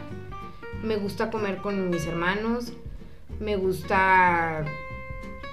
me 0.83 0.95
gusta 0.95 1.29
comer 1.29 1.57
con 1.57 1.89
mis 1.89 2.05
hermanos, 2.05 2.73
me 3.39 3.55
gusta 3.55 4.65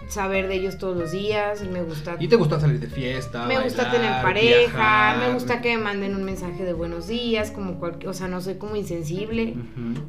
saber 0.09 0.47
de 0.49 0.55
ellos 0.55 0.79
todos 0.79 0.97
los 0.97 1.13
días, 1.13 1.63
me 1.65 1.83
gusta... 1.83 2.17
¿Y 2.19 2.29
te 2.29 2.37
gusta 2.37 2.61
salir 2.61 2.79
de 2.79 2.87
fiesta? 2.87 3.47
Me 3.47 3.61
gusta 3.61 3.91
tener 3.91 4.23
pareja, 4.23 5.17
me 5.19 5.33
gusta 5.33 5.61
que 5.61 5.77
me 5.77 5.83
manden 5.83 6.15
un 6.15 6.25
mensaje 6.25 6.65
de 6.65 6.73
buenos 6.73 7.09
días, 7.09 7.51
como 7.51 7.79
cualquier, 7.79 8.09
o 8.09 8.15
sea, 8.15 8.29
no 8.29 8.41
soy 8.41 8.55
como 8.55 8.77
insensible, 8.77 9.55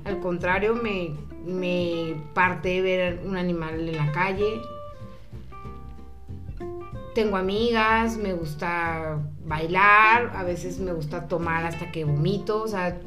al 0.05 0.19
contrario, 0.19 0.75
me, 0.75 1.11
me 1.45 2.15
parte 2.33 2.81
ver 2.81 3.21
un 3.25 3.37
animal 3.37 3.87
en 3.87 3.97
la 3.97 4.11
calle. 4.11 4.61
Tengo 7.15 7.37
amigas, 7.37 8.17
me 8.17 8.33
gusta 8.33 9.17
bailar, 9.43 10.33
a 10.35 10.43
veces 10.43 10.77
me 10.77 10.93
gusta 10.93 11.27
tomar 11.27 11.65
hasta 11.65 11.91
que 11.91 12.05
vomito, 12.05 12.61
o 12.61 12.67
sea, 12.67 12.99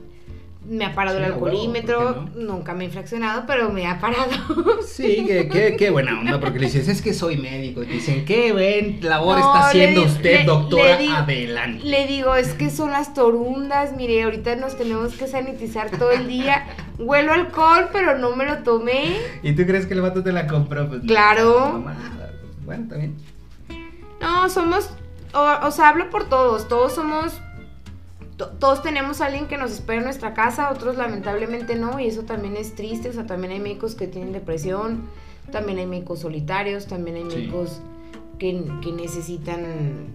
me 0.68 0.84
ha 0.84 0.94
parado 0.94 1.18
el 1.18 1.24
alcoholímetro, 1.24 2.26
nunca 2.36 2.74
me 2.74 2.84
he 2.84 2.86
infraccionado, 2.86 3.44
pero 3.46 3.70
me 3.70 3.86
ha 3.86 3.98
parado. 3.98 4.30
Sí, 4.86 5.26
qué, 5.26 5.90
buena 5.90 6.20
onda, 6.20 6.38
porque 6.38 6.58
le 6.58 6.66
dices, 6.66 6.88
es 6.88 7.00
que 7.00 7.14
soy 7.14 7.38
médico, 7.38 7.82
y 7.82 7.86
dicen, 7.86 8.24
qué 8.24 8.52
buen 8.52 8.98
labor 9.02 9.38
está 9.38 9.68
haciendo 9.68 10.04
usted, 10.04 10.44
doctora 10.44 11.18
adelante. 11.18 11.84
Le 11.84 12.06
digo, 12.06 12.34
es 12.34 12.52
que 12.54 12.70
son 12.70 12.90
las 12.90 13.14
torundas, 13.14 13.96
mire, 13.96 14.22
ahorita 14.22 14.56
nos 14.56 14.76
tenemos 14.76 15.14
que 15.14 15.26
sanitizar 15.26 15.90
todo 15.90 16.10
el 16.10 16.28
día. 16.28 16.66
Huelo 16.98 17.32
alcohol, 17.32 17.88
pero 17.92 18.18
no 18.18 18.36
me 18.36 18.44
lo 18.44 18.58
tomé. 18.58 19.16
¿Y 19.42 19.52
tú 19.52 19.64
crees 19.64 19.86
que 19.86 19.94
el 19.94 20.02
vato 20.02 20.22
te 20.22 20.32
la 20.32 20.46
compró? 20.46 20.88
Pues 20.88 21.00
claro. 21.02 21.82
bueno, 22.66 22.86
también. 22.88 23.16
No, 24.20 24.50
somos, 24.50 24.90
o 25.32 25.70
sea, 25.70 25.88
hablo 25.88 26.10
por 26.10 26.28
todos, 26.28 26.68
todos 26.68 26.94
somos 26.94 27.40
todos 28.48 28.82
tenemos 28.82 29.20
a 29.20 29.26
alguien 29.26 29.46
que 29.46 29.56
nos 29.56 29.70
espera 29.72 29.98
en 29.98 30.04
nuestra 30.04 30.34
casa, 30.34 30.70
otros 30.70 30.96
lamentablemente 30.96 31.76
no, 31.76 32.00
y 32.00 32.06
eso 32.06 32.22
también 32.22 32.56
es 32.56 32.74
triste, 32.74 33.10
o 33.10 33.12
sea, 33.12 33.26
también 33.26 33.52
hay 33.52 33.60
médicos 33.60 33.94
que 33.94 34.06
tienen 34.06 34.32
depresión, 34.32 35.02
también 35.50 35.78
hay 35.78 35.86
médicos 35.86 36.20
solitarios, 36.20 36.86
también 36.86 37.16
hay 37.16 37.24
médicos 37.24 37.80
que, 38.38 38.52
necesitan 38.92 40.14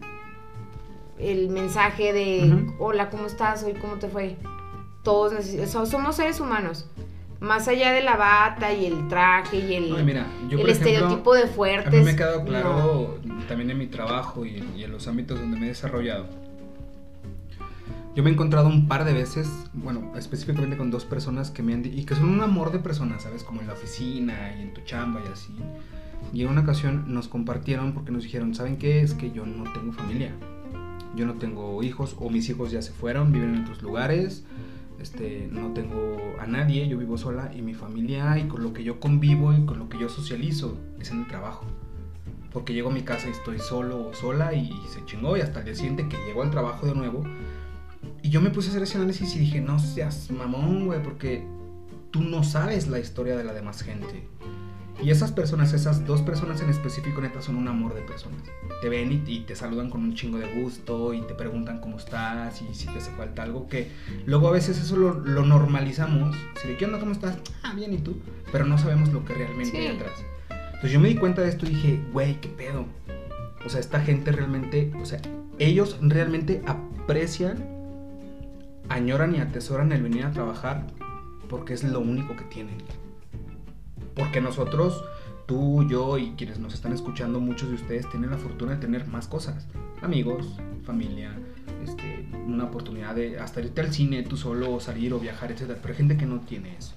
el 1.19 1.49
mensaje 1.49 2.13
de, 2.13 2.65
hola, 2.79 3.09
¿cómo 3.09 3.27
estás? 3.27 3.63
Hoy, 3.63 3.73
¿cómo 3.73 3.95
te 3.95 4.07
fue? 4.07 4.35
Todos 5.03 5.33
somos 5.87 6.15
seres 6.15 6.39
humanos. 6.39 6.87
Más 7.39 7.67
allá 7.67 7.91
de 7.91 8.01
la 8.01 8.15
bata 8.15 8.73
y 8.73 8.85
el 8.85 9.07
traje 9.07 9.57
y 9.57 9.75
el, 9.75 10.09
el 10.49 10.69
estereotipo 10.69 11.35
de 11.35 11.47
fuertes. 11.47 11.93
A 11.93 11.97
mí 11.97 12.03
me 12.03 12.11
ha 12.11 12.15
quedado 12.15 12.43
claro 12.43 13.19
también 13.47 13.69
en 13.69 13.77
mi 13.77 13.87
trabajo 13.87 14.45
y 14.45 14.57
en 14.57 14.91
los 14.91 15.07
ámbitos 15.07 15.39
donde 15.39 15.59
me 15.59 15.65
he 15.65 15.69
desarrollado 15.69 16.44
yo 18.15 18.23
me 18.23 18.29
he 18.29 18.33
encontrado 18.33 18.69
un 18.69 18.87
par 18.87 19.03
de 19.03 19.11
veces, 19.11 19.49
bueno, 19.73 20.13
específicamente 20.15 20.77
con 20.77 20.89
dos 20.89 21.03
personas 21.03 21.51
que 21.51 21.61
me 21.61 21.73
han 21.73 21.85
y 21.85 22.05
que 22.05 22.15
son 22.15 22.29
un 22.29 22.39
amor 22.41 22.71
de 22.71 22.79
personas, 22.79 23.23
¿sabes? 23.23 23.43
Como 23.43 23.59
en 23.59 23.67
la 23.67 23.73
oficina 23.73 24.55
y 24.57 24.61
en 24.61 24.73
tu 24.73 24.81
chamba 24.81 25.21
y 25.27 25.31
así. 25.31 25.53
Y 26.31 26.43
en 26.43 26.47
una 26.47 26.61
ocasión 26.61 27.13
nos 27.13 27.27
compartieron 27.27 27.93
porque 27.93 28.11
nos 28.11 28.23
dijeron, 28.23 28.55
¿saben 28.55 28.77
qué? 28.77 29.01
Es 29.01 29.13
que 29.13 29.31
yo 29.31 29.45
no 29.45 29.69
tengo 29.73 29.91
familia. 29.91 30.31
Yo 31.17 31.25
no 31.25 31.33
tengo 31.33 31.83
hijos 31.83 32.15
o 32.17 32.29
mis 32.29 32.49
hijos 32.49 32.71
ya 32.71 32.81
se 32.81 32.93
fueron, 32.93 33.33
viven 33.33 33.53
en 33.53 33.63
otros 33.63 33.81
lugares. 33.81 34.45
Este, 35.01 35.49
no 35.51 35.73
tengo 35.73 36.17
a 36.39 36.47
nadie, 36.47 36.87
yo 36.87 36.97
vivo 36.97 37.17
sola 37.17 37.51
y 37.53 37.61
mi 37.61 37.73
familia 37.73 38.37
y 38.37 38.47
con 38.47 38.63
lo 38.63 38.71
que 38.71 38.85
yo 38.85 39.01
convivo 39.01 39.53
y 39.53 39.65
con 39.65 39.77
lo 39.77 39.89
que 39.89 39.99
yo 39.99 40.07
socializo 40.07 40.77
es 41.01 41.11
en 41.11 41.19
el 41.19 41.27
trabajo. 41.27 41.65
Porque 42.53 42.73
llego 42.73 42.89
a 42.89 42.93
mi 42.93 43.01
casa 43.01 43.27
y 43.27 43.31
estoy 43.31 43.59
solo 43.59 44.07
o 44.07 44.13
sola 44.13 44.53
y 44.53 44.71
se 44.87 45.03
chingó 45.05 45.35
y 45.35 45.41
hasta 45.41 45.59
el 45.59 45.65
día 45.65 45.75
siguiente 45.75 46.07
que 46.07 46.15
llego 46.25 46.43
al 46.43 46.51
trabajo 46.51 46.87
de 46.87 46.95
nuevo 46.95 47.25
y 48.21 48.29
yo 48.29 48.41
me 48.41 48.49
puse 48.49 48.67
a 48.67 48.71
hacer 48.71 48.83
ese 48.83 48.97
análisis 48.97 49.35
y 49.35 49.39
dije, 49.39 49.61
no 49.61 49.79
seas 49.79 50.29
mamón, 50.31 50.85
güey, 50.85 51.01
porque 51.01 51.45
tú 52.11 52.21
no 52.21 52.43
sabes 52.43 52.87
la 52.87 52.99
historia 52.99 53.35
de 53.35 53.43
la 53.43 53.53
demás 53.53 53.81
gente. 53.81 54.27
Y 55.03 55.09
esas 55.09 55.31
personas, 55.31 55.73
esas 55.73 56.05
dos 56.05 56.21
personas 56.21 56.61
en 56.61 56.69
específico, 56.69 57.19
neta, 57.19 57.41
son 57.41 57.57
un 57.57 57.67
amor 57.67 57.93
de 57.93 58.01
personas. 58.01 58.41
Te 58.81 58.87
ven 58.87 59.23
y, 59.27 59.41
te 59.41 59.55
saludan 59.55 59.89
con 59.89 60.01
un 60.01 60.15
chingo 60.15 60.37
de 60.37 60.61
gusto 60.61 61.13
y 61.13 61.21
te 61.21 61.33
preguntan 61.33 61.81
cómo 61.81 61.97
estás 61.97 62.61
y 62.61 62.73
si 62.73 62.85
te 62.85 62.97
hace 62.99 63.11
falta 63.11 63.43
algo. 63.43 63.67
Que 63.67 63.91
luego 64.25 64.47
a 64.47 64.51
veces 64.51 64.79
eso 64.79 64.95
lo, 64.95 65.13
normalizamos. 65.13 66.35
Si 66.61 66.69
de 66.69 66.77
qué 66.77 66.85
onda, 66.85 66.99
cómo 66.99 67.11
estás, 67.11 67.37
ah, 67.63 67.73
bien, 67.75 67.93
¿y 67.93 67.97
tú? 67.97 68.15
Pero 68.51 68.65
no 68.65 68.77
sabemos 68.77 69.11
lo 69.11 69.25
que 69.25 69.33
realmente 69.33 69.77
hay 69.77 69.87
atrás. 69.87 70.13
Entonces 70.49 70.91
yo 70.91 70.99
me 70.99 71.09
di 71.09 71.15
cuenta 71.15 71.41
de 71.41 71.49
esto 71.49 71.65
y 71.65 71.69
dije, 71.69 71.99
güey, 72.13 72.39
qué 72.39 72.47
pedo. 72.47 72.85
O 73.65 73.69
sea, 73.69 73.81
esta 73.81 73.99
gente 73.99 74.31
realmente, 74.31 74.93
o 75.01 75.05
sea, 75.05 75.19
ellos 75.59 75.97
realmente 76.01 76.61
aprecian, 76.65 77.74
añoran 78.89 79.35
y 79.35 79.39
atesoran 79.39 79.91
el 79.91 80.01
venir 80.01 80.25
a 80.25 80.31
trabajar 80.31 80.87
porque 81.49 81.73
es 81.73 81.83
lo 81.83 81.99
único 81.99 82.35
que 82.35 82.43
tienen. 82.45 82.77
Porque 84.15 84.41
nosotros, 84.41 85.03
tú, 85.45 85.87
yo 85.89 86.17
y 86.17 86.31
quienes 86.31 86.59
nos 86.59 86.73
están 86.73 86.93
escuchando, 86.93 87.39
muchos 87.39 87.69
de 87.69 87.75
ustedes 87.75 88.09
tienen 88.09 88.31
la 88.31 88.37
fortuna 88.37 88.73
de 88.73 88.77
tener 88.77 89.07
más 89.07 89.27
cosas. 89.27 89.67
Amigos, 90.01 90.59
familia, 90.85 91.31
este, 91.83 92.27
una 92.47 92.65
oportunidad 92.65 93.15
de 93.15 93.39
hasta 93.39 93.61
irte 93.61 93.81
al 93.81 93.93
cine 93.93 94.23
tú 94.23 94.37
solo 94.37 94.73
o 94.73 94.79
salir 94.79 95.13
o 95.13 95.19
viajar, 95.19 95.51
etc. 95.51 95.77
Pero 95.81 95.89
hay 95.89 95.95
gente 95.95 96.17
que 96.17 96.25
no 96.25 96.39
tiene 96.41 96.75
eso. 96.77 96.93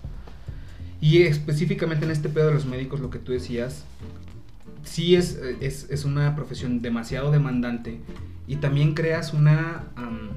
Y 1.01 1.23
específicamente 1.23 2.05
en 2.05 2.11
este 2.11 2.29
pedo 2.29 2.49
de 2.49 2.55
los 2.55 2.67
médicos, 2.67 3.01
lo 3.01 3.11
que 3.11 3.19
tú 3.19 3.33
decías, 3.33 3.85
sí 4.83 5.15
es, 5.15 5.39
es, 5.61 5.89
es 5.91 6.05
una 6.05 6.35
profesión 6.35 6.83
demasiado 6.83 7.31
demandante 7.31 8.01
y 8.47 8.57
también 8.57 8.95
creas 8.95 9.35
una, 9.35 9.85
am, 9.95 10.31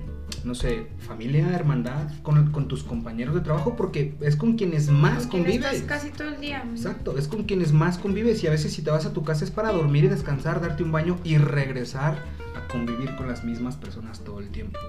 no 0.44 0.56
sé, 0.56 0.88
familia, 1.00 1.54
hermandad 1.56 2.10
con, 2.24 2.52
con 2.52 2.68
tus 2.68 2.84
compañeros 2.84 3.36
de 3.36 3.42
trabajo 3.42 3.76
porque 3.76 4.16
es 4.22 4.36
con 4.36 4.58
quienes 4.58 4.90
más 4.90 5.28
Con 5.28 5.44
quien 5.44 5.44
convives. 5.44 5.74
estás 5.74 6.00
casi 6.00 6.12
todo 6.12 6.30
el 6.30 6.42
día. 6.42 6.64
Exacto, 6.72 7.18
es 7.18 7.28
con 7.28 7.44
quienes 7.44 7.74
más 7.74 7.98
convives 7.98 8.44
y 8.44 8.48
a 8.48 8.52
veces 8.52 8.74
si 8.74 8.82
te 8.82 8.92
vas 8.92 9.06
a 9.06 9.14
tu 9.14 9.24
casa 9.24 9.44
es 9.46 9.52
para 9.52 9.72
dormir 9.72 10.06
y 10.06 10.08
descansar, 10.08 10.62
darte 10.62 10.84
un 10.84 10.92
baño 10.92 11.18
y 11.24 11.38
regresar 11.38 12.24
a 12.56 12.68
convivir 12.72 13.16
con 13.16 13.28
las 13.28 13.44
mismas 13.44 13.76
personas 13.78 14.22
todo 14.22 14.40
el 14.40 14.50
tiempo. 14.50 14.80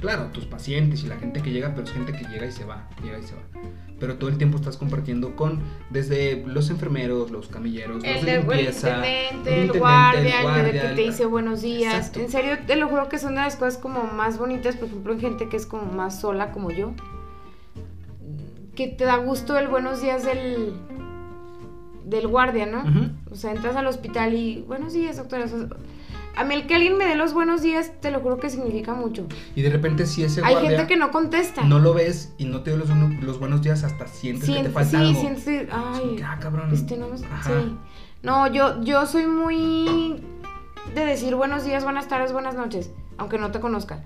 Claro, 0.00 0.24
tus 0.26 0.44
pacientes 0.44 1.02
y 1.04 1.06
la 1.06 1.16
gente 1.16 1.40
que 1.42 1.50
llega, 1.50 1.70
pero 1.74 1.84
es 1.86 1.92
gente 1.92 2.12
que 2.12 2.24
llega 2.24 2.44
y 2.46 2.52
se 2.52 2.64
va, 2.64 2.88
llega 3.02 3.18
y 3.18 3.22
se 3.22 3.34
va. 3.34 3.40
Pero 3.98 4.16
todo 4.16 4.28
el 4.28 4.36
tiempo 4.36 4.58
estás 4.58 4.76
compartiendo 4.76 5.34
con 5.36 5.60
desde 5.88 6.44
los 6.46 6.68
enfermeros, 6.68 7.30
los 7.30 7.48
camilleros, 7.48 8.04
El, 8.04 8.16
los 8.16 8.24
de, 8.26 8.34
el 8.34 8.40
limpieza, 8.46 8.96
intendente, 8.98 9.54
el 9.62 9.70
el 9.70 9.78
guardia, 9.78 10.20
el 10.20 10.26
el 10.26 10.42
guardia, 10.42 10.62
bebé 10.64 10.72
que 10.72 10.78
te 10.94 11.02
el- 11.04 11.10
dice 11.10 11.24
buenos 11.24 11.62
días. 11.62 11.94
Exacto. 11.94 12.20
En 12.20 12.28
serio, 12.30 12.58
te 12.66 12.76
lo 12.76 12.88
juro 12.88 13.08
que 13.08 13.18
son 13.18 13.36
de 13.36 13.40
las 13.40 13.56
cosas 13.56 13.78
como 13.78 14.02
más 14.04 14.38
bonitas, 14.38 14.76
por 14.76 14.88
ejemplo, 14.88 15.14
en 15.14 15.20
gente 15.20 15.48
que 15.48 15.56
es 15.56 15.64
como 15.64 15.84
más 15.90 16.20
sola 16.20 16.52
como 16.52 16.70
yo. 16.70 16.92
Que 18.74 18.88
te 18.88 19.04
da 19.04 19.16
gusto 19.16 19.56
el 19.58 19.68
buenos 19.68 20.02
días 20.02 20.24
del, 20.26 20.74
del 22.04 22.28
guardia, 22.28 22.66
¿no? 22.66 22.80
Ujú. 22.82 23.10
O 23.30 23.34
sea, 23.34 23.52
entras 23.52 23.76
al 23.76 23.86
hospital 23.86 24.34
y 24.34 24.60
buenos 24.68 24.92
días, 24.92 25.16
doctora. 25.16 25.46
O 25.46 25.48
sea, 25.48 25.66
a 26.36 26.44
mí 26.44 26.54
el 26.54 26.66
que 26.66 26.74
alguien 26.74 26.96
me 26.98 27.06
dé 27.06 27.14
los 27.16 27.32
buenos 27.32 27.62
días, 27.62 27.92
te 28.00 28.10
lo 28.10 28.20
juro 28.20 28.38
que 28.38 28.50
significa 28.50 28.94
mucho. 28.94 29.26
Y 29.54 29.62
de 29.62 29.70
repente 29.70 30.06
si 30.06 30.22
ese 30.22 30.42
Hay 30.44 30.52
guardia 30.54 30.70
gente 30.78 30.86
que 30.86 30.96
no 30.98 31.10
contesta. 31.10 31.62
no 31.64 31.78
lo 31.78 31.94
ves 31.94 32.32
y 32.38 32.44
no 32.44 32.60
te 32.62 32.70
dio 32.70 32.78
los, 32.78 32.88
buenos- 32.88 33.22
los 33.24 33.38
buenos 33.38 33.62
días 33.62 33.82
hasta 33.84 34.06
sientes 34.06 34.48
que 34.48 34.62
te 34.62 34.68
falta 34.70 34.90
sí, 34.90 34.96
algo. 34.96 35.20
sientes, 35.20 35.46
Es 35.48 35.68
ay, 35.72 36.22
ah, 36.24 36.38
cabrón. 36.40 36.72
Este 36.72 36.96
no 36.96 37.06
sí. 37.16 37.24
No, 38.22 38.46
yo, 38.48 38.82
yo 38.82 39.06
soy 39.06 39.26
muy 39.26 40.22
de 40.94 41.04
decir 41.04 41.34
buenos 41.34 41.64
días, 41.64 41.84
buenas 41.84 42.08
tardes, 42.08 42.32
buenas 42.32 42.54
noches, 42.54 42.90
aunque 43.18 43.38
no 43.38 43.50
te 43.50 43.60
conozca. 43.60 44.02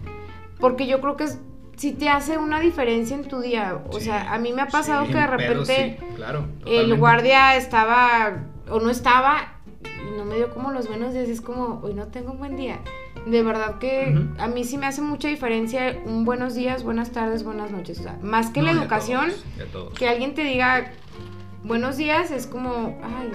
Porque 0.59 0.87
yo 0.87 1.01
creo 1.01 1.17
que 1.17 1.25
es- 1.25 1.39
si 1.77 1.93
te 1.93 2.11
hace 2.11 2.37
una 2.37 2.61
diferencia 2.61 3.17
en 3.17 3.27
tu 3.27 3.41
día. 3.41 3.81
O 3.89 3.99
Sí, 3.99 4.05
sea, 4.07 4.35
a 4.35 4.39
mí 4.39 4.53
me 4.53 4.61
ha 4.61 4.69
pasado 4.69 5.07
sí, 5.07 5.13
que 5.13 5.19
de 5.19 5.27
repente 5.27 5.99
sí, 5.99 6.07
claro, 6.17 6.45
el 6.67 6.95
guardia 6.99 7.57
estaba 7.57 8.45
o 8.69 8.79
no 8.81 8.91
estaba 8.91 9.60
y 9.85 10.17
no 10.17 10.25
me 10.25 10.37
dio 10.37 10.51
como 10.53 10.71
los 10.71 10.89
buenos 10.89 11.13
días. 11.13 11.29
Es 11.29 11.41
como, 11.41 11.81
hoy 11.83 11.95
no 11.95 12.07
tengo 12.09 12.33
un 12.33 12.39
buen 12.39 12.57
día. 12.57 12.81
De 13.27 13.43
verdad 13.43 13.79
que 13.79 14.17
a 14.39 14.47
mí 14.49 14.65
sí 14.65 14.79
me 14.79 14.87
hace 14.87 15.03
mucha 15.03 15.29
diferencia 15.29 15.97
un 16.07 16.25
buenos 16.25 16.55
días, 16.55 16.85
buenas 16.85 17.11
tardes, 17.11 17.45
buenas 17.45 17.71
noches. 17.71 18.01
O 18.01 18.03
sea, 18.05 18.19
más 18.23 18.51
que 18.51 18.63
la 18.63 18.73
No, 18.73 18.81
educación, 18.83 19.29
todos, 19.31 19.57
de 19.59 19.65
todos. 19.67 19.95
que 19.99 20.09
alguien 20.09 20.35
te 20.35 20.43
diga 20.45 20.93
buenos 21.65 21.97
días 21.99 22.31
es 22.31 22.47
como, 22.47 22.99
ay, 23.03 23.31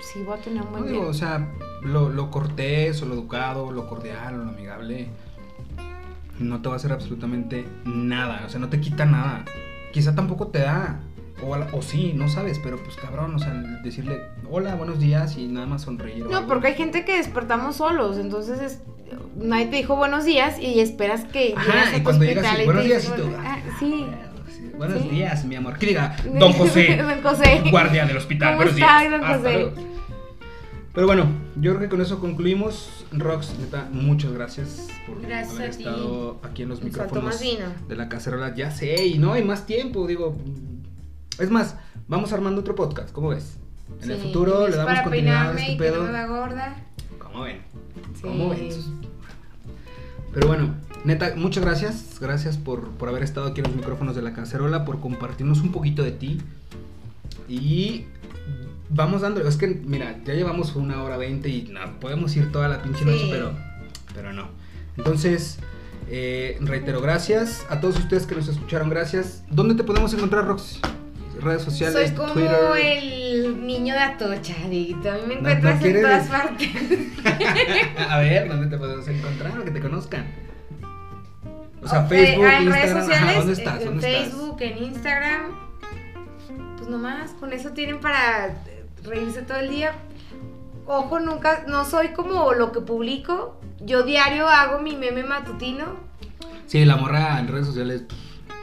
sí 0.00 0.22
voy 0.24 0.38
a 0.38 0.40
tener 0.42 0.62
un 0.62 0.66
No 0.72 0.78
buen 0.78 0.86
digo, 0.88 1.02
día. 1.02 1.10
o 1.10 1.14
sea, 1.14 1.48
lo, 1.82 2.08
lo 2.08 2.30
cortés 2.30 3.00
o 3.02 3.06
lo 3.06 3.14
educado, 3.14 3.70
lo 3.70 3.88
cordial 3.88 4.34
o 4.40 4.44
lo 4.44 4.50
amigable 4.50 5.08
no 6.40 6.60
te 6.62 6.68
va 6.68 6.74
a 6.74 6.76
hacer 6.76 6.92
absolutamente 6.92 7.66
nada, 7.84 8.42
o 8.46 8.48
sea, 8.48 8.60
no 8.60 8.68
te 8.68 8.80
quita 8.80 9.04
nada. 9.04 9.44
Quizá 9.92 10.14
tampoco 10.14 10.48
te 10.48 10.60
da, 10.60 11.00
o, 11.42 11.82
sí, 11.82 12.12
no 12.14 12.28
sabes, 12.28 12.58
pero 12.58 12.76
pues 12.82 12.96
cabrón, 12.96 13.34
o 13.34 13.38
sea, 13.38 13.52
decirle 13.82 14.22
hola, 14.50 14.74
buenos 14.74 14.98
días 14.98 15.36
y 15.36 15.46
nada 15.46 15.66
más 15.66 15.82
sonreír. 15.82 16.24
No, 16.26 16.36
algo. 16.38 16.48
porque 16.48 16.68
hay 16.68 16.74
gente 16.74 17.04
que 17.04 17.16
despertamos 17.16 17.76
solos, 17.76 18.18
entonces 18.18 18.60
es, 18.60 18.80
nadie 19.36 19.66
te 19.66 19.76
dijo 19.76 19.96
buenos 19.96 20.24
días 20.24 20.58
y 20.58 20.80
esperas 20.80 21.24
que 21.24 21.54
Ajá, 21.56 21.66
llegas 21.72 21.88
a 21.92 21.94
y 21.94 21.98
tu 21.98 22.04
cuando 22.04 22.24
llegas 22.24 22.44
hospital 22.44 22.58
y 22.58 22.62
y 22.62 22.66
buenos 22.66 22.82
te 22.82 22.88
días 22.88 23.04
y 23.04 23.20
tú, 23.20 23.28
ah, 23.38 23.44
ah, 23.58 23.76
sí. 23.78 24.06
Buenos 24.76 25.02
Sí. 25.02 25.08
días, 25.08 25.44
mi 25.44 25.56
amor. 25.56 25.76
Que 25.76 25.86
diga, 25.86 26.16
don 26.38 26.52
José, 26.52 26.96
Don 27.02 27.20
José. 27.22 27.62
guardia 27.70 28.06
del 28.06 28.16
hospital, 28.16 28.50
¿Cómo 28.50 28.56
buenos 28.58 28.74
está, 28.80 29.00
días. 29.00 29.10
don 29.10 29.24
Hasta 29.24 29.38
José? 29.38 29.52
luego. 29.54 29.72
Pero 30.94 31.06
bueno, 31.06 31.26
yo 31.56 31.70
creo 31.72 31.80
que 31.82 31.88
con 31.88 32.00
eso 32.00 32.18
concluimos. 32.20 33.04
Rox, 33.12 33.58
neta, 33.58 33.88
muchas 33.92 34.32
gracias 34.32 34.88
por 35.06 35.20
Gracias 35.22 35.54
haber 35.56 35.70
estado 35.70 36.40
aquí 36.42 36.62
en 36.62 36.68
los 36.68 36.82
micrófonos 36.82 37.40
de 37.40 37.96
la 37.96 38.08
cacerola. 38.08 38.54
Ya 38.54 38.70
sé, 38.70 39.06
y 39.06 39.18
no 39.18 39.32
hay 39.32 39.42
más 39.44 39.66
tiempo, 39.66 40.06
digo. 40.06 40.36
Es 41.38 41.50
más, 41.50 41.76
vamos 42.08 42.32
armando 42.32 42.60
otro 42.60 42.74
podcast, 42.74 43.12
¿cómo 43.12 43.28
ves? 43.28 43.56
En 44.02 44.10
el 44.10 44.18
futuro 44.18 44.68
le 44.68 44.76
damos 44.76 44.92
para 44.92 45.02
continuidad 45.04 45.50
a 45.50 45.52
este 45.58 45.72
y 45.72 45.76
que 45.78 45.90
no 45.90 45.96
pedo. 46.06 46.28
gorda. 46.28 46.76
¿Cómo 47.18 47.42
ven? 47.42 47.60
Sí. 48.14 48.22
¿Cómo 48.22 48.50
ven? 48.50 48.68
Pero 50.34 50.46
bueno, 50.46 50.74
neta, 51.04 51.32
muchas 51.36 51.64
gracias. 51.64 52.18
Gracias 52.20 52.56
por, 52.58 52.90
por 52.90 53.08
haber 53.08 53.22
estado 53.22 53.46
aquí 53.48 53.60
en 53.60 53.66
los 53.68 53.76
micrófonos 53.76 54.14
de 54.14 54.22
la 54.22 54.32
cacerola, 54.34 54.84
por 54.84 55.00
compartirnos 55.00 55.60
un 55.60 55.72
poquito 55.72 56.02
de 56.02 56.12
ti. 56.12 56.40
Y 57.48 58.04
vamos 58.90 59.22
dando. 59.22 59.40
Es 59.46 59.56
que, 59.56 59.68
mira, 59.68 60.16
ya 60.24 60.34
llevamos 60.34 60.76
una 60.76 61.02
hora 61.02 61.16
veinte 61.16 61.48
y 61.48 61.62
no, 61.72 61.80
podemos 62.00 62.36
ir 62.36 62.52
toda 62.52 62.68
la 62.68 62.82
pinche 62.82 63.00
Sí. 63.00 63.04
noche, 63.06 63.28
pero, 63.30 63.52
pero 64.14 64.32
no. 64.32 64.48
Entonces, 64.96 65.58
eh, 66.08 66.58
reitero, 66.60 67.00
gracias 67.00 67.64
a 67.70 67.80
todos 67.80 67.96
ustedes 67.98 68.26
que 68.26 68.34
nos 68.34 68.48
escucharon. 68.48 68.90
Gracias. 68.90 69.44
¿Dónde 69.50 69.74
te 69.74 69.84
podemos 69.84 70.12
encontrar, 70.12 70.46
Rox? 70.46 70.78
Redes 71.40 71.62
sociales, 71.62 72.08
Soy 72.08 72.16
como 72.16 72.32
Twitter. 72.32 72.56
el 72.80 73.66
niño 73.66 73.94
de 73.94 74.00
Atocha, 74.00 74.54
Dieguito. 74.68 75.10
A 75.10 75.14
mí 75.14 75.20
me 75.28 75.34
encuentras 75.34 75.80
no 75.80 75.86
en 75.86 76.00
todas 76.02 76.26
partes. 76.28 76.68
a 78.08 78.18
ver, 78.18 78.48
¿dónde 78.48 78.66
te 78.68 78.76
podemos 78.78 79.06
encontrar? 79.08 79.62
Que 79.64 79.70
te 79.70 79.80
conozcan. 79.80 80.26
O 81.82 81.88
sea, 81.88 82.00
Eh, 82.00 82.08
Facebook, 82.08 82.44
en 82.44 82.62
Instagram. 82.62 82.72
redes 82.72 82.90
ajá, 82.90 83.00
sociales, 83.04 83.36
¿Dónde 83.36 83.52
estás? 83.52 83.80
en 83.80 83.84
¿Dónde 83.86 84.08
estás? 84.12 84.24
Facebook, 84.28 84.56
en 84.62 84.78
Instagram. 84.84 85.42
Pues 86.76 86.88
nomás, 86.90 87.30
con 87.32 87.52
eso 87.52 87.70
tienen 87.70 88.00
para 88.00 88.56
reírse 89.04 89.42
todo 89.42 89.58
el 89.58 89.70
día. 89.70 89.92
Ojo, 90.86 91.20
nunca, 91.20 91.64
no 91.68 91.84
soy 91.84 92.08
como 92.08 92.52
lo 92.54 92.72
que 92.72 92.80
publico. 92.80 93.60
Yo 93.80 94.02
diario 94.02 94.48
hago 94.48 94.80
mi 94.80 94.96
meme 94.96 95.22
matutino. 95.22 95.84
Sí, 96.66 96.84
la 96.84 96.96
morra 96.96 97.38
en 97.38 97.48
redes 97.48 97.66
sociales. 97.66 98.04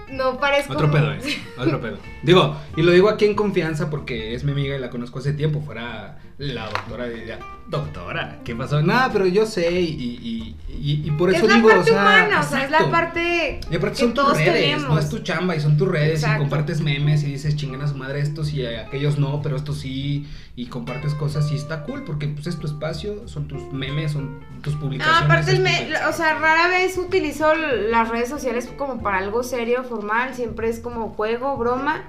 No 0.10 0.40
parezco. 0.40 0.74
Otro 0.74 0.92
pedo, 0.92 1.12
eh. 1.14 1.20
Otro 1.58 1.82
pedo. 1.82 1.98
Digo, 2.24 2.56
y 2.76 2.82
lo 2.82 2.92
digo 2.92 3.10
aquí 3.10 3.26
en 3.26 3.36
confianza 3.36 3.90
porque 3.90 4.34
es 4.34 4.44
mi 4.44 4.52
amiga 4.52 4.76
y 4.76 4.80
la 4.80 4.90
conozco 4.90 5.20
hace 5.20 5.34
tiempo. 5.34 5.62
Fuera 5.62 6.18
la 6.38 6.66
doctora 6.66 7.08
diría, 7.08 7.40
doctora, 7.68 8.40
¿qué 8.44 8.54
pasó? 8.56 8.82
Nada, 8.82 9.10
pero 9.14 9.26
yo 9.26 9.46
sé 9.46 9.72
y, 9.80 9.86
y, 9.88 10.56
y, 10.70 11.08
y 11.08 11.12
por 11.12 11.30
Es 11.30 11.38
eso 11.42 11.48
digo, 11.48 11.70
o 11.80 11.84
sea. 11.84 11.94
humana, 11.94 12.42
o 12.42 12.44
sea, 12.44 12.66
es 12.66 12.72
la 12.72 12.92
parte 12.92 13.62
Y 13.72 13.76
aparte 13.76 13.96
son 14.00 14.14
tus 14.14 14.36
redes, 14.38 14.54
tenemos. 14.54 14.90
no 14.90 15.00
es 15.00 15.10
tu 15.10 15.20
chamba 15.20 15.56
y 15.56 15.62
son 15.62 15.78
tus 15.78 15.88
redes 15.88 16.16
Exacto. 16.22 16.36
y 16.36 16.40
compartes 16.42 16.82
memes 16.82 17.24
y 17.24 17.28
dices 17.28 17.56
chingan 17.56 17.82
a 17.82 17.88
su 17.88 17.96
madre 17.96 18.20
estos 18.20 18.52
y 18.54 18.66
aquellos 18.66 19.18
no, 19.18 19.42
pero 19.42 19.56
estos 19.56 19.80
sí 19.80 20.28
y 20.58 20.66
compartes 20.68 21.14
cosas 21.14 21.50
y 21.52 21.56
está 21.56 21.84
cool 21.84 22.04
porque 22.04 22.28
pues 22.28 22.48
es 22.48 22.58
tu 22.60 22.68
espacio, 22.68 23.28
son 23.30 23.48
tus 23.48 23.72
memes, 23.72 24.12
son 24.12 24.42
tus 24.62 24.74
No, 24.74 24.80
publicaciones. 24.82 25.22
aparte, 25.24 25.52
es 25.54 25.58
el 25.60 25.64
tu 25.64 25.64
me- 25.64 26.06
o 26.10 26.12
sea, 26.14 26.34
rara 26.40 26.68
vez 26.68 26.98
utilizo 26.98 27.54
las 27.56 28.10
redes 28.10 28.28
sociales 28.30 28.70
como 28.78 29.02
para 29.02 29.20
algo 29.20 29.42
serio, 29.44 29.84
formal. 29.86 30.34
Siempre 30.36 30.68
es 30.70 30.80
como 30.82 31.10
juego, 31.12 31.56
broma. 31.58 32.04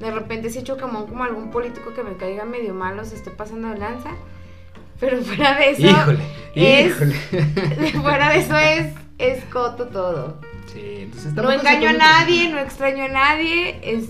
De 0.00 0.10
repente 0.10 0.50
sí 0.50 0.62
chocamón 0.62 1.06
como 1.06 1.24
algún 1.24 1.50
político 1.50 1.94
que 1.94 2.02
me 2.02 2.16
caiga 2.16 2.44
medio 2.44 2.74
malo, 2.74 3.04
se 3.04 3.14
esté 3.14 3.30
pasando 3.30 3.68
de 3.68 3.78
lanza. 3.78 4.10
Pero 5.00 5.18
fuera 5.22 5.56
de 5.56 5.70
eso. 5.70 5.82
Híjole, 5.86 6.20
es- 6.54 6.92
híjole. 6.92 7.14
fuera 8.02 8.30
de 8.30 8.38
eso 8.38 8.56
es, 8.56 8.92
es 9.18 9.44
coto 9.46 9.88
todo. 9.88 10.38
Sí, 10.72 10.98
entonces 11.02 11.32
No 11.34 11.50
engaño 11.50 11.90
a 11.90 11.92
nadie, 11.92 12.48
no 12.50 12.58
extraño 12.58 13.04
a 13.04 13.08
nadie. 13.08 13.78
Es 13.82 14.06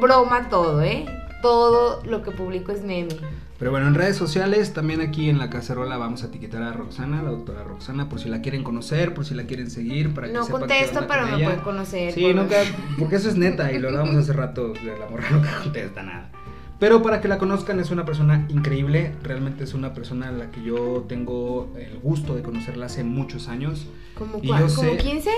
broma 0.00 0.48
todo, 0.48 0.82
¿eh? 0.82 1.06
Todo 1.42 2.02
lo 2.04 2.22
que 2.22 2.30
publico 2.30 2.72
es 2.72 2.82
meme. 2.82 3.14
Pero 3.58 3.70
bueno, 3.70 3.86
en 3.88 3.94
redes 3.94 4.16
sociales, 4.16 4.74
también 4.74 5.00
aquí 5.00 5.30
en 5.30 5.38
la 5.38 5.48
cacerola 5.48 5.96
vamos 5.96 6.22
a 6.22 6.26
etiquetar 6.26 6.62
a 6.62 6.72
Roxana, 6.74 7.22
la 7.22 7.30
doctora 7.30 7.64
Roxana, 7.64 8.08
por 8.08 8.20
si 8.20 8.28
la 8.28 8.42
quieren 8.42 8.62
conocer, 8.62 9.14
por 9.14 9.24
si 9.24 9.34
la 9.34 9.44
quieren 9.44 9.70
seguir, 9.70 10.12
para 10.12 10.26
que 10.26 10.34
No 10.34 10.44
sepan 10.44 10.62
qué 10.62 10.66
contesto, 10.68 11.06
pero 11.08 11.22
con 11.22 11.30
me 11.30 11.36
ella. 11.36 11.44
pueden 11.46 11.60
conocer. 11.60 12.12
Sí, 12.12 12.20
por- 12.22 12.34
nunca, 12.34 12.56
porque 12.98 13.16
eso 13.16 13.30
es 13.30 13.36
neta 13.36 13.72
y 13.72 13.78
lo 13.78 13.88
hablábamos 13.88 14.16
hace 14.16 14.34
rato, 14.34 14.74
la 14.74 15.08
morra 15.10 15.24
nunca 15.32 15.58
contesta 15.62 16.02
nada. 16.02 16.30
Pero 16.78 17.00
para 17.02 17.22
que 17.22 17.28
la 17.28 17.38
conozcan 17.38 17.80
es 17.80 17.90
una 17.90 18.04
persona 18.04 18.44
increíble, 18.50 19.14
realmente 19.22 19.64
es 19.64 19.72
una 19.72 19.94
persona 19.94 20.28
a 20.28 20.32
la 20.32 20.50
que 20.50 20.62
yo 20.62 21.06
tengo 21.08 21.72
el 21.78 21.98
gusto 22.00 22.34
de 22.34 22.42
conocerla 22.42 22.84
hace 22.86 23.02
muchos 23.04 23.48
años. 23.48 23.86
¿Como, 24.14 24.40
cuál? 24.40 24.66
¿Como 24.66 24.90
sé- 24.90 24.96
15? 24.98 25.30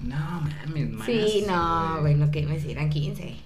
No, 0.00 0.16
mames, 0.66 1.04
Sí, 1.04 1.44
no, 1.46 1.98
bueno, 2.00 2.30
que 2.30 2.46
me 2.46 2.56
hicieran 2.56 2.88
15. 2.88 3.36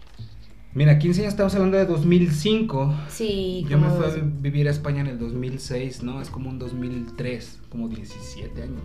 Mira, 0.75 0.99
15 0.99 1.21
años 1.21 1.33
estamos 1.35 1.55
hablando 1.55 1.77
de 1.77 1.87
2005. 1.87 2.93
Sí, 3.09 3.65
Yo 3.69 3.79
me 3.79 3.89
fui 3.91 4.07
a 4.07 4.09
vivir 4.41 4.67
a 4.67 4.73
España 4.73 5.03
en 5.03 5.07
el 5.07 5.19
2006, 5.21 6.03
¿no? 6.03 6.21
Es 6.21 6.31
como 6.31 6.49
un 6.51 6.59
2003, 6.59 7.61
como 7.69 7.89
17 7.89 8.61
años. 8.63 8.83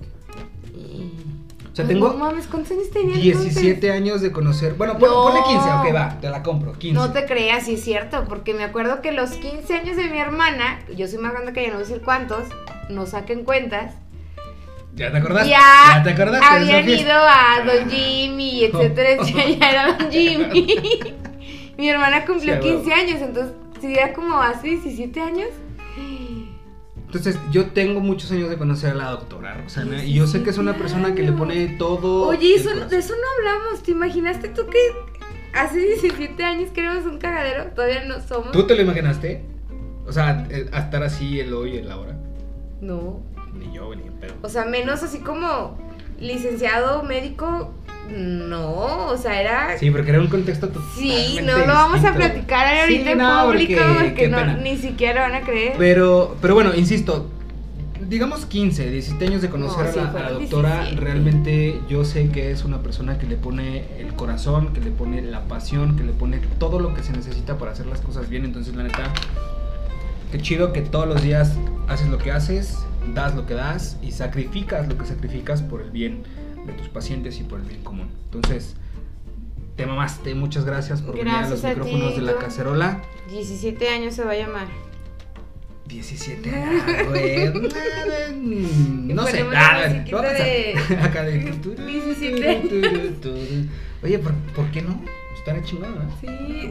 O 1.71 1.75
sea, 1.75 1.87
tengo 1.87 2.09
No 2.09 2.17
mames, 2.17 2.45
¿cuántos 2.45 2.73
años 2.73 2.91
tenías 2.91 3.19
17 3.19 3.91
años 3.91 4.21
de 4.21 4.31
conocer. 4.31 4.75
Bueno, 4.75 4.97
pon- 4.99 5.09
No. 5.09 5.23
ponle 5.23 5.39
15, 5.47 5.67
ok, 5.67 5.95
va, 5.95 6.17
te 6.21 6.29
la 6.29 6.43
compro, 6.43 6.73
15. 6.73 6.93
No 6.93 7.11
te 7.11 7.25
creas, 7.25 7.65
sí 7.65 7.73
es 7.73 7.83
cierto, 7.83 8.25
porque 8.29 8.53
me 8.53 8.63
acuerdo 8.63 9.01
que 9.01 9.11
los 9.11 9.31
15 9.31 9.73
años 9.73 9.97
de 9.97 10.09
mi 10.09 10.19
hermana, 10.19 10.79
yo 10.95 11.07
soy 11.07 11.17
más 11.17 11.31
grande 11.31 11.53
que 11.53 11.61
ella, 11.61 11.69
no 11.71 11.75
voy 11.77 11.85
a 11.85 11.87
decir 11.87 12.03
cuántos, 12.03 12.43
no 12.89 13.07
saquen 13.07 13.43
cuentas, 13.45 13.95
¿Ya 14.95 15.11
te 15.11 15.17
acordaste? 15.17 15.49
ya, 15.49 16.01
te 16.03 16.09
acordaste 16.11 16.45
habían 16.45 16.87
ido 16.89 17.13
a. 17.13 17.63
Don 17.65 17.89
Jimmy, 17.89 18.65
etcétera, 18.65 19.09
etcétera, 19.21 19.49
ya 19.59 19.69
era 19.71 19.97
Don 19.97 20.11
Jimmy. 20.11 20.77
mi 21.79 21.89
hermana 21.89 22.25
cumplió 22.25 22.53
Sí, 22.55 22.59
a 22.59 22.61
huevo. 22.71 22.83
15 22.83 22.93
años, 22.93 23.21
entonces, 23.21 23.53
si 23.79 23.93
era 23.93 24.13
como 24.13 24.39
hace 24.41 24.67
17 24.67 25.21
años, 25.21 25.47
Entonces, 27.05 27.39
yo 27.51 27.71
tengo 27.71 28.01
muchos 28.01 28.31
años 28.31 28.49
de 28.49 28.57
conocer 28.57 28.91
a 28.91 28.93
la 28.93 29.09
doctora 29.11 29.55
Roxana 29.55 30.03
y 30.03 30.13
yo 30.13 30.27
sé 30.27 30.43
que 30.43 30.51
es 30.51 30.57
una 30.59 30.75
persona 30.75 31.15
que 31.15 31.23
le 31.23 31.31
pone 31.31 31.67
todo. 31.79 32.27
Oye, 32.27 32.53
el 32.53 32.59
eso, 32.59 32.69
de 32.85 32.97
eso 32.97 33.13
no 33.15 33.27
hablamos, 33.37 33.81
¿te 33.81 33.91
imaginaste 33.91 34.49
tú 34.49 34.67
que 34.67 34.77
hace 35.57 35.79
17 35.79 36.43
años 36.43 36.69
que 36.69 36.81
éramos 36.81 37.05
un 37.05 37.17
cagadero? 37.17 37.71
Todavía 37.73 38.03
no 38.03 38.19
somos. 38.21 38.51
¿Tú 38.51 38.67
te 38.67 38.75
lo 38.75 38.83
imaginaste? 38.83 39.43
O 40.05 40.11
sea, 40.11 40.45
eh, 40.51 40.69
a 40.71 40.79
estar 40.81 41.01
así 41.01 41.39
el 41.39 41.51
hoy 41.53 41.75
y 41.75 41.77
el 41.77 41.89
ahora. 41.91 42.15
No. 42.81 43.21
Ni 43.57 43.73
yo, 43.73 43.95
ni 43.95 44.03
en 44.05 44.13
pedo. 44.13 44.33
O 44.43 44.49
sea, 44.49 44.65
menos 44.65 45.01
así 45.01 45.19
como 45.19 45.79
licenciado 46.19 47.01
médico, 47.01 47.73
no, 48.11 49.07
o 49.07 49.17
sea, 49.17 49.39
era... 49.41 49.77
Sí, 49.77 49.91
porque 49.91 50.09
era 50.11 50.19
un 50.19 50.27
contexto 50.27 50.69
totalmente 50.69 50.99
Sí, 51.01 51.39
no 51.43 51.57
lo 51.59 51.67
vamos 51.67 52.03
a 52.03 52.13
platicar 52.13 52.77
ahorita 52.81 53.03
Sí, 53.03 53.09
en 53.11 53.17
no, 53.17 53.45
público 53.45 53.81
porque- 53.99 54.27
no, 54.27 54.57
ni 54.57 54.77
siquiera 54.77 55.21
van 55.29 55.35
a 55.35 55.41
creer. 55.41 55.73
Pero, 55.77 56.35
pero 56.41 56.53
bueno, 56.55 56.73
insisto, 56.75 57.29
digamos 58.07 58.45
15, 58.45 58.89
17 58.89 59.25
años 59.27 59.41
de 59.41 59.49
conocer 59.49 59.85
No, 59.85 59.91
a, 59.91 59.95
la, 59.95 60.01
a 60.01 60.05
la 60.05 60.11
fueron 60.11 60.39
doctora, 60.41 60.75
17. 60.81 61.01
realmente 61.05 61.81
yo 61.89 62.03
sé 62.05 62.29
que 62.29 62.51
es 62.51 62.63
una 62.65 62.79
persona 62.81 63.17
que 63.19 63.27
le 63.27 63.35
pone 63.35 63.83
el 63.99 64.13
corazón, 64.15 64.73
que 64.73 64.81
le 64.81 64.89
pone 64.91 65.21
la 65.21 65.41
pasión, 65.41 65.95
que 65.95 66.03
le 66.03 66.11
pone 66.11 66.39
todo 66.57 66.79
lo 66.79 66.93
que 66.93 67.03
se 67.03 67.11
necesita 67.11 67.57
para 67.57 67.71
hacer 67.71 67.85
las 67.85 68.01
cosas 68.01 68.27
bien. 68.29 68.45
Entonces, 68.45 68.75
la 68.75 68.83
neta, 68.83 69.03
qué 70.31 70.39
chido 70.39 70.73
que 70.73 70.81
todos 70.81 71.07
los 71.07 71.21
días 71.21 71.53
haces 71.87 72.07
lo 72.07 72.17
que 72.17 72.31
haces, 72.31 72.77
das 73.13 73.35
lo 73.35 73.45
que 73.45 73.53
das 73.53 73.97
y 74.01 74.11
sacrificas 74.11 74.87
lo 74.87 74.97
que 74.97 75.05
sacrificas 75.05 75.61
por 75.61 75.81
el 75.81 75.89
bien 75.91 76.23
de 76.69 76.77
tus 76.77 76.89
pacientes 76.89 77.39
y 77.39 77.43
por 77.43 77.59
el 77.59 77.65
bien 77.65 77.83
común. 77.83 78.09
Entonces, 78.25 78.75
te 79.75 79.85
mamaste, 79.85 80.33
muchas 80.35 80.65
gracias 80.65 81.01
por 81.01 81.15
venir 81.15 81.33
a 81.33 81.49
los 81.49 81.61
ti, 81.61 81.67
micrófonos 81.67 82.15
de 82.15 82.21
la 82.21 82.35
cacerola. 82.37 83.01
17 83.29 83.87
años 83.89 84.13
se 84.15 84.23
va 84.23 84.31
a 84.31 84.35
llamar. 84.37 84.67
17 85.87 86.49
años, 86.53 86.83
güey. 87.09 87.51
No 89.13 89.25
sé. 89.25 89.43
La 89.43 89.59
Ah, 89.59 89.83
a- 89.83 89.89
de- 89.89 90.77
Acá 91.01 91.23
de. 91.23 91.39
17 91.39 93.15
Oye, 94.03 94.19
¿por, 94.19 94.33
por 94.55 94.71
qué 94.71 94.81
no? 94.81 95.01
Estará 95.37 95.61
chingón, 95.63 95.95
¿no? 95.95 96.17
Sí, 96.21 96.69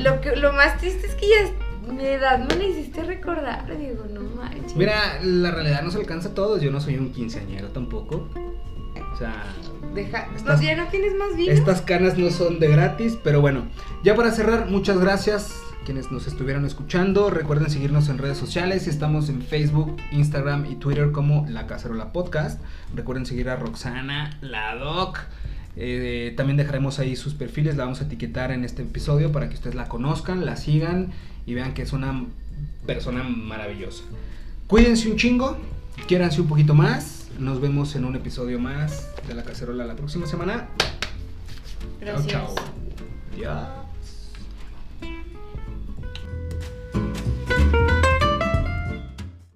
lo, 0.00 0.20
que, 0.20 0.36
lo 0.36 0.52
más 0.52 0.78
triste 0.78 1.06
es 1.06 1.14
que 1.14 1.26
ya 1.28 1.92
mi 1.92 2.04
edad 2.04 2.38
me 2.48 2.54
la 2.56 2.64
hiciste 2.64 3.02
recordar, 3.02 3.66
digo, 3.78 4.04
no 4.12 4.20
manches. 4.36 4.76
Mira, 4.76 5.20
la 5.22 5.50
realidad 5.50 5.82
no 5.82 5.90
se 5.90 5.98
alcanza 5.98 6.28
a 6.30 6.34
todos. 6.34 6.60
Yo 6.60 6.70
no 6.70 6.80
soy 6.80 6.96
un 6.96 7.12
quinceañero 7.12 7.68
tampoco. 7.68 8.28
O 9.12 9.16
sea, 9.16 9.44
Deja, 9.94 10.28
no, 10.44 10.60
ya 10.60 10.76
no 10.76 10.86
tienes 10.88 11.14
más 11.16 11.36
vino. 11.36 11.52
estas 11.52 11.82
canas 11.82 12.16
no 12.16 12.30
son 12.30 12.58
de 12.60 12.68
gratis. 12.68 13.18
Pero 13.22 13.40
bueno, 13.40 13.66
ya 14.02 14.14
para 14.14 14.30
cerrar, 14.30 14.68
muchas 14.70 14.98
gracias 14.98 15.54
quienes 15.84 16.10
nos 16.10 16.26
estuvieron 16.26 16.64
escuchando. 16.64 17.30
Recuerden 17.30 17.68
seguirnos 17.70 18.08
en 18.08 18.18
redes 18.18 18.38
sociales. 18.38 18.86
Estamos 18.86 19.28
en 19.28 19.42
Facebook, 19.42 19.96
Instagram 20.12 20.66
y 20.70 20.76
Twitter 20.76 21.12
como 21.12 21.46
La 21.48 21.66
Cacerola 21.66 22.12
Podcast. 22.12 22.60
Recuerden 22.94 23.26
seguir 23.26 23.48
a 23.50 23.56
Roxana, 23.56 24.38
la 24.40 24.74
Doc. 24.76 25.18
Eh, 25.76 26.34
también 26.36 26.56
dejaremos 26.58 26.98
ahí 26.98 27.16
sus 27.16 27.34
perfiles, 27.34 27.76
la 27.76 27.84
vamos 27.84 28.00
a 28.02 28.04
etiquetar 28.04 28.52
en 28.52 28.62
este 28.64 28.82
episodio 28.82 29.32
para 29.32 29.48
que 29.48 29.54
ustedes 29.54 29.74
la 29.74 29.88
conozcan, 29.88 30.44
la 30.44 30.56
sigan 30.56 31.12
y 31.46 31.54
vean 31.54 31.72
que 31.72 31.82
es 31.82 31.92
una 31.94 32.26
persona 32.86 33.22
maravillosa. 33.22 34.04
Cuídense 34.66 35.10
un 35.10 35.16
chingo, 35.16 35.56
quiéranse 36.06 36.40
un 36.42 36.48
poquito 36.48 36.74
más. 36.74 37.21
Nos 37.38 37.60
vemos 37.60 37.94
en 37.96 38.04
un 38.04 38.16
episodio 38.16 38.58
más 38.58 39.10
de 39.26 39.34
La 39.34 39.42
Cacerola 39.42 39.84
la 39.84 39.96
próxima 39.96 40.26
semana. 40.26 40.68
Gracias. 42.00 42.26
Chao, 42.26 42.54
chao. 42.54 42.64
Ya. 43.38 43.81